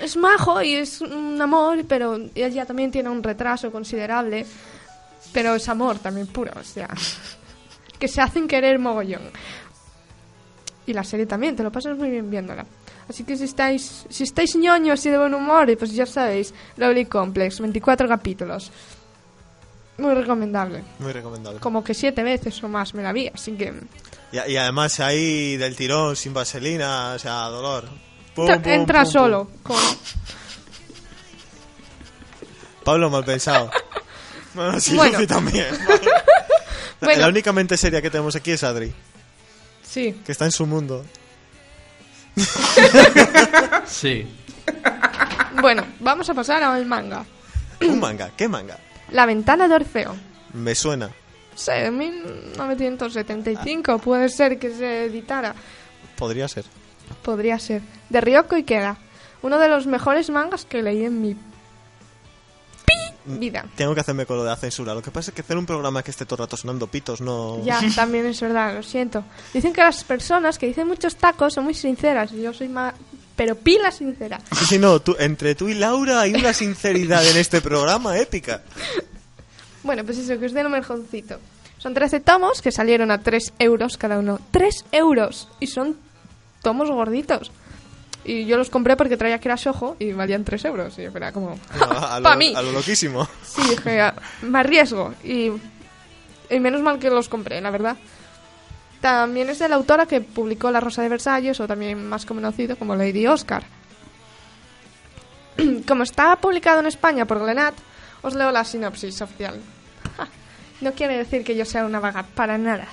es 0.02 0.18
majo 0.18 0.62
y 0.62 0.76
es 0.76 1.00
un 1.00 1.42
amor, 1.42 1.86
pero 1.88 2.20
ella 2.36 2.66
también 2.66 2.92
tiene 2.92 3.10
un 3.10 3.24
retraso 3.24 3.72
considerable. 3.72 4.46
Pero 5.34 5.56
es 5.56 5.70
amor 5.70 5.98
también 6.00 6.28
puro, 6.28 6.52
o 6.60 6.64
sea, 6.64 6.90
que 7.98 8.08
se 8.10 8.20
hacen 8.20 8.48
querer 8.48 8.78
mogollón. 8.80 9.22
Y 10.86 10.94
la 10.94 11.04
serie 11.06 11.26
también, 11.26 11.56
te 11.56 11.64
lo 11.64 11.72
pasas 11.72 11.98
muy 11.98 12.10
bien 12.10 12.30
viéndola. 12.30 12.66
Así 13.10 13.24
que 13.24 13.36
si 13.38 13.44
estáis, 13.46 14.06
si 14.10 14.24
estáis 14.24 14.56
ñoños 14.56 15.06
y 15.06 15.10
de 15.10 15.18
buen 15.18 15.34
humor, 15.34 15.76
pues 15.78 15.92
ya 15.94 16.06
sabéis, 16.06 16.54
Lovely 16.78 17.06
Complex, 17.06 17.60
24 17.60 18.08
capítulos. 18.08 18.72
Muy 19.98 20.14
recomendable. 20.14 20.84
Muy 21.00 21.12
recomendable. 21.12 21.60
Como 21.60 21.84
que 21.84 21.94
siete 21.94 22.24
veces 22.24 22.64
o 22.64 22.68
más 22.70 22.94
me 22.94 23.04
la 23.04 23.12
vi, 23.12 23.28
así 23.34 23.52
que... 23.54 23.74
Y, 24.32 24.52
y 24.52 24.58
además 24.58 25.00
ahí 25.02 25.58
del 25.58 25.76
tirón, 25.76 26.16
sin 26.16 26.34
vaselina, 26.34 27.14
o 27.16 27.20
sea, 27.20 27.44
dolor. 27.50 27.90
Pum, 28.34 28.50
Entra, 28.50 28.62
pum, 28.64 28.72
entra 28.82 29.04
pum, 29.04 29.12
solo. 29.12 29.52
Con... 29.62 29.78
Pablo, 32.84 33.10
mal 33.10 33.24
pensado. 33.26 33.70
Bueno, 34.54 34.78
sí, 34.82 34.96
Bueno. 34.98 35.26
También. 35.28 35.68
Bueno. 37.00 37.22
La 37.22 37.30
única 37.30 37.52
mente 37.52 37.78
seria 37.78 38.00
que 38.02 38.12
tenemos 38.12 38.36
aquí 38.36 38.52
es 38.52 38.64
Adri, 38.64 38.94
Sí. 39.82 40.14
que 40.24 40.32
está 40.32 40.46
en 40.46 40.52
su 40.52 40.68
mundo. 40.68 41.04
Sí. 43.86 44.28
Bueno, 45.62 45.84
vamos 46.00 46.30
a 46.30 46.34
pasar 46.34 46.64
al 46.64 46.86
manga. 46.86 47.26
Un 47.82 48.00
manga, 48.00 48.32
¿qué 48.38 48.48
manga? 48.48 48.78
La 49.12 49.26
ventana 49.26 49.68
de 49.68 49.76
Orfeo. 49.76 50.16
Me 50.54 50.76
suena. 50.76 51.10
Sí, 51.56 51.72
en 51.74 51.98
1975 51.98 54.00
puede 54.00 54.30
ser 54.30 54.58
que 54.58 54.74
se 54.74 55.06
editara. 55.06 55.54
Podría 56.18 56.48
ser. 56.48 56.64
Podría 57.22 57.60
ser. 57.60 57.82
De 58.10 58.22
Ryoko 58.22 58.56
Ikeda. 58.56 58.98
Uno 59.42 59.60
de 59.60 59.68
los 59.68 59.88
mejores 59.88 60.30
mangas 60.30 60.64
que 60.66 60.82
leí 60.82 61.04
en 61.04 61.22
mi 61.22 61.36
vida. 63.26 63.66
Tengo 63.76 63.94
que 63.94 64.02
hacerme 64.02 64.26
con 64.26 64.38
lo 64.38 64.44
de 64.44 64.50
la 64.50 64.56
censura. 64.56 64.94
Lo 64.94 65.02
que 65.02 65.12
pasa 65.12 65.32
es 65.32 65.36
que 65.36 65.42
hacer 65.42 65.58
un 65.58 65.66
programa 65.66 66.04
que 66.04 66.12
esté 66.12 66.26
todo 66.26 66.36
el 66.36 66.48
rato 66.48 66.58
sonando 66.58 66.88
pitos 66.88 67.22
no... 67.22 67.64
Ya, 67.64 67.80
también 67.96 68.26
es 68.26 68.40
verdad, 68.42 68.76
lo 68.76 68.84
siento. 68.84 69.24
Dicen 69.54 69.74
que 69.74 69.82
las 69.82 70.04
personas 70.04 70.58
que 70.58 70.68
dicen 70.68 70.88
muchos 70.88 71.16
tacos 71.16 71.54
son 71.54 71.66
muy 71.66 71.74
sinceras. 71.74 72.32
Yo 72.32 72.54
soy 72.54 72.68
más... 72.70 72.94
Pero 73.36 73.56
pila 73.56 73.92
sincera. 73.92 74.40
Sí, 74.58 74.66
sí, 74.66 74.78
no, 74.78 75.00
tú- 75.00 75.16
entre 75.18 75.56
tú 75.56 75.68
y 75.70 75.74
Laura 75.74 76.22
hay 76.22 76.34
una 76.34 76.54
sinceridad 76.54 77.26
en 77.28 77.38
este 77.38 77.62
programa 77.62 78.18
épica. 78.18 78.62
Bueno, 79.84 80.04
pues 80.06 80.18
eso, 80.20 80.40
que 80.40 80.46
es 80.46 80.54
de 80.54 80.62
lo 80.62 80.70
mejorcito. 80.70 81.40
Son 81.80 81.96
13 81.96 82.20
tomos 82.20 82.62
que 82.62 82.72
salieron 82.72 83.10
a 83.10 83.22
3 83.24 83.54
euros 83.58 83.98
cada 83.98 84.20
uno. 84.20 84.40
¡3 84.52 84.86
euros! 84.92 85.48
Y 85.60 85.66
son 85.68 85.98
tomos 86.62 86.90
gorditos. 86.92 87.52
Y 88.24 88.46
yo 88.46 88.58
los 88.58 88.70
compré 88.70 88.96
porque 88.96 89.18
traía 89.18 89.40
que 89.40 89.48
era 89.48 89.58
Soho 89.58 89.96
y 90.00 90.12
valían 90.14 90.44
3 90.44 90.66
euros. 90.66 90.98
Y 91.00 91.04
era 91.04 91.32
como... 91.32 91.58
A, 91.80 92.16
a 92.16 92.20
lo, 92.20 92.24
¡Pa 92.30 92.36
mí! 92.36 92.54
a 92.56 92.62
lo 92.62 92.72
loquísimo. 92.72 93.28
Sí, 93.44 93.62
dije, 93.70 94.00
"Ah, 94.02 94.14
me 94.44 94.60
arriesgo. 94.60 95.14
Y, 95.24 95.52
y 96.50 96.60
menos 96.60 96.82
mal 96.82 97.00
que 97.00 97.10
los 97.10 97.28
compré, 97.30 97.60
la 97.62 97.72
verdad. 97.72 97.98
También 99.02 99.50
es 99.50 99.58
de 99.58 99.68
la 99.68 99.76
autora 99.76 100.06
que 100.06 100.22
publicó 100.22 100.70
La 100.70 100.80
Rosa 100.80 101.02
de 101.02 101.10
Versalles, 101.10 101.60
o 101.60 101.66
también 101.68 102.08
más 102.08 102.26
conocido 102.28 102.76
como 102.78 102.96
Lady 102.96 103.26
Oscar. 103.26 103.64
Como 105.88 106.04
está 106.04 106.36
publicado 106.38 106.80
en 106.80 106.86
España 106.88 107.26
por 107.26 107.40
Glenat, 107.40 107.74
os 108.22 108.36
leo 108.36 108.52
la 108.52 108.64
sinopsis 108.64 109.22
oficial. 109.22 109.60
No 110.80 110.94
quiere 110.94 111.18
decir 111.18 111.44
que 111.44 111.56
yo 111.56 111.66
sea 111.66 111.86
una 111.86 112.00
vaga, 112.00 112.24
para 112.36 112.58
nada. 112.58 112.88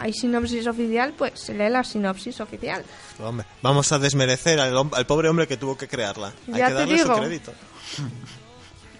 Hay 0.00 0.12
sinopsis 0.12 0.66
oficial, 0.66 1.12
pues 1.16 1.40
se 1.40 1.54
lee 1.54 1.68
la 1.70 1.82
sinopsis 1.82 2.40
oficial. 2.40 2.84
Hombre, 3.22 3.46
vamos 3.62 3.90
a 3.90 3.98
desmerecer 3.98 4.60
al, 4.60 4.76
al 4.92 5.06
pobre 5.06 5.28
hombre 5.28 5.46
que 5.48 5.56
tuvo 5.56 5.76
que 5.76 5.88
crearla. 5.88 6.32
Hay 6.52 6.58
Ya 6.58 6.66
que 6.66 6.72
te 6.72 6.78
darle 6.78 6.94
digo. 6.94 7.14
su 7.14 7.20
crédito. 7.20 7.52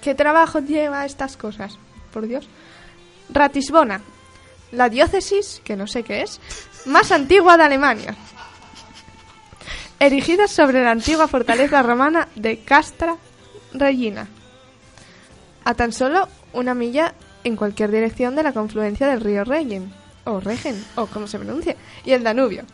¿Qué 0.03 0.14
trabajo 0.14 0.61
lleva 0.61 1.05
estas 1.07 1.36
cosas? 1.36 1.78
Por 2.12 2.26
Dios. 2.26 2.49
Ratisbona, 3.30 4.01
la 4.72 4.88
diócesis, 4.88 5.61
que 5.64 5.76
no 5.76 5.86
sé 5.86 6.03
qué 6.03 6.22
es, 6.22 6.40
más 6.86 7.12
antigua 7.12 7.57
de 7.57 7.64
Alemania. 7.64 8.16
Erigida 10.01 10.46
sobre 10.46 10.82
la 10.82 10.92
antigua 10.92 11.26
fortaleza 11.28 11.82
romana 11.82 12.28
de 12.36 12.61
Castra 12.61 13.16
Regina. 13.72 14.28
A 15.64 15.74
tan 15.74 15.92
solo 15.92 16.28
una 16.53 16.74
milla 16.74 17.14
en 17.44 17.57
cualquier 17.57 17.90
dirección 17.90 18.34
de 18.36 18.42
la 18.44 18.53
confluencia 18.53 19.07
del 19.09 19.20
río 19.20 19.44
Regen, 19.44 19.92
o 20.29 20.41
Regen, 20.41 20.85
o 20.97 21.07
como 21.07 21.26
se 21.26 21.39
pronuncia, 21.39 21.76
y 22.05 22.12
el 22.12 22.22
Danubio. 22.22 22.64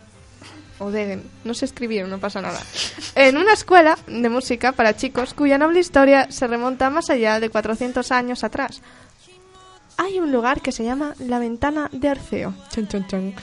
O 0.78 0.90
Degen, 0.90 1.22
no 1.44 1.54
sé 1.54 1.66
escribir, 1.66 2.06
no 2.06 2.18
pasa 2.18 2.40
nada. 2.40 2.60
En 3.14 3.36
una 3.36 3.52
escuela 3.52 3.96
de 4.06 4.28
música 4.28 4.72
para 4.72 4.96
chicos 4.96 5.34
cuya 5.34 5.56
noble 5.56 5.78
historia 5.78 6.30
se 6.30 6.46
remonta 6.48 6.90
más 6.90 7.10
allá 7.10 7.38
de 7.38 7.48
400 7.48 8.10
años 8.10 8.42
atrás. 8.42 8.82
Hay 9.96 10.18
un 10.18 10.32
lugar 10.32 10.60
que 10.60 10.72
se 10.72 10.84
llama 10.84 11.14
la 11.20 11.38
Ventana 11.38 11.88
de 11.92 12.10
Orfeo. 12.10 12.52
Chun, 12.70 12.88
chun, 12.88 13.06
chun. 13.06 13.34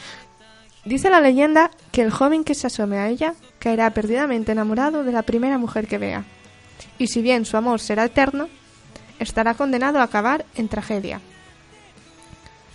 Dice 0.84 1.09
la 1.09 1.22
leyenda 1.22 1.72
que 1.91 2.01
el 2.01 2.12
joven 2.12 2.43
que 2.43 2.55
se 2.55 2.68
asome 2.68 2.97
a 2.97 3.07
ella 3.07 3.36
caerá 3.59 3.91
perdidamente 3.91 4.51
enamorado 4.51 5.03
de 5.03 5.12
la 5.14 5.22
primera 5.22 5.57
mujer 5.57 5.88
que 5.88 5.97
vea. 5.97 6.26
Y 6.97 7.07
si 7.07 7.22
bien 7.22 7.45
su 7.45 7.55
amor 7.55 7.80
será 7.80 8.03
eterno, 8.03 8.49
estará 9.20 9.53
condenado 9.53 9.99
a 9.99 10.03
acabar 10.03 10.45
en 10.55 10.68
tragedia. 10.68 11.22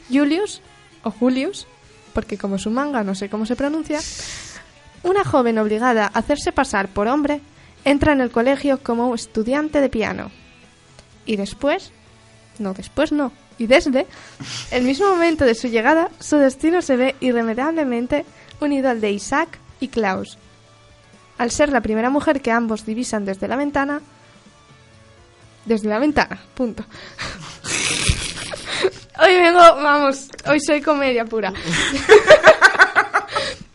Julius, 0.09 0.63
o 1.07 1.11
Julius, 1.13 1.67
porque 2.13 2.37
como 2.37 2.59
su 2.59 2.71
manga 2.71 3.05
no 3.05 3.15
sé 3.15 3.29
cómo 3.29 3.47
se 3.47 3.55
pronuncia, 3.55 4.01
una 5.05 5.25
joven 5.25 5.59
obligada 5.59 6.07
a 6.07 6.19
hacerse 6.19 6.51
pasar 6.51 6.89
por 6.89 7.07
hombre 7.07 7.41
entra 7.85 8.13
en 8.13 8.21
el 8.21 8.33
colegio 8.33 8.83
como 8.83 9.15
estudiante 9.15 9.81
de 9.81 9.89
piano. 9.89 10.33
Y 11.25 11.37
después, 11.37 11.93
no, 12.59 12.75
después 12.75 13.13
no, 13.13 13.31
y 13.57 13.69
desde 13.69 14.07
el 14.73 14.83
mismo 14.83 15.09
momento 15.09 15.45
de 15.45 15.55
su 15.55 15.69
llegada, 15.69 16.11
su 16.19 16.37
destino 16.37 16.83
se 16.83 16.97
ve 16.97 17.15
irremediablemente 17.21 18.27
unido 18.61 18.91
al 18.91 19.01
de 19.01 19.13
Isaac 19.13 19.61
y 19.79 19.89
Klaus. 19.89 20.39
Al 21.39 21.53
ser 21.53 21.71
la 21.71 21.83
primera 21.83 22.11
mujer 22.11 22.41
que 22.43 22.51
ambos 22.51 22.85
divisan 22.85 23.25
desde 23.25 23.47
la 23.47 23.57
ventana, 23.57 24.01
desde 25.67 25.89
la 25.89 26.01
ventana, 26.01 26.41
punto. 26.55 26.85
Hoy 29.19 29.35
vengo, 29.35 29.59
vamos, 29.61 30.29
hoy 30.47 30.61
soy 30.61 30.83
comedia 30.83 31.25
pura. 31.25 31.53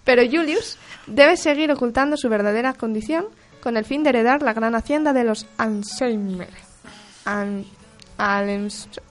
Pero 0.03 0.23
Julius 0.23 0.77
debe 1.07 1.35
seguir 1.37 1.71
ocultando 1.71 2.15
su 2.17 2.29
verdadera 2.29 2.73
condición 2.73 3.25
con 3.61 3.77
el 3.77 3.85
fin 3.85 4.03
de 4.03 4.09
heredar 4.09 4.41
la 4.43 4.53
gran 4.53 4.75
hacienda 4.75 5.13
de 5.13 5.23
los 5.23 5.45
Allens- 5.57 6.45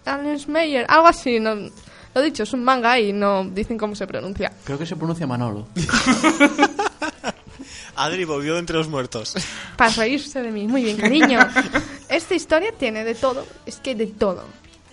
Allensmeyer, 0.04 0.84
algo 0.88 1.06
así, 1.08 1.40
no, 1.40 1.54
lo 1.54 2.20
he 2.20 2.22
dicho, 2.22 2.42
es 2.44 2.52
un 2.52 2.62
manga 2.64 2.98
y 2.98 3.12
no 3.12 3.44
dicen 3.44 3.76
cómo 3.78 3.94
se 3.96 4.06
pronuncia. 4.06 4.52
Creo 4.64 4.78
que 4.78 4.86
se 4.86 4.96
pronuncia 4.96 5.26
Manolo. 5.26 5.66
Adri 7.96 8.24
volvió 8.24 8.54
de 8.54 8.60
entre 8.60 8.76
los 8.76 8.88
muertos. 8.88 9.34
Para 9.76 9.90
reírse 9.92 10.40
de 10.42 10.50
mí, 10.50 10.66
muy 10.68 10.84
bien, 10.84 10.96
cariño. 10.96 11.38
Esta 12.08 12.34
historia 12.34 12.72
tiene 12.72 13.04
de 13.04 13.14
todo, 13.14 13.46
es 13.66 13.76
que 13.76 13.94
de 13.94 14.06
todo, 14.06 14.44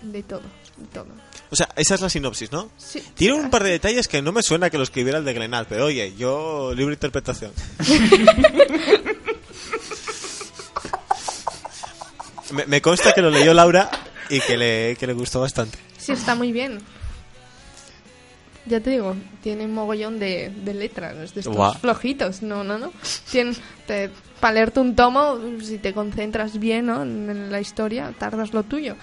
de 0.02 0.22
todo, 0.22 0.42
de 0.76 0.86
todo. 0.92 1.06
O 1.50 1.56
sea, 1.56 1.68
esa 1.76 1.94
es 1.94 2.00
la 2.00 2.10
sinopsis, 2.10 2.52
¿no? 2.52 2.70
Sí. 2.76 3.02
Tiene 3.14 3.34
un 3.34 3.50
par 3.50 3.64
de 3.64 3.70
detalles 3.70 4.08
que 4.08 4.20
no 4.20 4.32
me 4.32 4.42
suena 4.42 4.70
que 4.70 4.76
lo 4.76 4.84
escribiera 4.84 5.18
el 5.18 5.24
de 5.24 5.32
Glenal, 5.32 5.66
pero 5.68 5.86
oye, 5.86 6.14
yo 6.16 6.74
libre 6.74 6.94
interpretación. 6.94 7.52
me, 12.52 12.66
me 12.66 12.82
consta 12.82 13.12
que 13.12 13.22
lo 13.22 13.30
leyó 13.30 13.54
Laura 13.54 13.90
y 14.28 14.40
que 14.40 14.56
le, 14.56 14.96
que 14.98 15.06
le 15.06 15.12
gustó 15.12 15.40
bastante. 15.40 15.78
Sí, 15.96 16.12
está 16.12 16.34
muy 16.34 16.52
bien. 16.52 16.80
Ya 18.66 18.80
te 18.80 18.90
digo, 18.90 19.16
tiene 19.42 19.64
un 19.64 19.72
mogollón 19.72 20.18
de, 20.18 20.50
de 20.50 20.74
letras, 20.74 21.16
de 21.16 21.40
estos 21.40 21.78
flojitos, 21.78 22.42
no, 22.42 22.64
no, 22.64 22.76
no. 22.76 22.92
Tiene, 23.30 23.56
te, 23.86 24.10
para 24.40 24.54
leerte 24.54 24.80
un 24.80 24.94
tomo, 24.94 25.38
si 25.62 25.78
te 25.78 25.94
concentras 25.94 26.58
bien 26.58 26.86
¿no? 26.86 27.02
en 27.02 27.50
la 27.50 27.60
historia, 27.60 28.12
tardas 28.18 28.52
lo 28.52 28.64
tuyo. 28.64 28.96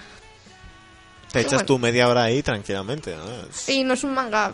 Te 1.32 1.40
echas 1.40 1.52
bueno. 1.54 1.66
tu 1.66 1.78
media 1.78 2.08
hora 2.08 2.24
ahí 2.24 2.42
tranquilamente. 2.42 3.14
¿no? 3.16 3.24
Es- 3.50 3.68
Y 3.68 3.84
no 3.84 3.94
es 3.94 4.04
un 4.04 4.14
manga 4.14 4.52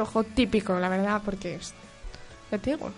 ojo 0.00 0.24
típico, 0.24 0.78
la 0.78 0.88
verdad, 0.88 1.22
porque 1.24 1.54
es, 1.54 1.72
ya 2.50 2.58
te 2.58 2.70
digo, 2.70 2.90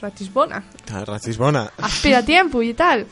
ratisbona, 0.00 0.64
Ah, 0.90 1.04
Racisbona. 1.04 1.70
aspira 1.76 2.22
tiempo 2.24 2.62
y 2.62 2.72
tal. 2.74 3.06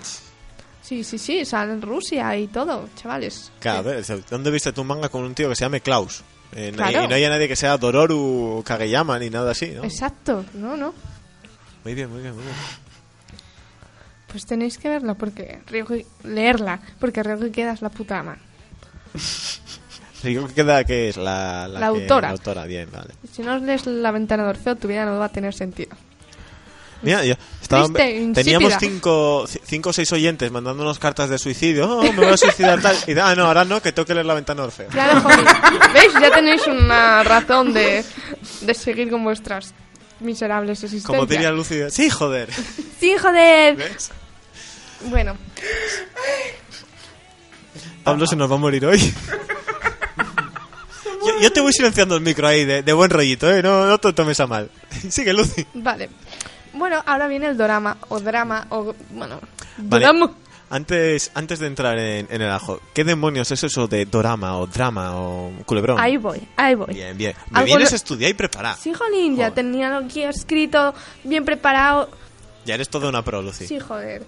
Sí, 0.83 1.05
sí, 1.05 1.19
sí, 1.19 1.45
sale 1.45 1.73
en 1.75 1.83
Rusia 1.83 2.35
y 2.37 2.47
todo, 2.47 2.89
chavales. 2.97 3.53
Claro, 3.61 3.81
a 3.81 3.83
ver, 3.83 4.05
¿dónde 4.31 4.51
viste 4.51 4.73
tu 4.73 4.83
manga 4.85 5.11
con 5.11 5.23
un 5.25 5.35
tío 5.35 5.51
que 5.51 5.55
se 5.57 5.65
llame 5.65 5.83
Klaus? 5.83 6.23
Eh, 6.53 6.73
Claro. 6.75 7.05
Y 7.05 7.09
no 7.09 7.15
haya 7.15 7.29
nadie 7.29 7.47
que 7.49 7.57
sea 7.57 7.77
Dororu 7.77 8.63
Kageyama 8.65 9.19
ni 9.19 9.29
nada 9.29 9.51
así, 9.51 9.69
¿no? 9.73 9.85
Exacto, 9.85 10.47
no, 10.55 10.75
no. 10.79 10.95
Muy 11.85 11.95
bien, 11.95 12.09
muy 12.11 12.23
bien, 12.23 12.35
muy 12.35 12.43
bien. 12.45 12.55
Pues 14.29 14.47
tenéis 14.47 14.79
que 14.79 14.89
verla 14.89 15.15
porque 15.15 15.61
leerla, 16.25 16.81
porque 16.99 17.23
Ryohei 17.23 17.51
queda 17.53 17.73
es 17.73 17.83
la 17.83 17.91
puta 17.91 18.19
ama. 18.21 18.39
Digo 20.23 20.49
que 20.49 20.55
queda 20.55 20.83
que 20.85 21.09
es 21.11 21.17
la, 21.17 21.69
La 21.69 21.79
que- 21.79 21.85
autora. 21.85 22.29
La 22.29 22.33
autora, 22.33 22.65
bien, 22.65 22.89
vale. 22.91 23.15
Si 23.33 23.43
no 23.43 23.57
lees 23.59 23.87
La 23.87 24.11
ventana 24.11 24.43
de 24.45 24.51
Orfeo, 24.51 24.75
tu 24.77 24.89
vida 24.89 25.05
no 25.05 25.19
va 25.19 25.27
a 25.27 25.29
tener 25.29 25.55
sentido. 25.55 25.97
Mira, 27.03 27.25
yo 27.25 27.35
estaba- 27.63 27.85
Triste, 27.87 28.33
teníamos 28.35 28.75
cinco, 28.81 29.45
ci- 29.47 29.61
cinco 29.65 29.91
o 29.91 29.93
seis 29.93 30.11
oyentes 30.11 30.51
mandándonos 30.51 30.99
cartas 30.99 31.31
de 31.31 31.39
suicidio. 31.39 31.89
Oh, 31.99 32.03
me 32.03 32.11
voy 32.11 32.27
a 32.33 32.37
suicidar 32.37 32.83
tal. 32.83 32.97
Y, 33.07 33.17
ah, 33.17 33.37
no, 33.37 33.45
ahora 33.47 33.65
no, 33.65 33.81
que 33.81 33.93
tengo 33.93 34.05
que 34.07 34.15
leer 34.15 34.27
la 34.27 34.35
ventana 34.35 34.63
de 34.63 34.67
Orfeo. 34.67 34.89
Claro. 34.89 35.23
¿Veis? 35.95 36.13
Ya 36.21 36.31
tenéis 36.33 36.67
una 36.67 37.23
razón 37.23 37.73
de, 37.73 38.05
de 38.63 38.75
seguir 38.75 39.11
con 39.11 39.23
vuestras 39.23 39.73
miserables 40.19 40.83
existencias. 40.83 41.07
Como 41.07 41.27
diría 41.27 41.53
Lucía. 41.53 41.89
Sí, 41.91 42.11
joder. 42.11 42.49
¡Sí, 42.99 43.15
joder! 43.17 43.77
¿Ves? 43.77 44.11
Bueno, 45.03 45.37
Pablo 48.13 48.27
se 48.27 48.37
nos 48.37 48.51
va 48.51 48.55
a 48.55 48.59
morir 48.59 48.85
hoy. 48.87 48.99
Yo, 51.27 51.41
yo 51.43 51.53
te 51.53 51.61
voy 51.61 51.73
silenciando 51.73 52.17
el 52.17 52.23
micro 52.23 52.47
ahí 52.47 52.65
de, 52.65 52.83
de 52.83 52.93
buen 52.93 53.11
rollito, 53.11 53.51
¿eh? 53.53 53.63
No, 53.63 53.87
no 53.87 53.99
te 53.99 54.09
lo 54.09 54.15
tomes 54.15 54.39
a 54.41 54.47
mal. 54.47 54.71
Sigue, 55.11 55.33
Lucy. 55.33 55.67
vale. 55.75 56.09
Bueno, 56.73 57.03
ahora 57.07 57.27
viene 57.29 57.47
el 57.49 57.57
drama, 57.57 57.97
o 58.09 58.21
drama, 58.21 58.67
o... 58.71 58.95
Bueno, 59.11 59.41
Vale. 59.79 60.05
drama. 60.05 60.31
Antes, 60.71 61.31
antes 61.35 61.59
de 61.59 61.67
entrar 61.67 61.99
en, 61.99 62.29
en 62.31 62.43
el 62.43 62.51
ajo, 62.51 62.81
¿qué 62.95 63.03
demonios 63.03 63.51
es 63.51 63.65
eso 63.65 63.89
de 63.89 64.05
dorama 64.07 64.57
o 64.59 64.67
drama 64.67 65.17
o 65.17 65.51
culebrón? 65.67 65.99
Ahí 65.99 66.17
voy, 66.19 66.47
ahí 66.57 66.75
voy. 66.75 66.95
Bien, 66.95 67.17
bien. 67.17 67.35
Me 67.51 67.59
Algo 67.61 67.67
vienes 67.67 67.91
lo- 67.91 67.95
a 67.95 67.97
estudiar 67.97 68.31
y 68.31 68.35
preparar. 68.35 68.77
Sí, 68.77 68.93
jolín, 68.95 69.37
ya 69.37 69.51
tenía 69.51 69.97
aquí 69.97 70.23
escrito, 70.23 70.95
bien 71.25 71.45
preparado. 71.45 72.11
Ya 72.65 72.75
eres 72.75 72.89
toda 72.91 73.09
una 73.09 73.23
pro, 73.25 73.43
Lucy. 73.43 73.67
Sí, 73.67 73.81
joder. 73.81 74.25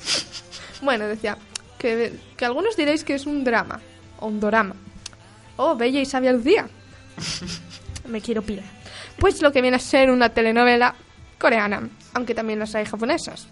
bueno, 0.82 1.06
decía 1.06 1.38
que, 1.84 2.12
que 2.36 2.44
algunos 2.46 2.76
diréis 2.76 3.04
que 3.04 3.14
es 3.14 3.26
un 3.26 3.44
drama 3.44 3.78
o 4.18 4.26
un 4.28 4.40
dorama. 4.40 4.74
Oh, 5.56 5.76
bella 5.76 6.00
y 6.00 6.06
sabia 6.06 6.32
Lucía. 6.32 6.66
Me 8.08 8.20
quiero 8.20 8.40
pila. 8.42 8.62
Pues 9.18 9.40
lo 9.42 9.52
que 9.52 9.60
viene 9.60 9.76
a 9.76 9.80
ser 9.80 10.10
una 10.10 10.30
telenovela 10.30 10.94
coreana, 11.38 11.88
aunque 12.14 12.34
también 12.34 12.58
las 12.58 12.74
hay 12.74 12.84
japonesas. 12.86 13.46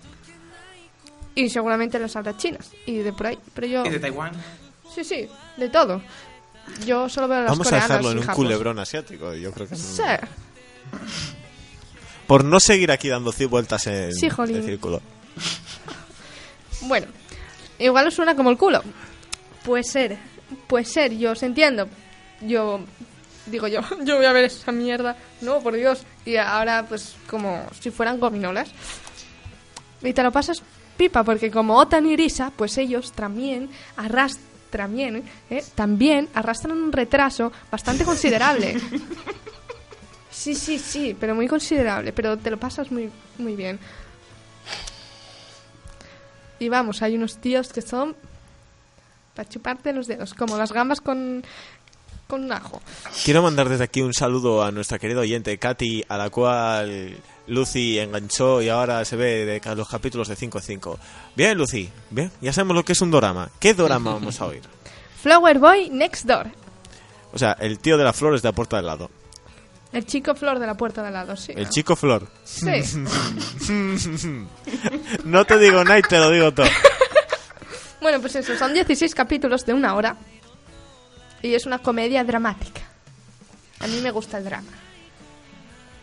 Y 1.34 1.48
seguramente 1.50 1.98
las 1.98 2.16
habrá 2.16 2.36
chinas 2.36 2.70
y 2.86 2.98
de 2.98 3.12
por 3.12 3.26
ahí. 3.28 3.38
Pero 3.54 3.66
yo. 3.66 3.84
Y 3.86 3.90
de 3.90 3.98
Taiwán. 4.00 4.32
Sí, 4.94 5.04
sí, 5.04 5.28
de 5.56 5.68
todo. 5.68 6.02
Yo 6.86 7.08
solo 7.08 7.28
veo 7.28 7.40
las 7.40 7.50
Vamos 7.50 7.66
a 7.66 7.70
coreanas 7.70 7.88
dejarlo 7.88 8.10
en 8.12 8.16
y 8.16 8.20
un 8.20 8.26
japos. 8.26 8.36
culebrón 8.44 8.78
asiático. 8.78 9.34
Yo 9.34 9.52
creo 9.52 9.68
que 9.68 9.76
Sí. 9.76 10.02
Por 12.26 12.44
no 12.44 12.60
seguir 12.60 12.90
aquí 12.92 13.08
dando 13.08 13.32
ci- 13.32 13.48
vueltas 13.48 13.86
en 13.88 14.14
Sí, 14.14 14.26
el 14.26 14.64
círculo. 14.64 15.00
Bueno, 16.82 17.06
igual 17.82 18.06
os 18.06 18.14
suena 18.14 18.34
como 18.34 18.50
el 18.50 18.56
culo. 18.56 18.82
Puede 19.64 19.84
ser, 19.84 20.18
puede 20.66 20.84
ser, 20.84 21.16
yo 21.16 21.32
os 21.32 21.42
entiendo. 21.42 21.88
Yo, 22.40 22.80
digo 23.46 23.68
yo, 23.68 23.80
yo 24.04 24.16
voy 24.16 24.26
a 24.26 24.32
ver 24.32 24.44
esa 24.44 24.72
mierda. 24.72 25.16
No, 25.40 25.60
por 25.60 25.74
Dios. 25.74 26.04
Y 26.24 26.36
ahora, 26.36 26.86
pues, 26.88 27.14
como 27.28 27.64
si 27.80 27.90
fueran 27.90 28.20
gominolas. 28.20 28.70
Y 30.02 30.12
te 30.12 30.22
lo 30.22 30.32
pasas 30.32 30.62
pipa, 30.96 31.22
porque 31.22 31.50
como 31.50 31.76
Otan 31.76 32.06
y 32.06 32.16
Risa, 32.16 32.52
pues 32.56 32.76
ellos 32.78 33.12
también 33.12 33.70
arrastran, 33.96 34.52
también, 34.72 35.22
¿eh? 35.50 35.62
también 35.74 36.28
arrastran 36.34 36.80
un 36.80 36.92
retraso 36.92 37.52
bastante 37.70 38.04
considerable. 38.04 38.76
Sí, 40.32 40.54
sí, 40.54 40.78
sí, 40.78 41.14
pero 41.20 41.34
muy 41.34 41.46
considerable, 41.46 42.12
pero 42.12 42.38
te 42.38 42.50
lo 42.50 42.56
pasas 42.56 42.90
muy, 42.90 43.10
muy 43.38 43.54
bien. 43.54 43.78
Y 46.62 46.68
vamos, 46.68 47.02
hay 47.02 47.16
unos 47.16 47.38
tíos 47.38 47.72
que 47.72 47.82
son 47.82 48.14
para 49.34 49.48
chuparte 49.48 49.92
los 49.92 50.06
dedos, 50.06 50.32
como 50.32 50.56
las 50.56 50.70
gambas 50.70 51.00
con, 51.00 51.42
con 52.28 52.44
un 52.44 52.52
ajo. 52.52 52.80
Quiero 53.24 53.42
mandar 53.42 53.68
desde 53.68 53.82
aquí 53.82 54.00
un 54.00 54.14
saludo 54.14 54.62
a 54.62 54.70
nuestra 54.70 55.00
querida 55.00 55.20
oyente 55.20 55.58
Katy, 55.58 56.04
a 56.08 56.16
la 56.16 56.30
cual 56.30 57.16
Lucy 57.48 57.98
enganchó 57.98 58.62
y 58.62 58.68
ahora 58.68 59.04
se 59.04 59.16
ve 59.16 59.44
de 59.44 59.74
los 59.74 59.88
capítulos 59.88 60.28
de 60.28 60.36
5 60.36 60.58
en 60.58 60.64
5. 60.64 60.98
Bien, 61.34 61.58
Lucy, 61.58 61.90
bien, 62.10 62.30
ya 62.40 62.52
sabemos 62.52 62.76
lo 62.76 62.84
que 62.84 62.92
es 62.92 63.00
un 63.00 63.10
dorama. 63.10 63.50
¿Qué 63.58 63.74
dorama 63.74 64.12
vamos 64.12 64.40
a 64.40 64.46
oír? 64.46 64.62
Flower 65.20 65.58
Boy 65.58 65.90
Next 65.90 66.26
Door. 66.26 66.46
O 67.32 67.38
sea, 67.40 67.56
el 67.58 67.80
tío 67.80 67.98
de 67.98 68.04
las 68.04 68.14
flores 68.14 68.40
de 68.40 68.50
la 68.50 68.54
puerta 68.54 68.76
del 68.76 68.86
lado. 68.86 69.10
El 69.92 70.06
chico 70.06 70.34
flor 70.34 70.58
de 70.58 70.66
la 70.66 70.74
puerta 70.74 71.02
de 71.02 71.08
al 71.08 71.14
lado, 71.14 71.36
sí. 71.36 71.52
El 71.54 71.64
¿no? 71.64 71.70
chico 71.70 71.96
flor. 71.96 72.28
Sí. 72.44 72.66
No 75.24 75.44
te 75.44 75.58
digo 75.58 75.84
nada 75.84 75.98
y 75.98 76.02
te 76.02 76.18
lo 76.18 76.30
digo 76.30 76.52
todo. 76.52 76.66
Bueno, 78.00 78.20
pues 78.20 78.34
eso, 78.34 78.56
son 78.56 78.74
16 78.74 79.14
capítulos 79.14 79.64
de 79.64 79.72
una 79.74 79.94
hora. 79.94 80.16
Y 81.40 81.54
es 81.54 81.66
una 81.66 81.78
comedia 81.78 82.24
dramática. 82.24 82.80
A 83.78 83.86
mí 83.86 84.00
me 84.00 84.10
gusta 84.10 84.38
el 84.38 84.44
drama. 84.44 84.72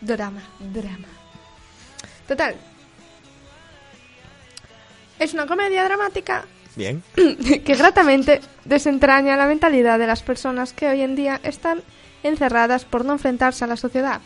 Drama, 0.00 0.42
drama. 0.58 1.08
Total. 2.26 2.56
Es 5.18 5.34
una 5.34 5.46
comedia 5.46 5.84
dramática 5.84 6.46
Bien. 6.76 7.02
que 7.14 7.74
gratamente 7.74 8.40
desentraña 8.64 9.36
la 9.36 9.46
mentalidad 9.46 9.98
de 9.98 10.06
las 10.06 10.22
personas 10.22 10.72
que 10.72 10.88
hoy 10.88 11.02
en 11.02 11.16
día 11.16 11.40
están 11.42 11.82
encerradas 12.22 12.84
por 12.84 13.04
no 13.04 13.12
enfrentarse 13.12 13.64
a 13.64 13.66
la 13.66 13.76
sociedad. 13.76 14.20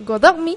Godomi, 0.00 0.56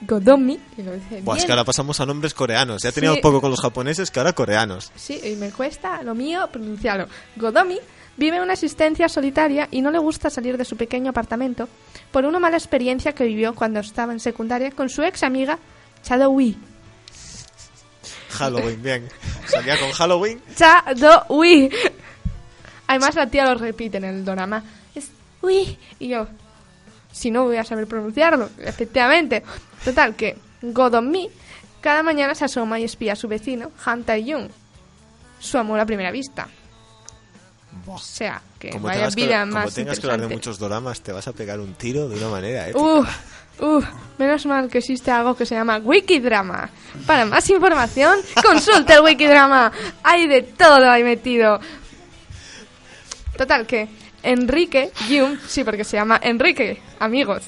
Godomi, 0.00 0.58
que 0.76 0.82
lo 0.82 0.92
dice 0.92 1.20
Buah, 1.22 1.36
es 1.38 1.44
que 1.44 1.52
ahora 1.52 1.64
pasamos 1.64 2.00
a 2.00 2.06
nombres 2.06 2.32
coreanos. 2.34 2.82
Ya 2.82 2.92
teníamos 2.92 3.16
Sí. 3.16 3.22
poco 3.22 3.40
con 3.40 3.50
los 3.50 3.60
japoneses 3.60 4.10
que 4.10 4.20
ahora 4.20 4.32
coreanos. 4.32 4.92
Sí, 4.94 5.20
y 5.22 5.36
me 5.36 5.50
cuesta 5.50 6.02
lo 6.02 6.14
mío 6.14 6.48
pronunciarlo. 6.52 7.08
Godomi 7.36 7.78
vive 8.16 8.40
una 8.40 8.52
existencia 8.54 9.08
solitaria 9.08 9.68
y 9.70 9.80
no 9.82 9.90
le 9.90 9.98
gusta 9.98 10.30
salir 10.30 10.56
de 10.56 10.64
su 10.64 10.76
pequeño 10.76 11.10
apartamento 11.10 11.68
por 12.12 12.24
una 12.24 12.38
mala 12.38 12.56
experiencia 12.56 13.12
que 13.12 13.24
vivió 13.24 13.54
cuando 13.54 13.80
estaba 13.80 14.12
en 14.12 14.20
secundaria 14.20 14.70
con 14.70 14.88
su 14.88 15.02
ex 15.02 15.22
amiga 15.22 15.58
Chadowi. 16.04 16.56
Halloween, 18.30 18.82
bien. 18.82 19.08
Salía 19.46 19.78
con 19.80 19.90
Halloween. 19.90 20.40
Chadowi. 20.56 21.70
Además 22.86 23.14
la 23.16 23.26
tía 23.28 23.44
lo 23.46 23.54
repite 23.58 23.98
en 23.98 24.04
el 24.04 24.24
drama. 24.24 24.62
Ui. 25.42 25.78
Y 25.98 26.08
yo, 26.08 26.26
si 27.12 27.30
no 27.30 27.44
voy 27.44 27.56
a 27.56 27.64
saber 27.64 27.86
pronunciarlo, 27.86 28.50
efectivamente. 28.58 29.42
Total, 29.84 30.14
que 30.14 30.36
Godomi 30.62 31.30
cada 31.80 32.02
mañana 32.02 32.34
se 32.34 32.44
asoma 32.44 32.78
y 32.80 32.84
espía 32.84 33.12
a 33.12 33.16
su 33.16 33.28
vecino, 33.28 33.70
Han 33.84 34.04
Tae-young. 34.04 34.48
Su 35.38 35.58
amor 35.58 35.78
a 35.78 35.86
primera 35.86 36.10
vista. 36.10 36.48
O 37.86 37.98
sea, 37.98 38.42
que 38.58 38.70
Como 38.70 38.86
vaya 38.86 38.98
tengas, 38.98 39.14
que, 39.14 39.24
vida 39.24 39.40
como 39.40 39.52
más 39.52 39.74
tengas 39.74 40.00
que 40.00 40.06
hablar 40.06 40.28
de 40.28 40.34
muchos 40.34 40.58
doramas, 40.58 41.00
te 41.00 41.12
vas 41.12 41.28
a 41.28 41.32
pegar 41.32 41.60
un 41.60 41.74
tiro 41.74 42.08
de 42.08 42.16
una 42.16 42.28
manera 42.28 42.68
épica. 42.68 42.84
Uf, 42.84 43.08
uf, 43.60 43.84
menos 44.18 44.44
mal 44.46 44.68
que 44.68 44.78
existe 44.78 45.10
algo 45.10 45.36
que 45.36 45.46
se 45.46 45.54
llama 45.54 45.78
Wikidrama. 45.78 46.68
Para 47.06 47.24
más 47.24 47.48
información, 47.48 48.18
consulte 48.44 48.94
el 48.94 49.00
Wikidrama. 49.00 49.70
Hay 50.02 50.26
de 50.26 50.42
todo 50.42 50.90
ahí 50.90 51.04
metido. 51.04 51.60
Total, 53.36 53.66
que 53.66 53.88
Enrique 54.22 54.90
Jung, 55.08 55.38
sí, 55.46 55.64
porque 55.64 55.84
se 55.84 55.96
llama 55.96 56.20
Enrique, 56.22 56.80
amigos. 56.98 57.44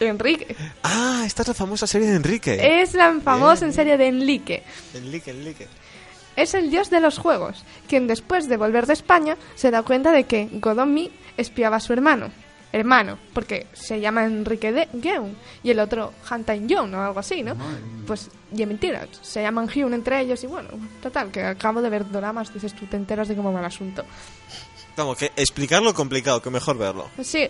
Enrique. 0.00 0.56
Ah, 0.82 1.22
esta 1.24 1.42
es 1.42 1.48
la 1.48 1.54
famosa 1.54 1.86
serie 1.86 2.08
de 2.08 2.16
Enrique. 2.16 2.80
Es 2.82 2.94
la 2.94 3.20
famosa 3.20 3.64
en 3.64 3.72
serie 3.72 3.96
de 3.96 4.08
Enrique. 4.08 4.62
Enrique, 4.94 5.30
Enrique. 5.30 5.68
Es 6.34 6.54
el 6.54 6.70
dios 6.70 6.90
de 6.90 7.00
los 7.00 7.18
juegos, 7.18 7.64
quien 7.88 8.06
después 8.06 8.48
de 8.48 8.56
volver 8.56 8.86
de 8.86 8.94
España 8.94 9.36
se 9.54 9.70
da 9.70 9.82
cuenta 9.82 10.12
de 10.12 10.24
que 10.24 10.48
Godomi 10.52 11.10
espiaba 11.36 11.76
a 11.76 11.80
su 11.80 11.92
hermano. 11.92 12.30
Hermano, 12.72 13.18
porque 13.34 13.66
se 13.74 14.00
llama 14.00 14.24
Enrique 14.24 14.72
de 14.72 14.88
Geun 15.02 15.36
y 15.62 15.70
el 15.70 15.78
otro 15.78 16.14
Han 16.30 16.42
Tae-young 16.42 16.94
o 16.94 17.02
algo 17.02 17.20
así, 17.20 17.42
¿no? 17.42 17.54
Pues, 18.06 18.30
y 18.50 18.64
mentira, 18.64 19.06
se 19.20 19.42
llaman 19.42 19.68
Hyun 19.68 19.92
entre 19.92 20.20
ellos 20.20 20.42
y 20.42 20.46
bueno, 20.46 20.70
total, 21.02 21.30
que 21.30 21.42
acabo 21.42 21.82
de 21.82 21.90
ver 21.90 22.10
dramas, 22.10 22.52
dices 22.54 22.72
tú, 22.72 22.86
te 22.86 22.96
enteras 22.96 23.28
de 23.28 23.36
cómo 23.36 23.52
va 23.52 23.60
el 23.60 23.66
asunto. 23.66 24.06
Vamos, 24.96 25.16
que 25.16 25.32
explicarlo 25.36 25.94
complicado, 25.94 26.42
que 26.42 26.50
mejor 26.50 26.76
verlo. 26.76 27.08
Sí. 27.22 27.48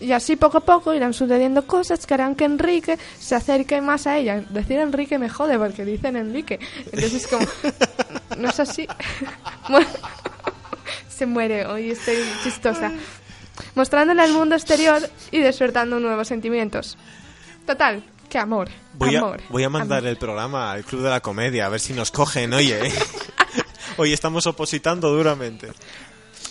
Y 0.00 0.12
así 0.12 0.36
poco 0.36 0.58
a 0.58 0.60
poco 0.60 0.94
irán 0.94 1.12
sucediendo 1.12 1.66
cosas 1.66 2.06
que 2.06 2.14
harán 2.14 2.36
que 2.36 2.44
Enrique 2.44 2.98
se 3.18 3.34
acerque 3.34 3.80
más 3.80 4.06
a 4.06 4.16
ella. 4.16 4.40
Decir 4.48 4.78
Enrique 4.78 5.18
me 5.18 5.28
jode 5.28 5.58
porque 5.58 5.84
dicen 5.84 6.16
Enrique. 6.16 6.60
Entonces 6.86 7.14
es 7.14 7.26
como... 7.26 7.46
No 8.36 8.50
es 8.50 8.60
así. 8.60 8.86
Se 11.08 11.26
muere. 11.26 11.66
Hoy 11.66 11.90
estoy 11.90 12.18
chistosa. 12.44 12.92
Mostrándole 13.74 14.22
al 14.22 14.32
mundo 14.32 14.54
exterior 14.54 15.02
y 15.32 15.38
despertando 15.40 15.98
nuevos 15.98 16.28
sentimientos. 16.28 16.96
Total, 17.66 18.04
que 18.28 18.38
amor. 18.38 18.68
Voy 18.94 19.16
a, 19.16 19.18
amor. 19.18 19.40
voy 19.48 19.64
a 19.64 19.68
mandar 19.68 19.98
amor. 19.98 20.10
el 20.10 20.16
programa 20.18 20.70
al 20.70 20.84
Club 20.84 21.02
de 21.02 21.10
la 21.10 21.20
Comedia, 21.20 21.66
a 21.66 21.68
ver 21.68 21.80
si 21.80 21.92
nos 21.94 22.12
cogen, 22.12 22.52
oye. 22.52 22.78
Hoy 23.96 24.12
estamos 24.12 24.46
opositando 24.46 25.10
duramente. 25.10 25.68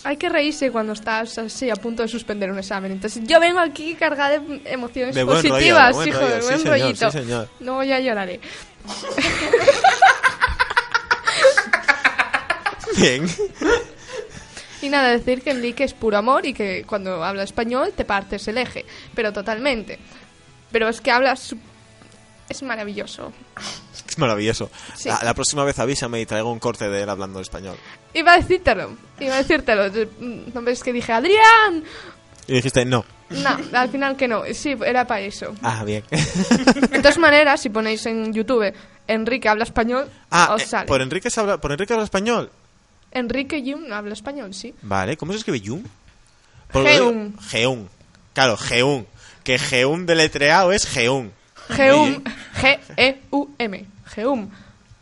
Hay 0.04 0.16
que 0.16 0.28
reírse 0.28 0.70
cuando 0.70 0.92
estás 0.92 1.38
así 1.38 1.70
a 1.70 1.76
punto 1.76 2.02
de 2.02 2.08
suspender 2.08 2.50
un 2.50 2.58
examen. 2.58 2.92
Entonces 2.92 3.22
yo 3.26 3.40
vengo 3.40 3.60
aquí 3.60 3.94
cargada 3.94 4.38
de 4.38 4.62
emociones 4.66 5.14
De 5.14 5.24
buen 5.24 5.38
rollo, 5.38 5.48
positivas, 5.50 5.88
de 5.88 5.94
buen 5.94 6.08
hijo, 6.08 6.20
rollo, 6.20 6.34
de 6.34 6.40
sí, 6.40 6.46
buen 6.46 6.58
señor, 6.58 6.78
rollito. 6.78 7.10
sí, 7.10 7.18
señor. 7.18 7.48
No, 7.60 7.84
ya 7.84 7.98
lloraré. 8.00 8.40
Bien. 12.96 13.26
Y 14.80 14.88
nada, 14.88 15.10
decir 15.10 15.42
que 15.42 15.50
Enrique 15.50 15.84
es 15.84 15.94
puro 15.94 16.18
amor 16.18 16.46
y 16.46 16.54
que 16.54 16.84
cuando 16.86 17.22
habla 17.24 17.42
español 17.42 17.92
te 17.96 18.04
partes 18.04 18.46
el 18.48 18.58
eje, 18.58 18.84
pero 19.14 19.32
totalmente. 19.32 19.98
Pero 20.70 20.88
es 20.88 21.00
que 21.00 21.10
hablas... 21.10 21.54
Es 22.48 22.62
maravilloso. 22.62 23.32
Es 24.18 24.20
maravilloso. 24.20 24.68
Sí. 24.96 25.08
La, 25.08 25.20
la 25.22 25.32
próxima 25.32 25.62
vez 25.62 25.78
avísame 25.78 26.20
y 26.20 26.26
traigo 26.26 26.50
un 26.50 26.58
corte 26.58 26.88
de 26.88 27.02
él 27.04 27.08
hablando 27.08 27.38
español. 27.38 27.76
Iba 28.12 28.32
a 28.32 28.38
decírtelo, 28.38 28.96
iba 29.20 29.34
a 29.34 29.38
decírtelo. 29.38 29.84
¿No 30.52 30.62
ves 30.62 30.82
que 30.82 30.92
dije, 30.92 31.12
Adrián? 31.12 31.84
Y 32.48 32.54
dijiste, 32.54 32.84
no. 32.84 33.04
No, 33.30 33.56
al 33.72 33.88
final 33.90 34.16
que 34.16 34.26
no. 34.26 34.42
Sí, 34.54 34.74
era 34.84 35.06
para 35.06 35.20
eso. 35.20 35.54
Ah, 35.62 35.84
bien. 35.84 36.02
De 36.10 36.98
todas 36.98 37.18
maneras, 37.18 37.60
si 37.60 37.68
ponéis 37.68 38.04
en 38.06 38.32
YouTube 38.32 38.74
Enrique 39.06 39.48
habla 39.48 39.62
español, 39.62 40.10
ah, 40.30 40.54
os 40.54 40.62
eh, 40.62 40.66
sale. 40.66 40.86
¿por, 40.88 41.00
Enrique 41.00 41.30
se 41.30 41.38
habla, 41.38 41.58
¿por 41.58 41.70
Enrique 41.70 41.92
habla 41.92 42.04
español? 42.04 42.50
Enrique 43.12 43.62
Jung 43.64 43.92
habla 43.92 44.14
español, 44.14 44.52
sí. 44.52 44.74
Vale, 44.82 45.16
¿cómo 45.16 45.30
se 45.30 45.38
escribe 45.38 45.62
Jung? 45.64 45.84
Geun. 46.72 47.38
Geun. 47.38 47.88
Claro, 48.32 48.56
Geun. 48.56 49.06
Que 49.44 49.58
Geun 49.60 50.06
deletreado 50.06 50.72
es 50.72 50.86
Geun. 50.86 51.38
Geum, 51.68 52.24
G-E-U-M. 52.60 53.86
Geum. 54.08 54.50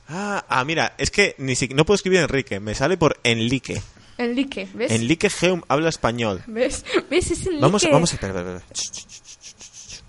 Ah, 0.09 0.45
ah, 0.49 0.65
mira, 0.65 0.95
es 0.99 1.11
que 1.11 1.35
ni 1.39 1.57
si, 1.57 1.69
no 1.69 1.85
puedo 1.85 1.97
escribir 1.97 2.21
Enrique, 2.21 2.61
me 2.61 2.75
sale 2.75 2.97
por 2.97 3.19
Enrique. 3.25 3.83
Enrique, 4.19 4.69
¿ves? 4.73 4.93
Enrique 4.93 5.31
Geum 5.31 5.63
habla 5.69 5.89
español. 5.89 6.43
¿Ves? 6.47 6.85
¿Ves? 7.11 7.31
Es 7.31 7.41
Enrique. 7.41 7.61
Vamos, 7.61 7.87
vamos, 7.91 8.13
espera, 8.13 8.33
espera, 8.33 8.57
espera. 8.57 8.75
Ch. 8.75 10.03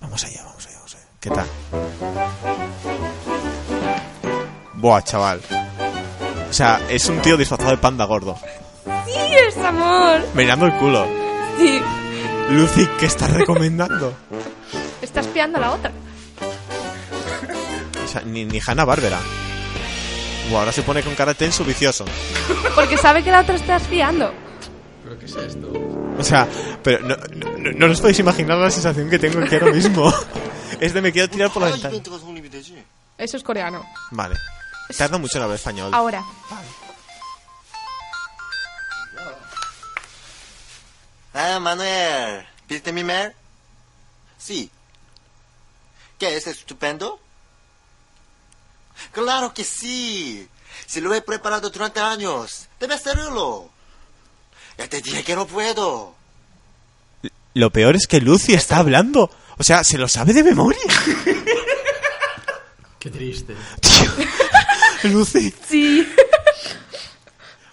Vamos 0.00 0.24
allá, 0.24 0.42
vamos 0.44 0.66
allá, 0.66 0.76
vamos 0.76 0.94
allá. 0.94 1.04
¿Qué 1.20 1.30
tal? 1.30 1.46
Buah, 4.74 5.02
chaval. 5.02 5.40
O 6.48 6.52
sea, 6.52 6.80
es 6.88 7.08
un 7.08 7.20
tío 7.20 7.36
disfrazado 7.36 7.70
de 7.70 7.78
panda 7.78 8.04
gordo. 8.04 8.38
Sí, 9.06 9.18
es 9.46 9.56
amor. 9.58 10.20
Mirando 10.34 10.66
el 10.66 10.72
culo. 10.74 11.06
Sí. 11.58 11.80
Lucy, 12.50 12.88
¿qué 12.98 13.06
estás 13.06 13.32
recomendando? 13.32 14.14
Está 15.02 15.20
espiando 15.20 15.58
a 15.58 15.60
la 15.60 15.72
otra. 15.72 15.92
O 18.08 18.10
sea, 18.10 18.22
ni, 18.22 18.44
ni 18.44 18.58
Hanna 18.64 18.84
Bárbara. 18.84 19.20
O 20.50 20.56
ahora 20.56 20.72
se 20.72 20.82
pone 20.82 21.02
con 21.02 21.14
cara 21.14 21.34
tenso 21.34 21.62
vicioso. 21.62 22.06
Porque 22.74 22.96
sabe 22.96 23.22
que 23.22 23.30
la 23.30 23.40
otra 23.40 23.54
está 23.54 23.76
espiando. 23.76 24.32
¿Pero 25.04 25.18
qué 25.18 25.26
es 25.26 25.36
esto? 25.36 25.70
O 26.18 26.24
sea, 26.24 26.48
pero 26.82 27.00
no, 27.00 27.16
no, 27.16 27.58
no, 27.58 27.86
no 27.86 27.92
os 27.92 28.00
podéis 28.00 28.18
imaginar 28.18 28.56
la 28.56 28.70
sensación 28.70 29.10
que 29.10 29.18
tengo 29.18 29.44
aquí 29.44 29.56
ahora 29.56 29.72
mismo. 29.72 30.12
es 30.80 30.94
de 30.94 31.02
me 31.02 31.12
quiero 31.12 31.28
tirar 31.28 31.52
por 31.52 31.62
la 31.62 31.70
ventana. 31.70 31.94
Eso 33.18 33.36
es 33.36 33.42
coreano. 33.42 33.84
Vale. 34.10 34.36
Tarda 34.96 35.18
mucho 35.18 35.36
en 35.36 35.42
hablar 35.42 35.56
español. 35.56 35.90
Ahora. 35.92 36.24
Ah, 41.34 41.58
Manuel, 41.60 42.46
¿viste 42.68 42.90
mi 42.90 43.04
mail? 43.04 43.32
Sí. 44.38 44.70
¿Qué 46.18 46.36
es 46.36 46.46
estupendo? 46.46 47.20
Claro 49.12 49.52
que 49.54 49.64
sí. 49.64 50.46
Si 50.86 51.00
lo 51.00 51.14
he 51.14 51.22
preparado 51.22 51.70
durante 51.70 52.00
años, 52.00 52.68
debe 52.80 52.94
hacerlo. 52.94 53.70
Ya 54.78 54.88
te 54.88 55.00
dije 55.00 55.22
que 55.24 55.36
no 55.36 55.46
puedo. 55.46 56.14
Lo 57.54 57.70
peor 57.70 57.96
es 57.96 58.06
que 58.06 58.20
Lucy 58.20 58.54
está 58.54 58.76
hablando. 58.78 59.30
O 59.58 59.64
sea, 59.64 59.82
se 59.82 59.98
lo 59.98 60.06
sabe 60.08 60.32
de 60.32 60.44
memoria. 60.44 60.78
Qué 62.98 63.10
triste. 63.10 63.54
Tío. 63.80 64.12
Lucy. 65.12 65.52
Sí. 65.68 66.06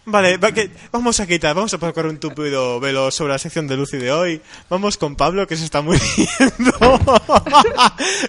Vale, 0.07 0.37
va 0.37 0.51
que- 0.51 0.69
vamos 0.91 1.19
a 1.19 1.25
quitar, 1.25 1.55
vamos 1.55 1.73
a 1.73 1.79
poner 1.79 2.05
un 2.05 2.19
tupido 2.19 2.79
velo 2.79 3.09
sobre 3.09 3.33
la 3.33 3.39
sección 3.39 3.67
de 3.67 3.75
Lucy 3.75 3.97
de 3.97 4.11
hoy. 4.11 4.39
Vamos 4.69 4.97
con 4.97 5.15
Pablo, 5.15 5.47
que 5.47 5.57
se 5.57 5.65
está 5.65 5.81
muriendo. 5.81 6.69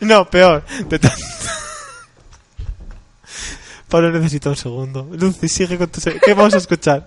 no, 0.01 0.31
peor. 0.31 0.65
De 0.89 0.99
tan- 0.99 1.13
Pablo 3.90 4.12
necesita 4.12 4.50
un 4.50 4.56
segundo. 4.56 5.08
Lucy, 5.12 5.48
sigue 5.48 5.78
con 5.78 5.90
tu... 5.90 6.00
se- 6.02 6.20
¿Qué 6.20 6.34
vamos 6.34 6.54
a 6.54 6.58
escuchar? 6.58 7.06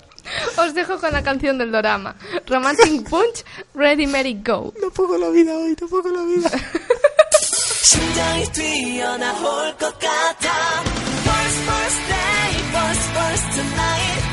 Os 0.57 0.75
dejo 0.75 0.99
con 0.99 1.13
la 1.13 1.23
canción 1.23 1.59
del 1.59 1.71
dorama. 1.71 2.15
Romantic 2.47 3.09
Punch, 3.09 3.45
Ready, 3.75 4.07
Merry, 4.07 4.41
Go. 4.45 4.73
No 4.81 4.91
pongo 4.91 5.19
la 5.19 5.29
vida 5.31 5.53
hoy, 5.57 5.77
no 5.81 5.87
pongo 5.89 6.09
la 6.11 6.23
vida. 6.25 6.51
심장이 7.85 8.45
뛰어나올 8.53 9.77
것 9.77 9.99
같아 9.99 10.49
First 11.25 11.59
first 11.69 12.01
day 12.09 12.51
first 12.73 13.07
first 13.15 13.51
tonight 13.55 14.25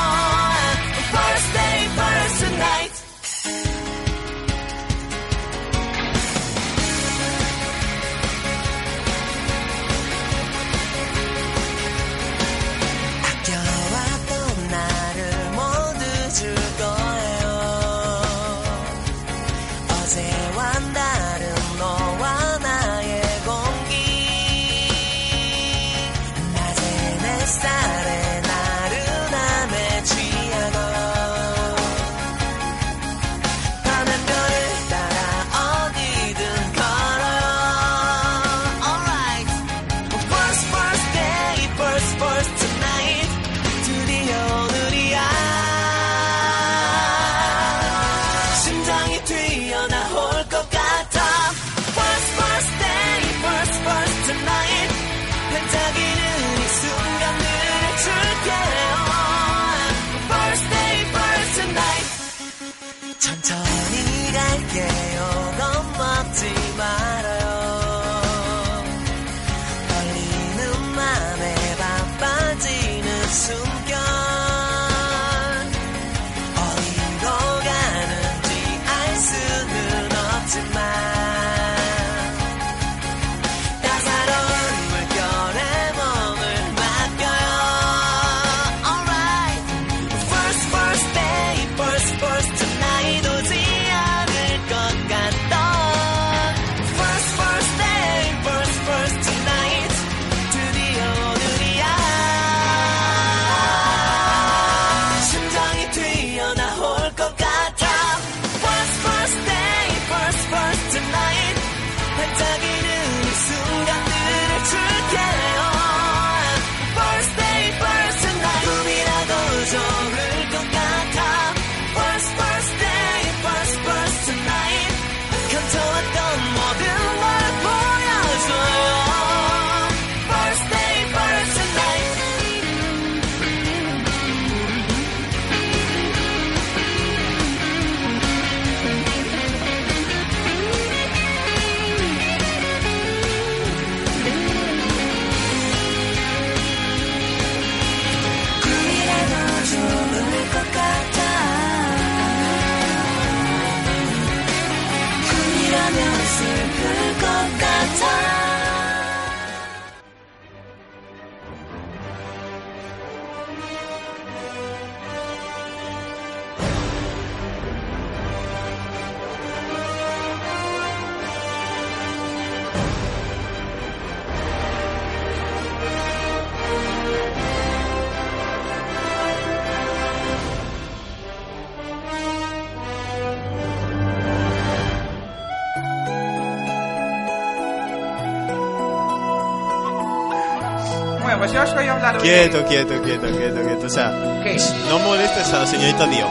Yo 191.54 191.64
os 191.64 191.74
voy 191.74 191.86
a 191.86 191.94
hablar 191.94 192.16
hoy 192.18 192.22
Quieto, 192.24 192.66
quieto, 192.66 193.02
quieto, 193.02 193.28
quieto, 193.38 193.62
quieto. 193.62 193.86
O 193.86 193.90
sea, 193.90 194.42
¿Qué? 194.44 194.58
no 194.90 195.00
molestes 195.00 195.54
a 195.54 195.60
la 195.60 195.68
señorita 195.68 196.08
Dio. 196.08 196.26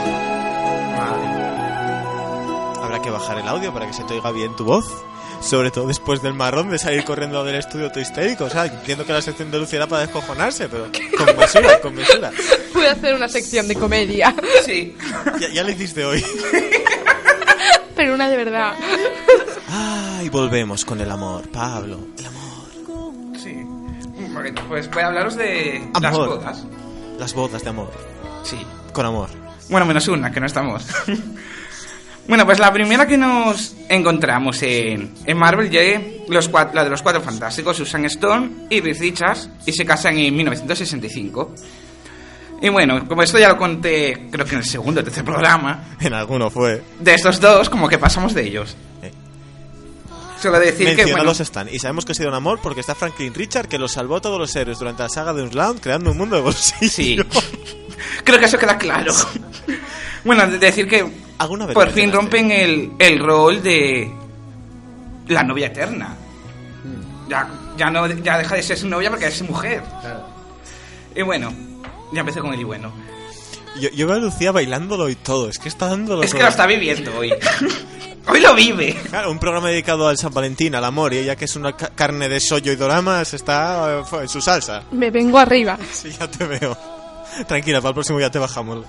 Vale. 0.96 1.26
Habrá 2.82 3.00
que 3.00 3.10
bajar 3.10 3.38
el 3.38 3.48
audio 3.48 3.72
para 3.72 3.86
que 3.86 3.92
se 3.92 4.02
te 4.04 4.14
oiga 4.14 4.32
bien 4.32 4.54
tu 4.56 4.64
voz. 4.64 4.86
Sobre 5.40 5.70
todo 5.72 5.88
después 5.88 6.22
del 6.22 6.34
marrón 6.34 6.70
de 6.70 6.78
salir 6.78 7.04
corriendo 7.04 7.44
del 7.44 7.56
estudio 7.56 7.90
todo 7.90 8.00
histérico. 8.00 8.44
O 8.44 8.50
sea, 8.50 8.66
entiendo 8.66 9.04
que 9.04 9.12
la 9.12 9.22
sección 9.22 9.50
de 9.50 9.58
Lucy 9.58 9.74
era 9.76 9.88
para 9.88 10.02
descojonarse, 10.02 10.68
pero 10.68 10.86
con 11.16 11.36
mesura, 11.36 11.80
con 11.80 11.94
mesura. 11.94 12.30
Pude 12.72 12.88
hacer 12.88 13.14
una 13.14 13.28
sección 13.28 13.66
de 13.66 13.74
comedia. 13.74 14.34
Sí. 14.64 14.96
Ya, 15.40 15.48
ya 15.48 15.64
lo 15.64 15.70
hiciste 15.70 16.04
hoy. 16.04 16.24
Pero 17.94 18.14
una 18.14 18.28
de 18.30 18.36
verdad. 18.38 18.72
Ay, 19.68 20.28
volvemos 20.30 20.84
con 20.84 21.00
el 21.00 21.10
amor, 21.10 21.48
Pablo. 21.50 21.98
El 22.18 22.26
amor. 22.26 22.41
Pues 24.68 24.90
voy 24.90 25.02
a 25.02 25.06
hablaros 25.06 25.36
de 25.36 25.82
las 26.00 26.16
bodas. 26.16 26.64
Las 27.18 27.34
bodas 27.34 27.62
de 27.62 27.70
amor. 27.70 27.90
Sí. 28.42 28.58
Con 28.92 29.06
amor. 29.06 29.28
Bueno, 29.68 29.86
menos 29.86 30.06
una, 30.08 30.30
que 30.30 30.40
no 30.40 30.46
estamos. 30.46 30.86
bueno, 32.28 32.44
pues 32.44 32.58
la 32.58 32.72
primera 32.72 33.06
que 33.06 33.16
nos 33.16 33.74
encontramos 33.88 34.62
en, 34.62 35.14
en 35.24 35.38
Marvel 35.38 35.70
llegue 35.70 36.24
los 36.28 36.50
la 36.72 36.84
de 36.84 36.90
los 36.90 37.02
cuatro 37.02 37.20
fantásticos, 37.22 37.76
Susan 37.76 38.04
Stone 38.06 38.66
y 38.70 38.80
Reed 38.80 38.98
Richards, 39.00 39.48
y 39.66 39.72
se 39.72 39.84
casan 39.84 40.18
en 40.18 40.34
1965. 40.36 41.54
Y 42.60 42.68
bueno, 42.68 43.06
como 43.08 43.22
esto 43.22 43.38
ya 43.38 43.48
lo 43.48 43.56
conté, 43.56 44.28
creo 44.30 44.44
que 44.46 44.52
en 44.52 44.58
el 44.58 44.64
segundo 44.64 45.00
o 45.00 45.04
tercer 45.04 45.24
programa, 45.24 45.96
En 46.00 46.14
alguno 46.14 46.48
fue. 46.48 46.82
de 47.00 47.14
estos 47.14 47.40
dos, 47.40 47.68
como 47.68 47.88
que 47.88 47.98
pasamos 47.98 48.34
de 48.34 48.42
ellos. 48.46 48.76
Solo 50.42 50.58
decir 50.58 50.78
que, 50.78 50.84
bueno, 50.84 50.96
Mencionados 51.04 51.40
están. 51.40 51.68
Y 51.72 51.78
sabemos 51.78 52.04
que 52.04 52.12
ha 52.12 52.14
sido 52.16 52.28
un 52.28 52.34
amor 52.34 52.58
porque 52.60 52.80
está 52.80 52.94
Franklin 52.96 53.32
Richard 53.32 53.68
que 53.68 53.78
los 53.78 53.92
salvó 53.92 54.16
a 54.16 54.20
todos 54.20 54.38
los 54.40 54.54
héroes 54.56 54.78
durante 54.78 55.02
la 55.04 55.08
saga 55.08 55.32
de 55.32 55.42
Unbound 55.42 55.80
creando 55.80 56.10
un 56.10 56.18
mundo 56.18 56.34
de 56.36 56.42
bolsillo. 56.42 56.90
sí. 56.90 57.16
creo 58.24 58.38
que 58.40 58.46
eso 58.46 58.58
queda 58.58 58.76
claro. 58.76 59.12
bueno, 60.24 60.46
de- 60.48 60.58
decir 60.58 60.88
que 60.88 61.06
¿Alguna 61.38 61.66
vez 61.66 61.74
por 61.74 61.86
fin 61.90 62.10
mencionaste? 62.10 62.16
rompen 62.16 62.50
el, 62.50 62.92
el 62.98 63.18
rol 63.20 63.62
de 63.62 64.10
la 65.28 65.42
novia 65.44 65.68
eterna. 65.68 66.16
Hmm. 66.84 67.28
Ya, 67.30 67.48
ya, 67.76 67.90
no, 67.90 68.06
ya 68.08 68.38
deja 68.38 68.56
de 68.56 68.62
ser 68.62 68.76
su 68.78 68.88
novia 68.88 69.10
porque 69.10 69.26
es 69.26 69.42
mujer. 69.42 69.82
Y 71.14 71.22
bueno, 71.22 71.52
ya 72.12 72.20
empecé 72.20 72.40
con 72.40 72.52
el 72.52 72.60
y 72.60 72.64
bueno. 72.64 72.92
Yo, 73.80 73.88
yo 73.90 74.06
veo 74.06 74.16
a 74.16 74.18
Lucía 74.18 74.52
bailándolo 74.52 75.08
y 75.08 75.14
todo. 75.14 75.48
Es 75.48 75.58
que 75.58 75.68
está 75.68 75.86
dándolo 75.86 76.22
Es 76.22 76.34
que 76.34 76.42
lo 76.42 76.48
está 76.48 76.66
viviendo 76.66 77.16
hoy. 77.16 77.32
hoy 78.28 78.40
lo 78.40 78.54
vive. 78.54 78.94
Claro, 79.08 79.30
un 79.30 79.38
programa 79.38 79.68
dedicado 79.68 80.08
al 80.08 80.16
San 80.18 80.32
Valentín, 80.32 80.74
al 80.74 80.84
amor, 80.84 81.12
y 81.14 81.18
ella 81.18 81.36
que 81.36 81.44
es 81.46 81.56
una 81.56 81.76
ca- 81.76 81.90
carne 81.94 82.28
de 82.28 82.40
sollo 82.40 82.72
y 82.72 82.76
doramas 82.76 83.34
está 83.34 84.00
eh, 84.00 84.16
en 84.22 84.28
su 84.28 84.40
salsa. 84.40 84.82
Me 84.92 85.10
vengo 85.10 85.38
arriba. 85.38 85.78
Sí, 85.92 86.10
ya 86.18 86.28
te 86.30 86.44
veo. 86.46 86.76
Tranquila, 87.46 87.80
para 87.80 87.90
el 87.90 87.94
próximo 87.94 88.20
ya 88.20 88.30
te 88.30 88.38
bajamos. 88.38 88.84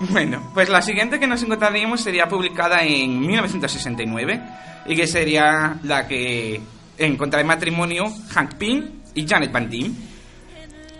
Bueno, 0.00 0.50
pues 0.54 0.68
la 0.68 0.80
siguiente 0.82 1.18
que 1.18 1.26
nos 1.26 1.42
encontraríamos 1.42 2.00
sería 2.00 2.28
publicada 2.28 2.82
en 2.82 3.18
1969 3.20 4.42
y 4.86 4.94
que 4.96 5.06
sería 5.06 5.76
la 5.82 6.06
que 6.06 6.60
encontrará 6.98 7.40
en 7.42 7.46
matrimonio 7.48 8.04
Hank 8.30 8.54
Pym 8.54 8.90
y 9.14 9.26
Janet 9.26 9.50
Van 9.52 9.68
Dyne. 9.68 9.90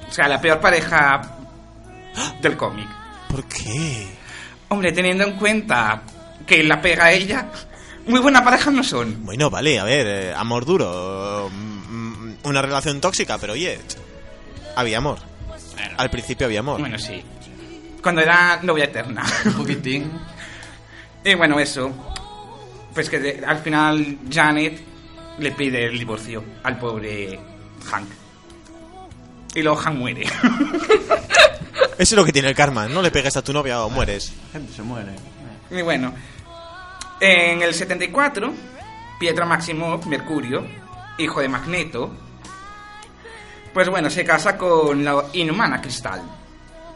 O 0.09 0.12
sea, 0.12 0.26
la 0.26 0.41
peor 0.41 0.59
pareja 0.61 1.20
del 2.43 2.57
cómic. 2.57 2.89
¿Por 3.29 3.45
qué? 3.45 4.09
Hombre, 4.68 4.91
teniendo 4.93 5.24
en 5.24 5.37
cuenta 5.37 6.03
que 6.49 6.62
la 6.64 6.80
pega 6.80 7.05
a 7.07 7.12
ella, 7.12 7.46
muy 8.07 8.20
buena 8.20 8.42
pareja 8.42 8.70
no 8.70 8.82
son. 8.82 9.24
Bueno, 9.24 9.51
vale, 9.51 9.78
a 9.78 9.84
ver, 9.84 10.07
eh, 10.07 10.34
amor 10.34 10.64
duro, 10.64 11.49
mm, 11.53 12.26
mm, 12.30 12.36
una 12.44 12.62
relación 12.62 13.01
tóxica, 13.01 13.38
pero 13.38 13.53
oye, 13.53 13.78
había 14.74 14.99
amor. 14.99 15.18
Al 15.96 16.11
principio 16.11 16.46
había 16.46 16.61
amor. 16.61 16.80
Bueno, 16.80 16.99
sí. 16.99 17.22
Cuando 18.03 18.20
era 18.22 18.61
novia 18.62 18.84
eterna. 18.84 19.24
Un 19.44 19.53
poquitín. 19.55 20.11
Y 21.24 21.34
bueno, 21.34 21.59
eso. 21.59 21.92
Pues 22.94 23.11
que 23.11 23.18
de- 23.18 23.44
al 23.44 23.59
final 23.59 24.18
Janet 24.30 24.80
le 25.40 25.51
pide 25.51 25.84
el 25.86 25.99
divorcio 25.99 26.42
al 26.62 26.78
pobre 26.78 27.38
Hank. 27.90 28.09
Y 29.55 29.62
luego 29.62 29.76
Hank 29.78 29.96
muere. 29.96 30.22
Eso 31.99 31.99
es 31.99 32.12
lo 32.12 32.24
que 32.24 32.32
tiene 32.32 32.49
el 32.49 32.55
karma, 32.55 32.86
no 32.88 33.03
le 33.03 33.11
pegues 33.11 33.36
a 33.36 33.42
tu 33.42 33.53
novia 33.53 33.82
o 33.82 33.90
mueres. 33.90 34.32
Gente 34.53 34.72
se 34.72 34.82
muere. 34.82 35.11
y 35.70 35.82
bueno, 35.82 36.14
en 37.21 37.62
el 37.62 37.75
74, 37.75 38.53
Pietro 39.19 39.47
Maximoff, 39.47 40.07
Mercurio, 40.07 40.64
hijo 41.19 41.41
de 41.41 41.49
Magneto, 41.49 42.11
pues 43.73 43.89
bueno, 43.89 44.11
se 44.11 44.25
casa 44.25 44.57
con 44.57 45.05
la 45.05 45.25
inhumana 45.33 45.81
Cristal. 45.81 46.23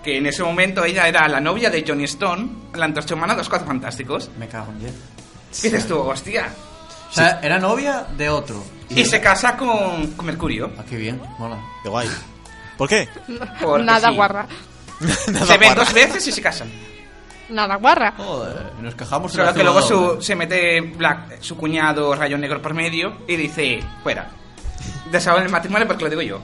Que 0.03 0.19
en 0.19 0.27
ese 0.27 0.43
momento 0.43 0.85
ella 0.85 1.07
era 1.07 1.29
la 1.29 1.41
novia 1.41 1.71
de 1.71 1.85
Johnny 1.87 2.05
Stone, 2.05 2.49
la 2.75 2.87
antorcha 2.87 3.15
humana 3.15 3.35
de 3.35 3.39
los 3.39 3.49
Cuatro 3.49 3.69
Fantásticos. 3.69 4.31
Me 4.37 4.49
cago 4.49 4.73
en 4.73 4.81
diez. 4.81 4.95
Y 5.61 5.63
dices 5.63 5.87
tú, 5.87 5.99
hostia. 5.99 6.49
O 7.11 7.13
sea, 7.15 7.39
era 7.43 7.59
novia 7.59 8.07
de 8.17 8.29
otro. 8.29 8.65
Y 8.89 9.05
se 9.05 9.21
casa 9.21 9.57
con, 9.57 10.09
con 10.13 10.27
Mercurio. 10.27 10.73
Ah, 10.79 10.83
qué 10.89 10.97
bien, 10.97 11.21
mola. 11.39 11.59
De 11.85 11.91
guay. 11.91 12.09
¿Por 12.77 12.89
qué? 12.89 13.09
Porque 13.61 13.85
Nada 13.85 14.09
sí. 14.09 14.15
guarra. 14.17 14.47
Nada 15.29 15.47
Se 15.47 15.59
ven 15.59 15.69
guarra. 15.69 15.85
dos 15.85 15.93
veces 15.93 16.27
y 16.27 16.33
se 16.33 16.43
casan. 16.43 16.69
Nada 17.53 17.77
guarra. 17.77 18.15
Joder, 18.17 18.73
nos 18.81 18.95
quejamos 18.95 19.33
Solo 19.33 19.49
de 19.49 19.55
que 19.55 19.63
luego 19.63 19.83
su, 19.83 20.23
se 20.23 20.35
mete 20.35 20.81
Black, 20.81 21.41
su 21.41 21.57
cuñado 21.57 22.15
Rayo 22.15 22.39
Negro 22.39 22.63
por 22.63 22.75
medio 22.75 23.19
y 23.29 23.37
dice, 23.37 23.81
fuera. 24.03 24.31
Deshago 25.11 25.39
el 25.39 25.51
matrimonio 25.51 25.87
porque 25.87 26.05
lo 26.05 26.11
digo 26.11 26.23
yo. 26.23 26.41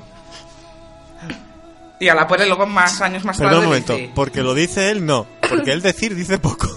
Y 2.01 2.09
a 2.09 2.15
la 2.15 2.27
puerta 2.29 2.47
luego 2.47 2.67
más 2.67 3.01
años 3.01 3.25
más 3.25 3.37
Perdón 3.39 3.53
tarde 3.55 3.65
un 3.65 3.71
momento, 3.71 3.95
dice, 3.95 4.13
porque 4.15 4.43
lo 4.43 4.55
dice 4.55 4.91
él, 4.91 5.05
no. 5.05 5.27
Porque 5.49 5.73
él 5.73 5.83
decir 5.83 6.15
dice 6.15 6.39
poco. 6.39 6.69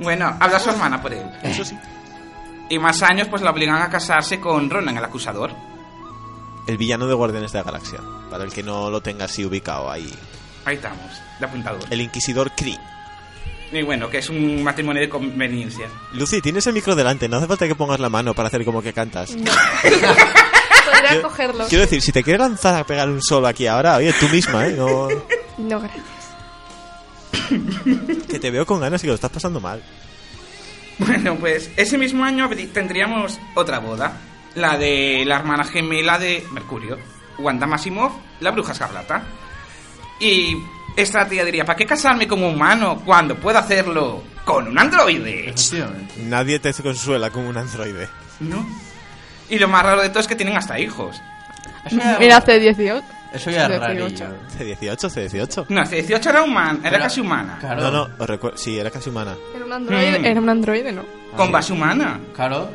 bueno, 0.00 0.36
habla 0.40 0.58
su 0.58 0.70
hermana 0.70 1.00
por 1.00 1.12
él. 1.12 1.24
Eso 1.42 1.64
sí. 1.64 1.76
Y 2.70 2.78
más 2.78 3.02
años 3.02 3.28
pues 3.28 3.42
la 3.42 3.50
obligan 3.50 3.80
a 3.80 3.88
casarse 3.88 4.40
con 4.40 4.68
Ronan, 4.68 4.96
el 4.96 5.04
acusador. 5.04 5.52
El 6.66 6.76
villano 6.76 7.06
de 7.06 7.14
Guardianes 7.14 7.52
de 7.52 7.58
la 7.58 7.64
Galaxia. 7.64 8.00
Para 8.30 8.44
el 8.44 8.52
que 8.52 8.62
no 8.62 8.90
lo 8.90 9.00
tenga 9.00 9.26
así 9.26 9.44
ubicado 9.44 9.90
ahí. 9.90 10.12
Ahí 10.64 10.76
estamos, 10.76 11.10
de 11.38 11.46
apuntador. 11.46 11.80
El 11.88 12.00
Inquisidor 12.00 12.50
Kree. 12.56 12.78
Y 13.72 13.82
bueno, 13.82 14.08
que 14.08 14.18
es 14.18 14.28
un 14.30 14.62
matrimonio 14.62 15.02
de 15.02 15.08
conveniencia. 15.08 15.88
Lucy, 16.14 16.40
tienes 16.40 16.66
el 16.66 16.72
micro 16.72 16.94
delante, 16.96 17.28
no 17.28 17.36
hace 17.36 17.46
falta 17.46 17.66
que 17.68 17.74
pongas 17.74 18.00
la 18.00 18.08
mano 18.08 18.32
para 18.34 18.48
hacer 18.48 18.64
como 18.64 18.80
que 18.82 18.92
cantas. 18.94 19.30
Podría 19.82 21.10
Quiero- 21.10 21.22
cogerlo. 21.22 21.66
Quiero 21.68 21.82
decir, 21.82 22.00
si 22.00 22.12
te 22.12 22.22
quieres 22.22 22.40
lanzar 22.40 22.76
a 22.80 22.84
pegar 22.86 23.08
un 23.08 23.22
solo 23.22 23.46
aquí 23.46 23.66
ahora, 23.66 23.96
oye, 23.96 24.12
tú 24.18 24.26
misma, 24.30 24.66
¿eh? 24.66 24.72
No, 24.76 25.08
No, 25.58 25.80
gracias. 25.80 26.04
que 28.28 28.38
te 28.38 28.50
veo 28.50 28.64
con 28.66 28.80
ganas 28.80 29.02
y 29.02 29.04
que 29.04 29.08
lo 29.08 29.14
estás 29.14 29.30
pasando 29.30 29.60
mal. 29.60 29.82
Bueno, 30.98 31.36
pues 31.36 31.70
ese 31.76 31.96
mismo 31.98 32.24
año 32.24 32.48
tendríamos 32.72 33.38
otra 33.54 33.78
boda, 33.78 34.16
la 34.54 34.76
de 34.78 35.24
la 35.26 35.36
hermana 35.36 35.64
gemela 35.64 36.18
de 36.18 36.44
Mercurio, 36.52 36.98
Wanda 37.38 37.66
Maximoff, 37.66 38.14
la 38.40 38.50
bruja 38.50 38.72
escarlata. 38.72 39.22
Y 40.20 40.56
esta 41.02 41.26
tía 41.28 41.44
diría, 41.44 41.64
¿para 41.64 41.76
qué 41.76 41.86
casarme 41.86 42.26
con 42.26 42.42
un 42.42 42.54
humano 42.54 43.02
cuando 43.04 43.36
puedo 43.36 43.58
hacerlo 43.58 44.22
con 44.44 44.68
un 44.68 44.78
androide? 44.78 45.54
Nadie 46.26 46.58
te 46.58 46.72
consuela 46.74 47.30
como 47.30 47.48
un 47.48 47.56
androide. 47.56 48.08
¿No? 48.40 48.66
Y 49.50 49.58
lo 49.58 49.68
más 49.68 49.82
raro 49.82 50.02
de 50.02 50.08
todo 50.10 50.20
es 50.20 50.26
que 50.26 50.36
tienen 50.36 50.56
hasta 50.56 50.78
hijos. 50.78 51.16
Eso 51.86 51.96
ya, 51.96 52.16
Mira, 52.18 52.36
hace 52.38 52.58
18. 52.60 53.02
eso 53.32 53.50
ya 53.50 53.62
es 53.66 53.68
18. 53.68 53.80
rarillo. 53.80 54.08
C18, 54.58 54.98
C18. 55.08 55.66
No, 55.68 55.80
hace 55.80 55.96
18 55.96 56.30
era 56.30 56.42
humana, 56.42 56.78
era 56.82 56.90
Pero- 56.90 57.02
casi 57.04 57.20
humana. 57.20 57.56
Claro. 57.60 57.80
No, 57.82 57.90
no, 57.90 58.08
os 58.18 58.26
recuerdo. 58.28 58.56
Sí, 58.58 58.78
era 58.78 58.90
casi 58.90 59.08
humana. 59.10 59.34
Era 59.54 59.64
un 59.64 59.72
androide, 59.72 60.18
Mm. 60.18 60.24
era 60.24 60.40
un 60.40 60.48
androide, 60.48 60.92
¿no? 60.92 61.04
Con 61.36 61.50
base 61.52 61.72
humana. 61.72 62.18
Claro. 62.34 62.70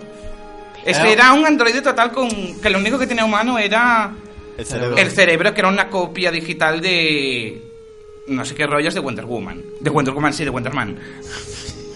Este 0.86 1.02
Era- 1.02 1.12
era 1.12 1.34
un 1.34 1.46
androide 1.46 1.82
total 1.82 2.12
con... 2.12 2.30
que 2.60 2.70
lo 2.70 2.78
único 2.80 2.98
que 3.00 3.08
tenía 3.08 3.24
humano 3.26 3.58
era... 3.60 4.12
El 4.58 4.66
cerebro. 4.66 4.98
El 4.98 5.12
cerebro, 5.12 5.54
que 5.54 5.60
era 5.62 5.70
una 5.70 5.90
copia 5.90 6.30
digital 6.30 6.80
de. 6.80 7.73
No 8.28 8.46
sé 8.46 8.56
qué 8.56 8.66
rollos 8.68 8.94
de 8.94 9.00
Wonder 9.00 9.26
Woman. 9.26 9.62
De 9.82 9.90
Wonder 9.90 10.14
Woman, 10.14 10.34
sí, 10.34 10.44
de 10.44 10.50
Wonder 10.50 10.74
Man. 10.74 10.98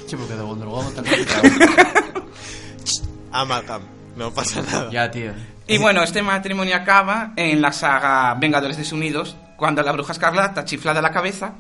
Sí, 0.08 0.16
porque 0.16 0.36
de 0.36 0.42
Wonder 0.42 0.68
Woman. 0.68 0.94
Amalgam. 3.32 3.82
No 4.16 4.34
pasa 4.34 4.62
nada. 4.62 4.90
Ya, 4.92 5.10
tío. 5.12 5.32
Y 5.68 5.78
bueno, 5.78 6.02
este 6.02 6.22
matrimonio 6.22 6.76
acaba 6.76 7.34
en 7.36 7.62
la 7.62 7.72
saga 7.72 8.34
Vengadores 8.36 8.78
Desunidos, 8.78 9.36
cuando 9.58 9.84
la 9.84 9.92
bruja 9.92 10.14
escarlata 10.14 10.66
chiflada 10.66 11.02
la 11.02 11.12
cabeza. 11.12 11.54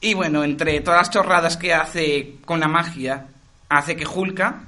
Y 0.00 0.14
bueno, 0.14 0.44
entre 0.44 0.80
todas 0.80 1.00
las 1.00 1.10
chorradas 1.10 1.56
que 1.56 1.72
hace 1.74 2.36
con 2.44 2.60
la 2.60 2.68
magia, 2.68 3.26
hace 3.68 3.96
que 3.96 4.06
Hulka 4.06 4.60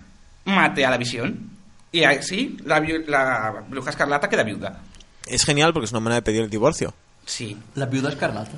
mate 0.45 0.84
a 0.86 0.91
la 0.91 0.97
visión. 0.97 1.51
Y 1.93 2.05
así 2.05 2.57
la, 2.64 2.80
viu- 2.80 3.05
la 3.07 3.62
bruja 3.68 3.91
escarlata 3.91 4.28
queda 4.28 4.43
viuda. 4.45 4.80
Es 5.26 5.45
genial 5.45 5.72
porque 5.72 5.84
es 5.86 5.91
una 5.93 6.01
manera 6.01 6.16
de 6.20 6.22
pedir 6.22 6.43
el 6.43 6.51
divorcio. 6.51 6.95
Sí. 7.26 7.57
La 7.74 7.86
viuda 7.86 8.09
escarlata. 8.11 8.53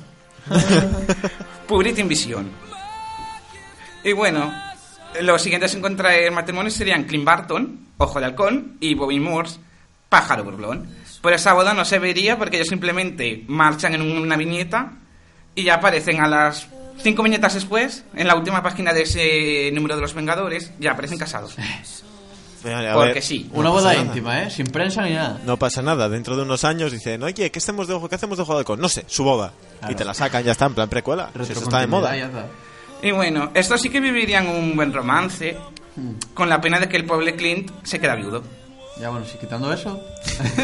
Pubrita 1.67 2.01
Invisión. 2.01 2.49
Y 4.03 4.11
bueno, 4.11 4.53
los 5.21 5.41
siguientes 5.41 5.73
en 5.73 5.81
contraer 5.81 6.31
matrimonio 6.31 6.71
serían 6.71 7.05
Clint 7.05 7.25
Barton, 7.25 7.79
Ojo 7.97 8.19
de 8.19 8.25
Halcón, 8.25 8.77
y 8.79 8.95
Bobby 8.95 9.19
Morse, 9.19 9.59
Pájaro 10.09 10.43
Burlón. 10.43 10.89
Pero 11.21 11.35
esa 11.35 11.53
boda 11.53 11.73
no 11.73 11.85
se 11.85 11.99
vería 11.99 12.37
porque 12.37 12.57
ellos 12.57 12.67
simplemente 12.67 13.45
marchan 13.47 13.93
en 13.95 14.01
una 14.01 14.35
viñeta 14.35 14.93
y 15.55 15.63
ya 15.63 15.75
aparecen 15.75 16.19
a 16.19 16.27
las 16.27 16.67
cinco 16.97 17.23
viñetas 17.23 17.53
después, 17.53 18.03
en 18.13 18.27
la 18.27 18.35
última 18.35 18.61
página 18.61 18.93
de 18.93 19.03
ese 19.03 19.71
número 19.73 19.95
de 19.95 20.01
los 20.01 20.13
Vengadores, 20.13 20.71
ya 20.79 20.91
aparecen 20.91 21.17
casados. 21.17 21.55
A 22.65 22.93
Porque 22.93 23.13
ver, 23.15 23.23
sí. 23.23 23.49
Una 23.53 23.69
no 23.69 23.75
pasa 23.75 23.83
boda 23.87 23.93
nada. 23.93 24.05
íntima, 24.05 24.43
¿eh? 24.43 24.49
Sin 24.49 24.67
prensa 24.67 25.01
ni 25.03 25.13
nada. 25.13 25.39
No 25.45 25.57
pasa 25.57 25.81
nada. 25.81 26.07
Dentro 26.09 26.35
de 26.35 26.43
unos 26.43 26.63
años 26.63 26.91
dicen, 26.91 27.21
oye, 27.23 27.51
¿qué 27.51 27.59
hacemos 27.59 27.87
de 27.87 27.93
ojo? 27.93 28.07
¿Qué 28.07 28.15
hacemos 28.15 28.37
de 28.37 28.43
ojo 28.43 28.53
de 28.53 28.59
halcón? 28.59 28.79
No 28.79 28.89
sé, 28.89 29.03
su 29.07 29.23
boda. 29.23 29.53
Claro. 29.79 29.93
Y 29.93 29.95
te 29.97 30.05
la 30.05 30.13
sacan, 30.13 30.43
ya 30.43 30.53
está, 30.53 30.65
en 30.65 30.73
plan 30.73 30.89
precuela. 30.89 31.29
Si 31.45 31.51
eso 31.51 31.63
está 31.63 31.79
de 31.79 31.87
moda. 31.87 32.15
ya 32.15 32.25
está. 32.25 32.45
Y 33.01 33.11
bueno, 33.11 33.51
estos 33.53 33.81
sí 33.81 33.89
que 33.89 33.99
vivirían 33.99 34.47
un 34.47 34.75
buen 34.77 34.93
romance, 34.93 35.57
con 36.33 36.47
la 36.47 36.61
pena 36.61 36.79
de 36.79 36.87
que 36.87 36.95
el 36.95 37.05
pobre 37.05 37.35
Clint 37.35 37.69
se 37.83 37.99
queda 37.99 38.15
viudo. 38.15 38.43
Ya 38.99 39.09
bueno, 39.09 39.25
si 39.25 39.37
quitando 39.39 39.73
eso. 39.73 39.99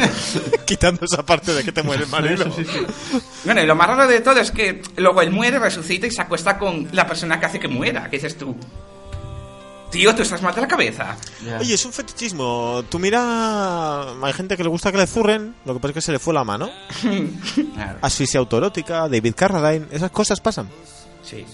Quitando 0.64 1.04
esa 1.04 1.24
parte 1.26 1.52
de 1.52 1.64
que 1.64 1.72
te 1.72 1.82
muere 1.82 2.04
el 2.04 2.08
marido. 2.08 2.44
Eso 2.46 2.52
sí, 2.56 2.64
sí. 2.64 3.18
Bueno, 3.44 3.60
y 3.60 3.66
lo 3.66 3.74
más 3.74 3.88
raro 3.88 4.06
de 4.06 4.20
todo 4.20 4.38
es 4.38 4.52
que 4.52 4.80
luego 4.96 5.20
él 5.20 5.32
muere, 5.32 5.58
resucita 5.58 6.06
y 6.06 6.12
se 6.12 6.22
acuesta 6.22 6.56
con 6.56 6.88
la 6.92 7.06
persona 7.08 7.40
que 7.40 7.46
hace 7.46 7.58
que 7.58 7.66
muera. 7.66 8.08
¿Qué 8.08 8.18
dices 8.18 8.38
tú? 8.38 8.56
Tío, 9.90 10.14
tú 10.14 10.22
estás 10.22 10.40
mal 10.40 10.54
de 10.54 10.60
la 10.60 10.68
cabeza. 10.68 11.16
Ya. 11.44 11.58
Oye, 11.58 11.74
es 11.74 11.84
un 11.84 11.92
fetichismo. 11.92 12.84
Tú 12.88 12.98
mira, 12.98 14.12
hay 14.22 14.32
gente 14.32 14.56
que 14.56 14.62
le 14.62 14.68
gusta 14.68 14.92
que 14.92 14.98
le 14.98 15.06
zurren, 15.06 15.54
lo 15.64 15.74
que 15.74 15.80
pasa 15.80 15.88
es 15.90 15.94
que 15.94 16.00
se 16.00 16.12
le 16.12 16.18
fue 16.18 16.34
la 16.34 16.44
mano. 16.44 16.70
Claro. 17.74 17.98
Asfixia 18.02 18.38
autorótica, 18.38 19.08
David 19.08 19.34
Carradine, 19.34 19.86
esas 19.90 20.10
cosas 20.10 20.40
pasan. 20.40 20.68
Sí. 21.22 21.44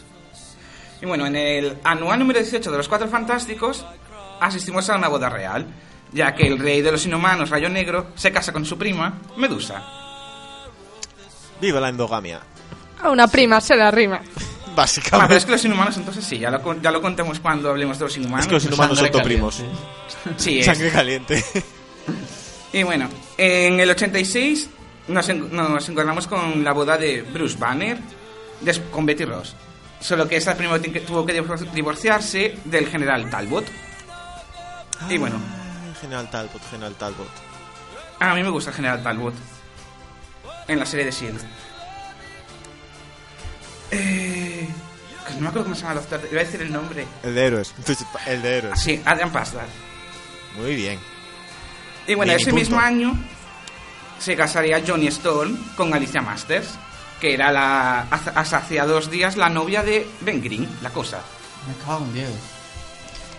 Y 1.00 1.06
bueno, 1.06 1.26
en 1.26 1.36
el 1.36 1.78
anual 1.84 2.18
número 2.18 2.40
18 2.40 2.70
de 2.70 2.76
los 2.76 2.88
Cuatro 2.88 3.08
Fantásticos 3.08 3.84
asistimos 4.40 4.88
a 4.90 4.96
una 4.96 5.08
boda 5.08 5.28
real, 5.28 5.66
ya 6.12 6.34
que 6.34 6.46
el 6.46 6.58
rey 6.58 6.82
de 6.82 6.92
los 6.92 7.06
inhumanos, 7.06 7.50
Rayo 7.50 7.68
Negro, 7.68 8.08
se 8.16 8.32
casa 8.32 8.52
con 8.52 8.64
su 8.64 8.76
prima, 8.76 9.18
Medusa. 9.36 9.82
Viva 11.60 11.80
la 11.80 11.88
endogamia. 11.88 12.40
A 13.02 13.10
una 13.10 13.28
prima 13.28 13.60
se 13.60 13.76
la 13.76 13.90
rima. 13.90 14.20
Ah, 14.78 14.82
pero 14.82 14.82
Básicamente. 14.82 15.36
es 15.36 15.44
que 15.44 15.50
los 15.52 15.64
inhumanos 15.64 15.96
entonces 15.96 16.24
sí, 16.24 16.38
ya 16.38 16.50
lo, 16.50 16.80
ya 16.82 16.90
lo 16.90 17.00
contemos 17.00 17.40
cuando 17.40 17.70
hablemos 17.70 17.98
de 17.98 18.04
los 18.04 18.16
inhumanos. 18.16 18.40
Es 18.44 18.48
que 18.48 18.54
los 18.54 18.64
inhumanos 18.66 18.98
son 18.98 19.10
primos. 19.22 19.62
Sí, 20.36 20.60
es. 20.60 20.66
Sangre 20.66 20.90
caliente. 20.90 21.44
Y 22.72 22.82
bueno, 22.82 23.08
en 23.38 23.80
el 23.80 23.88
86 23.90 24.68
nos, 25.08 25.28
en- 25.28 25.54
nos 25.54 25.88
encontramos 25.88 26.26
con 26.26 26.62
la 26.62 26.72
boda 26.72 26.98
de 26.98 27.22
Bruce 27.22 27.56
Banner 27.58 27.98
con 28.90 29.06
Betty 29.06 29.24
Ross. 29.24 29.54
Solo 30.00 30.28
que 30.28 30.36
esa 30.36 30.54
primero 30.56 30.78
tuvo 31.06 31.24
que 31.24 31.40
divor- 31.40 31.70
divorciarse 31.72 32.58
del 32.64 32.86
general 32.88 33.30
Talbot. 33.30 33.64
Y 35.08 35.16
bueno, 35.18 35.36
Ay, 35.86 35.94
General 36.00 36.28
Talbot, 36.30 36.60
General 36.70 36.94
Talbot. 36.94 37.28
a 38.20 38.34
mí 38.34 38.42
me 38.42 38.50
gusta 38.50 38.70
el 38.70 38.76
general 38.76 39.02
Talbot. 39.02 39.34
En 40.68 40.78
la 40.78 40.86
serie 40.86 41.04
de 41.04 41.10
S.H.I.E.L.D. 41.10 41.44
Eh, 43.90 44.68
no 45.34 45.40
me 45.40 45.48
acuerdo 45.48 45.64
cómo 45.64 45.74
se 45.74 45.82
llama 45.82 45.92
el 45.94 45.98
actor. 45.98 46.20
Iba 46.30 46.40
a 46.40 46.44
decir 46.44 46.62
el 46.62 46.72
nombre. 46.72 47.06
El 47.22 47.34
de 47.34 47.46
héroes. 47.46 47.74
El 48.26 48.42
de 48.42 48.58
héroes. 48.58 48.80
Sí, 48.80 49.00
Adrian 49.04 49.30
Pasdar. 49.32 49.66
Muy 50.58 50.74
bien. 50.76 50.98
Y 52.06 52.14
bueno, 52.14 52.32
Mini 52.32 52.42
ese 52.42 52.50
punto. 52.50 52.60
mismo 52.64 52.80
año 52.80 53.14
se 54.18 54.36
casaría 54.36 54.82
Johnny 54.86 55.08
Storm 55.08 55.56
con 55.76 55.92
Alicia 55.92 56.22
Masters, 56.22 56.68
que 57.20 57.34
era 57.34 57.50
la, 57.52 58.02
hace- 58.10 58.30
hasta 58.34 58.58
hacía 58.58 58.86
dos 58.86 59.10
días 59.10 59.36
la 59.36 59.48
novia 59.48 59.82
de 59.82 60.06
Ben 60.20 60.42
Green, 60.42 60.68
la 60.82 60.90
cosa. 60.90 61.20
Me 61.68 61.74
cago 61.84 62.04
en 62.04 62.14
Dios. 62.14 62.30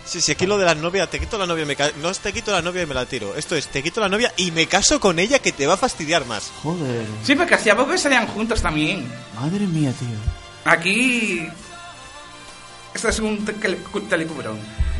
Sí, 0.07 0.21
sí, 0.21 0.31
aquí 0.31 0.45
lo 0.45 0.57
de 0.57 0.65
la 0.65 0.73
novia, 0.73 1.07
te 1.07 1.19
quito 1.19 1.37
la 1.37 1.45
novia 1.45 1.63
y 1.63 1.65
me 1.67 1.75
No 2.01 2.11
te 2.13 2.31
quito 2.31 2.51
la 2.51 2.61
novia 2.61 2.83
y 2.83 2.85
me 2.85 2.93
la 2.93 3.05
tiro. 3.05 3.35
Esto 3.35 3.55
es, 3.55 3.67
te 3.67 3.83
quito 3.83 3.99
la 3.99 4.07
novia 4.07 4.33
y 4.37 4.51
me 4.51 4.65
caso 4.67 4.99
con 5.01 5.19
ella 5.19 5.39
que 5.39 5.51
te 5.51 5.67
va 5.67 5.73
a 5.73 5.77
fastidiar 5.77 6.25
más. 6.25 6.49
Joder. 6.63 7.05
Sí, 7.23 7.35
porque 7.35 7.55
hacía 7.55 7.75
poco 7.75 7.91
que 7.91 7.97
salían 7.97 8.25
juntos 8.27 8.61
también. 8.61 9.05
Madre 9.35 9.67
mía, 9.67 9.91
tío. 9.99 10.07
Aquí... 10.71 11.45
Esto 12.93 13.09
es 13.09 13.19
un 13.19 13.43
te- 13.45 13.53
telecubrón. 13.53 14.57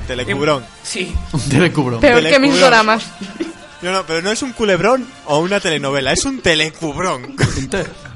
Telecubrón. 0.08 0.66
Sí. 0.84 1.16
Un 1.32 1.42
telecubro. 1.50 2.00
Peor 2.00 2.20
que 2.22 2.26
mis 2.40 2.52
Telecubrón. 2.52 2.60
doramas. 2.62 3.06
No, 3.82 3.92
no, 3.92 4.06
pero 4.06 4.22
no 4.22 4.32
es 4.32 4.42
un 4.42 4.54
culebrón 4.54 5.08
o 5.26 5.40
una 5.40 5.60
telenovela, 5.60 6.12
es 6.12 6.26
un 6.26 6.42
telecubrón. 6.42 7.36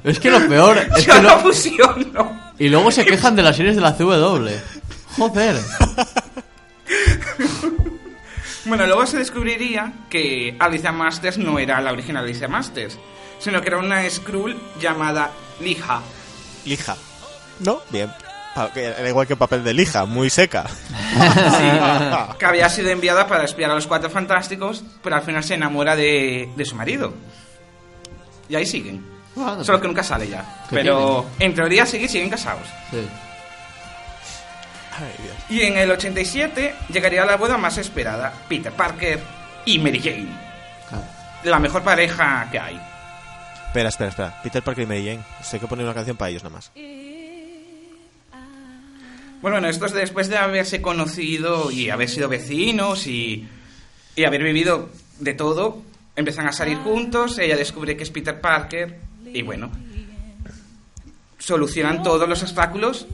Es 0.03 0.19
que 0.19 0.29
lo 0.31 0.47
peor 0.47 0.77
es 0.97 1.05
Yo 1.05 1.13
que 1.13 1.21
lo... 1.21 1.39
fusiono. 1.39 2.51
Y 2.59 2.67
luego 2.69 2.91
se 2.91 3.05
quejan 3.05 3.35
de 3.35 3.43
las 3.43 3.55
series 3.55 3.75
de 3.75 3.81
la 3.81 3.95
CW. 3.95 4.49
Joder. 5.17 5.59
Bueno, 8.65 8.85
luego 8.85 9.07
se 9.07 9.17
descubriría 9.17 9.91
que 10.09 10.55
Alicia 10.59 10.91
Masters 10.91 11.39
no 11.39 11.57
era 11.57 11.81
la 11.81 11.91
original 11.91 12.23
Alicia 12.23 12.47
Masters, 12.47 12.99
sino 13.39 13.59
que 13.59 13.69
era 13.69 13.79
una 13.79 14.07
Skrull 14.07 14.55
llamada 14.79 15.31
Lija. 15.59 16.01
Lija. 16.65 16.95
¿No? 17.59 17.81
Bien. 17.89 18.11
Era 18.75 19.07
igual 19.07 19.27
que 19.27 19.35
papel 19.35 19.63
de 19.63 19.73
lija, 19.73 20.05
muy 20.05 20.29
seca. 20.29 20.65
Sí, 21.11 22.37
que 22.39 22.45
había 22.45 22.69
sido 22.69 22.89
enviada 22.89 23.27
para 23.27 23.45
espiar 23.45 23.71
a 23.71 23.75
los 23.75 23.87
cuatro 23.87 24.09
fantásticos, 24.09 24.83
pero 25.03 25.15
al 25.15 25.21
final 25.23 25.43
se 25.43 25.55
enamora 25.55 25.95
de, 25.95 26.49
de 26.55 26.65
su 26.65 26.75
marido. 26.75 27.13
Y 28.47 28.55
ahí 28.55 28.65
siguen. 28.65 29.05
Bueno, 29.35 29.63
Solo 29.63 29.81
que 29.81 29.87
nunca 29.87 30.03
sale 30.03 30.27
ya. 30.27 30.65
¿Qué 30.69 30.75
Pero 30.75 31.25
en 31.39 31.53
teoría 31.53 31.85
siguen, 31.85 32.09
siguen 32.09 32.29
casados. 32.29 32.67
Sí. 32.91 33.07
Ay, 35.01 35.13
Dios. 35.23 35.35
Y 35.49 35.61
en 35.61 35.77
el 35.77 35.89
87 35.89 36.75
llegaría 36.93 37.25
la 37.25 37.37
boda 37.37 37.57
más 37.57 37.77
esperada, 37.77 38.33
Peter 38.47 38.71
Parker 38.71 39.19
y 39.65 39.79
Mary 39.79 39.99
Jane. 39.99 40.27
La 41.43 41.59
mejor 41.59 41.81
pareja 41.81 42.47
que 42.51 42.59
hay. 42.59 42.79
Espera, 43.67 43.89
espera, 43.89 44.09
espera. 44.09 44.41
Peter 44.43 44.61
Parker 44.61 44.83
y 44.83 44.87
Mary 44.87 45.05
Jane. 45.05 45.23
Sé 45.41 45.59
que 45.59 45.65
poner 45.67 45.85
una 45.85 45.95
canción 45.95 46.17
para 46.17 46.29
ellos 46.29 46.43
nada 46.43 46.55
más. 46.55 46.71
Bueno, 49.41 49.55
bueno, 49.55 49.69
esto 49.69 49.87
es 49.87 49.93
después 49.93 50.27
de 50.29 50.37
haberse 50.37 50.83
conocido 50.83 51.71
y 51.71 51.89
haber 51.89 52.07
sido 52.09 52.29
vecinos 52.29 53.07
y, 53.07 53.47
y 54.15 54.23
haber 54.23 54.43
vivido 54.43 54.89
de 55.19 55.33
todo. 55.33 55.81
Empiezan 56.15 56.47
a 56.47 56.51
salir 56.51 56.77
juntos, 56.77 57.39
ella 57.39 57.55
descubre 57.55 57.97
que 57.97 58.03
es 58.03 58.11
Peter 58.11 58.39
Parker 58.39 58.99
y 59.33 59.41
bueno, 59.41 59.71
solucionan 61.39 62.03
todos 62.03 62.29
los 62.29 62.43
obstáculos 62.43 63.07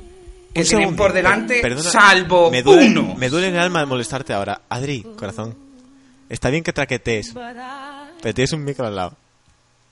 que 0.57 0.63
Un 0.63 0.67
tienen 0.67 0.85
segundo. 0.87 1.03
por 1.03 1.13
delante, 1.13 1.59
Perdona, 1.61 1.89
salvo 1.89 2.51
me 2.51 2.61
duele, 2.63 2.99
uno. 2.99 3.15
Me 3.15 3.29
duele 3.29 3.47
en 3.47 3.55
el 3.55 3.61
alma 3.61 3.85
molestarte 3.85 4.33
ahora. 4.33 4.61
Adri, 4.69 5.03
corazón. 5.17 5.55
Está 6.29 6.49
bien 6.49 6.63
que 6.63 6.73
traquetees. 6.73 7.33
Pero 7.33 8.33
tienes 8.33 8.51
un 8.53 8.63
micro 8.63 8.85
al 8.87 8.95
lado. 8.95 9.15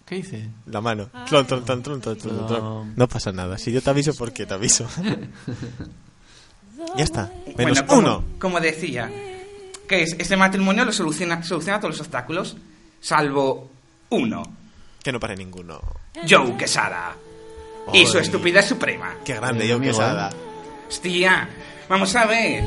¿Qué 0.05 0.17
hice? 0.17 0.47
La 0.67 0.81
mano. 0.81 1.09
Tlon, 1.29 1.47
tlon, 1.47 1.63
tlon, 1.65 1.81
tlon, 1.81 2.01
tlon, 2.01 2.17
tlon, 2.17 2.47
tlon. 2.47 2.63
No. 2.63 2.87
No 2.95 3.07
pasa 3.07 3.31
nada. 3.31 3.57
Si 3.57 3.71
yo 3.71 3.81
te 3.81 3.89
aviso, 3.89 4.13
¿por 4.13 4.31
qué 4.33 4.45
te 4.45 4.53
aviso? 4.53 4.87
ya 6.97 7.03
está. 7.03 7.31
Menos 7.57 7.79
Bueno, 7.81 7.85
como, 7.87 7.99
uno. 8.01 8.23
como 8.39 8.59
decía, 8.59 9.09
que 9.87 10.03
es- 10.03 10.15
este 10.19 10.37
matrimonio 10.37 10.85
lo 10.85 10.91
soluciona, 10.91 11.41
soluciona 11.43 11.79
todos 11.79 11.93
los 11.95 12.01
obstáculos, 12.01 12.55
salvo 13.01 13.69
uno. 14.09 14.43
Que 15.01 15.11
no 15.11 15.19
pare 15.19 15.35
ninguno. 15.35 15.79
Joe 16.27 16.55
Quesada. 16.57 17.15
Y 17.93 18.05
su 18.07 18.17
Ay. 18.17 18.23
estupidez 18.23 18.65
suprema. 18.65 19.15
Qué 19.23 19.35
grande, 19.35 19.63
Ay, 19.63 19.69
yo 19.69 19.75
amigo, 19.75 19.91
pesada. 19.93 20.31
Hostia, 20.87 21.49
vamos 21.89 22.15
a 22.15 22.25
ver. 22.25 22.63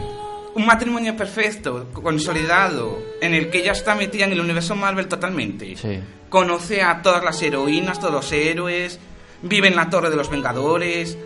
Un 0.54 0.66
matrimonio 0.66 1.16
perfecto, 1.16 1.88
consolidado, 1.92 3.00
en 3.20 3.34
el 3.34 3.48
que 3.48 3.58
ella 3.58 3.72
está 3.72 3.94
metida 3.94 4.24
en 4.24 4.32
el 4.32 4.40
universo 4.40 4.74
Marvel 4.74 5.06
totalmente. 5.06 5.76
Sí. 5.76 6.00
Conoce 6.28 6.82
a 6.82 7.00
todas 7.00 7.22
las 7.22 7.40
heroínas, 7.42 8.00
todos 8.00 8.12
los 8.12 8.32
héroes, 8.32 8.98
vive 9.42 9.68
en 9.68 9.76
la 9.76 9.88
Torre 9.88 10.10
de 10.10 10.16
los 10.16 10.28
Vengadores. 10.30 11.16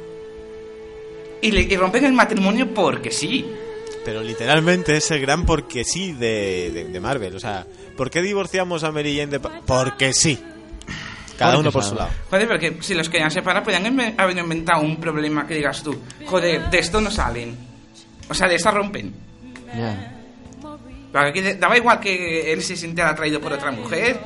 Y, 1.41 1.51
le, 1.51 1.63
y 1.63 1.77
rompen 1.77 2.05
el 2.05 2.13
matrimonio 2.13 2.75
porque 2.75 3.11
sí. 3.11 3.47
Pero 4.05 4.23
literalmente 4.23 4.97
es 4.97 5.11
el 5.13 5.21
gran 5.21 5.47
porque 5.47 5.85
sí 5.85 6.13
de, 6.13 6.71
de, 6.73 6.85
de 6.85 7.01
Marvel. 7.01 7.35
O 7.35 7.41
sea, 7.41 7.67
¿por 7.97 8.11
qué 8.11 8.21
divorciamos 8.21 8.85
a 8.85 8.93
Mary 8.93 9.17
Jane 9.17 9.39
de... 9.39 9.41
Porque 9.41 10.13
sí. 10.13 10.39
Cada 11.39 11.59
uno 11.59 11.73
por 11.73 11.83
su 11.83 11.95
lado. 11.95 12.11
Joder, 12.31 12.49
porque 12.49 12.77
si 12.81 12.95
los 12.95 13.09
querían 13.09 13.31
separar, 13.31 13.63
podían 13.65 13.87
haber 14.19 14.37
inventado 14.39 14.81
un 14.83 14.97
problema 14.99 15.47
que 15.47 15.55
digas 15.55 15.83
tú. 15.83 15.99
Joder, 16.27 16.71
de 16.71 16.79
esto 16.79 17.01
no 17.01 17.11
salen. 17.11 17.57
O 18.29 18.35
sea, 18.35 18.49
de 18.49 18.55
esta 18.57 18.71
rompen. 18.71 19.13
De- 21.33 21.55
daba 21.57 21.77
igual 21.77 22.01
que 22.01 22.53
él 22.53 22.63
se 22.63 22.77
sintiera 22.77 23.11
atraído 23.11 23.41
por 23.41 23.53
otra 23.53 23.71
mujer, 23.71 24.19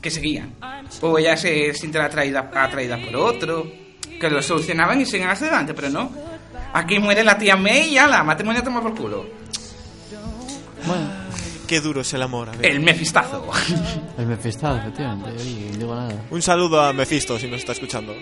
que 0.00 0.10
seguían. 0.10 0.52
O 1.00 1.18
ella 1.18 1.36
se 1.36 1.72
sintiera 1.74 2.06
atraída, 2.06 2.50
atraída 2.54 2.98
por 2.98 3.16
otro, 3.16 3.70
que 4.20 4.28
lo 4.30 4.42
solucionaban 4.42 5.00
y 5.00 5.06
siguen 5.06 5.28
hacia 5.28 5.46
adelante, 5.48 5.74
pero 5.74 5.88
no. 5.90 6.10
Aquí 6.74 6.98
muere 6.98 7.22
la 7.24 7.38
tía 7.38 7.56
May 7.56 7.90
y 7.90 7.94
ya 7.94 8.06
la 8.06 8.22
matrimonio 8.24 8.62
toma 8.62 8.82
por 8.82 8.94
culo. 8.94 9.26
Bueno. 10.86 11.21
Qué 11.72 11.80
duro 11.80 12.02
es 12.02 12.12
el 12.12 12.20
amor. 12.20 12.50
a 12.50 12.52
ver. 12.52 12.66
El 12.66 12.80
mefistazo. 12.80 13.50
El 14.18 14.26
Mephisto, 14.26 14.76
efectivamente. 14.76 15.30
Oye, 15.40 15.70
no 15.72 15.78
digo 15.78 15.94
nada. 15.94 16.22
Un 16.28 16.42
saludo 16.42 16.78
a 16.82 16.92
Mephisto 16.92 17.38
si 17.38 17.48
nos 17.48 17.60
está 17.60 17.72
escuchando. 17.72 18.14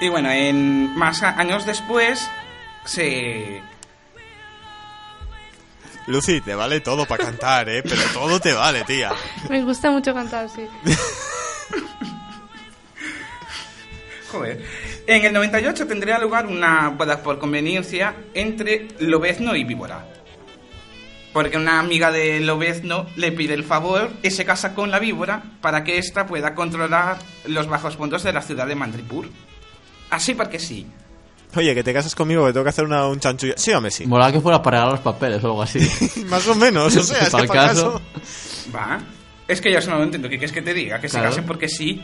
y 0.00 0.08
bueno, 0.08 0.30
en 0.30 0.96
más 0.96 1.22
años 1.22 1.66
después 1.66 2.26
se 2.86 3.60
Lucy, 6.06 6.40
te 6.40 6.54
vale 6.54 6.80
todo 6.80 7.04
para 7.04 7.22
cantar, 7.22 7.68
¿eh? 7.68 7.82
Pero 7.82 8.00
todo 8.14 8.40
te 8.40 8.54
vale, 8.54 8.82
tía. 8.84 9.12
Me 9.50 9.62
gusta 9.62 9.90
mucho 9.90 10.14
cantar, 10.14 10.48
sí. 10.48 10.66
Joder. 14.32 14.64
En 15.06 15.22
el 15.22 15.34
98 15.34 15.86
tendría 15.86 16.18
lugar 16.18 16.46
una 16.46 16.88
boda 16.88 17.22
por 17.22 17.38
conveniencia 17.38 18.14
entre 18.32 18.88
Lobezno 19.00 19.54
y 19.54 19.64
Víbora. 19.64 20.06
Porque 21.32 21.56
una 21.56 21.78
amiga 21.78 22.10
de 22.10 22.40
Lobezno 22.40 23.06
le 23.16 23.30
pide 23.30 23.54
el 23.54 23.62
favor 23.62 24.10
y 24.22 24.30
se 24.32 24.44
casa 24.44 24.74
con 24.74 24.90
la 24.90 24.98
víbora 24.98 25.42
para 25.60 25.84
que 25.84 25.96
ésta 25.98 26.26
pueda 26.26 26.54
controlar 26.56 27.18
los 27.46 27.68
bajos 27.68 27.96
fondos 27.96 28.22
de 28.24 28.32
la 28.32 28.42
ciudad 28.42 28.66
de 28.66 28.74
Mandripur. 28.74 29.28
Así 30.10 30.34
porque 30.34 30.58
sí. 30.58 30.86
Oye, 31.54 31.74
que 31.74 31.82
te 31.84 31.92
casas 31.92 32.14
conmigo, 32.14 32.46
que 32.46 32.52
tengo 32.52 32.64
que 32.64 32.70
hacer 32.70 32.84
una- 32.84 33.06
un 33.06 33.20
chanchullo. 33.20 33.54
Sí, 33.56 33.72
hombre, 33.72 33.90
sí. 33.92 34.06
Mola 34.06 34.32
que 34.32 34.40
fuera 34.40 34.60
para 34.62 34.78
regalar 34.78 34.94
los 34.94 35.02
papeles 35.04 35.42
o 35.44 35.46
algo 35.48 35.62
así. 35.62 35.78
Más 36.26 36.46
o 36.48 36.54
menos, 36.56 36.96
o 36.96 37.02
sea, 37.02 37.18
es 37.22 37.24
que 37.26 37.30
para 37.30 37.46
caso. 37.46 37.92
caso. 37.92 38.02
Va. 38.74 39.00
Es 39.46 39.60
que 39.60 39.72
yo 39.72 39.78
eso 39.78 39.90
no 39.90 39.98
lo 39.98 40.04
entiendo. 40.04 40.28
¿Qué 40.28 40.36
quieres 40.38 40.52
que 40.52 40.62
te 40.62 40.74
diga? 40.74 41.00
Que 41.00 41.08
Claro. 41.08 41.26
se 41.26 41.30
casen 41.30 41.46
porque 41.46 41.68
sí. 41.68 42.00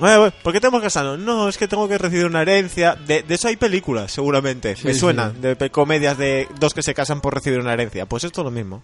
¿Por 0.00 0.52
qué 0.52 0.60
tenemos 0.60 0.80
que 0.80 0.86
casarnos? 0.86 1.18
No, 1.18 1.48
es 1.48 1.56
que 1.58 1.68
tengo 1.68 1.86
que 1.88 1.98
recibir 1.98 2.26
una 2.26 2.42
herencia. 2.42 2.94
De, 2.94 3.22
de 3.22 3.34
eso 3.34 3.48
hay 3.48 3.56
películas, 3.56 4.10
seguramente. 4.10 4.74
Sí, 4.76 4.86
Me 4.86 4.94
sí. 4.94 5.00
suenan, 5.00 5.40
de 5.40 5.56
pe- 5.56 5.70
comedias 5.70 6.16
de 6.18 6.48
dos 6.58 6.74
que 6.74 6.82
se 6.82 6.94
casan 6.94 7.20
por 7.20 7.34
recibir 7.34 7.60
una 7.60 7.72
herencia. 7.74 8.06
Pues 8.06 8.24
esto 8.24 8.40
es 8.40 8.44
lo 8.46 8.50
mismo. 8.50 8.82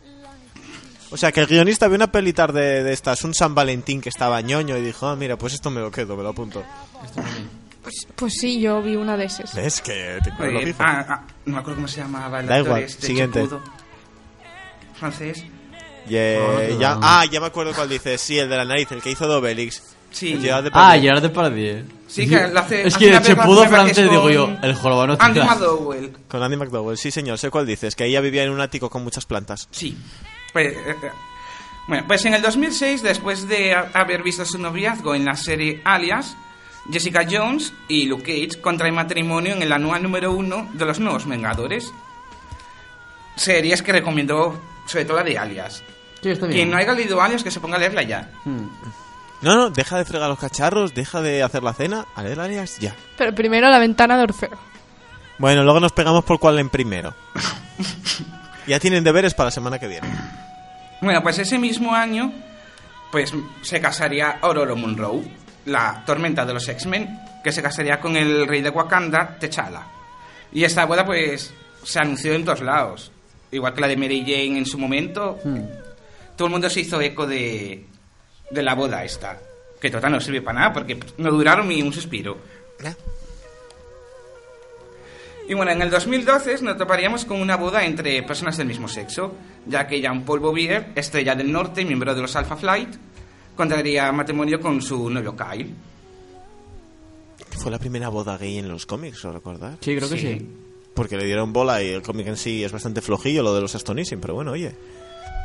O 1.11 1.17
sea, 1.17 1.33
que 1.33 1.41
el 1.41 1.47
guionista 1.47 1.87
vio 1.87 1.97
una 1.97 2.11
pelitar 2.13 2.53
de, 2.53 2.83
de 2.83 2.93
estas, 2.93 3.23
un 3.25 3.33
San 3.33 3.55
Valentín 3.55 4.01
que 4.01 4.09
estaba 4.09 4.41
ñoño 4.41 4.77
y 4.77 4.83
dijo, 4.83 5.07
ah, 5.07 5.17
mira, 5.17 5.39
pues 5.39 5.55
esto 5.55 5.71
me 5.71 5.81
lo 5.81 5.91
quedo, 5.91 6.17
me 6.17 6.23
lo 6.23 6.31
apunto. 6.31 6.63
Pues, 7.83 8.07
pues 8.17 8.35
sí, 8.35 8.61
yo 8.61 8.83
vi 8.83 8.97
una 8.97 9.17
de 9.17 9.27
esas. 9.27 9.55
¿Ves? 9.55 9.81
Que 9.81 10.19
te 10.23 10.31
Eh, 10.31 10.67
fijo. 10.67 10.79
ah, 10.83 11.07
ah, 11.09 11.25
no 11.45 11.53
me 11.55 11.59
acuerdo 11.61 11.77
cómo 11.77 11.89
se 11.89 12.01
llamaba 12.01 12.41
el 12.41 12.47
Da 12.47 12.57
actor 12.57 12.67
igual, 12.67 12.83
este 12.83 13.07
siguiente. 13.07 13.49
Francés. 14.99 15.45
Yeah, 16.09 16.39
No, 16.41 16.53
no, 16.75 16.81
ya, 16.81 16.99
ah, 17.03 17.25
ya 17.31 17.41
me 17.41 17.47
acuerdo 17.47 17.73
cuál 17.75 17.89
dices. 17.89 18.21
Sí, 18.21 18.39
el 18.39 18.49
de 18.49 18.57
la 18.57 18.65
nariz, 18.65 18.91
el 18.93 19.01
que 19.03 19.11
hizo 19.11 19.27
Dobelix. 19.27 19.83
Sí. 20.17 20.39
Gerard 20.41 20.61
ah, 20.61 20.63
Depardieu. 20.63 21.03
Gerard 21.03 21.23
Depardieu. 21.23 21.85
Sí, 22.09 22.27
que 22.27 22.49
lo 22.49 22.61
hace- 22.61 22.87
Es 22.87 22.95
hace 22.95 22.99
que 23.05 23.11
una 23.11 23.21
la 23.21 23.23
primera 23.23 23.61
vez 23.61 23.69
francés, 23.69 24.11
digo 24.11 24.23
con 24.23 24.33
yo. 24.33 24.51
El 24.63 24.75
jorobano 24.75 25.13
Andy 25.19 25.41
tendrá. 25.41 25.45
McDowell. 25.55 26.13
Con 26.29 26.43
Andy 26.43 26.57
McDowell, 26.57 26.97
sí 26.97 27.11
señor, 27.11 27.39
sé 27.39 27.51
cuál 27.51 27.67
dices, 27.67 27.95
que 27.95 28.07
ella 28.07 28.21
vivía 28.23 28.45
en 28.45 28.51
un 28.51 28.61
ático 28.61 28.89
con 28.89 29.05
muchas 29.05 29.27
plantas. 29.27 29.69
Sí. 29.73 29.95
Pues, 30.55 30.69
eh, 30.73 30.79
eh, 31.03 31.11
bueno, 31.89 32.05
pues 32.07 32.25
en 32.25 32.33
el 32.35 32.41
2006, 32.41 33.03
después 33.03 33.47
de 33.47 33.75
ha- 33.75 33.91
haber 33.93 34.23
visto 34.23 34.45
su 34.47 34.57
noviazgo 34.59 35.15
en 35.15 35.27
la 35.27 35.37
serie 35.37 35.83
Alias, 35.85 36.35
Jessica 36.91 37.27
Jones 37.31 37.75
y 37.89 38.07
Luke 38.07 38.23
Cage 38.23 38.61
contraen 38.63 38.95
matrimonio 38.95 39.53
en 39.55 39.63
el 39.63 39.73
anual 39.73 40.03
número 40.03 40.33
uno 40.33 40.71
de 40.73 40.85
los 40.87 40.99
nuevos 40.99 41.27
Vengadores. 41.29 41.93
Series 43.37 43.83
que 43.83 43.93
recomiendo, 43.93 44.59
sobre 44.87 45.05
todo 45.05 45.19
la 45.19 45.23
de 45.25 45.37
Alias. 45.37 45.83
Sí, 46.23 46.31
está 46.31 46.47
bien. 46.47 46.57
Quien 46.59 46.71
no 46.71 46.79
haya 46.79 46.93
leído 46.95 47.21
Alias, 47.21 47.43
que 47.45 47.51
se 47.51 47.61
ponga 47.61 47.77
a 47.77 47.81
leerla 47.81 48.03
ya. 48.03 48.31
Hmm. 48.45 48.67
No, 49.43 49.55
no, 49.55 49.71
deja 49.71 49.99
de 49.99 50.05
fregar 50.05 50.29
los 50.29 50.39
cacharros, 50.39 50.95
deja 50.95 51.21
de 51.21 51.43
hacer 51.43 51.63
la 51.63 51.75
cena, 51.75 52.07
a 52.15 52.23
leer 52.23 52.41
Alias, 52.41 52.79
ya. 52.79 52.95
Pero 53.19 53.35
primero 53.35 53.69
la 53.69 53.79
ventana 53.79 54.17
de 54.17 54.25
Orfeo. 54.25 54.59
Bueno, 55.39 55.63
luego 55.63 55.81
nos 55.81 55.93
pegamos 55.93 56.25
por 56.25 56.39
cuál 56.39 56.59
en 56.59 56.71
primero. 56.71 57.15
ya 58.67 58.81
tienen 58.81 59.05
deberes 59.05 59.35
para 59.35 59.49
la 59.49 59.51
semana 59.51 59.79
que 59.79 59.89
viene. 59.89 60.09
Bueno, 61.03 61.23
pues 61.23 61.39
ese 61.39 61.59
mismo 61.59 61.95
año, 61.95 62.33
pues 63.13 63.35
se 63.61 63.81
casaría 63.81 64.39
Aurora 64.41 64.75
Monroe, 64.75 65.23
la 65.67 66.03
tormenta 66.07 66.47
de 66.47 66.55
los 66.55 66.67
X-Men, 66.67 67.21
que 67.45 67.53
se 67.53 67.63
casaría 67.63 68.01
con 68.01 68.17
el 68.17 68.47
rey 68.47 68.63
de 68.63 68.71
Wakanda, 68.71 69.37
T'Challa. 69.39 69.83
Y 70.53 70.65
esta 70.65 70.87
boda, 70.87 71.05
pues, 71.05 71.53
se 71.83 72.01
anunció 72.01 72.33
en 72.33 72.45
todos 72.45 72.63
lados. 72.63 73.13
Igual 73.51 73.75
que 73.75 73.81
la 73.83 73.89
de 73.89 73.97
Mary 73.97 74.23
Jane 74.23 74.59
en 74.59 74.67
su 74.67 74.79
momento. 74.79 75.39
Todo 76.35 76.47
el 76.47 76.53
mundo 76.53 76.71
se 76.71 76.81
hizo 76.81 77.01
eco 77.01 77.27
de, 77.27 77.85
de 78.51 78.63
la 78.63 78.75
boda 78.75 79.05
esta. 79.05 79.41
Que 79.81 79.91
total 79.91 80.13
no 80.13 80.21
sirve 80.21 80.43
para 80.43 80.59
nada, 80.61 80.73
porque 80.73 80.99
no 81.19 81.31
duraron 81.31 81.69
ni 81.69 81.83
un 81.83 81.93
suspiro. 81.93 82.39
Y 85.49 85.55
bueno, 85.55 85.71
en 85.71 85.81
el 85.83 85.91
2012 85.91 86.61
nos 86.63 86.77
toparíamos 86.77 87.25
con 87.25 87.41
una 87.41 87.57
boda 87.57 87.85
entre 87.85 88.21
personas 88.25 88.57
del 88.57 88.67
mismo 88.67 88.89
sexo, 88.89 89.33
ya 89.67 89.87
que 89.87 90.01
Jean-Paul 90.01 90.41
Bouvier, 90.41 90.89
estrella 90.97 91.37
del 91.37 91.53
norte, 91.53 91.85
miembro 91.85 92.15
de 92.17 92.23
los 92.23 92.35
Alpha 92.35 92.57
Flight, 92.57 92.97
contraería 93.55 94.11
matrimonio 94.11 94.59
con 94.61 94.83
su 94.83 95.09
novio 95.09 95.37
Kyle. 95.37 95.73
Fue 97.59 97.71
la 97.71 97.79
primera 97.79 98.09
boda 98.09 98.37
gay 98.37 98.59
en 98.59 98.69
los 98.69 98.87
cómics, 98.87 99.23
¿lo 99.23 99.33
recordás? 99.33 99.77
Sí, 99.81 99.95
creo 99.97 100.09
que 100.09 100.19
Sí. 100.19 100.39
sí. 100.39 100.51
Porque 100.95 101.17
le 101.17 101.27
dieron 101.27 101.53
bola 101.53 101.81
y 101.83 101.91
el 101.91 102.03
cómic 102.03 102.27
en 102.27 102.37
sí 102.37 102.65
es 102.65 102.73
bastante 102.73 103.01
flojillo, 103.01 103.43
lo 103.43 103.55
de 103.55 103.61
los 103.61 103.75
Astonishing, 103.75 104.21
pero 104.21 104.35
bueno, 104.35 104.51
oye. 104.53 104.75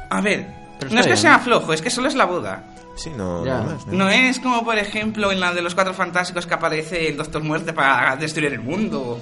A 0.09 0.19
ver, 0.21 0.47
Pero 0.81 0.93
no 0.93 0.99
es 0.99 1.05
que 1.05 1.13
bien. 1.13 1.21
sea 1.21 1.39
flojo, 1.39 1.73
es 1.73 1.81
que 1.81 1.89
solo 1.89 2.07
es 2.07 2.15
la 2.15 2.25
boda. 2.25 2.63
Sí, 2.95 3.09
no, 3.15 3.45
Ya. 3.45 3.59
no 3.59 3.63
más. 3.71 3.87
¿no? 3.87 3.93
No 3.93 4.09
es 4.09 4.39
como, 4.39 4.63
por 4.65 4.77
ejemplo, 4.77 5.31
en 5.31 5.39
la 5.39 5.53
de 5.53 5.61
los 5.61 5.73
Cuatro 5.75 5.93
Fantásticos 5.93 6.45
que 6.45 6.53
aparece 6.53 7.07
el 7.07 7.17
Doctor 7.17 7.41
Muerte 7.43 7.71
para 7.71 8.15
destruir 8.17 8.51
el 8.53 8.59
mundo. 8.59 9.19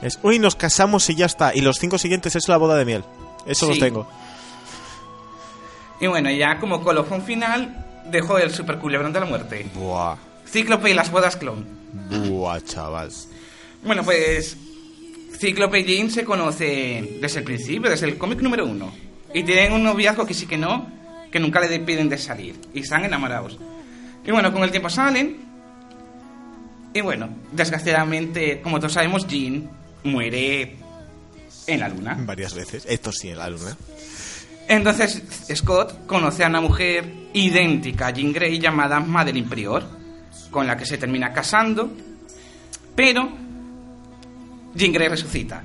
Es, 0.00 0.18
uy, 0.22 0.38
nos 0.38 0.56
casamos 0.56 1.08
y 1.10 1.14
ya 1.14 1.26
está. 1.26 1.54
Y 1.54 1.60
los 1.60 1.78
cinco 1.78 1.98
siguientes 1.98 2.34
es 2.36 2.48
la 2.48 2.56
boda 2.56 2.76
de 2.76 2.84
miel. 2.84 3.04
Eso 3.46 3.66
los 3.66 3.74
Sí. 3.76 3.80
tengo. 3.80 4.08
Y 6.00 6.06
bueno, 6.06 6.30
ya 6.30 6.58
como 6.58 6.82
colofón 6.82 7.22
final, 7.22 7.84
dejó 8.06 8.38
el 8.38 8.50
super 8.50 8.78
culebrón 8.78 9.12
de 9.12 9.20
la 9.20 9.26
muerte. 9.26 9.66
Buah, 9.74 10.16
Cíclope 10.46 10.90
y 10.90 10.94
las 10.94 11.10
bodas 11.10 11.36
clon. 11.36 11.66
buah, 12.28 12.60
chaval. 12.60 13.10
Bueno, 13.82 14.02
pues 14.02 14.56
Cíclope 15.38 15.80
y 15.80 15.84
Jean 15.84 16.10
se 16.10 16.24
conocen 16.24 17.20
desde 17.20 17.38
el 17.40 17.44
principio, 17.44 17.90
desde 17.90 18.06
el 18.06 18.18
cómic 18.18 18.40
número 18.40 18.64
uno. 18.66 18.92
Y 19.34 19.42
tienen 19.42 19.72
un 19.72 19.82
noviazgo 19.82 20.24
que 20.24 20.32
sí 20.32 20.46
que 20.46 20.56
no, 20.56 20.88
que 21.30 21.40
nunca 21.40 21.60
le 21.60 21.80
piden 21.80 22.08
de 22.08 22.16
salir. 22.16 22.58
Y 22.72 22.80
están 22.80 23.04
enamorados. 23.04 23.58
Y 24.24 24.30
bueno, 24.30 24.52
con 24.52 24.62
el 24.62 24.70
tiempo 24.70 24.88
salen. 24.88 25.36
Y 26.94 27.00
bueno, 27.00 27.28
desgraciadamente, 27.50 28.60
como 28.62 28.78
todos 28.78 28.92
sabemos, 28.92 29.26
Jean 29.26 29.68
muere 30.04 30.76
en 31.66 31.80
la 31.80 31.88
luna. 31.88 32.16
Varias 32.20 32.54
veces. 32.54 32.86
Esto 32.88 33.10
sí, 33.10 33.30
en 33.30 33.38
la 33.38 33.50
luna. 33.50 33.76
Entonces 34.68 35.22
Scott 35.54 36.06
conoce 36.06 36.44
a 36.44 36.48
una 36.48 36.60
mujer 36.60 37.04
idéntica 37.34 38.06
a 38.06 38.10
Jean 38.10 38.32
Grey 38.32 38.58
llamada 38.58 39.00
Madeline 39.00 39.48
Prior, 39.48 39.84
con 40.50 40.66
la 40.66 40.76
que 40.76 40.86
se 40.86 40.96
termina 40.96 41.32
casando, 41.32 41.92
pero 42.94 43.28
Jean 44.74 44.92
Grey 44.92 45.08
resucita. 45.08 45.62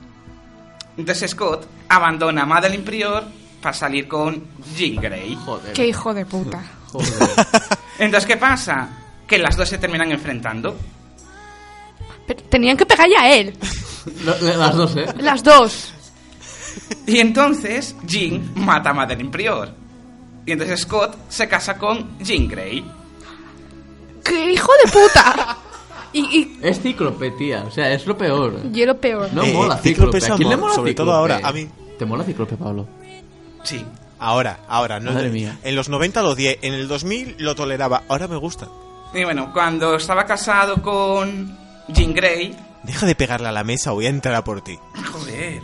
Entonces 0.97 1.31
Scott 1.31 1.67
abandona 1.87 2.41
a 2.41 2.45
Madeline 2.45 2.83
Prior 2.83 3.38
para 3.61 3.73
salir 3.73 4.07
con 4.07 4.43
Jean 4.75 4.95
Grey. 5.01 5.35
Joder. 5.35 5.73
Qué 5.73 5.87
hijo 5.87 6.13
de 6.13 6.25
puta. 6.25 6.61
Joder. 6.91 7.07
Entonces, 7.99 8.27
¿qué 8.27 8.37
pasa? 8.37 8.89
Que 9.27 9.37
las 9.37 9.55
dos 9.57 9.69
se 9.69 9.77
terminan 9.77 10.11
enfrentando. 10.11 10.75
Pero 12.25 12.43
tenían 12.43 12.77
que 12.77 12.85
pegar 12.85 13.07
ya 13.09 13.23
a 13.23 13.33
él. 13.33 13.55
Las 14.23 14.75
dos, 14.75 14.95
¿eh? 14.95 15.05
Las 15.19 15.43
dos. 15.43 15.93
Y 17.05 17.19
entonces 17.19 17.95
Jean 18.05 18.51
mata 18.55 18.91
a 18.91 18.93
Madeline 18.93 19.31
Prior. 19.31 19.69
Y 20.45 20.51
entonces 20.53 20.79
Scott 20.81 21.15
se 21.29 21.47
casa 21.47 21.77
con 21.77 22.17
Jean 22.19 22.47
Grey. 22.47 22.83
¡Qué 24.23 24.51
hijo 24.53 24.71
de 24.85 24.91
puta! 24.91 25.57
Y, 26.13 26.19
y, 26.21 26.59
Es 26.61 26.81
cíclope, 26.81 27.31
tía. 27.31 27.63
O 27.67 27.71
sea, 27.71 27.91
es 27.93 28.05
lo 28.07 28.17
peor. 28.17 28.59
y 28.73 28.85
lo 28.85 28.97
peor. 28.99 29.29
No 29.33 29.43
Eh, 29.43 29.53
mola 29.53 29.77
Cíclope 29.77 30.13
Cíclope. 30.13 30.17
es 30.19 30.29
¿A 30.31 30.35
quién 30.35 30.49
le 30.49 30.57
mola 30.57 30.73
sobre 30.73 30.93
todo 30.93 31.13
ahora, 31.13 31.39
a 31.43 31.51
mí. 31.51 31.67
¿Te 31.99 32.05
mola 32.05 32.23
Cíclope, 32.23 32.55
Pablo? 32.55 32.87
Sí. 33.63 33.85
Ahora, 34.19 34.59
ahora. 34.67 34.99
No 34.99 35.13
Madre 35.13 35.29
mía. 35.29 35.57
En 35.63 35.75
los 35.75 35.89
90 35.89 36.21
lo 36.21 36.29
odié, 36.31 36.59
en 36.61 36.73
el 36.73 36.87
2000 36.87 37.35
lo 37.39 37.55
toleraba. 37.55 38.03
Ahora 38.09 38.27
me 38.27 38.35
gusta. 38.35 38.67
Y 39.13 39.23
bueno, 39.23 39.51
cuando 39.53 39.95
estaba 39.95 40.25
casado 40.25 40.81
con 40.81 41.57
Jean 41.87 42.13
Grey, 42.13 42.55
Deja 42.83 43.05
de 43.05 43.15
pegarle 43.15 43.47
a 43.49 43.51
la 43.51 43.63
mesa, 43.63 43.91
voy 43.91 44.05
a 44.05 44.09
entrar 44.09 44.35
a 44.35 44.43
por 44.43 44.61
ti. 44.61 44.77
joder, 45.11 45.61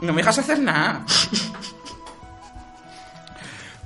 no 0.00 0.12
me 0.12 0.22
dejas 0.22 0.38
hacer 0.38 0.58
nada. 0.58 1.04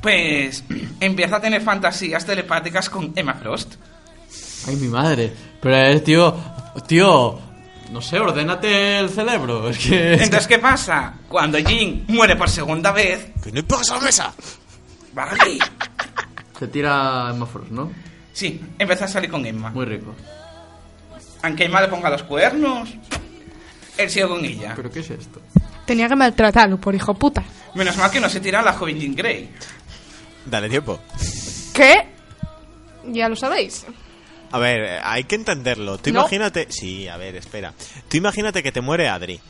Pues 0.01 0.65
empieza 1.01 1.37
a 1.37 1.41
tener 1.41 1.61
fantasías 1.61 2.25
telepáticas 2.25 2.89
con 2.89 3.13
Emma 3.15 3.35
Frost. 3.35 3.75
Ay, 4.67 4.77
mi 4.77 4.89
madre. 4.89 5.33
Pero, 5.61 5.77
eh, 5.77 6.01
tío... 6.01 6.35
Tío... 6.87 7.50
No 7.91 8.01
sé, 8.01 8.19
ordénate 8.21 8.99
el 9.01 9.11
cerebro. 9.11 9.69
Es 9.69 9.79
que... 9.79 10.13
es 10.13 10.19
que- 10.19 10.25
Entonces, 10.25 10.47
¿qué 10.47 10.59
pasa? 10.59 11.15
Cuando 11.29 11.59
Jean 11.59 12.05
muere 12.09 12.37
por 12.37 12.49
segunda 12.49 12.93
vez, 12.93 13.29
¡Que 13.43 13.51
no 13.53 13.63
pegas 13.65 13.91
a 13.91 13.95
la 13.97 14.01
mesa! 14.01 14.33
vale. 15.13 15.59
Se 16.59 16.69
tira 16.69 17.31
Emma 17.31 17.47
Frost, 17.47 17.71
¿no? 17.71 17.91
Sí, 18.33 18.61
empieza 18.79 19.07
a 19.07 19.09
salir 19.09 19.31
con 19.31 19.45
Emma. 19.45 19.71
Muy 19.71 19.87
rico. 19.87 20.15
Aunque 21.43 21.65
Emma 21.65 21.81
le 21.81 21.89
ponga 21.89 22.11
los 22.11 22.23
cuernos, 22.23 22.91
él 23.97 24.11
sigue 24.11 24.29
con 24.29 24.45
ella. 24.45 24.75
¿Pero 24.77 24.91
qué 24.91 25.01
es 25.01 25.11
esto? 25.11 25.41
Tenía 25.87 26.07
que 26.09 26.15
maltratarlo 26.17 26.77
por 26.79 26.95
hijo 26.95 27.15
puta. 27.15 27.43
Menos 27.75 27.97
mal 27.97 28.11
que 28.11 28.21
no 28.21 28.29
se 28.29 28.41
tira 28.41 28.61
a 28.61 28.63
la 28.63 28.73
joven 28.75 28.99
Jean 29.01 29.15
Grey. 29.17 29.51
Dale 30.47 30.69
tiempo. 30.69 31.01
¿Qué? 31.75 32.07
Ya 33.07 33.29
lo 33.29 33.35
sabéis. 33.37 33.87
A 34.53 34.59
ver, 34.59 35.01
hay 35.05 35.25
que 35.25 35.35
entenderlo. 35.37 35.99
Tú 35.99 36.13
No. 36.13 36.21
imagínate... 36.21 36.67
Sí, 36.71 37.07
a 37.09 37.17
ver, 37.17 37.37
espera. 37.37 37.73
Tú 38.09 38.17
imagínate 38.17 38.63
que 38.63 38.73
te 38.73 38.81
muere 38.81 39.09
Adri. 39.09 39.41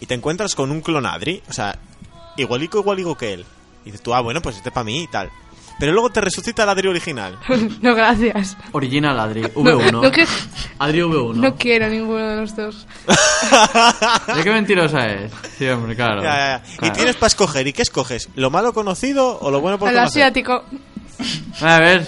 Y 0.00 0.06
te 0.06 0.14
encuentras 0.14 0.54
con 0.54 0.70
un 0.70 0.80
clon 0.80 1.06
Adri. 1.06 1.42
O 1.48 1.52
sea, 1.52 1.78
igualico, 2.36 2.78
igualico 2.78 3.16
que 3.16 3.32
él. 3.34 3.44
Y 3.82 3.86
dices 3.86 4.02
tú, 4.02 4.14
ah, 4.14 4.20
bueno, 4.20 4.40
pues 4.40 4.56
este 4.56 4.70
para 4.70 4.84
mí 4.84 5.02
y 5.02 5.06
tal. 5.08 5.30
Pero 5.80 5.92
luego 5.92 6.08
te 6.10 6.20
resucita 6.20 6.62
el 6.62 6.68
Adri 6.68 6.86
original. 6.88 7.36
no, 7.82 7.94
gracias. 7.96 8.56
Original 8.70 9.18
Adri. 9.18 9.42
V1. 9.42 9.90
No, 9.92 10.02
no 10.02 10.10
que- 10.12 10.24
Adri 10.78 11.00
V1. 11.00 11.34
No 11.34 11.56
quiero 11.56 11.88
ninguno 11.88 12.24
de 12.28 12.36
los 12.36 12.54
dos. 12.54 12.86
¿De 14.36 14.42
qué 14.44 14.50
mentirosa 14.52 15.06
es? 15.10 15.32
Sí, 15.58 15.66
hombre, 15.68 15.96
claro. 15.96 16.22
Ya, 16.22 16.30
ya, 16.36 16.62
ya. 16.64 16.74
Y 16.74 16.76
Claro. 16.78 16.94
tienes 16.94 17.16
para 17.16 17.26
escoger. 17.26 17.66
¿Y 17.66 17.72
qué 17.72 17.82
escoges? 17.82 18.28
¿Lo 18.36 18.50
malo 18.50 18.72
conocido 18.72 19.38
o 19.40 19.50
lo 19.50 19.60
bueno 19.60 19.78
por 19.78 19.88
El 19.88 19.96
conocer? 19.96 20.22
asiático. 20.22 20.64
A 21.60 21.78
ver... 21.80 22.06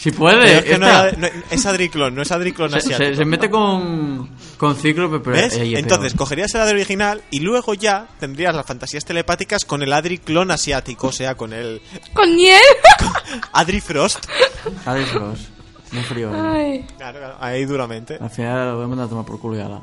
Si 0.00 0.10
puede, 0.12 0.58
es, 0.58 0.64
que 0.64 0.78
no 0.78 0.86
era- 0.86 1.12
no- 1.12 1.28
es 1.50 1.66
Adriclon, 1.66 2.14
no 2.14 2.22
es 2.22 2.32
Adriclon 2.32 2.70
se, 2.70 2.78
asiático. 2.78 3.10
se- 3.10 3.16
se 3.16 3.24
mete 3.26 3.50
con, 3.50 4.30
con 4.56 4.74
Cíclope, 4.74 5.20
pero 5.20 5.36
¿Ves? 5.36 5.52
Entonces, 5.58 6.12
peor. 6.14 6.18
cogerías 6.18 6.54
el 6.54 6.62
Adri 6.62 6.76
original 6.76 7.22
y 7.30 7.40
luego 7.40 7.74
ya 7.74 8.08
tendrías 8.18 8.54
las 8.54 8.64
fantasías 8.64 9.04
telepáticas 9.04 9.66
con 9.66 9.82
el 9.82 9.92
Adri 9.92 10.16
clon 10.16 10.50
asiático, 10.50 11.08
o 11.08 11.12
sea, 11.12 11.34
con 11.34 11.52
el 11.52 11.82
Con 12.14 12.34
miel. 12.34 12.58
Adri 13.52 13.80
Frost. 13.82 14.24
Adri 14.86 15.04
Frost. 15.04 15.42
Muy 15.92 16.02
frío. 16.04 16.34
¿eh? 16.34 16.38
Ay, 16.40 16.86
Claro, 16.96 17.18
claro, 17.18 17.36
ahí 17.40 17.64
duramente. 17.66 18.16
Al 18.20 18.30
final 18.30 18.68
lo 18.70 18.76
voy 18.76 18.84
a 18.84 18.88
mandar 18.88 19.06
a 19.06 19.10
tomar 19.10 19.24
por 19.26 19.38
culo 19.38 19.58
y 19.58 19.60
ala. 19.60 19.82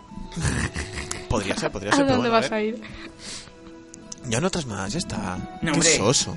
Podría 1.30 1.55
ser, 1.57 1.70
podría 1.72 1.91
¿a 1.91 1.95
ser, 1.95 2.05
pero 2.05 2.15
dónde 2.15 2.30
bueno, 2.32 2.41
vas 2.43 2.51
a 2.51 2.55
a 2.55 2.61
ir? 2.61 2.82
Ya 4.30 4.41
no 4.41 4.47
otras 4.47 4.65
más, 4.65 4.91
ya 4.93 4.99
está. 4.99 5.38
No, 5.61 5.72
Qué 5.74 5.78
hombre. 5.78 5.97
soso. 5.97 6.36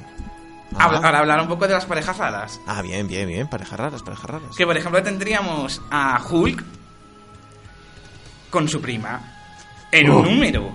Ah. 0.79 0.85
Ahora 0.85 1.19
hablar 1.19 1.41
un 1.41 1.49
poco 1.49 1.67
de 1.67 1.75
las 1.75 1.85
parejas 1.85 2.17
raras. 2.17 2.61
Ah, 2.67 2.81
bien, 2.83 3.09
bien, 3.09 3.27
bien. 3.29 3.49
Parejas 3.49 3.79
raras, 3.79 4.03
parejas 4.03 4.31
raras. 4.31 4.57
Que 4.57 4.65
por 4.67 4.77
ejemplo 4.77 5.03
tendríamos 5.03 5.83
a 5.91 6.23
Hulk 6.29 6.65
con 8.51 8.69
su 8.69 8.81
prima 8.81 9.21
en 9.93 10.11
Oh. 10.11 10.19
un 10.21 10.25
número. 10.27 10.73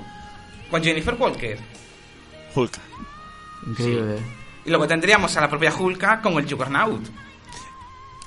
Con 0.69 0.83
Jennifer 0.83 1.15
Walker. 1.15 1.59
Hulk. 2.55 2.77
Increíble. 3.67 4.17
Y 4.65 4.69
luego 4.69 4.87
tendríamos 4.87 5.35
a 5.37 5.41
la 5.41 5.49
propia 5.49 5.73
Hulk 5.73 6.21
con 6.21 6.33
el 6.33 6.49
Juggernaut. 6.49 7.03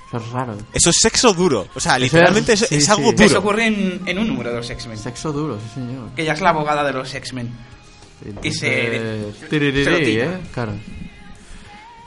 Eso 0.08 0.16
es 0.16 0.28
raro. 0.30 0.56
Eso 0.72 0.88
es 0.90 0.96
sexo 1.00 1.34
duro. 1.34 1.68
O 1.74 1.80
sea, 1.80 1.98
literalmente 1.98 2.54
es, 2.54 2.60
sí, 2.60 2.76
es 2.76 2.84
sí. 2.86 2.90
algo 2.90 3.12
Eso 3.12 3.24
duro. 3.28 3.40
ocurre 3.40 3.66
en, 3.66 4.02
en 4.06 4.18
un 4.18 4.26
número 4.28 4.50
de 4.50 4.56
los 4.56 4.70
X-Men. 4.70 4.96
Sexo 4.96 5.32
duro, 5.32 5.58
sí 5.60 5.68
señor. 5.74 6.10
Que 6.16 6.22
ella 6.22 6.32
es 6.32 6.40
la 6.40 6.50
abogada 6.50 6.82
de 6.84 6.92
los 6.94 7.12
X-Men. 7.12 7.50
Y 8.42 8.50
se- 8.52 9.32
tiririrí, 9.50 9.84
se 9.84 9.90
lo 9.90 9.98
tira. 9.98 10.24
¿eh? 10.24 10.40
Claro. 10.54 10.72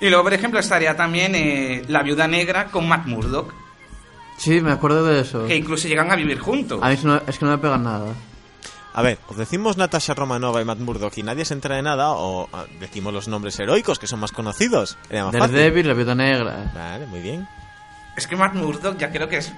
Y 0.02 0.10
luego, 0.10 0.24
por 0.24 0.34
ejemplo, 0.34 0.60
estaría 0.60 0.95
también 0.97 1.36
eh, 1.36 1.84
la 1.88 2.02
viuda 2.04 2.28
negra 2.28 2.66
con 2.66 2.88
Matt 2.88 3.06
Murdock. 3.06 3.54
Sí, 4.38 4.60
me 4.60 4.72
acuerdo 4.72 5.06
de 5.06 5.22
eso. 5.22 5.45
Que 5.45 5.56
incluso 5.56 5.88
llegan 5.88 6.12
a 6.12 6.16
vivir 6.16 6.39
juntos. 6.39 6.80
A 6.82 6.88
mí 6.88 6.95
es, 6.95 7.04
no- 7.04 7.22
es 7.28 7.38
que 7.38 7.45
no 7.45 7.52
me 7.52 7.58
pegan 7.60 7.84
nada. 7.84 8.14
A 8.93 9.02
ver, 9.04 9.20
os 9.30 9.38
decimos 9.38 9.78
Natasha 9.78 10.14
Romanova 10.16 10.62
y 10.62 10.66
Matt 10.66 10.80
Murdock 10.80 11.18
y 11.18 11.24
nadie 11.24 11.45
se 11.45 11.54
entera 11.54 11.76
de 11.76 11.82
nada, 11.84 12.10
o 12.12 12.49
ah, 12.52 12.66
decimos 12.80 13.14
los 13.14 13.28
nombres 13.30 13.58
heroicos 13.60 13.99
que 13.99 14.08
son 14.08 14.20
más 14.20 14.32
conocidos. 14.34 14.97
Era 15.10 15.26
más 15.26 15.38
fácil. 15.38 15.56
Daredevil, 15.56 15.88
la 15.88 15.93
viuda 15.93 16.16
negra. 16.16 16.72
Vale, 16.74 17.06
muy 17.06 17.22
bien. 17.22 17.47
Es 18.18 18.28
que 18.28 18.36
Matt 18.36 18.56
Murdock 18.56 18.97
ya 18.97 19.12
creo 19.12 19.30
que 19.30 19.38
es... 19.38 19.54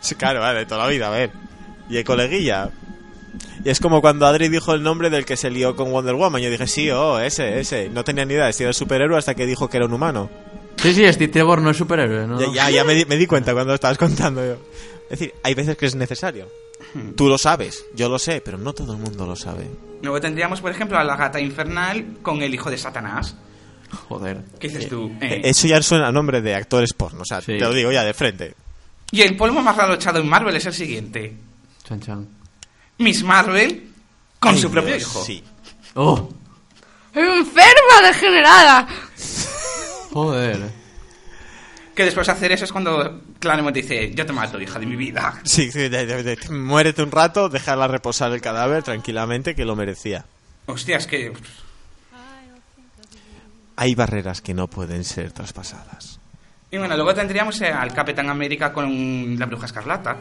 Sí, 0.00 0.16
claro, 0.16 0.40
vale, 0.40 0.58
de 0.60 0.66
toda 0.66 0.84
la 0.84 0.90
vida, 0.90 1.06
a 1.06 1.10
ver. 1.10 1.30
Y 1.88 1.96
el 1.96 2.04
coleguilla. 2.04 2.68
Y 3.66 3.70
es 3.70 3.80
como 3.80 4.00
cuando 4.00 4.26
Adri 4.26 4.48
dijo 4.48 4.74
el 4.74 4.82
nombre 4.84 5.10
del 5.10 5.24
que 5.24 5.36
se 5.36 5.50
lió 5.50 5.74
con 5.74 5.90
Wonder 5.90 6.14
Woman. 6.14 6.40
Yo 6.40 6.50
dije, 6.50 6.68
sí, 6.68 6.88
oh, 6.92 7.18
ese, 7.18 7.58
ese. 7.58 7.88
No 7.88 8.04
tenía 8.04 8.24
ni 8.24 8.34
idea 8.34 8.46
de 8.46 8.52
si 8.52 8.62
era 8.62 8.72
superhéroe 8.72 9.18
hasta 9.18 9.34
que 9.34 9.44
dijo 9.44 9.68
que 9.68 9.78
era 9.78 9.86
un 9.86 9.92
humano. 9.92 10.30
Sí, 10.76 10.94
sí, 10.94 11.04
Steve 11.12 11.32
Trevor 11.32 11.60
no 11.60 11.70
es 11.70 11.76
superhéroe, 11.76 12.28
¿no? 12.28 12.38
Ya, 12.38 12.52
ya, 12.52 12.70
ya 12.70 12.84
me, 12.84 12.94
di, 12.94 13.04
me 13.06 13.16
di 13.16 13.26
cuenta 13.26 13.52
cuando 13.54 13.70
lo 13.70 13.74
estabas 13.74 13.98
contando 13.98 14.46
yo. 14.46 14.52
Es 15.10 15.18
decir, 15.18 15.34
hay 15.42 15.54
veces 15.54 15.76
que 15.76 15.86
es 15.86 15.96
necesario. 15.96 16.48
Tú 17.16 17.28
lo 17.28 17.38
sabes, 17.38 17.84
yo 17.96 18.08
lo 18.08 18.20
sé, 18.20 18.40
pero 18.40 18.56
no 18.56 18.72
todo 18.72 18.92
el 18.92 19.00
mundo 19.00 19.26
lo 19.26 19.34
sabe. 19.34 19.66
Luego 20.00 20.20
tendríamos, 20.20 20.60
por 20.60 20.70
ejemplo, 20.70 20.96
a 20.96 21.02
la 21.02 21.16
gata 21.16 21.40
infernal 21.40 22.18
con 22.22 22.42
el 22.42 22.54
hijo 22.54 22.70
de 22.70 22.78
Satanás. 22.78 23.34
Joder. 24.08 24.42
¿Qué 24.60 24.68
dices 24.68 24.88
tú? 24.88 25.10
Eh, 25.20 25.40
Eso 25.42 25.66
ya 25.66 25.82
suena 25.82 26.06
a 26.06 26.12
nombre 26.12 26.40
de 26.40 26.54
actores 26.54 26.92
porno, 26.92 27.22
o 27.22 27.24
sea, 27.24 27.40
Sí. 27.40 27.58
te 27.58 27.64
lo 27.64 27.72
digo 27.72 27.90
ya 27.90 28.04
de 28.04 28.14
frente. 28.14 28.54
Y 29.10 29.22
el 29.22 29.36
polvo 29.36 29.60
más 29.60 29.76
raro 29.76 29.94
echado 29.94 30.20
en 30.20 30.28
Marvel 30.28 30.54
es 30.54 30.66
el 30.66 30.72
siguiente. 30.72 31.36
Chan 31.82 32.00
chan. 32.00 32.28
Miss 32.98 33.22
Marvel 33.22 33.90
con 34.38 34.54
Ay, 34.54 34.60
su 34.60 34.70
propio 34.70 34.94
Dios, 34.96 35.02
hijo. 35.02 35.24
Sí. 35.24 35.42
¡Oh! 35.94 36.28
¡Enferma 37.14 38.02
degenerada! 38.06 38.88
Joder. 40.12 40.70
Que 41.94 42.04
después 42.04 42.26
de 42.26 42.32
hacer 42.34 42.52
eso 42.52 42.64
es 42.66 42.72
cuando 42.72 43.22
Claremont 43.38 43.74
dice, 43.74 44.12
yo 44.14 44.26
te 44.26 44.32
mato, 44.32 44.60
hija 44.60 44.78
de 44.78 44.84
mi 44.86 44.96
vida. 44.96 45.40
Sí, 45.44 45.70
sí, 45.72 45.88
de- 45.88 46.04
de- 46.06 46.22
de- 46.22 46.48
muérete 46.50 47.02
un 47.02 47.10
rato, 47.10 47.48
déjala 47.48 47.88
reposar 47.88 48.32
el 48.32 48.40
cadáver 48.42 48.82
tranquilamente, 48.82 49.54
que 49.54 49.64
lo 49.64 49.74
merecía. 49.76 50.26
Hostia, 50.66 50.98
es 50.98 51.06
que... 51.06 51.32
Hay 53.76 53.94
barreras 53.94 54.40
que 54.40 54.54
no 54.54 54.68
pueden 54.68 55.04
ser 55.04 55.32
traspasadas. 55.32 56.18
Y 56.70 56.78
bueno, 56.78 56.96
luego 56.96 57.14
tendríamos 57.14 57.60
al 57.62 57.92
Capitán 57.94 58.28
América 58.30 58.72
con 58.72 59.38
la 59.38 59.46
Bruja 59.46 59.66
Escarlata. 59.66 60.16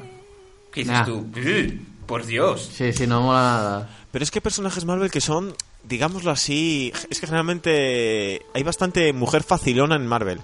¿Qué 0.71 0.81
dices 0.81 0.93
Nah. 0.93 1.05
tú? 1.05 1.17
"Ugh, 1.35 1.73
Por 2.05 2.25
Dios. 2.25 2.69
Sí, 2.73 2.93
sí, 2.93 3.07
no 3.07 3.21
mola 3.21 3.41
nada. 3.41 3.89
Pero 4.11 4.23
es 4.23 4.31
que 4.31 4.39
hay 4.39 4.43
personajes 4.43 4.85
Marvel 4.85 5.11
que 5.11 5.21
son, 5.21 5.53
digámoslo 5.83 6.31
así, 6.31 6.91
es 7.09 7.19
que 7.19 7.25
generalmente 7.27 8.41
hay 8.53 8.63
bastante 8.63 9.11
mujer 9.13 9.43
facilona 9.43 9.95
en 9.95 10.05
Marvel. 10.07 10.39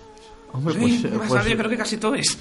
Hombre, 0.54 0.74
Sí, 0.74 0.80
pues, 0.80 1.04
eh, 1.14 1.18
más 1.18 1.28
pues, 1.30 1.46
yo 1.46 1.58
creo 1.58 1.70
que 1.70 1.78
casi 1.78 1.98
todo 1.98 2.16
es. 2.16 2.38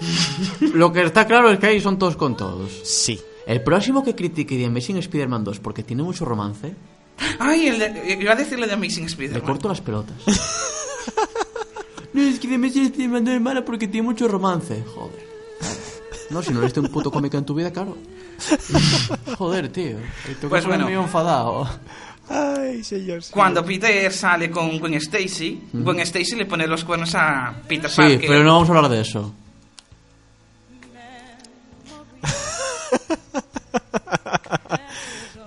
lo 0.74 0.92
que 0.92 1.02
está 1.02 1.26
claro 1.26 1.50
es 1.50 1.58
que 1.58 1.66
ahí 1.66 1.80
son 1.80 1.98
todos 1.98 2.16
con 2.16 2.36
todos. 2.36 2.70
Sí. 2.84 3.20
El 3.46 3.62
próximo 3.62 4.02
que 4.04 4.14
critique 4.14 4.56
The 4.56 4.66
Amazing 4.66 4.98
Spider-Man 4.98 5.44
2 5.44 5.58
porque 5.60 5.82
tiene 5.82 6.02
mucho 6.02 6.24
romance, 6.24 6.74
Ay, 7.38 7.68
el 7.68 7.78
de- 7.78 8.16
iba 8.20 8.32
a 8.32 8.36
decirle 8.36 8.66
de 8.66 8.72
Amazing 8.72 9.02
le 9.04 9.06
Spider-Man. 9.10 9.42
corto 9.42 9.68
las 9.68 9.80
pelotas. 9.80 10.16
no, 12.12 12.22
es 12.22 12.38
que 12.38 12.48
The 12.48 12.54
Amazing 12.54 12.84
Spider-Man 12.86 13.24
2 13.24 13.34
es 13.34 13.40
mala 13.40 13.64
porque 13.64 13.88
tiene 13.88 14.06
mucho 14.06 14.28
romance. 14.28 14.82
Joder. 14.94 15.31
No, 16.32 16.42
si 16.42 16.52
no 16.52 16.60
leíste 16.60 16.80
un 16.80 16.88
puto 16.88 17.10
cómic 17.10 17.34
en 17.34 17.44
tu 17.44 17.54
vida, 17.54 17.70
claro. 17.70 17.96
Joder, 19.38 19.68
tío. 19.70 19.98
Pues 20.48 20.62
que 20.62 20.68
bueno. 20.68 20.88
enfadado. 20.88 21.68
Ay, 22.28 22.82
señor. 22.82 23.20
Cuando 23.30 23.64
Peter 23.64 24.10
sale 24.12 24.50
con 24.50 24.78
Gwen 24.78 24.94
Stacy, 24.94 25.60
Gwen 25.72 26.00
Stacy 26.00 26.36
le 26.36 26.46
pone 26.46 26.66
los 26.66 26.84
cuernos 26.84 27.14
a 27.14 27.54
Peter 27.68 27.90
Sí, 27.90 27.96
Parker. 27.96 28.20
pero 28.26 28.44
no 28.44 28.54
vamos 28.54 28.70
a 28.70 28.72
hablar 28.74 28.90
de 28.90 29.00
eso. 29.00 29.34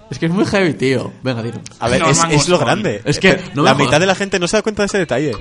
es 0.10 0.20
que 0.20 0.26
es 0.28 0.32
muy 0.32 0.46
heavy, 0.46 0.74
tío. 0.74 1.12
Venga, 1.24 1.42
dilo. 1.42 1.60
A 1.80 1.90
ver, 1.90 2.04
es, 2.04 2.48
lo 2.48 2.60
grande. 2.60 3.02
Es 3.06 3.20
que 3.20 3.40
no 3.54 3.64
la 3.64 3.74
mitad 3.74 4.00
de 4.00 4.06
la 4.06 4.16
gente 4.16 4.40
no 4.40 4.48
se 4.48 4.58
da 4.58 4.64
cuenta 4.64 4.84
de 4.84 4.88
ese 4.88 4.98
detalle. 5.00 5.32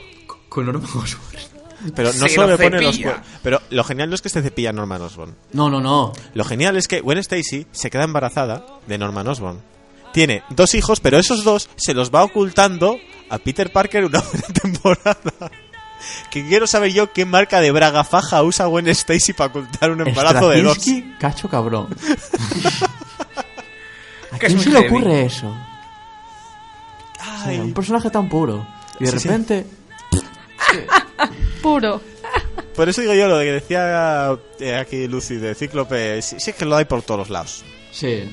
Con 0.49 0.67
Norman 0.67 0.85
Osborn. 0.85 1.54
Pero 1.95 2.13
no 2.15 2.27
Se 2.29 2.35
solo 2.35 2.47
lo 2.49 2.57
le 2.57 2.65
pone 2.71 2.81
los 2.83 2.97
cepilla. 2.97 3.17
cuer- 3.17 3.23
Pero 3.43 3.61
lo 3.71 3.85
genial 3.85 4.09
no 4.09 4.15
es 4.15 4.23
que 4.23 4.29
se 4.29 4.43
cepilla 4.43 4.71
a 4.71 4.73
Norman 4.73 5.03
Osborn. 5.03 5.35
No, 5.53 5.69
no, 5.69 5.81
no. 5.81 6.13
Lo 6.35 6.45
genial 6.45 6.77
es 6.77 6.89
que 6.89 7.01
Gwen 7.01 7.19
Stacy 7.19 7.67
se 7.73 7.91
queda 7.91 8.05
embarazada 8.05 8.65
de 8.87 8.99
Norman 8.99 9.27
Osborn. 9.29 9.61
Tiene 10.13 10.43
dos 10.51 10.75
hijos, 10.75 11.01
pero 11.01 11.19
esos 11.19 11.43
dos 11.45 11.69
se 11.77 11.93
los 11.95 12.11
va 12.11 12.23
ocultando 12.23 12.97
a 13.31 13.39
Peter 13.39 13.73
Parker 13.73 14.05
una 14.05 14.21
buena 14.33 14.47
temporada. 14.63 15.51
Que 16.31 16.47
quiero 16.47 16.67
saber 16.67 16.93
yo 16.93 17.13
qué 17.13 17.25
marca 17.25 17.61
de 17.61 17.71
braga 17.73 18.05
faja 18.05 18.43
usa 18.43 18.67
Gwen 18.67 18.87
Stacy 18.89 19.33
para 19.33 19.49
ocultar 19.51 19.91
un 19.91 20.07
embarazo 20.07 20.51
de 20.51 20.63
dos. 20.63 20.75
Straczynski, 20.77 21.15
cacho 21.19 21.49
cabrón. 21.49 21.89
¿A 24.33 24.39
quién 24.39 24.59
se 24.61 24.69
le 24.71 24.81
heavy. 24.81 24.87
ocurre 24.89 25.25
eso? 25.27 25.49
O 25.49 25.55
sea, 27.43 27.47
Ay. 27.47 27.61
un 27.61 27.73
personaje 27.73 28.11
tan 28.11 28.29
puro. 28.29 28.67
Y 29.01 29.05
de 29.05 29.13
Sí, 29.13 29.19
sí. 29.21 29.29
Puro. 31.63 32.01
Por 32.75 32.89
eso 32.89 33.01
digo 33.01 33.15
yo 33.15 33.29
lo 33.29 33.39
que 33.39 33.53
decía 33.53 34.37
eh, 34.61 34.75
aquí 34.77 35.07
Lucy 35.07 35.37
de 35.37 35.55
Cíclope. 35.55 36.21
Sí, 36.23 36.37
sí 36.39 36.51
es 36.51 36.57
que 36.57 36.65
lo 36.65 36.77
hay 36.77 36.85
por 36.85 37.03
todos 37.03 37.19
los 37.19 37.31
lados. 37.31 37.65
Sí. 37.93 38.25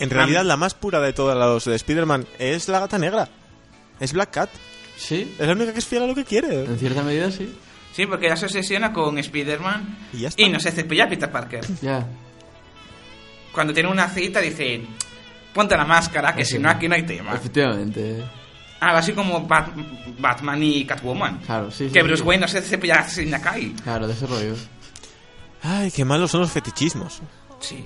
En 0.00 0.10
realidad, 0.10 0.44
la 0.44 0.56
más 0.56 0.74
pura 0.74 1.00
de 1.00 1.12
todas 1.12 1.36
las 1.38 1.64
de 1.64 1.76
Spider-Man 1.76 2.26
es 2.38 2.68
la 2.68 2.80
gata 2.80 2.98
negra. 2.98 3.28
Es 4.00 4.12
Black 4.12 4.30
Cat. 4.30 4.50
Sí. 4.96 5.34
Es 5.38 5.46
la 5.46 5.52
única 5.52 5.72
que 5.72 5.78
es 5.78 5.86
fiel 5.86 6.02
a 6.02 6.06
lo 6.06 6.14
que 6.14 6.24
quiere. 6.24 6.64
En 6.64 6.78
cierta 6.78 7.02
medida 7.02 7.30
sí. 7.30 7.54
Sí, 7.94 8.06
porque 8.06 8.26
ella 8.26 8.36
se 8.36 8.46
obsesiona 8.46 8.92
con 8.92 9.18
Spider-Man 9.18 9.98
Y 10.12 10.20
ya 10.20 10.28
está. 10.28 10.42
y 10.42 10.48
no 10.48 10.58
se 10.58 10.72
cepilla 10.72 11.04
a 11.04 11.08
Peter 11.08 11.30
Parker. 11.30 11.64
Ya. 11.80 12.04
Cuando 13.52 13.72
tiene 13.72 13.88
una 13.88 14.08
cita 14.08 14.40
dice, 14.40 14.82
ponte 15.52 15.76
la 15.76 15.84
máscara, 15.84 16.34
que 16.34 16.44
Sí. 16.44 16.54
si 16.54 16.58
no 16.58 16.68
aquí 16.70 16.88
no 16.88 16.96
hay 16.96 17.04
tema. 17.04 17.34
Efectivamente. 17.34 18.24
Algo 18.86 18.98
así 18.98 19.12
como 19.12 19.46
Bat- 19.46 19.72
Batman 20.18 20.62
y 20.62 20.84
Catwoman. 20.84 21.38
Claro, 21.38 21.70
sí, 21.70 21.86
Que 21.88 22.00
sí. 22.00 22.06
Bruce 22.06 22.22
Wayne 22.22 22.42
no 22.42 22.48
se 22.48 22.60
cepilla 22.62 23.08
sin 23.08 23.30
la 23.30 23.40
calle. 23.40 23.72
Claro, 23.82 24.06
de 24.06 24.12
ese 24.12 24.26
rollo. 24.26 24.54
Ay, 25.62 25.90
qué 25.90 26.04
malos 26.04 26.30
son 26.30 26.40
los 26.42 26.50
fetichismos. 26.52 27.20
Sí. 27.60 27.84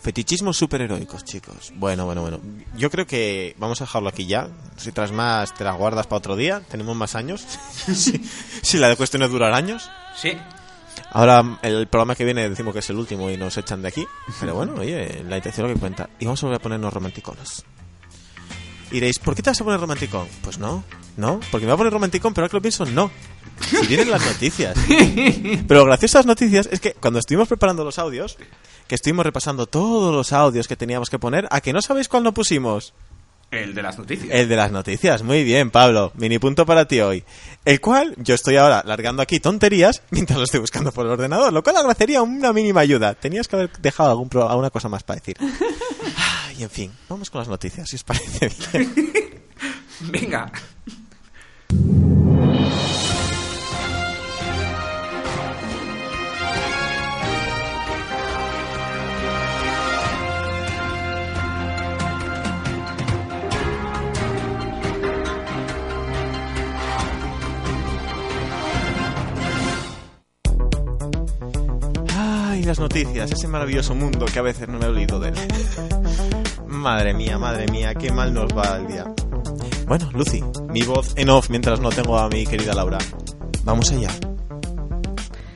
Fetichismos 0.00 0.56
superheroicos, 0.56 1.24
chicos. 1.24 1.72
Bueno, 1.76 2.04
bueno, 2.04 2.20
bueno. 2.20 2.40
Yo 2.76 2.90
creo 2.90 3.06
que 3.06 3.56
vamos 3.58 3.80
a 3.80 3.84
dejarlo 3.84 4.08
aquí 4.08 4.26
ya. 4.26 4.48
Si 4.76 4.92
tras 4.92 5.10
más 5.10 5.54
te 5.54 5.64
las 5.64 5.76
guardas 5.76 6.06
para 6.06 6.18
otro 6.18 6.36
día, 6.36 6.60
tenemos 6.70 6.94
más 6.94 7.14
años. 7.16 7.40
si, 7.94 8.20
si 8.62 8.78
la 8.78 8.88
de 8.88 8.96
cuestión 8.96 9.22
es 9.22 9.30
durar 9.30 9.52
años. 9.52 9.90
Sí. 10.14 10.32
Ahora 11.12 11.58
el 11.62 11.86
programa 11.88 12.14
que 12.14 12.24
viene 12.24 12.48
decimos 12.48 12.72
que 12.72 12.80
es 12.80 12.90
el 12.90 12.96
último 12.96 13.30
y 13.30 13.36
nos 13.36 13.56
echan 13.56 13.82
de 13.82 13.88
aquí. 13.88 14.06
Pero 14.40 14.54
bueno, 14.54 14.74
oye, 14.78 15.24
la 15.28 15.36
intención 15.36 15.66
es 15.66 15.70
lo 15.70 15.74
que 15.74 15.80
cuenta. 15.80 16.08
Y 16.18 16.24
vamos 16.26 16.42
a 16.42 16.46
volver 16.46 16.60
a 16.60 16.62
ponernos 16.62 16.92
romanticones. 16.92 17.64
Y 18.90 18.94
diréis, 18.94 19.18
¿por 19.18 19.34
qué 19.34 19.42
te 19.42 19.50
vas 19.50 19.60
a 19.60 19.64
poner 19.64 19.80
romanticón? 19.80 20.26
Pues 20.42 20.58
no, 20.58 20.84
no, 21.16 21.40
porque 21.50 21.66
me 21.66 21.72
voy 21.72 21.74
a 21.74 21.78
poner 21.78 21.92
romanticón, 21.92 22.32
pero 22.34 22.44
ahora 22.44 22.50
que 22.50 22.56
lo 22.56 22.62
pienso, 22.62 22.84
no. 22.86 23.10
Si 23.60 23.86
vienen 23.86 24.10
las 24.10 24.24
noticias. 24.24 24.76
Pero 25.66 25.80
lo 25.80 25.86
gracioso 25.86 26.18
de 26.18 26.20
las 26.20 26.26
noticias 26.26 26.68
es 26.70 26.78
que 26.78 26.92
cuando 26.92 27.18
estuvimos 27.18 27.48
preparando 27.48 27.84
los 27.84 27.98
audios, 27.98 28.36
que 28.86 28.94
estuvimos 28.94 29.24
repasando 29.24 29.66
todos 29.66 30.14
los 30.14 30.32
audios 30.34 30.68
que 30.68 30.76
teníamos 30.76 31.08
que 31.08 31.18
poner, 31.18 31.48
¿a 31.50 31.62
que 31.62 31.72
no 31.72 31.80
sabéis 31.80 32.06
cuál 32.08 32.22
no 32.22 32.34
pusimos? 32.34 32.92
El 33.50 33.74
de 33.74 33.82
las 33.82 33.98
noticias. 33.98 34.28
El 34.30 34.48
de 34.48 34.56
las 34.56 34.70
noticias, 34.72 35.22
muy 35.22 35.42
bien, 35.42 35.70
Pablo. 35.70 36.12
Mini 36.16 36.38
punto 36.38 36.66
para 36.66 36.86
ti 36.86 37.00
hoy. 37.00 37.24
El 37.64 37.80
cual 37.80 38.14
yo 38.18 38.34
estoy 38.34 38.56
ahora 38.56 38.82
largando 38.84 39.22
aquí 39.22 39.40
tonterías 39.40 40.02
mientras 40.10 40.36
lo 40.38 40.44
estoy 40.44 40.60
buscando 40.60 40.92
por 40.92 41.06
el 41.06 41.12
ordenador, 41.12 41.50
lo 41.52 41.62
cual 41.62 41.78
agradecería 41.78 42.20
una 42.22 42.52
mínima 42.52 42.80
ayuda. 42.82 43.14
Tenías 43.14 43.48
que 43.48 43.56
haber 43.56 43.72
dejado 43.78 44.10
algún 44.10 44.28
pro- 44.28 44.50
alguna 44.50 44.68
cosa 44.68 44.88
más 44.90 45.02
para 45.02 45.20
decir. 45.20 45.36
Y 46.58 46.62
en 46.62 46.70
fin, 46.70 46.92
vamos 47.08 47.28
con 47.30 47.40
las 47.40 47.48
noticias, 47.48 47.88
si 47.88 47.96
os 47.96 48.04
parece 48.04 48.50
bien. 48.72 49.42
Venga. 50.00 50.50
Ay, 72.08 72.62
las 72.62 72.78
noticias, 72.78 73.30
ese 73.30 73.46
maravilloso 73.46 73.94
mundo 73.94 74.24
que 74.24 74.38
a 74.38 74.42
veces 74.42 74.68
no 74.68 74.78
me 74.78 74.86
he 74.86 74.88
olvidado 74.88 75.20
de 75.20 75.28
él. 75.28 75.34
Madre 76.86 77.14
mía, 77.14 77.36
madre 77.36 77.66
mía, 77.66 77.94
qué 77.94 78.12
mal 78.12 78.32
nos 78.32 78.56
va 78.56 78.76
el 78.76 78.86
día. 78.86 79.12
Bueno, 79.88 80.08
Lucy, 80.12 80.40
mi 80.68 80.82
voz 80.82 81.14
en 81.16 81.30
off 81.30 81.50
mientras 81.50 81.80
no 81.80 81.88
tengo 81.88 82.16
a 82.16 82.28
mi 82.28 82.46
querida 82.46 82.74
Laura. 82.74 82.98
Vamos 83.64 83.90
allá. 83.90 84.08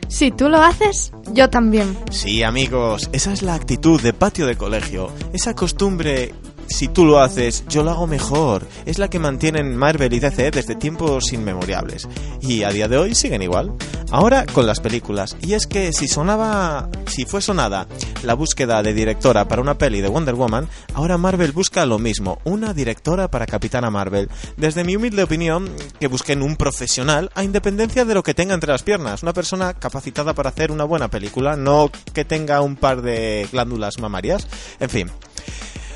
Si 0.09 0.33
tú 0.33 0.49
lo 0.49 0.61
haces, 0.61 1.13
yo 1.33 1.49
también. 1.49 1.97
Sí, 2.11 2.43
amigos, 2.43 3.09
esa 3.13 3.33
es 3.33 3.43
la 3.43 3.55
actitud 3.55 4.03
de 4.03 4.13
patio 4.13 4.45
de 4.45 4.57
colegio. 4.57 5.13
Esa 5.33 5.55
costumbre, 5.55 6.35
si 6.71 6.89
tú 6.89 7.05
lo 7.05 7.21
haces, 7.21 7.65
yo 7.69 7.83
lo 7.83 7.91
hago 7.91 8.07
mejor. 8.07 8.67
Es 8.87 8.99
la 8.99 9.11
que 9.11 9.19
mantienen 9.19 9.77
Marvel 9.77 10.13
y 10.13 10.21
DC 10.21 10.51
desde 10.51 10.77
tiempos 10.77 11.33
inmemoriales. 11.33 12.09
Y 12.41 12.63
a 12.63 12.71
día 12.71 12.89
de 12.89 12.97
hoy 12.97 13.15
siguen 13.15 13.43
igual. 13.43 13.75
Ahora 14.11 14.47
con 14.47 14.67
las 14.67 14.81
películas. 14.81 15.37
Y 15.43 15.55
es 15.55 15.67
que 15.67 15.93
si 15.93 16.09
sonaba, 16.09 16.89
si 17.07 17.25
fue 17.27 17.43
sonada 17.43 17.87
la 18.23 18.35
búsqueda 18.35 18.83
de 18.83 18.95
directora 18.95 19.47
para 19.47 19.63
una 19.63 19.79
peli 19.79 20.01
de 20.01 20.09
Wonder 20.09 20.35
Woman, 20.35 20.69
ahora 20.95 21.19
Marvel 21.19 21.53
busca 21.53 21.87
lo 21.87 21.99
mismo, 21.99 22.39
una 22.45 22.73
directora 22.73 23.31
para 23.31 23.47
Capitana 23.47 23.91
Marvel. 23.91 24.29
Desde 24.57 24.85
mi 24.85 24.97
humilde 24.97 25.23
opinión, 25.23 25.71
que 25.99 26.09
busquen 26.09 26.43
un 26.43 26.57
profesional 26.57 27.31
a 27.35 27.45
independencia 27.45 28.05
de 28.05 28.15
lo 28.15 28.23
que 28.23 28.35
tenga 28.35 28.55
entre 28.55 28.73
las 28.73 28.83
piernas, 28.83 29.23
una 29.23 29.33
persona 29.33 29.75
capacitada 29.75 30.35
para 30.35 30.51
hacer 30.51 30.73
una 30.73 30.85
buena 30.85 31.09
película, 31.09 31.57
no 31.57 31.91
que 32.13 32.25
tenga 32.25 32.61
un 32.63 32.77
par 32.77 33.03
de 33.03 33.49
glándulas 33.53 33.99
mamarias. 33.99 34.47
En 34.81 34.91
fin. 34.91 35.11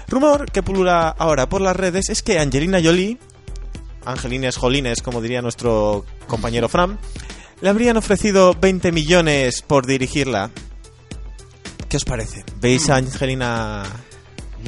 Rumor 0.09 0.51
que 0.51 0.63
pulula 0.63 1.09
ahora 1.09 1.49
por 1.49 1.61
las 1.61 1.77
redes 1.77 2.09
es 2.09 2.23
que 2.23 2.39
Angelina 2.39 2.81
Jolie, 2.83 3.19
Angelines 4.05 4.57
Jolines, 4.57 5.03
como 5.03 5.21
diría 5.21 5.43
nuestro 5.43 6.05
compañero 6.27 6.69
Fran, 6.69 6.99
le 7.61 7.69
habrían 7.69 7.97
ofrecido 7.97 8.55
20 8.55 8.93
millones 8.93 9.63
por 9.63 9.87
dirigirla. 9.87 10.51
¿Qué 11.89 11.97
os 11.97 12.05
parece? 12.05 12.45
¿Veis 12.61 12.91
a 12.91 12.97
Angelina 12.97 13.85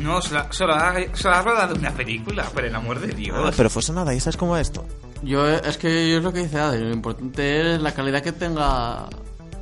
No, 0.01 0.23
solo, 0.23 0.47
solo 0.51 0.75
ha, 0.75 1.43
rodado 1.43 1.75
una 1.75 1.93
película, 1.93 2.45
por 2.45 2.65
el 2.65 2.75
amor 2.75 3.01
de 3.01 3.09
Dios. 3.09 3.37
Ah, 3.39 3.51
pero 3.57 3.69
fue 3.69 3.83
sonada 3.83 4.15
y 4.15 4.21
sabes 4.21 4.37
cómo 4.37 4.57
esto. 4.57 4.87
Yo, 5.23 5.47
es 5.49 5.77
que 5.77 6.11
yo 6.11 6.19
es 6.19 6.25
lo 6.25 6.33
que 6.33 6.41
dice 6.41 6.59
Adri, 6.59 6.85
lo 6.85 6.93
importante 6.93 7.75
es 7.75 7.81
la 7.81 7.93
calidad 7.93 8.23
que 8.23 8.33
tenga 8.33 9.09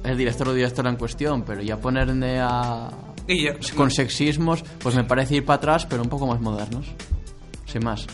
el 0.04 0.16
director 0.16 0.48
o 0.48 0.52
directora 0.52 0.90
en 0.90 0.96
cuestión, 0.96 1.42
pero 1.42 1.62
ya 1.62 1.78
ponerme 1.78 2.40
a... 2.40 2.90
Y 3.26 3.44
yo, 3.44 3.52
con 3.76 3.90
sexismos, 3.90 4.62
pues 4.80 4.94
me 4.94 5.04
parece 5.04 5.36
ir 5.36 5.44
para 5.44 5.56
atrás, 5.56 5.86
pero 5.86 6.02
un 6.02 6.08
poco 6.08 6.26
más 6.26 6.40
modernos. 6.40 6.86
Sin 7.66 7.84
más. 7.84 8.06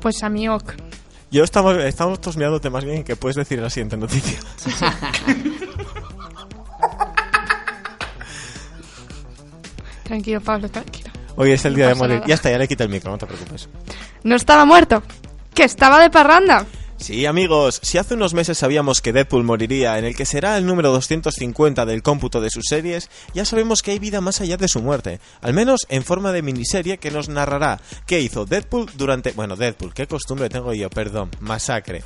Pues 0.00 0.22
a 0.22 0.28
mi 0.28 0.48
ok. 0.48 0.72
Yo 1.30 1.44
estamos, 1.44 1.76
estamos 1.78 2.20
todos 2.20 2.36
mirándote 2.36 2.68
más 2.70 2.84
bien 2.84 3.04
que 3.04 3.16
puedes 3.16 3.36
decir 3.36 3.58
la 3.60 3.70
siguiente 3.70 3.96
noticia. 3.96 4.38
Tranquilo, 10.04 10.40
Pablo, 10.40 10.68
tranquilo. 10.68 11.10
Hoy 11.36 11.52
es 11.52 11.64
el 11.64 11.74
día 11.74 11.84
No 11.86 11.90
de 11.90 11.94
morir. 11.96 12.14
nada. 12.16 12.26
Ya 12.26 12.34
está, 12.34 12.50
ya 12.50 12.58
le 12.58 12.68
quita 12.68 12.84
el 12.84 12.90
micro, 12.90 13.10
no 13.10 13.18
te 13.18 13.26
preocupes. 13.26 13.68
No 14.24 14.36
estaba 14.36 14.64
muerto, 14.64 15.02
que 15.54 15.64
estaba 15.64 16.00
de 16.00 16.10
parranda. 16.10 16.66
Sí, 17.02 17.26
amigos, 17.26 17.80
si 17.82 17.98
hace 17.98 18.14
unos 18.14 18.32
meses 18.32 18.58
sabíamos 18.58 19.00
que 19.00 19.12
Deadpool 19.12 19.42
moriría 19.42 19.98
en 19.98 20.04
el 20.04 20.14
que 20.14 20.24
será 20.24 20.56
el 20.56 20.64
número 20.64 20.92
250 20.92 21.84
del 21.84 22.00
cómputo 22.00 22.40
de 22.40 22.48
sus 22.48 22.66
series, 22.68 23.10
ya 23.34 23.44
sabemos 23.44 23.82
que 23.82 23.90
hay 23.90 23.98
vida 23.98 24.20
más 24.20 24.40
allá 24.40 24.56
de 24.56 24.68
su 24.68 24.80
muerte, 24.80 25.18
al 25.40 25.52
menos 25.52 25.80
en 25.88 26.04
forma 26.04 26.30
de 26.30 26.42
miniserie 26.42 26.98
que 26.98 27.10
nos 27.10 27.28
narrará 27.28 27.80
qué 28.06 28.20
hizo 28.20 28.44
Deadpool 28.44 28.88
durante... 28.94 29.32
Bueno, 29.32 29.56
Deadpool, 29.56 29.92
qué 29.94 30.06
costumbre 30.06 30.48
tengo 30.48 30.72
yo, 30.74 30.90
perdón, 30.90 31.32
masacre. 31.40 32.04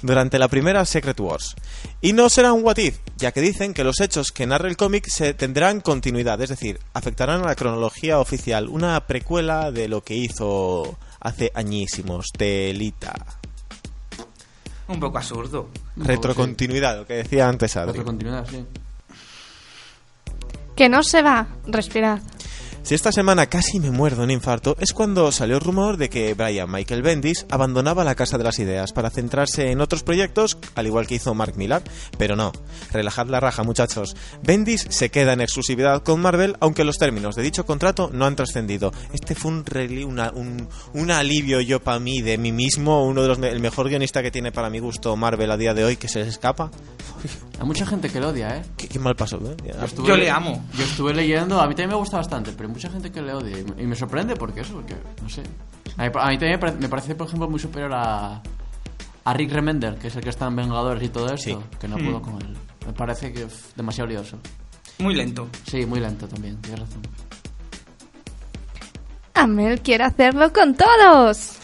Durante 0.00 0.38
la 0.38 0.48
primera 0.48 0.86
Secret 0.86 1.20
Wars. 1.20 1.54
Y 2.00 2.14
no 2.14 2.30
será 2.30 2.54
un 2.54 2.64
what 2.64 2.78
if, 2.78 2.96
ya 3.18 3.32
que 3.32 3.42
dicen 3.42 3.74
que 3.74 3.84
los 3.84 4.00
hechos 4.00 4.32
que 4.32 4.46
narra 4.46 4.70
el 4.70 4.78
cómic 4.78 5.06
se 5.06 5.34
tendrán 5.34 5.82
continuidad, 5.82 6.40
es 6.40 6.48
decir, 6.48 6.80
afectarán 6.94 7.42
a 7.42 7.48
la 7.48 7.56
cronología 7.56 8.18
oficial, 8.18 8.70
una 8.70 9.06
precuela 9.06 9.70
de 9.70 9.86
lo 9.88 10.02
que 10.02 10.14
hizo 10.14 10.98
hace 11.20 11.52
añísimos, 11.54 12.28
Telita. 12.34 13.39
Un 14.92 15.00
poco 15.00 15.18
absurdo. 15.18 15.68
Retrocontinuidad, 15.96 16.98
lo 16.98 17.06
que 17.06 17.14
decía 17.14 17.48
antes 17.48 17.76
Adri. 17.76 17.92
Retrocontinuidad, 17.92 18.46
sí. 18.48 18.64
Que 20.74 20.88
no 20.88 21.02
se 21.02 21.22
va, 21.22 21.46
respirad. 21.66 22.20
Si 22.82 22.94
esta 22.96 23.12
semana 23.12 23.46
casi 23.46 23.78
me 23.78 23.90
muerdo 23.92 24.24
un 24.24 24.32
infarto, 24.32 24.74
es 24.80 24.92
cuando 24.92 25.30
salió 25.30 25.56
el 25.56 25.62
rumor 25.62 25.96
de 25.96 26.08
que 26.08 26.34
Brian 26.34 26.68
Michael 26.72 27.02
Bendis 27.02 27.46
abandonaba 27.48 28.02
la 28.02 28.16
Casa 28.16 28.36
de 28.36 28.42
las 28.42 28.58
Ideas 28.58 28.92
para 28.92 29.10
centrarse 29.10 29.70
en 29.70 29.80
otros 29.80 30.02
proyectos, 30.02 30.58
al 30.74 30.86
igual 30.88 31.06
que 31.06 31.14
hizo 31.14 31.32
Mark 31.34 31.54
Millar. 31.56 31.82
Pero 32.18 32.34
no, 32.34 32.50
relajad 32.90 33.28
la 33.28 33.38
raja, 33.38 33.62
muchachos. 33.62 34.16
Bendis 34.42 34.86
se 34.88 35.08
queda 35.10 35.34
en 35.34 35.40
exclusividad 35.40 36.02
con 36.02 36.20
Marvel, 36.20 36.56
aunque 36.58 36.82
los 36.82 36.96
términos 36.98 37.36
de 37.36 37.42
dicho 37.42 37.64
contrato 37.64 38.10
no 38.12 38.24
han 38.26 38.34
trascendido. 38.34 38.92
Este 39.12 39.36
fue 39.36 39.52
un, 39.52 39.64
una- 40.08 40.32
un, 40.94 41.10
alivio 41.12 41.60
yo 41.60 41.80
para 41.80 42.00
mí, 42.00 42.22
de 42.22 42.38
mí 42.38 42.50
mismo, 42.50 43.04
uno 43.06 43.22
de 43.22 43.28
los 43.28 43.38
el 43.38 43.60
mejor 43.60 43.88
guionista 43.88 44.20
que 44.22 44.32
tiene 44.32 44.50
para 44.50 44.68
mi 44.70 44.80
gusto 44.80 45.14
Marvel 45.16 45.50
a 45.52 45.56
día 45.56 45.74
de 45.74 45.84
hoy, 45.84 45.96
que 45.96 46.08
se 46.08 46.20
les 46.20 46.28
escapa. 46.28 46.70
Hay 47.60 47.66
mucha 47.66 47.84
gente 47.84 48.08
que 48.08 48.18
lo 48.20 48.30
odia, 48.30 48.56
¿eh? 48.56 48.62
Qué, 48.76 48.88
qué 48.88 48.98
mal 48.98 49.14
pasó, 49.14 49.36
¿eh? 49.36 49.54
Estuve 49.84 50.08
Yo 50.08 50.16
le- 50.16 50.30
amo. 50.30 50.64
Yo 50.72 50.82
estuve 50.82 51.12
leyendo, 51.12 51.60
a 51.60 51.66
mí 51.68 51.74
también 51.74 51.90
me 51.90 51.96
gusta 51.96 52.16
bastante, 52.16 52.52
pero 52.52 52.68
hay 52.68 52.74
mucha 52.74 52.88
gente 52.90 53.12
que 53.12 53.20
le 53.20 53.34
odia. 53.34 53.58
y 53.58 53.64
me- 53.64 53.82
Y 53.82 53.86
me 53.86 53.94
sorprende 53.94 54.34
porque 54.34 54.60
eso, 54.62 54.72
porque, 54.74 54.96
no 55.22 55.28
sé. 55.28 55.42
A 55.98 56.04
mí, 56.04 56.10
a 56.14 56.28
mí 56.28 56.38
también 56.38 56.52
me 56.52 56.58
parece, 56.58 56.78
me 56.78 56.88
parece, 56.88 57.14
por 57.14 57.26
ejemplo, 57.26 57.48
muy 57.50 57.60
superior 57.60 57.92
a, 57.92 58.40
a 59.24 59.34
Rick 59.34 59.52
Remender, 59.52 59.96
que 59.96 60.06
es 60.08 60.16
el 60.16 60.22
que 60.22 60.30
está 60.30 60.46
en 60.46 60.56
Vengadores 60.56 61.02
y 61.02 61.10
todo 61.10 61.26
esto, 61.26 61.38
Sí. 61.60 61.76
que 61.78 61.86
no 61.86 61.96
puedo 61.98 62.22
con 62.22 62.40
él. 62.40 62.56
Me 62.86 62.94
parece 62.94 63.30
que 63.32 63.42
es 63.42 63.72
demasiado 63.76 64.08
lioso. 64.08 64.38
Muy 64.98 65.14
lento. 65.14 65.46
Sí, 65.70 65.84
muy 65.84 66.00
lento 66.00 66.26
también, 66.26 66.56
tienes 66.62 66.80
razón. 66.80 67.02
Amel 69.34 69.80
quiere 69.80 70.04
hacerlo 70.04 70.52
con 70.52 70.74
todos. 70.74 71.56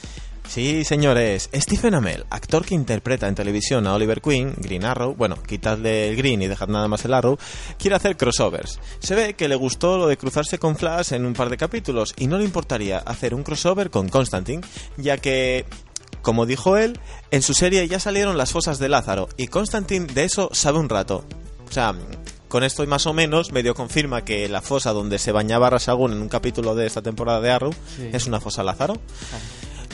Sí, 0.49 0.85
señores, 0.85 1.51
Stephen 1.55 1.95
Amell, 1.95 2.25
actor 2.31 2.65
que 2.65 2.75
interpreta 2.75 3.29
en 3.29 3.35
televisión 3.35 3.87
a 3.87 3.95
Oliver 3.95 4.21
Queen, 4.23 4.55
Green 4.57 4.85
Arrow, 4.85 5.15
bueno, 5.15 5.37
quitadle 5.43 6.09
el 6.09 6.17
Green 6.17 6.41
y 6.41 6.47
dejad 6.47 6.69
nada 6.69 6.89
más 6.89 7.05
el 7.05 7.13
Arrow, 7.15 7.37
quiere 7.79 7.97
hacer 7.97 8.17
crossovers. 8.17 8.79
Se 9.01 9.15
ve 9.15 9.35
que 9.35 9.49
le 9.49 9.57
gustó 9.57 9.99
lo 9.99 10.07
de 10.07 10.17
cruzarse 10.17 10.59
con 10.59 10.77
Flash 10.77 11.13
en 11.13 11.27
un 11.27 11.35
par 11.35 11.51
de 11.51 11.57
capítulos 11.57 12.15
y 12.17 12.27
no 12.27 12.39
le 12.39 12.45
importaría 12.45 12.99
hacer 12.99 13.35
un 13.35 13.43
crossover 13.43 13.91
con 13.91 14.09
Constantine, 14.09 14.63
ya 14.97 15.19
que, 15.19 15.67
como 16.23 16.47
dijo 16.47 16.77
él, 16.77 16.99
en 17.31 17.43
su 17.43 17.53
serie 17.53 17.87
ya 17.89 18.01
salieron 18.01 18.39
las 18.39 18.53
fosas 18.53 18.79
de 18.79 18.89
Lázaro 18.89 19.29
y 19.37 19.49
Constantine 19.49 20.07
de 20.07 20.25
eso 20.25 20.49
sabe 20.53 20.79
un 20.79 20.89
rato. 20.89 21.25
O 21.69 21.73
sea, 21.73 21.95
con 22.49 22.63
esto 22.63 22.85
y 22.85 22.87
más 22.87 23.07
o 23.07 23.13
menos 23.13 23.51
medio 23.51 23.75
confirma 23.75 24.25
que 24.25 24.49
la 24.49 24.63
fosa 24.63 24.93
donde 24.93 25.19
se 25.19 25.33
bañaba 25.33 25.69
Ra's 25.69 25.89
al 25.89 25.97
Ghul 25.97 26.13
en 26.13 26.23
un 26.23 26.29
capítulo 26.29 26.77
de 26.77 26.87
esta 26.87 27.03
temporada 27.03 27.41
de 27.41 27.51
Arrow 27.51 27.73
Sí. 27.97 28.09
es 28.13 28.27
una 28.27 28.41
fosa 28.41 28.63
Lázaro. 28.63 28.95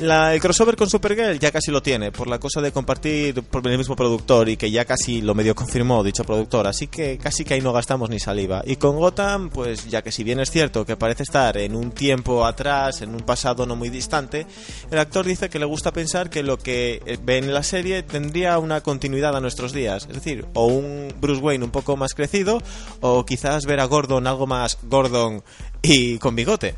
La- 0.00 0.34
el 0.34 0.40
crossover 0.40 0.74
con 0.74 0.88
Supergirl 0.90 1.38
ya 1.38 1.52
casi 1.52 1.70
lo 1.70 1.82
tiene, 1.82 2.10
por 2.10 2.26
la 2.26 2.40
cosa 2.40 2.60
de 2.60 2.72
compartir 2.72 3.42
por 3.44 3.66
el 3.68 3.78
mismo 3.78 3.94
productor 3.94 4.48
y 4.48 4.56
que 4.56 4.70
ya 4.70 4.84
casi 4.84 5.20
lo 5.20 5.34
medio 5.34 5.54
confirmó 5.54 6.02
dicho 6.02 6.24
productor, 6.24 6.66
así 6.66 6.86
que 6.88 7.18
casi 7.18 7.44
que 7.44 7.54
ahí 7.54 7.60
no 7.60 7.72
gastamos 7.72 8.10
ni 8.10 8.18
saliva. 8.18 8.62
Y 8.66 8.76
con 8.76 8.96
Gotham, 8.96 9.50
pues 9.50 9.88
ya 9.88 10.02
que 10.02 10.10
si 10.10 10.24
bien 10.24 10.40
es 10.40 10.50
cierto 10.50 10.84
que 10.84 10.96
parece 10.96 11.22
estar 11.22 11.56
en 11.58 11.76
un 11.76 11.92
tiempo 11.92 12.44
atrás, 12.44 13.02
en 13.02 13.10
un 13.14 13.20
pasado 13.20 13.64
no 13.66 13.76
muy 13.76 13.90
distante, 13.90 14.46
el 14.90 14.98
actor 14.98 15.24
dice 15.26 15.48
que 15.50 15.58
le 15.58 15.66
gusta 15.66 15.92
pensar 15.92 16.30
que 16.30 16.42
lo 16.42 16.58
que 16.58 17.02
eh, 17.06 17.18
ve 17.22 17.38
en 17.38 17.52
la 17.54 17.62
serie 17.62 18.02
tendría 18.02 18.58
una 18.58 18.80
continuidad 18.80 19.36
a 19.36 19.40
nuestros 19.40 19.72
días, 19.72 20.06
es 20.08 20.14
decir, 20.14 20.46
o 20.54 20.66
un 20.66 21.14
Bruce 21.20 21.40
Wayne 21.42 21.64
un 21.64 21.70
poco 21.70 21.96
más 21.96 22.14
crecido, 22.14 22.60
o 23.00 23.24
quizás 23.24 23.66
ver 23.66 23.78
a 23.80 23.84
Gordon 23.84 24.26
algo 24.26 24.46
más 24.46 24.78
Gordon 24.82 25.42
y 25.82 26.18
con 26.18 26.34
bigote. 26.34 26.74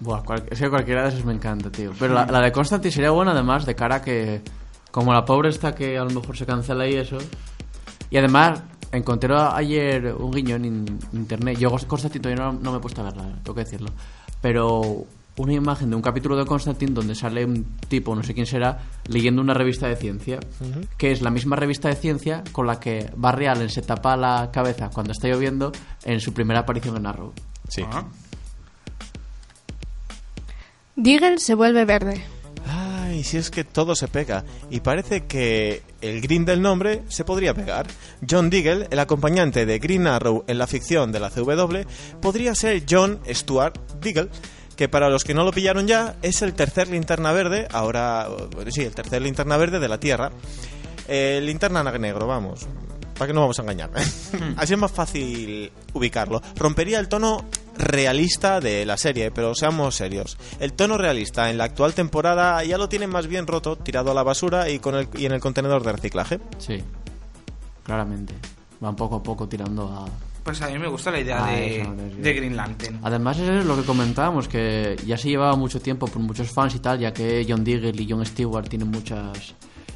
Buah, 0.00 0.22
cual- 0.22 0.44
es 0.50 0.58
que 0.60 0.68
cualquiera 0.68 1.02
de 1.02 1.08
esos 1.10 1.24
me 1.24 1.32
encanta, 1.32 1.70
tío. 1.70 1.92
Pero 1.98 2.14
la, 2.14 2.26
la 2.26 2.40
de 2.40 2.52
Constantine 2.52 2.92
sería 2.92 3.10
buena, 3.10 3.32
además, 3.32 3.64
de 3.66 3.74
cara 3.74 3.96
a 3.96 4.02
que. 4.02 4.42
Como 4.90 5.12
la 5.12 5.24
pobre 5.24 5.48
está 5.48 5.74
que 5.74 5.98
a 5.98 6.04
lo 6.04 6.10
mejor 6.10 6.36
se 6.36 6.46
cancela 6.46 6.86
y 6.88 6.94
eso. 6.94 7.18
Y 8.10 8.16
además, 8.16 8.62
encontré 8.92 9.34
ayer 9.34 10.14
un 10.14 10.30
guiño 10.30 10.56
en 10.56 10.64
in- 10.64 10.98
internet. 11.12 11.58
Yo 11.58 11.70
Constantine 11.70 12.22
todavía 12.22 12.44
no, 12.44 12.52
no 12.52 12.70
me 12.72 12.78
he 12.78 12.80
puesto 12.80 13.00
a 13.00 13.04
verla, 13.04 13.24
tengo 13.42 13.54
que 13.54 13.64
decirlo. 13.64 13.90
Pero 14.40 15.04
una 15.36 15.52
imagen 15.52 15.90
de 15.90 15.96
un 15.96 16.02
capítulo 16.02 16.36
de 16.36 16.44
Constantine 16.44 16.92
donde 16.92 17.14
sale 17.16 17.44
un 17.44 17.64
tipo, 17.88 18.14
no 18.14 18.22
sé 18.22 18.34
quién 18.34 18.46
será, 18.46 18.78
leyendo 19.08 19.42
una 19.42 19.52
revista 19.54 19.88
de 19.88 19.96
ciencia, 19.96 20.38
que 20.96 21.10
es 21.10 21.22
la 21.22 21.30
misma 21.30 21.56
revista 21.56 21.88
de 21.88 21.96
ciencia 21.96 22.44
con 22.52 22.68
la 22.68 22.78
que 22.78 23.10
Barry 23.16 23.46
Allen 23.46 23.70
se 23.70 23.82
tapa 23.82 24.16
la 24.16 24.50
cabeza 24.52 24.90
cuando 24.90 25.10
está 25.12 25.26
lloviendo 25.28 25.72
en 26.04 26.20
su 26.20 26.32
primera 26.32 26.60
aparición 26.60 26.96
en 26.98 27.06
Arrow. 27.06 27.32
Sí. 27.68 27.82
Ah. 27.90 28.04
Diggle 30.96 31.38
se 31.38 31.54
vuelve 31.54 31.84
verde. 31.84 32.22
Ay, 32.66 33.24
si 33.24 33.36
es 33.36 33.50
que 33.50 33.64
todo 33.64 33.94
se 33.94 34.08
pega. 34.08 34.44
Y 34.70 34.80
parece 34.80 35.26
que 35.26 35.82
el 36.00 36.20
Green 36.20 36.44
del 36.44 36.62
nombre 36.62 37.02
se 37.08 37.24
podría 37.24 37.54
pegar. 37.54 37.86
John 38.28 38.48
Diggle, 38.48 38.88
el 38.90 38.98
acompañante 38.98 39.66
de 39.66 39.78
Green 39.78 40.06
Arrow 40.06 40.44
en 40.46 40.58
la 40.58 40.66
ficción 40.66 41.12
de 41.12 41.20
la 41.20 41.30
CW, 41.30 41.80
podría 42.20 42.54
ser 42.54 42.84
John 42.88 43.20
Stuart 43.28 43.78
Diggle, 44.00 44.28
que 44.76 44.88
para 44.88 45.08
los 45.08 45.24
que 45.24 45.34
no 45.34 45.44
lo 45.44 45.52
pillaron 45.52 45.86
ya, 45.86 46.16
es 46.22 46.42
el 46.42 46.54
tercer 46.54 46.88
linterna 46.88 47.32
verde, 47.32 47.68
ahora, 47.70 48.28
bueno, 48.54 48.70
sí, 48.70 48.82
el 48.82 48.94
tercer 48.94 49.22
linterna 49.22 49.56
verde 49.56 49.80
de 49.80 49.88
la 49.88 49.98
Tierra. 49.98 50.30
El 51.06 51.44
linterna 51.44 51.82
negro, 51.82 52.26
vamos. 52.26 52.66
¿Para 53.14 53.28
qué 53.28 53.32
no 53.32 53.40
vamos 53.42 53.58
a 53.58 53.62
engañar? 53.62 53.90
Así 54.56 54.72
es 54.74 54.78
más 54.78 54.90
fácil 54.92 55.70
ubicarlo. 55.92 56.42
Rompería 56.56 56.98
el 56.98 57.08
tono 57.08 57.44
realista 57.76 58.60
de 58.60 58.84
la 58.84 58.96
serie, 58.96 59.30
pero 59.30 59.54
seamos 59.54 59.94
serios. 59.94 60.36
El 60.60 60.72
tono 60.72 60.98
realista 60.98 61.48
en 61.50 61.58
la 61.58 61.64
actual 61.64 61.94
temporada 61.94 62.62
ya 62.64 62.76
lo 62.78 62.88
tienen 62.88 63.10
más 63.10 63.26
bien 63.26 63.46
roto, 63.46 63.76
tirado 63.76 64.10
a 64.10 64.14
la 64.14 64.22
basura 64.22 64.68
y, 64.68 64.78
con 64.80 64.94
el, 64.96 65.08
y 65.16 65.26
en 65.26 65.32
el 65.32 65.40
contenedor 65.40 65.82
de 65.84 65.92
reciclaje. 65.92 66.40
Sí, 66.58 66.82
claramente. 67.84 68.34
Van 68.80 68.96
poco 68.96 69.16
a 69.16 69.22
poco 69.22 69.48
tirando 69.48 69.84
a... 69.88 70.06
Pues 70.42 70.60
a 70.60 70.68
mí 70.68 70.78
me 70.78 70.88
gusta 70.88 71.10
la 71.10 71.20
idea 71.20 71.42
Ah, 71.46 71.50
de, 71.52 71.80
eso, 71.80 71.94
eso. 71.94 72.16
de 72.20 72.34
Green 72.34 72.54
Lantern. 72.56 73.00
Además 73.02 73.38
es 73.38 73.64
lo 73.64 73.76
que 73.76 73.82
comentábamos, 73.82 74.46
que 74.46 74.94
ya 75.06 75.16
se 75.16 75.28
llevaba 75.30 75.56
mucho 75.56 75.80
tiempo 75.80 76.06
por 76.06 76.20
muchos 76.20 76.50
fans 76.50 76.74
y 76.74 76.80
tal, 76.80 76.98
ya 76.98 77.14
que 77.14 77.46
John 77.48 77.64
Diggle 77.64 77.92
y 78.02 78.06
John 78.10 78.26
Stewart 78.26 78.68
tienen 78.68 78.90
muchas 78.90 79.54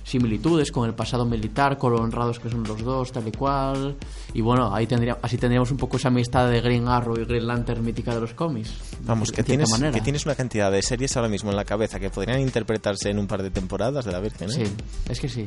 similitudes 0.09 0.73
con 0.73 0.89
el 0.89 0.95
pasado 0.95 1.27
militar, 1.27 1.77
con 1.77 1.93
lo 1.93 2.01
honrados 2.01 2.39
que 2.39 2.49
son 2.49 2.63
los 2.65 2.83
dos, 2.83 3.13
tal 3.13 3.29
y 3.29 3.33
cual. 3.33 3.97
Y 4.33 4.41
bueno, 4.41 4.75
ahí 4.75 4.87
tendría, 4.87 5.19
así 5.21 5.37
tendríamos 5.37 5.71
un 5.71 5.77
poco 5.77 5.99
esa 5.99 6.09
amistad 6.09 6.49
de 6.49 6.61
Green 6.61 6.89
Arrow 6.89 7.19
y 7.21 7.25
Green 7.25 7.47
Lantern 7.47 7.85
mítica 7.85 8.15
de 8.15 8.23
los 8.23 8.33
cómics. 8.33 8.73
Vamos, 9.03 9.29
de 9.29 9.37
que 9.37 9.43
tienes, 9.43 9.71
manera. 9.71 9.93
que 9.93 10.01
tienes 10.01 10.25
una 10.25 10.35
cantidad 10.35 10.73
de 10.73 10.81
series 10.83 11.15
ahora 11.17 11.29
mismo 11.29 11.51
en 11.51 11.57
la 11.57 11.65
cabeza 11.65 12.01
que 12.01 12.09
podrían 12.09 12.41
interpretarse 12.41 13.11
en 13.11 13.19
un 13.19 13.27
par 13.27 13.43
de 13.43 13.51
temporadas 13.51 14.05
de 14.07 14.13
la 14.13 14.21
Virgen. 14.21 14.49
¿eh? 14.49 14.53
Sí, 14.53 14.63
es 15.11 15.21
que 15.21 15.29
sí. 15.29 15.45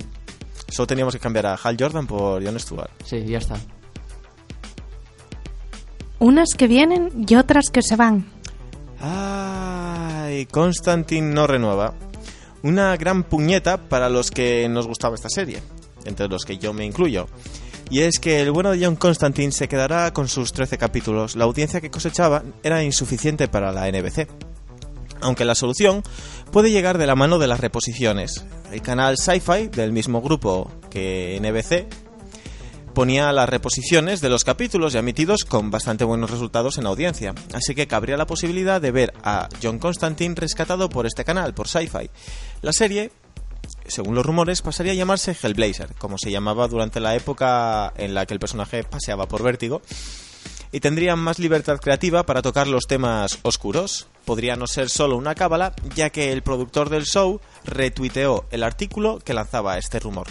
Solo 0.70 0.88
teníamos 0.88 1.16
que 1.16 1.20
cambiar 1.20 1.48
a 1.48 1.56
Hal 1.56 1.76
Jordan 1.80 2.06
por 2.06 2.46
John 2.46 2.60
Stewart. 2.60 2.92
Sí, 3.04 3.26
ya 3.26 3.40
está. 3.40 3.60
Unas 6.20 6.54
que 6.56 6.68
vienen 6.68 7.26
y 7.28 7.36
otras 7.36 7.72
que 7.72 7.82
se 7.82 7.96
van. 7.96 8.30
Ay, 9.00 10.46
Constantine 10.46 11.34
no 11.34 11.48
renueva. 11.48 11.96
Una 12.64 12.96
gran 12.98 13.24
puñeta 13.24 13.78
para 13.78 14.10
los 14.10 14.32
que 14.32 14.68
nos 14.70 14.88
gustaba 14.88 15.16
esta 15.16 15.30
serie, 15.30 15.62
entre 16.06 16.28
los 16.28 16.46
que 16.46 16.58
yo 16.58 16.74
me 16.74 16.86
incluyo. 16.86 17.28
Y 17.90 18.02
es 18.02 18.20
que 18.20 18.40
el 18.40 18.52
bueno 18.52 18.72
de 18.72 18.86
John 18.86 18.96
Constantine 18.96 19.52
se 19.52 19.68
quedará 19.68 20.14
con 20.14 20.30
sus 20.30 20.54
13 20.54 20.78
capítulos. 20.78 21.36
La 21.36 21.44
audiencia 21.44 21.82
que 21.82 21.92
cosechaba 21.92 22.44
era 22.64 22.84
insuficiente 22.84 23.48
para 23.50 23.74
la 23.74 23.92
NBC. 23.92 24.30
Aunque 25.20 25.44
la 25.44 25.56
solución 25.56 26.02
puede 26.52 26.72
llegar 26.72 26.98
de 26.98 27.06
la 27.06 27.16
mano 27.16 27.38
de 27.38 27.48
las 27.48 27.60
reposiciones. 27.60 28.46
El 28.72 28.82
canal 28.82 29.18
Sci-Fi, 29.18 29.68
del 29.68 29.92
mismo 29.92 30.22
grupo 30.22 30.72
que 30.90 31.38
NBC, 31.42 31.88
ponía 32.92 33.32
las 33.32 33.50
reposiciones 33.50 34.22
de 34.22 34.30
los 34.30 34.44
capítulos 34.44 34.94
ya 34.94 35.00
emitidos 35.00 35.44
con 35.44 35.72
bastante 35.72 36.04
buenos 36.04 36.30
resultados 36.30 36.78
en 36.78 36.86
audiencia, 36.86 37.34
así 37.54 37.74
que 37.74 37.88
cabría 37.88 38.18
la 38.18 38.28
posibilidad 38.28 38.82
de 38.82 38.92
ver 38.92 39.14
a 39.24 39.50
John 39.62 39.80
Constantine 39.80 40.36
rescatado 40.36 40.90
por 40.90 41.06
este 41.06 41.24
canal, 41.24 41.54
por 41.54 41.68
Sci-Fi. 41.68 42.10
La 42.62 42.74
serie, 42.74 43.12
según 43.88 44.14
los 44.14 44.24
rumores, 44.24 44.62
pasaría 44.62 44.92
a 44.92 44.96
llamarse 44.96 45.36
Hellblazer, 45.42 45.96
como 45.96 46.20
se 46.20 46.30
llamaba 46.30 46.68
durante 46.68 47.00
la 47.00 47.16
época 47.16 47.92
en 47.98 48.14
la 48.14 48.28
que 48.28 48.36
el 48.36 48.40
personaje 48.40 48.84
paseaba 48.84 49.28
por 49.28 49.42
vértigo, 49.42 49.82
y 50.72 50.80
tendrían 50.80 51.18
más 51.18 51.40
libertad 51.40 51.80
creativa 51.80 52.24
para 52.24 52.44
tocar 52.44 52.68
los 52.68 52.86
temas 52.86 53.40
oscuros. 53.42 54.08
Podría 54.26 54.56
no 54.58 54.68
ser 54.68 54.90
solo 54.90 55.18
una 55.18 55.34
cábala, 55.34 55.74
ya 55.96 56.12
que 56.12 56.32
el 56.32 56.44
productor 56.44 56.90
del 56.90 57.06
show 57.06 57.42
retuiteó 57.66 58.46
el 58.52 58.62
artículo 58.62 59.20
que 59.26 59.34
lanzaba 59.34 59.80
este 59.80 60.00
rumor. 60.00 60.28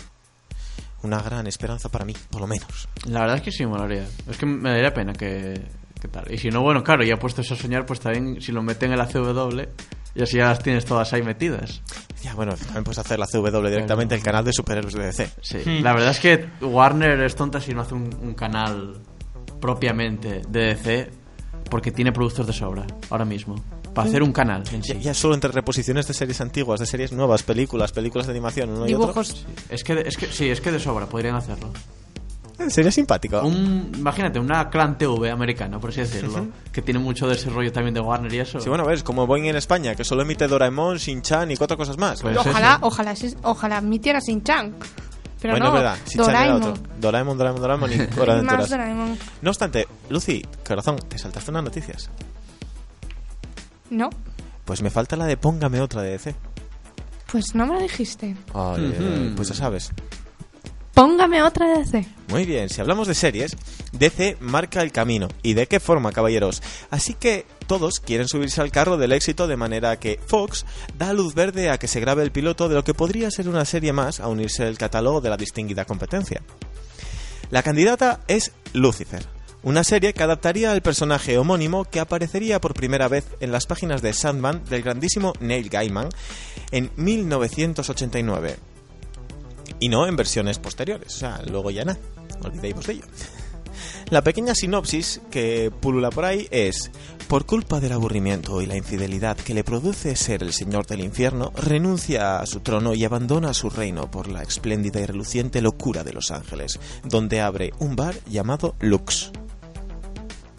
Una 1.03 1.21
gran 1.21 1.49
esperanza 1.49 1.89
para 1.89 2.05
mí, 2.05 2.15
por 2.31 2.41
lo 2.41 2.47
menos. 2.47 2.89
La 3.07 3.23
verdad 3.23 3.39
es 3.39 3.43
que 3.43 3.51
sí, 3.51 3.65
me 3.65 3.73
molaría. 3.73 4.07
Es 4.29 4.37
que 4.37 4.47
me 4.47 4.71
daría 4.71 4.95
pena 4.95 5.15
que, 5.15 5.61
que 6.01 6.09
tal. 6.09 6.33
Y 6.33 6.39
si 6.39 6.49
no, 6.49 6.63
bueno, 6.63 6.85
claro, 6.85 7.03
ya 7.03 7.17
puestos 7.17 7.51
a 7.51 7.57
soñar, 7.57 7.87
pues 7.87 7.99
también 7.99 8.41
si 8.41 8.53
lo 8.53 8.63
meten 8.63 8.93
en 8.93 8.99
la 8.99 9.09
CW 9.09 9.63
y 10.15 10.23
así 10.23 10.37
ya 10.37 10.47
las 10.47 10.61
tienes 10.61 10.85
todas 10.85 11.13
ahí 11.13 11.23
metidas. 11.23 11.83
Ya, 12.23 12.35
bueno, 12.35 12.55
también 12.55 12.85
puedes 12.85 12.99
hacer 12.99 13.19
la 13.19 13.27
CW 13.27 13.67
directamente, 13.69 14.15
el 14.15 14.23
canal 14.23 14.45
de 14.45 14.53
superhéroes 14.53 14.95
de 14.95 15.07
DC. 15.07 15.31
Sí, 15.41 15.81
la 15.81 15.93
verdad 15.93 16.11
es 16.11 16.21
que 16.21 16.49
Warner 16.61 17.21
es 17.21 17.35
tonta 17.35 17.61
si 17.61 17.73
no 17.73 17.83
hace 17.83 17.95
un, 17.95 18.15
un 18.21 18.35
canal 18.35 19.01
propiamente 19.61 20.43
de 20.49 20.75
DC 20.75 21.11
porque 21.71 21.93
tiene 21.93 22.13
productos 22.13 22.47
de 22.47 22.53
sobra 22.53 22.87
ahora 23.09 23.25
mismo. 23.25 23.55
Para 23.95 24.09
hacer 24.09 24.23
un 24.23 24.33
canal 24.33 24.63
en 24.73 24.83
sí. 24.83 24.95
Ya, 24.95 25.01
ya 25.01 25.15
solo 25.15 25.35
entre 25.35 25.51
reposiciones 25.51 26.07
de 26.07 26.15
series 26.15 26.41
antiguas, 26.41 26.79
de 26.79 26.87
series 26.87 27.13
nuevas, 27.13 27.43
películas, 27.43 27.93
películas 27.93 28.27
de 28.27 28.33
animación, 28.33 28.71
uno 28.71 28.89
y 28.89 28.95
otro. 28.95 29.07
Dibujos. 29.07 29.47
Es 29.69 29.83
que, 29.83 30.01
es 30.07 30.17
que 30.17 30.27
sí, 30.27 30.49
es 30.49 30.61
que 30.61 30.71
de 30.71 30.79
sobra 30.79 31.07
podrían 31.07 31.35
hacerlo. 31.35 31.73
Sería 32.69 32.91
simpático. 32.93 33.41
Un, 33.43 33.91
imagínate, 33.97 34.39
una 34.39 34.69
clan 34.69 34.99
TV 34.99 35.31
americana, 35.31 35.79
por 35.79 35.91
así 35.91 36.01
decirlo, 36.01 36.49
que 36.73 36.83
tiene 36.83 37.01
mucho 37.01 37.27
de 37.27 37.35
ese 37.35 37.49
rollo 37.51 37.73
también 37.73 37.95
de 37.95 38.01
Warner 38.01 38.33
y 38.35 38.39
eso. 38.41 38.61
Sí, 38.61 38.69
bueno, 38.69 38.85
ves, 38.85 39.03
como 39.03 39.27
Boeing 39.27 39.45
en 39.47 39.57
España, 39.57 39.95
que 39.95 40.05
solo 40.05 40.23
emite 40.23 40.47
Doraemon, 40.47 40.97
Shin-Chan 40.99 41.51
y 41.51 41.57
cuatro 41.57 41.77
cosas 41.77 41.97
más. 41.99 42.21
Pues 42.23 42.37
ojalá, 42.37 42.79
ojalá, 42.83 43.17
sí- 43.17 43.35
ojalá 43.43 43.79
admitiera 43.79 44.21
sin 44.21 44.43
Chan. 44.43 44.75
Pero 45.41 45.55
bueno, 45.55 45.67
no, 45.71 45.77
es 45.77 45.83
verdad, 45.83 45.99
Shin-Chan 46.07 46.27
Doraemon. 46.27 46.63
otro. 46.63 46.83
Doraemon, 47.01 47.39
Doraemon, 47.39 47.61
Doraemon 47.63 47.93
y 47.93 47.95
Hora 48.21 48.37
de 48.37 48.43
Más. 48.43 48.69
Doraemon. 48.71 49.19
No 49.43 49.51
obstante, 49.51 49.89
Lucy, 50.11 50.45
corazón, 50.67 50.97
te 51.09 51.17
saltaste 51.19 51.51
unas 51.51 51.65
noticias. 51.65 52.11
No, 53.91 54.11
Pues 54.65 54.83
me 54.83 54.91
falta 54.91 55.17
la 55.17 55.27
de 55.27 55.37
Póngame 55.37 55.81
otra 55.81 56.03
de 56.03 56.11
DC. 56.11 56.35
pues 57.33 57.55
no 57.55 57.67
me 57.67 57.75
lo 57.75 57.81
dijiste. 57.81 58.37
Ay, 58.55 58.95
ay, 58.99 59.33
pues 59.35 59.49
ya 59.49 59.55
sabes. 59.55 59.91
Póngame 61.01 61.43
otra 61.43 61.67
de 61.67 61.79
DC. 61.79 62.07
Muy 62.29 62.45
bien, 62.45 62.69
si 62.69 62.79
hablamos 62.83 63.09
de 63.09 63.15
series, 63.15 63.57
DC 63.93 64.37
marca 64.39 64.83
el 64.83 64.93
camino. 64.93 65.29
¿Y 65.43 65.55
de 65.55 65.67
qué 65.67 65.81
forma, 65.81 66.13
caballeros? 66.13 66.63
Así 66.91 67.15
que 67.15 67.47
todos 67.67 68.01
quieren 68.01 68.29
subirse 68.29 68.61
al 68.61 68.71
carro 68.71 68.99
del 68.99 69.13
éxito 69.13 69.47
de 69.47 69.57
manera 69.57 69.99
que 69.99 70.21
Fox 70.27 70.67
da 70.99 71.15
luz 71.15 71.35
verde 71.35 71.71
a 71.71 71.79
que 71.79 71.89
se 71.89 72.01
grabe 72.01 72.23
el 72.23 72.33
piloto 72.33 72.69
de 72.69 72.75
lo 72.75 72.85
que 72.85 72.93
podría 72.93 73.31
ser 73.31 73.49
una 73.49 73.65
serie 73.65 73.95
más 73.95 74.21
a 74.21 74.29
unirse 74.29 74.63
al 74.65 74.77
catálogo 74.77 75.23
de 75.23 75.31
la 75.31 75.39
distinguida 75.39 75.87
competencia. 75.87 76.43
La 77.51 77.63
candidata 77.63 78.21
es 78.29 78.53
Lucifer, 78.75 79.25
una 79.63 79.85
serie 79.85 80.13
que 80.13 80.23
adaptaría 80.23 80.71
al 80.71 80.83
personaje 80.83 81.39
homónimo 81.39 81.87
que 81.87 82.01
aparecería 82.01 82.61
por 82.61 82.75
primera 82.75 83.09
vez 83.09 83.25
en 83.41 83.53
las 83.53 83.65
páginas 83.65 84.03
de 84.03 84.13
Sandman 84.13 84.65
del 84.67 84.83
grandísimo 84.83 85.33
Neil 85.41 85.71
Gaiman 85.71 86.11
en 86.73 86.91
1989 86.97 88.59
y 89.81 89.89
no 89.89 90.07
en 90.07 90.17
versiones 90.17 90.59
posteriores. 90.59 91.17
O 91.17 91.19
sea, 91.19 91.43
luego 91.51 91.71
ya 91.71 91.85
nada, 91.85 91.99
olvidéis 92.43 92.87
de 92.87 92.93
ello. 92.93 93.05
La 94.11 94.23
pequeña 94.23 94.55
sinopsis 94.55 95.21
que 95.31 95.71
pulula 95.81 96.11
por 96.11 96.25
ahí 96.25 96.49
es, 96.51 96.91
por 97.29 97.47
culpa 97.47 97.79
del 97.79 97.93
aburrimiento 97.93 98.61
y 98.61 98.67
la 98.67 98.77
infidelidad 98.77 99.37
que 99.37 99.55
le 99.55 99.63
produce 99.63 100.17
ser 100.17 100.43
el 100.43 100.53
señor 100.53 100.87
del 100.87 101.01
infierno, 101.01 101.53
renuncia 101.55 102.41
a 102.41 102.47
su 102.47 102.61
trono 102.61 102.95
y 102.95 103.05
abandona 103.05 103.55
su 103.55 103.71
reino 103.71 104.11
por 104.11 104.29
la 104.29 104.43
espléndida 104.43 105.01
y 105.01 105.07
reluciente 105.07 105.63
locura 105.63 106.03
de 106.03 106.13
Los 106.13 106.33
Ángeles, 106.33 106.81
donde 107.05 107.41
abre 107.41 107.73
un 107.79 107.95
bar 107.95 108.17
llamado 108.29 108.75
Lux. 108.81 109.31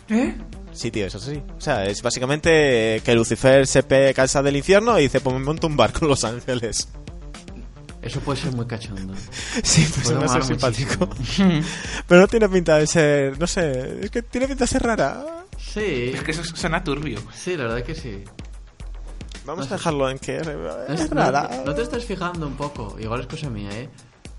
¿Eh? 0.10 0.36
Sí, 0.72 0.90
tío, 0.90 1.08
eso 1.08 1.20
sí. 1.20 1.42
O 1.58 1.62
sea, 1.62 1.86
es 1.86 2.02
básicamente 2.02 3.02
que 3.04 3.16
Lucifer 3.16 3.68
se 3.68 3.84
cansa 4.14 4.42
del 4.42 4.56
infierno 4.56 4.98
y 4.98 5.04
dice, 5.04 5.20
pues 5.20 5.36
me 5.36 5.44
monto 5.44 5.68
un 5.68 5.76
bar 5.76 5.92
con 5.92 6.08
Los 6.08 6.24
Ángeles. 6.24 6.88
Eso 8.02 8.20
puede 8.22 8.40
ser 8.40 8.54
muy 8.56 8.66
cachondo. 8.66 9.14
Sí, 9.64 9.88
pues 9.94 10.12
Puede 10.12 10.28
ser 10.28 10.44
simpático. 10.44 11.06
muchísimo. 11.08 11.62
Pero 12.08 12.22
no 12.22 12.28
tiene 12.28 12.50
pinta 12.50 12.78
de 12.78 12.88
ser, 12.88 13.40
no 13.40 13.46
sé, 13.48 14.00
es 14.06 14.10
que 14.12 14.22
tiene 14.24 14.48
pinta 14.48 14.64
de 14.64 14.68
ser 14.68 14.82
rara. 14.84 15.24
Sí, 15.58 16.12
Es 16.14 16.24
que 16.24 16.32
eso 16.32 16.44
suena 16.44 16.84
turbio. 16.84 17.20
sí, 17.34 17.56
la 17.56 17.66
verdad 17.66 17.84
que 17.84 17.94
sí. 17.96 18.24
Vamos 19.46 19.72
a 19.72 19.76
dejarlo 19.76 20.10
en 20.10 20.20
que 20.20 20.38
es, 20.38 20.48
No, 20.48 20.84
es 20.94 21.10
no- 21.12 21.22
rara. 21.22 21.50
no 21.66 21.74
te 21.74 21.82
estás 21.82 22.04
fijando 22.06 22.46
un 22.48 22.56
poco, 22.56 22.96
igual 23.00 23.22
es 23.22 23.28
cosa 23.28 23.50
mía, 23.50 23.70
¿eh? 23.72 23.90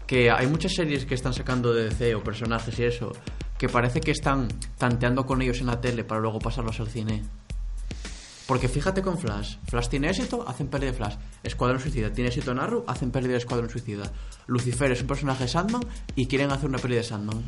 Que 0.07 0.31
hay 0.31 0.47
muchas 0.47 0.73
series 0.75 1.07
que 1.07 1.15
están 1.15 1.33
sacando 1.33 1.73
de 1.73 1.85
DC 1.89 2.15
o 2.15 2.23
personajes 2.23 2.79
y 2.79 2.85
eso, 2.85 3.13
que 3.59 3.69
parece 3.69 4.01
que 4.01 4.11
están 4.11 4.49
tanteando 4.79 5.25
con 5.25 5.41
ellos 5.43 5.61
en 5.61 5.67
la 5.69 5.81
tele 5.81 6.05
para 6.05 6.21
luego 6.21 6.39
pasarlos 6.39 6.79
al 6.81 6.89
cine. 6.89 7.23
Porque 8.53 8.69
fíjate 8.69 9.01
con 9.01 9.17
Flash. 9.17 9.57
Flash 9.67 9.89
tiene 9.89 10.11
éxito, 10.11 10.47
hacen 10.47 10.69
peli 10.69 10.85
de 10.85 10.93
Flash. 10.93 11.15
Escuadrón 11.43 11.81
Suicida 11.81 12.13
tiene 12.13 12.29
éxito 12.29 12.51
en 12.51 12.59
Arrow, 12.59 12.85
hacen 12.87 13.11
peli 13.11 13.27
de 13.27 13.39
Escuadrón 13.39 13.71
Suicida. 13.71 14.13
Lucifer 14.47 14.93
es 14.93 15.01
un 15.01 15.07
personaje 15.07 15.45
de 15.45 15.49
Sandman 15.49 15.81
y 16.17 16.27
quieren 16.27 16.53
hacer 16.53 16.69
una 16.69 16.77
peli 16.77 16.97
de 16.97 17.03
Sandman. 17.03 17.43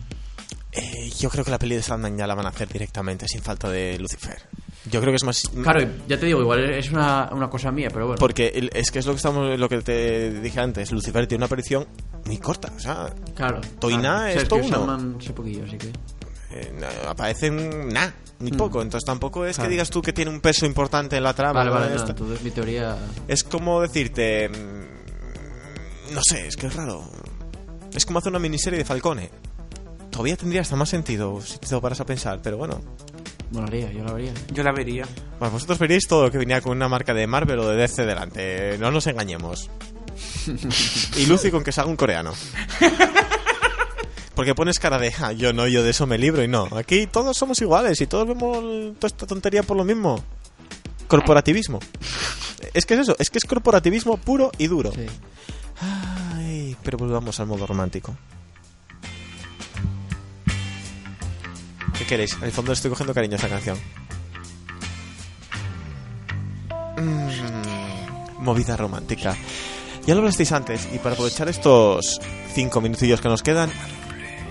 yo 1.18 1.28
creo 1.28 1.44
que 1.44 1.50
la 1.50 1.58
peli 1.58 1.74
de 1.74 1.82
Sandman 1.82 2.16
ya 2.16 2.26
la 2.26 2.34
van 2.34 2.46
a 2.46 2.48
hacer 2.48 2.68
directamente, 2.72 3.28
sin 3.28 3.42
falta 3.42 3.68
de 3.68 3.98
Lucifer. 3.98 4.48
Yo 4.90 5.02
creo 5.02 5.12
que 5.12 5.16
es 5.16 5.24
más... 5.24 5.42
Claro, 5.62 5.86
ya 6.08 6.18
te 6.18 6.24
digo, 6.24 6.40
igual 6.40 6.70
es 6.70 6.90
una, 6.90 7.28
una 7.32 7.50
cosa 7.50 7.70
mía, 7.70 7.90
pero 7.92 8.06
bueno. 8.06 8.18
Porque 8.18 8.70
es 8.72 8.90
que 8.90 9.00
es 9.00 9.04
lo 9.04 9.12
que 9.12 9.16
estamos 9.18 9.58
lo 9.58 9.68
que 9.68 9.82
te 9.82 10.40
dije 10.40 10.58
antes. 10.58 10.90
Lucifer 10.90 11.26
tiene 11.26 11.40
una 11.40 11.46
aparición 11.46 11.86
muy 12.24 12.38
corta. 12.38 12.72
O 12.74 12.80
sea, 12.80 13.12
Claro. 13.34 13.60
Toina 13.78 14.24
claro. 14.24 14.40
es 14.40 14.48
todo 14.48 14.60
uno. 14.60 14.68
Sandman 14.68 15.20
sé 15.20 15.34
poquillo, 15.34 15.64
así 15.64 15.76
que... 15.76 15.92
eh, 16.54 16.72
aparecen 17.08 17.88
nada, 17.88 18.14
muy 18.38 18.52
poco. 18.52 18.80
Entonces 18.82 19.04
tampoco 19.06 19.44
es 19.44 19.56
Claro. 19.56 19.68
que 19.68 19.72
digas 19.72 19.90
tú 19.90 20.00
que 20.02 20.12
tiene 20.12 20.30
un 20.30 20.40
peso 20.40 20.66
importante 20.66 21.16
en 21.16 21.22
la 21.24 21.34
trama. 21.34 21.60
Vale, 21.60 21.70
vale, 21.70 21.94
no, 21.94 22.06
entonces 22.06 22.42
mi 22.42 22.50
teoría... 22.50 22.96
Es 23.28 23.44
como 23.44 23.80
decirte... 23.80 24.48
mm, 24.48 26.14
No 26.14 26.20
sé, 26.22 26.46
es 26.46 26.56
que 26.56 26.66
es 26.68 26.74
raro. 26.74 27.04
Es 27.94 28.04
como 28.06 28.18
hacer 28.18 28.30
una 28.30 28.38
miniserie 28.38 28.78
de 28.78 28.84
Falcone. 28.84 29.30
Todavía 30.10 30.36
tendría 30.36 30.60
hasta 30.60 30.76
más 30.76 30.88
sentido 30.88 31.40
si 31.40 31.58
te 31.58 31.70
lo 31.72 31.80
paras 31.80 32.00
a 32.00 32.06
pensar, 32.06 32.40
pero 32.42 32.56
bueno. 32.56 32.80
Bueno, 33.50 33.66
haría, 33.68 33.90
yo 33.92 34.02
lo 34.04 34.14
haría. 34.14 34.32
Yo 34.52 34.62
la 34.62 34.72
vería. 34.72 35.06
Bueno, 35.38 35.52
vosotros 35.52 35.78
veríais 35.78 36.06
todo 36.08 36.24
lo 36.24 36.30
que 36.30 36.38
venía 36.38 36.60
con 36.60 36.72
una 36.76 36.88
marca 36.88 37.14
de 37.14 37.26
Marvel 37.26 37.58
o 37.60 37.68
de 37.68 37.76
DC 37.76 38.04
delante. 38.04 38.78
No 38.78 38.90
nos 38.90 39.06
engañemos. 39.06 39.70
y 41.16 41.26
Lucy 41.26 41.50
con 41.50 41.62
que 41.64 41.72
salga 41.72 41.90
un 41.90 41.96
coreano. 41.96 42.32
Porque 44.34 44.54
pones 44.54 44.78
cara 44.78 44.98
de, 44.98 45.12
ah, 45.20 45.32
yo 45.32 45.52
no, 45.52 45.68
yo 45.68 45.82
de 45.82 45.90
eso 45.90 46.06
me 46.06 46.18
libro 46.18 46.42
y 46.42 46.48
no. 46.48 46.68
Aquí 46.76 47.06
todos 47.06 47.36
somos 47.36 47.60
iguales 47.60 48.00
y 48.00 48.06
todos 48.06 48.26
vemos 48.26 48.58
toda 48.98 49.06
esta 49.06 49.26
tontería 49.26 49.62
por 49.62 49.76
lo 49.76 49.84
mismo. 49.84 50.22
Corporativismo. 51.08 51.80
Es 52.72 52.86
que 52.86 52.94
es 52.94 53.00
eso, 53.00 53.14
es 53.18 53.30
que 53.30 53.38
es 53.38 53.44
corporativismo 53.44 54.16
puro 54.16 54.50
y 54.58 54.66
duro. 54.66 54.90
Sí. 54.90 55.06
Ay, 56.34 56.76
pero 56.82 56.98
volvamos 56.98 57.38
al 57.38 57.46
modo 57.46 57.66
romántico. 57.66 58.16
¿Qué 61.98 62.04
queréis? 62.06 62.36
El 62.42 62.50
fondo 62.50 62.72
le 62.72 62.74
estoy 62.74 62.90
cogiendo 62.90 63.14
cariño 63.14 63.34
a 63.34 63.36
esa 63.36 63.48
canción. 63.48 63.78
Mm, 66.96 68.42
movida 68.42 68.76
romántica. 68.76 69.36
Ya 70.06 70.14
lo 70.14 70.20
hablasteis 70.20 70.52
antes, 70.52 70.88
y 70.92 70.98
para 70.98 71.14
aprovechar 71.14 71.48
estos 71.48 72.20
cinco 72.54 72.80
minutillos 72.80 73.20
que 73.20 73.28
nos 73.28 73.42
quedan, 73.42 73.70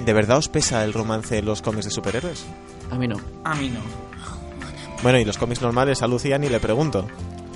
¿de 0.05 0.13
verdad 0.13 0.37
os 0.37 0.49
pesa 0.49 0.83
el 0.83 0.93
romance 0.93 1.37
en 1.37 1.45
los 1.45 1.61
cómics 1.61 1.85
de 1.85 1.91
superhéroes? 1.91 2.45
A 2.91 2.95
mí 2.95 3.07
no. 3.07 3.19
A 3.43 3.55
mí 3.55 3.69
no. 3.69 3.79
Bueno, 5.01 5.19
y 5.19 5.25
los 5.25 5.37
cómics 5.37 5.61
normales 5.61 6.01
a 6.01 6.07
Lucía 6.07 6.37
ni 6.37 6.49
le 6.49 6.59
pregunto. 6.59 7.07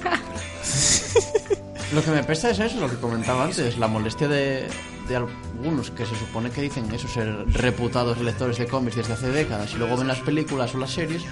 Lo 1.94 2.04
que 2.04 2.12
me 2.12 2.24
pesa 2.24 2.50
es 2.50 2.60
eso, 2.60 2.82
lo 2.82 2.90
que 2.90 2.98
comentaba 2.98 3.46
antes, 3.46 3.78
la 3.78 3.88
molestia 3.88 4.28
de, 4.28 4.68
de 5.08 5.16
algunos 5.16 5.90
que 5.92 6.06
se 6.06 6.18
supone 6.18 6.52
que 6.52 6.62
dicen 6.62 6.94
eso, 6.94 7.08
ser 7.08 7.46
reputados 7.48 8.20
lectores 8.20 8.58
de 8.58 8.68
cómics 8.68 8.98
desde 8.98 9.14
hace 9.14 9.30
décadas 9.30 9.74
y 9.74 9.78
luego 9.78 9.96
ven 9.96 10.10
las 10.10 10.20
películas 10.20 10.76
o 10.76 10.80
las 10.80 10.92
series 10.92 11.24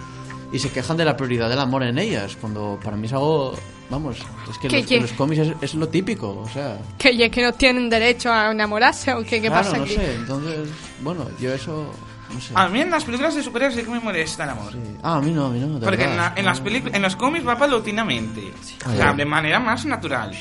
y 0.56 0.60
se 0.60 0.70
quejan 0.72 0.96
de 0.96 1.04
la 1.04 1.18
prioridad 1.18 1.50
del 1.50 1.60
amor 1.60 1.84
en 1.84 1.98
ellas, 1.98 2.38
cuando 2.40 2.80
para 2.82 2.96
mí 2.96 3.08
es 3.08 3.14
algo, 3.14 3.54
vamos, 3.90 4.18
es 4.50 4.58
que 4.58 4.68
¿Qué, 4.86 5.02
los, 5.02 5.12
cómics 5.12 5.42
es, 5.42 5.54
es 5.62 5.76
lo 5.76 5.90
típico, 5.90 6.30
o 6.30 6.48
sea... 6.48 6.78
Que, 6.98 7.16
ya 7.18 7.28
que 7.30 7.44
no 7.44 7.52
tienen 7.54 7.90
derecho 7.90 8.32
a 8.32 8.52
enamorarse 8.52 9.14
o 9.14 9.22
qué, 9.24 9.42
qué 9.42 9.48
claro, 9.48 9.64
pasa 9.66 9.78
no 9.78 9.84
aquí. 9.84 9.96
sé, 9.96 10.16
entonces, 10.16 10.70
bueno, 11.02 11.26
yo 11.42 11.54
eso, 11.54 11.92
no 12.34 12.40
sé. 12.40 12.54
A 12.56 12.70
mí 12.70 12.80
en 12.80 12.90
las 12.90 13.04
películas 13.04 13.36
de 13.36 13.44
superhéroes 13.44 13.76
sí 13.78 13.84
que 13.84 13.92
me 13.92 14.00
molesta 14.00 14.46
el 14.46 14.52
amor. 14.52 14.72
Sí. 14.72 14.80
Ah, 15.04 15.18
a 15.18 15.22
mí 15.22 15.32
no, 15.32 15.48
a 15.48 15.50
mí 15.50 15.60
no, 15.60 15.78
Porque 15.80 16.06
en, 16.06 16.16
la- 16.16 16.34
en 16.38 16.46
las 16.46 16.62
películas, 16.62 16.96
en 16.96 17.02
los 17.02 17.16
cómics 17.18 17.46
va 17.46 17.58
paulatinamente. 17.58 18.54
O 18.88 18.92
sea, 18.96 19.14
de 19.14 19.26
manera 19.26 19.60
más 19.60 19.86
natural. 19.86 20.32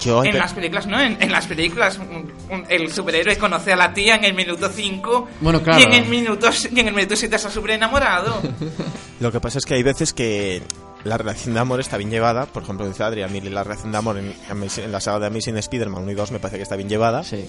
Yo 0.00 0.24
En 0.24 0.38
las 0.38 0.52
películas 0.52 0.86
no, 0.86 1.00
en, 1.00 1.16
en 1.20 1.30
las 1.30 1.46
películas 1.46 1.98
un- 1.98 2.32
un- 2.50 2.64
el 2.68 2.90
superhéroe 2.92 3.36
conoce 3.38 3.72
a 3.72 3.76
la 3.76 3.92
tía 3.92 4.16
en 4.16 4.24
el 4.24 4.34
minuto 4.34 4.68
5 4.68 5.28
Bueno, 5.40 5.62
claro. 5.62 5.80
y 5.80 5.84
en 5.84 5.92
el 5.92 6.06
minuto 6.08 6.48
y 6.72 6.80
en 6.80 6.88
el 6.88 6.94
minuto 6.94 7.14
7 7.16 7.36
está 7.36 7.50
súper 7.50 7.72
enamorado. 7.72 8.40
Lo 9.20 9.30
que 9.32 9.40
pasa 9.40 9.58
es 9.58 9.64
que 9.64 9.74
hay 9.74 9.82
veces 9.82 10.12
que 10.12 10.62
la 11.04 11.16
relación 11.18 11.54
de 11.54 11.60
amor 11.60 11.80
está 11.80 11.96
bien 11.98 12.10
llevada. 12.10 12.46
Por 12.46 12.62
ejemplo, 12.64 12.86
dice 12.86 13.02
Adri, 13.04 13.22
a 13.22 13.28
mí 13.28 13.40
la 13.42 13.62
relación 13.64 13.92
de 13.92 13.98
amor 13.98 14.18
en, 14.18 14.34
en 14.50 14.92
la 14.92 15.00
saga 15.00 15.20
de 15.20 15.26
Amazing 15.28 15.56
Spider-Man 15.58 16.02
1 16.02 16.12
y 16.12 16.14
2 16.14 16.30
me 16.32 16.38
parece 16.40 16.56
que 16.56 16.62
está 16.64 16.76
bien 16.76 16.88
llevada. 16.88 17.22
Sí. 17.22 17.46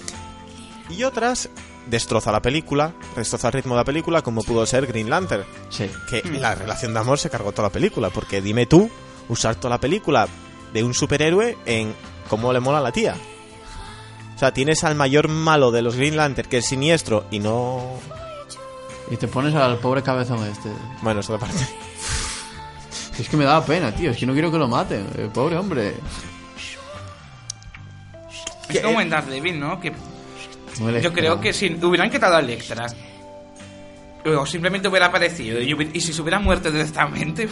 Y 0.90 1.04
otras 1.04 1.50
destroza 1.88 2.32
la 2.32 2.42
película, 2.42 2.94
destroza 3.16 3.48
el 3.48 3.54
ritmo 3.54 3.74
de 3.76 3.82
la 3.82 3.86
película, 3.86 4.22
como 4.22 4.44
pudo 4.44 4.66
ser 4.66 4.86
Green 4.88 5.10
Lantern. 5.10 5.44
Sí. 5.70 5.90
Que 6.10 6.22
la 6.40 6.56
relación 6.56 6.94
de 6.94 7.00
amor 7.00 7.18
se 7.20 7.30
cargó 7.30 7.52
toda 7.52 7.70
la 7.70 7.74
película. 7.74 8.10
Porque 8.10 8.42
dime 8.42 8.66
tú, 8.68 8.90
usar 9.30 9.56
toda 9.56 9.72
la 9.76 9.80
película 9.80 10.28
de 10.74 10.84
un 10.84 10.94
superhéroe 10.94 11.58
en 11.66 11.94
cómo 12.28 12.54
le 12.54 12.60
mola 12.60 12.78
a 12.80 12.82
la 12.82 12.92
tía. 12.92 13.16
O 14.36 14.40
sea, 14.40 14.54
tienes 14.54 14.84
al 14.84 14.96
mayor 14.96 15.28
malo 15.30 15.72
de 15.72 15.82
los 15.82 15.96
Green 15.96 16.16
Lantern, 16.16 16.48
que 16.48 16.60
es 16.60 16.66
siniestro, 16.66 17.26
y 17.32 17.40
no... 17.40 17.84
Y 19.10 19.18
te 19.18 19.28
pones 19.28 19.56
al 19.56 19.78
pobre 19.78 20.04
cabezón 20.04 20.46
este. 20.46 20.70
Bueno, 21.02 21.22
eso 21.22 21.34
de 21.34 21.40
parte. 21.40 21.58
Es 23.20 23.28
que 23.30 23.36
me 23.36 23.46
daba 23.46 23.66
pena, 23.66 23.92
tío. 23.92 24.12
Es 24.12 24.18
que 24.18 24.28
no 24.28 24.34
quiero 24.34 24.52
que 24.52 24.60
lo 24.60 24.68
maten. 24.68 25.08
eh, 25.18 25.28
pobre 25.34 25.58
hombre. 25.58 25.96
Es 28.70 28.80
como 28.80 29.02
en 29.02 29.10
Daredevil, 29.10 29.60
¿no? 29.60 29.80
Que 29.80 29.92
yo 31.02 31.12
creo 31.12 31.40
que 31.42 31.52
si 31.52 31.74
hubieran 31.84 32.12
quitado 32.12 32.36
a 32.36 32.40
Electra 32.40 32.86
o 34.26 34.46
simplemente 34.46 34.88
hubiera 34.88 35.08
aparecido 35.08 35.60
y 35.60 36.00
si 36.02 36.14
se 36.14 36.22
hubiera 36.22 36.38
muerto 36.40 36.70
directamente, 36.70 37.50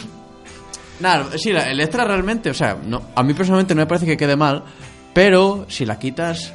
Nada, 1.00 1.26
sí, 1.36 1.52
la 1.52 1.70
Electra 1.70 2.04
realmente, 2.04 2.50
o 2.50 2.54
sea, 2.54 2.76
no, 2.82 3.02
a 3.14 3.22
mí 3.22 3.34
personalmente 3.34 3.74
no 3.74 3.80
me 3.82 3.86
parece 3.86 4.06
que 4.06 4.16
quede 4.16 4.36
mal, 4.36 4.64
pero 5.12 5.66
si 5.68 5.84
la 5.84 5.98
quitas, 5.98 6.52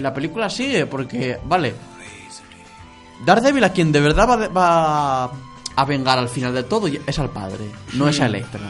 la 0.00 0.12
película 0.12 0.50
sigue, 0.50 0.86
porque, 0.86 1.38
vale, 1.44 1.74
Daredevil 3.24 3.64
a 3.64 3.72
quien 3.72 3.92
de 3.92 4.00
verdad 4.00 4.28
va, 4.28 4.36
de- 4.36 4.48
va 4.48 5.24
a 5.76 5.84
vengar 5.86 6.18
al 6.18 6.28
final 6.28 6.54
de 6.54 6.62
todo 6.64 6.86
es 6.88 7.18
al 7.18 7.30
padre, 7.30 7.70
no 7.94 8.08
es 8.08 8.20
a 8.20 8.26
Electra. 8.26 8.60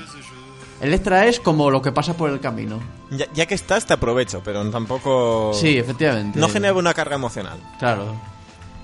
Electra 0.81 1.27
es 1.27 1.41
como 1.41 1.71
lo 1.71 1.81
que 1.81 1.91
pasa 1.93 2.15
por 2.15 2.29
el 2.31 2.39
camino. 2.39 2.79
Ya, 3.11 3.27
ya 3.33 3.47
que 3.47 3.55
estás, 3.55 3.87
te 3.87 3.95
aprovecho, 3.95 4.43
pero 4.45 4.69
tampoco... 4.71 5.53
Sí, 5.55 5.79
efectivamente. 5.79 6.39
No 6.39 6.49
genera 6.51 6.75
una 6.75 6.93
carga 6.93 7.17
emocional. 7.17 7.59
Claro, 7.79 8.15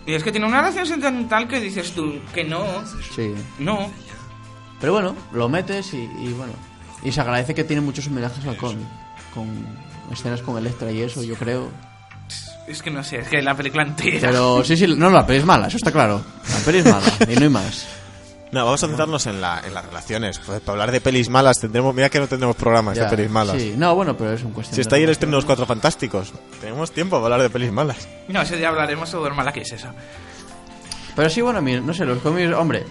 y 0.07 0.15
es 0.15 0.25
que 0.25 0.33
tiene 0.33 0.47
una 0.47 0.61
relación 0.63 0.87
sentimental 0.87 1.47
que 1.47 1.61
dices 1.61 1.93
tú 1.93 2.15
que 2.35 2.43
no, 2.45 2.65
sí. 3.15 3.35
no. 3.59 3.91
Pero 4.83 4.93
bueno, 4.93 5.15
lo 5.33 5.49
metes 5.49 5.95
y, 5.95 6.03
y 6.19 6.35
bueno. 6.37 6.53
Y 7.03 7.11
se 7.11 7.23
agradece 7.23 7.55
que 7.55 7.65
tiene 7.65 7.81
muchos 7.81 8.07
homenajes 8.09 8.45
al 8.47 8.59
cómic. 8.59 8.87
Con 9.33 9.49
escenas 10.13 10.43
con 10.43 10.59
Electra 10.59 10.93
y 10.93 11.01
eso, 11.01 11.23
yo 11.23 11.37
creo. 11.37 11.71
Es 12.69 12.83
que 12.83 12.91
no 12.91 13.03
sé, 13.03 13.21
es 13.21 13.29
que 13.29 13.41
la 13.41 13.55
película 13.55 13.85
entera. 13.85 14.29
Pero 14.29 14.63
sí, 14.63 14.77
sí, 14.77 14.87
no, 14.87 15.09
la 15.09 15.27
peli 15.27 15.39
es 15.39 15.45
mala, 15.45 15.69
eso 15.69 15.79
está 15.79 15.91
claro. 15.91 16.23
La 16.51 16.59
peli 16.65 16.79
es 16.79 16.85
mala 16.85 17.07
y 17.29 17.35
no 17.37 17.43
hay 17.43 17.49
más. 17.49 17.87
No, 18.53 18.67
vamos 18.67 18.85
a 18.85 18.87
centrarnos 18.87 19.27
en, 19.27 19.41
la, 19.41 19.63
en 19.67 19.73
las 19.73 19.87
relaciones. 19.87 20.39
Pues 20.39 20.61
para 20.61 20.73
hablar 20.73 20.93
de 20.93 21.01
pelis 21.01 21.31
malas 21.31 21.59
tendremos... 21.59 21.95
Mira 21.95 22.11
que 22.11 22.21
no 22.21 22.29
tendremos 22.29 22.55
programas 22.55 22.99
Ya, 22.99 23.05
de 23.05 23.17
pelis 23.17 23.31
malas. 23.31 23.57
Sí, 23.57 23.73
no, 23.77 23.95
bueno, 23.95 24.15
pero 24.15 24.33
es 24.33 24.43
un 24.43 24.53
cuestión. 24.53 24.75
Si 24.75 24.83
está 24.83 24.97
ahí 24.97 25.05
el 25.05 25.09
estreno 25.11 25.33
de 25.33 25.37
Los 25.39 25.47
Cuatro 25.47 25.65
Fantásticos. 25.65 26.35
Tenemos 26.61 26.93
tiempo 26.93 27.17
para 27.17 27.35
hablar 27.37 27.43
de 27.43 27.51
pelis 27.51 27.73
malas. 27.73 28.07
No, 28.29 28.43
ese 28.43 28.59
día 28.59 28.69
hablaremos 28.69 29.09
sobre 29.09 29.33
mala 29.33 29.53
que 29.53 29.63
es 29.63 29.73
eso. 29.73 29.89
Pero 31.17 31.31
sí, 31.31 31.41
bueno, 31.41 31.63
mira, 31.63 31.81
no 31.81 31.95
sé, 31.95 32.05
los 32.05 32.19
cómics, 32.19 32.53
hombre, 32.53 32.85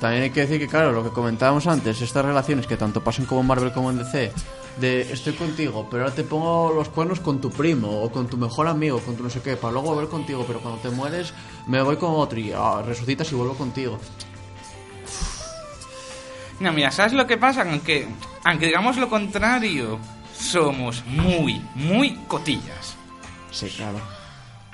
también 0.00 0.24
hay 0.24 0.30
que 0.30 0.40
decir 0.40 0.58
que, 0.58 0.68
claro, 0.68 0.92
lo 0.92 1.02
que 1.02 1.10
comentábamos 1.10 1.66
antes, 1.66 2.00
estas 2.02 2.24
relaciones 2.24 2.66
que 2.66 2.76
tanto 2.76 3.02
pasan 3.02 3.24
como 3.24 3.40
en 3.40 3.46
Marvel 3.46 3.72
como 3.72 3.90
en 3.90 3.98
DC, 3.98 4.32
de 4.78 5.00
estoy 5.12 5.32
contigo, 5.32 5.88
pero 5.90 6.04
ahora 6.04 6.14
te 6.14 6.22
pongo 6.22 6.72
los 6.74 6.90
cuernos 6.90 7.20
con 7.20 7.40
tu 7.40 7.50
primo, 7.50 8.02
o 8.02 8.10
con 8.10 8.26
tu 8.26 8.36
mejor 8.36 8.68
amigo, 8.68 9.00
con 9.00 9.16
tu 9.16 9.22
no 9.22 9.30
sé 9.30 9.40
qué, 9.40 9.56
para 9.56 9.72
luego 9.72 9.94
volver 9.94 10.08
contigo, 10.08 10.44
pero 10.46 10.60
cuando 10.60 10.80
te 10.80 10.90
mueres 10.90 11.32
me 11.66 11.80
voy 11.80 11.96
con 11.96 12.10
otro 12.14 12.38
y 12.38 12.52
ah, 12.52 12.82
resucitas 12.84 13.30
y 13.32 13.34
vuelvo 13.34 13.54
contigo. 13.54 13.98
No, 16.60 16.72
mira, 16.72 16.90
¿sabes 16.90 17.12
lo 17.12 17.26
que 17.26 17.36
pasa? 17.36 17.62
Aunque, 17.62 18.08
aunque 18.44 18.66
digamos 18.66 18.96
lo 18.96 19.08
contrario, 19.08 19.98
somos 20.38 21.04
muy, 21.06 21.62
muy 21.74 22.14
cotillas. 22.26 22.96
Sí, 23.50 23.68
claro. 23.68 24.15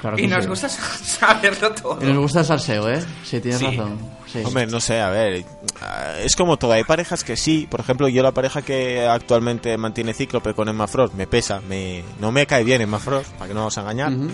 Claro 0.02 0.18
Y 0.18 0.26
nos 0.26 0.42
sí. 0.44 0.48
gusta 0.50 0.68
saberlo 1.02 1.72
todo. 1.72 1.98
Y 2.02 2.06
nos 2.12 2.18
gusta 2.18 2.40
el 2.40 2.46
salseo, 2.46 2.90
¿eh? 2.90 3.02
Sí, 3.24 3.40
tienes 3.40 3.60
Sí. 3.60 3.64
razón. 3.66 3.98
Sí. 4.30 4.42
Hombre, 4.44 4.66
no 4.66 4.80
sé, 4.80 5.00
a 5.00 5.08
ver. 5.08 5.44
ah, 5.80 6.16
Es 6.22 6.36
como 6.36 6.58
todo. 6.58 6.72
Hay 6.72 6.84
parejas 6.84 7.24
que 7.24 7.36
sí. 7.38 7.66
Por 7.70 7.80
ejemplo, 7.80 8.08
yo 8.08 8.22
la 8.22 8.32
pareja 8.32 8.60
que 8.62 9.06
actualmente 9.06 9.76
mantiene 9.78 10.12
Cíclope 10.12 10.52
con 10.54 10.68
Emma 10.68 10.86
Frost 10.86 11.14
me 11.14 11.26
pesa. 11.26 11.60
Me, 11.68 12.02
no 12.20 12.30
me 12.32 12.46
cae 12.46 12.64
bien 12.64 12.82
Emma 12.82 12.98
Frost, 12.98 13.30
para 13.32 13.48
que 13.48 13.54
no 13.54 13.60
vamos 13.60 13.78
a 13.78 13.80
engañar. 13.82 14.12
Ujú. 14.12 14.28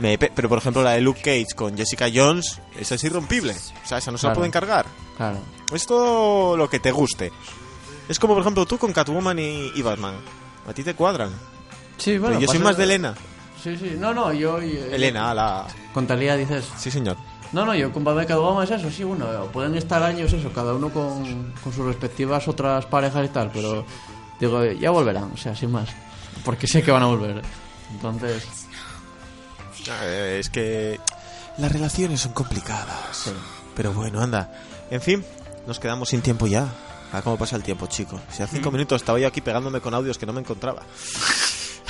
Me 0.00 0.16
pe- 0.16 0.30
pero 0.34 0.48
por 0.48 0.58
ejemplo, 0.58 0.82
la 0.84 0.92
de 0.92 1.00
Luke 1.00 1.20
Cage 1.20 1.56
con 1.56 1.76
Jessica 1.76 2.06
Jones, 2.12 2.60
esa 2.78 2.94
es 2.94 3.02
irrompible. 3.04 3.52
O 3.84 3.88
sea, 3.88 3.98
esa 3.98 4.12
no 4.12 4.18
se 4.18 4.28
la 4.28 4.32
pueden 4.32 4.52
cargar. 4.52 4.86
Claro. 5.16 5.38
Es 5.72 5.86
todo 5.86 6.56
lo 6.56 6.70
que 6.70 6.78
te 6.78 6.92
guste. 6.92 7.32
Es 8.08 8.18
como, 8.18 8.34
por 8.34 8.40
ejemplo, 8.42 8.64
tú 8.64 8.78
con 8.78 8.92
Catwoman 8.92 9.38
y, 9.38 9.72
y 9.74 9.82
Batman. 9.82 10.14
A 10.68 10.72
ti 10.72 10.82
te 10.84 10.94
cuadran. 10.94 11.30
Sí, 11.96 12.16
bueno. 12.16 12.36
Pero 12.36 12.46
yo 12.46 12.52
soy 12.52 12.60
más 12.60 12.76
de 12.76 12.84
Elena. 12.84 13.14
Sí, 13.62 13.76
sí. 13.76 13.96
No, 13.98 14.12
no, 14.14 14.32
yo... 14.32 14.62
y- 14.62 14.76
Elena, 14.92 15.34
la... 15.34 15.66
Con 15.92 16.06
Talía 16.06 16.36
dices... 16.36 16.64
Sí, 16.76 16.90
señor. 16.90 17.16
No, 17.52 17.64
no, 17.64 17.74
yo 17.74 17.90
con 17.92 18.02
y 18.02 18.26
Catwoman 18.26 18.64
es 18.64 18.70
eso, 18.72 18.90
sí, 18.90 19.04
bueno, 19.04 19.26
pueden 19.52 19.74
estar 19.74 20.02
años 20.02 20.30
eso, 20.32 20.52
cada 20.52 20.74
uno 20.74 20.90
con, 20.90 21.52
con 21.64 21.72
sus 21.72 21.86
respectivas 21.86 22.46
otras 22.46 22.84
parejas 22.84 23.24
y 23.24 23.28
tal, 23.30 23.50
pero 23.50 23.86
digo, 24.38 24.62
ya 24.66 24.90
volverán, 24.90 25.30
o 25.32 25.36
sea, 25.38 25.56
sin 25.56 25.70
más, 25.72 25.88
porque 26.44 26.66
sé 26.66 26.82
que 26.82 26.90
van 26.90 27.02
a 27.04 27.06
volver. 27.06 27.40
Entonces, 27.90 28.46
Eh, 30.02 30.36
Es 30.40 30.50
que 30.50 31.00
las 31.56 31.72
relaciones 31.72 32.20
son 32.20 32.32
complicadas. 32.32 33.32
Pero 33.74 33.92
bueno, 33.94 34.20
anda. 34.20 34.52
En 34.90 35.00
fin, 35.00 35.24
nos 35.66 35.80
quedamos 35.80 36.10
sin 36.10 36.20
tiempo 36.20 36.46
ya. 36.46 36.68
A 37.14 37.22
cómo 37.22 37.38
pasa 37.38 37.56
el 37.56 37.62
tiempo, 37.62 37.86
chicos. 37.86 38.20
Si 38.30 38.42
hace 38.42 38.56
cinco 38.56 38.70
minutos 38.70 39.00
estaba 39.00 39.18
yo 39.18 39.26
aquí 39.26 39.40
pegándome 39.40 39.80
con 39.80 39.94
audios 39.94 40.18
que 40.18 40.26
no 40.26 40.34
me 40.34 40.40
encontraba. 40.40 40.82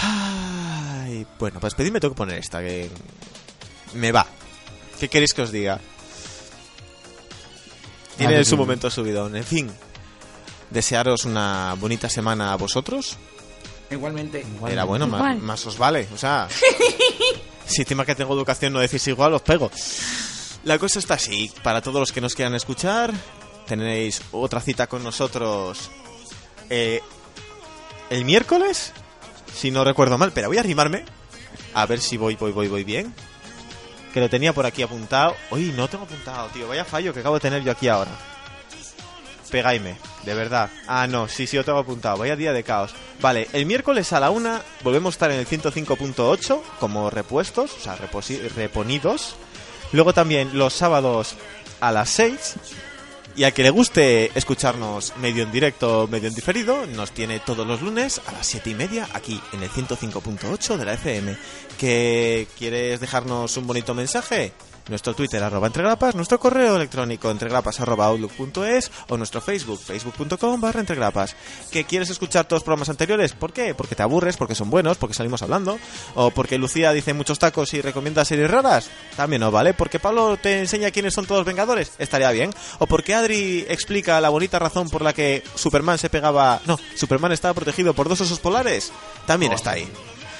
Ay, 0.01 1.27
bueno, 1.39 1.61
para 1.61 1.69
despedirme 1.69 2.01
tengo 2.01 2.15
que 2.15 2.19
poner 2.19 2.39
esta, 2.39 2.61
que 2.61 2.91
me 3.95 4.13
va. 4.13 4.27
¿Qué 4.99 5.09
queréis 5.09 5.33
que 5.35 5.43
os 5.43 5.53
diga? 5.53 5.81
Tiene 8.17 8.45
su 8.45 8.51
dime. 8.53 8.63
momento 8.63 8.91
subidón. 8.91 9.37
En 9.37 9.45
fin, 9.45 9.71
desearos 10.71 11.25
una 11.25 11.75
bonita 11.79 12.09
semana 12.09 12.53
a 12.53 12.57
vosotros. 12.57 13.17
Igualmente. 13.91 14.45
Era 14.69 14.85
bueno, 14.85 15.07
Igual. 15.07 15.39
más 15.39 15.65
os 15.67 15.79
vale. 15.79 16.09
O 16.13 16.19
sea, 16.19 16.49
si 17.67 17.83
encima 17.83 18.05
que 18.05 18.15
tengo 18.15 18.35
educación 18.35 18.73
no 18.73 18.81
decís 18.81 19.07
igual, 19.07 19.35
os 19.35 19.43
pego. 19.43 19.71
La 20.65 20.79
cosa 20.79 20.99
está 20.99 21.15
así. 21.15 21.51
Para 21.63 21.81
todos 21.81 22.01
los 22.01 22.13
que 22.13 22.21
nos 22.21 22.35
quieran 22.35 22.55
escuchar, 22.57 23.13
tenéis 23.67 24.21
otra 24.33 24.61
cita 24.61 24.89
con 24.89 25.05
nosotros 25.05 25.91
eh, 26.69 27.01
el 28.11 28.25
miércoles, 28.25 28.93
si 29.59 29.73
no 29.73 29.83
recuerdo 29.83 30.17
mal, 30.19 30.31
pero 30.33 30.47
voy 30.47 30.57
a 30.57 30.61
arrimarme. 30.61 31.05
A 31.75 31.85
ver 31.87 32.01
si 32.01 32.17
voy, 32.17 32.37
voy, 32.37 32.53
voy, 32.53 32.69
voy 32.69 32.85
bien. 32.85 33.13
Que 34.15 34.21
lo 34.21 34.31
tenía 34.31 34.53
por 34.53 34.65
aquí 34.67 34.83
apuntado. 34.83 35.35
Uy, 35.51 35.73
no 35.77 35.89
tengo 35.89 36.05
apuntado, 36.05 36.49
tío. 36.51 36.69
Vaya 36.69 36.85
fallo 36.85 37.13
que 37.13 37.21
acabo 37.21 37.35
de 37.35 37.41
tener 37.41 37.65
yo 37.65 37.73
aquí 37.73 37.89
ahora. 37.89 38.13
Pegaime, 39.51 39.97
de 40.25 40.35
verdad. 40.35 40.71
Ah, 40.87 41.09
no, 41.09 41.27
sí, 41.27 41.49
sí, 41.49 41.57
lo 41.57 41.65
tengo 41.65 41.79
apuntado. 41.79 42.19
Vaya 42.19 42.37
día 42.37 42.53
de 42.53 42.63
caos. 42.63 42.95
Vale, 43.21 43.49
el 43.53 43.67
miércoles 43.67 44.13
a 44.13 44.21
la 44.21 44.31
una 44.31 44.63
volvemos 44.85 45.15
a 45.15 45.17
estar 45.17 45.31
en 45.33 45.41
el 45.41 45.47
105.8 45.49 46.63
como 46.79 47.11
repuestos, 47.11 47.75
o 47.75 47.81
sea, 47.81 47.97
reponidos. 48.55 49.35
Luego 49.91 50.13
también 50.13 50.57
los 50.57 50.73
sábados 50.73 51.35
a 51.81 51.91
las 51.91 52.11
6. 52.11 52.55
Y 53.39 53.45
al 53.45 53.53
que 53.53 53.63
le 53.63 53.71
guste 53.71 54.37
escucharnos 54.37 55.13
medio 55.19 55.45
en 55.45 55.53
directo, 55.53 56.09
medio 56.11 56.27
en 56.27 56.35
diferido, 56.35 56.87
nos 56.87 57.13
tiene 57.13 57.39
todos 57.39 57.65
los 57.65 57.81
lunes 57.81 58.21
a 58.27 58.33
las 58.33 58.45
7 58.49 58.71
y 58.71 58.75
media 58.75 59.09
aquí 59.15 59.41
en 59.53 59.63
el 59.63 59.71
105.8 59.71 60.77
de 60.77 60.85
la 60.85 60.95
FM. 60.95 61.37
¿Que 61.79 62.49
quieres 62.59 62.99
dejarnos 62.99 63.57
un 63.57 63.69
bonito 63.69 63.95
mensaje? 63.95 64.53
Nuestro 64.89 65.15
Twitter 65.15 65.43
arroba 65.43 65.67
entregrapas, 65.67 66.15
nuestro 66.15 66.41
correo 66.41 66.77
electrónico 66.77 67.31
entregrapas 67.31 67.81
arroba 67.81 68.07
outlook.es 68.07 68.91
o 69.09 69.17
nuestro 69.17 69.41
Facebook, 69.41 69.81
facebook.com 69.81 70.61
barra 70.61 70.81
entregrapas. 70.81 71.37
¿Que 71.71 71.85
quieres 71.85 72.11
escuchar 72.11 72.47
todos 72.47 72.61
los 72.61 72.65
programas 72.65 72.89
anteriores? 72.89 73.33
¿Por 73.35 73.53
qué? 73.53 73.75
Porque 73.75 73.95
te 73.95 74.03
aburres, 74.03 74.37
porque 74.37 74.55
son 74.55 74.71
buenos, 74.71 74.97
porque 74.97 75.15
salimos 75.15 75.43
hablando, 75.43 75.79
o 76.15 76.31
porque 76.31 76.59
Lucía 76.59 76.93
dice 76.93 77.13
muchos 77.13 77.39
tacos 77.39 77.75
y 77.75 77.83
recomienda 77.83 78.25
series 78.25 78.51
raras. 78.51 78.91
También 79.17 79.41
no 79.41 79.51
vale. 79.51 79.75
Porque 79.75 79.99
Pablo 79.99 80.37
te 80.37 80.59
enseña 80.59 80.91
quiénes 80.91 81.15
son 81.15 81.27
todos 81.27 81.41
los 81.41 81.47
Vengadores. 81.47 81.93
Estaría 81.99 82.31
bien. 82.31 82.51
O 82.79 82.87
porque 82.87 83.15
Adri 83.15 83.67
explica 83.69 84.21
la 84.21 84.29
bonita 84.29 84.59
razón 84.59 84.89
por 84.89 85.03
la 85.03 85.13
que 85.13 85.43
Superman 85.55 85.99
se 85.99 86.11
pegaba... 86.11 86.61
No, 86.67 86.79
Superman 86.95 87.33
estaba 87.33 87.55
protegido 87.55 87.95
por 87.95 88.09
dos 88.09 88.21
osos 88.21 88.39
polares. 88.41 88.93
También 89.27 89.53
está 89.53 89.73
ahí. 89.73 89.89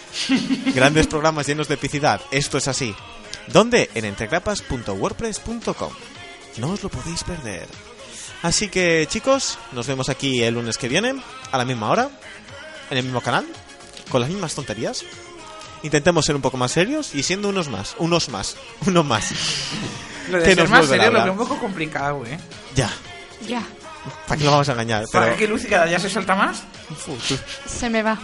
Grandes 0.75 1.07
programas 1.07 1.47
llenos 1.47 1.69
de 1.69 1.75
epicidad. 1.75 2.21
Esto 2.31 2.59
es 2.59 2.69
así. 2.69 2.95
¿Dónde? 3.53 3.91
En 3.95 4.05
entregrapas.wordpress.com. 4.05 5.93
No 6.59 6.71
os 6.71 6.83
lo 6.83 6.89
podéis 6.89 7.25
perder. 7.25 7.67
Así 8.43 8.69
que, 8.69 9.07
chicos, 9.09 9.59
nos 9.73 9.87
vemos 9.87 10.09
aquí 10.09 10.43
el 10.43 10.55
lunes 10.55 10.79
que 10.79 10.89
viene, 10.89 11.21
a 11.51 11.59
la 11.59 11.65
misma 11.65 11.91
hora, 11.91 12.09
en 12.91 12.99
el 12.99 13.05
mismo 13.05 13.21
canal, 13.21 13.47
con 14.11 14.21
las 14.21 14.31
mismas 14.31 14.55
tonterías. 14.55 15.05
Intentemos 15.83 16.25
ser 16.25 16.35
un 16.37 16.43
poco 16.43 16.57
más 16.57 16.73
serios 16.73 17.15
y 17.15 17.23
siendo 17.23 17.49
unos 17.49 17.69
más, 17.69 17.95
unos 17.99 18.29
más, 18.29 18.57
uno 18.87 19.03
más. 19.03 19.33
Lo 20.31 20.39
de 20.39 20.45
Que 20.45 20.55
ser 20.55 20.59
nos 20.65 20.71
más 20.71 20.87
serio 20.87 21.11
lo 21.11 21.23
veo 21.23 21.33
un 21.33 21.39
poco 21.39 21.59
complicado, 21.59 22.25
¿eh? 22.27 22.39
Ya, 22.75 22.91
Ya, 23.47 23.63
¿para 24.27 24.39
qué 24.39 24.45
lo 24.45 24.51
vamos 24.51 24.69
a 24.69 24.73
engañar? 24.73 25.05
Pero 25.11 25.25
¿Para 25.25 25.37
que 25.37 25.49
Lucy 25.49 25.67
cada 25.69 25.87
día 25.87 25.99
se 25.99 26.11
suelta 26.11 26.35
más? 26.35 26.63
Se 27.67 27.89
me 27.89 28.03
va. 28.03 28.19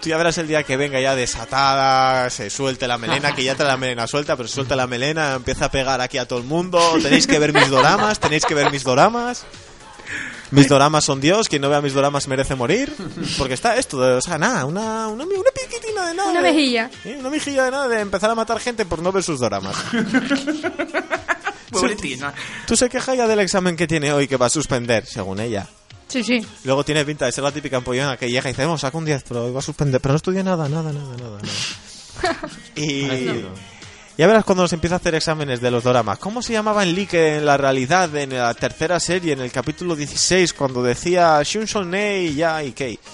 Tú 0.00 0.08
ya 0.08 0.16
verás 0.16 0.38
el 0.38 0.46
día 0.48 0.62
que 0.62 0.76
venga 0.76 1.00
ya 1.00 1.14
desatada, 1.14 2.28
se 2.30 2.50
suelte 2.50 2.86
la 2.88 2.98
melena, 2.98 3.34
que 3.34 3.44
ya 3.44 3.54
trae 3.54 3.68
la 3.68 3.76
melena 3.76 4.06
suelta, 4.06 4.36
pero 4.36 4.48
suelta 4.48 4.76
la 4.76 4.86
melena, 4.86 5.34
empieza 5.34 5.66
a 5.66 5.70
pegar 5.70 6.00
aquí 6.00 6.18
a 6.18 6.26
todo 6.26 6.38
el 6.38 6.44
mundo. 6.44 6.80
Tenéis 7.02 7.26
que 7.26 7.38
ver 7.38 7.52
mis 7.52 7.68
doramas, 7.68 8.18
tenéis 8.20 8.44
que 8.44 8.54
ver 8.54 8.70
mis 8.70 8.84
doramas. 8.84 9.44
Mis 10.52 10.68
doramas 10.68 11.04
son 11.04 11.20
Dios, 11.20 11.48
quien 11.48 11.60
no 11.62 11.68
vea 11.68 11.80
mis 11.80 11.92
doramas 11.92 12.28
merece 12.28 12.54
morir. 12.54 12.92
Porque 13.36 13.54
está 13.54 13.76
esto, 13.76 14.00
de- 14.00 14.12
o 14.14 14.20
sea, 14.20 14.38
nada, 14.38 14.64
una, 14.64 15.08
una, 15.08 15.24
una 15.24 15.50
piquitina 15.52 16.06
de 16.06 16.14
nada. 16.14 16.30
Una 16.30 16.40
de- 16.42 16.52
mejilla. 16.52 16.88
Una 17.18 17.30
mejilla 17.30 17.64
de 17.64 17.70
nada 17.72 17.88
de 17.88 18.00
empezar 18.00 18.30
a 18.30 18.34
matar 18.36 18.60
gente 18.60 18.84
por 18.86 19.02
no 19.02 19.10
ver 19.10 19.24
sus 19.24 19.40
doramas. 19.40 19.74
Pobretina. 21.70 22.32
Tú 22.66 22.76
se 22.76 22.88
queja 22.88 23.14
ya 23.16 23.26
del 23.26 23.40
examen 23.40 23.76
que 23.76 23.86
tiene 23.88 24.12
hoy 24.12 24.28
que 24.28 24.36
va 24.36 24.46
a 24.46 24.50
suspender, 24.50 25.04
según 25.06 25.40
ella. 25.40 25.66
Sí, 26.08 26.22
sí. 26.22 26.46
Luego 26.64 26.84
tiene 26.84 27.04
pinta 27.04 27.26
de 27.26 27.32
ser 27.32 27.44
la 27.44 27.52
típica 27.52 27.78
ampollona 27.78 28.16
que 28.16 28.30
llega 28.30 28.48
y 28.48 28.52
dice, 28.52 28.64
vamos, 28.64 28.80
saca 28.80 28.96
un 28.96 29.04
10, 29.04 29.24
pero 29.28 29.52
va 29.52 29.58
a 29.58 29.62
suspender. 29.62 30.00
Pero 30.00 30.12
no 30.12 30.16
estudia 30.16 30.42
nada, 30.42 30.68
nada, 30.68 30.92
nada, 30.92 31.16
nada. 31.16 31.38
nada. 31.42 32.48
y 32.76 33.44
ya 34.18 34.26
verás 34.26 34.44
cuando 34.44 34.62
nos 34.62 34.72
empieza 34.72 34.94
a 34.94 34.98
hacer 34.98 35.14
exámenes 35.14 35.60
de 35.60 35.70
los 35.70 35.84
doramas. 35.84 36.18
¿Cómo 36.18 36.40
se 36.40 36.54
llamaba 36.54 36.82
en 36.82 36.94
Lee 36.94 37.08
en 37.12 37.44
la 37.44 37.58
realidad, 37.58 38.14
en 38.16 38.30
la 38.30 38.54
tercera 38.54 38.98
serie, 38.98 39.34
en 39.34 39.40
el 39.40 39.52
capítulo 39.52 39.94
16, 39.94 40.54
cuando 40.54 40.82
decía 40.82 41.42
Shun 41.42 41.90
Nei, 41.90 42.34
ya 42.34 42.62
y 42.62 42.72
Kei? 42.72 42.98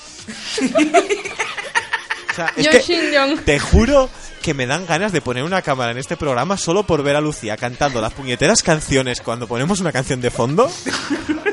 O 2.32 2.34
sea, 2.34 2.50
es 2.56 2.66
que 2.66 3.36
te 3.44 3.58
juro 3.58 4.08
que 4.40 4.54
me 4.54 4.64
dan 4.64 4.86
ganas 4.86 5.12
de 5.12 5.20
poner 5.20 5.44
una 5.44 5.60
cámara 5.60 5.90
en 5.92 5.98
este 5.98 6.16
programa 6.16 6.56
solo 6.56 6.82
por 6.82 7.02
ver 7.02 7.14
a 7.14 7.20
Lucía 7.20 7.58
cantando 7.58 8.00
las 8.00 8.14
puñeteras 8.14 8.62
canciones 8.62 9.20
cuando 9.20 9.46
ponemos 9.46 9.80
una 9.80 9.92
canción 9.92 10.22
de 10.22 10.30
fondo. 10.30 10.70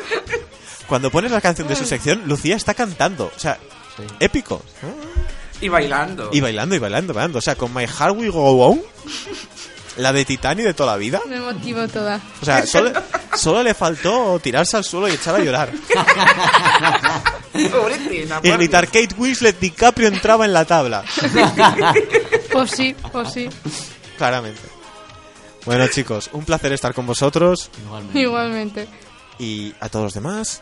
Cuando 0.90 1.12
pones 1.12 1.32
la 1.32 1.40
canción 1.40 1.68
de 1.68 1.76
su 1.76 1.86
sección, 1.86 2.24
Lucía 2.26 2.56
está 2.56 2.74
cantando. 2.74 3.32
O 3.36 3.40
sea, 3.40 3.60
épico. 4.20 4.64
Y 5.62 5.70
bailando. 5.70 6.30
Y 6.34 6.42
bailando, 6.42 6.76
y 6.76 6.80
bailando, 6.80 7.14
bailando. 7.14 7.38
O 7.40 7.42
sea, 7.42 7.56
con 7.56 7.72
My 7.74 7.86
Heart 7.86 8.18
Will 8.18 8.32
Go 8.32 8.68
On, 8.68 8.82
la 9.98 10.12
de 10.12 10.26
Titani 10.26 10.64
de 10.64 10.74
toda 10.74 10.94
la 10.94 10.98
vida. 10.98 11.22
Me 11.28 11.40
motivo 11.40 11.88
toda. 11.88 12.20
O 12.42 12.46
sea, 12.46 12.66
solo, 12.66 12.92
solo 13.36 13.62
le 13.62 13.76
faltó 13.76 14.40
tirarse 14.40 14.78
al 14.78 14.84
suelo 14.84 15.08
y 15.08 15.12
echar 15.12 15.36
a 15.36 15.40
llorar. 15.40 15.72
Pobretina. 17.72 18.40
Y 18.42 18.50
gritar, 18.52 18.88
Kate 18.88 19.14
Winslet 19.16 19.60
DiCaprio 19.60 20.08
entraba 20.08 20.46
en 20.46 20.54
la 20.54 20.66
tabla. 20.66 21.04
Pues 22.52 22.72
sí, 22.72 22.96
pues 23.12 23.32
sí. 23.32 23.48
Claramente. 24.18 24.62
Bueno, 25.66 25.88
chicos, 25.88 26.32
un 26.34 26.46
placer 26.46 26.74
estar 26.74 26.96
con 26.96 27.06
vosotros. 27.06 27.70
Igualmente. 27.86 28.20
Igualmente. 28.20 28.88
Y 29.38 29.74
a 29.80 29.88
todos 29.90 30.06
los 30.06 30.14
demás, 30.14 30.62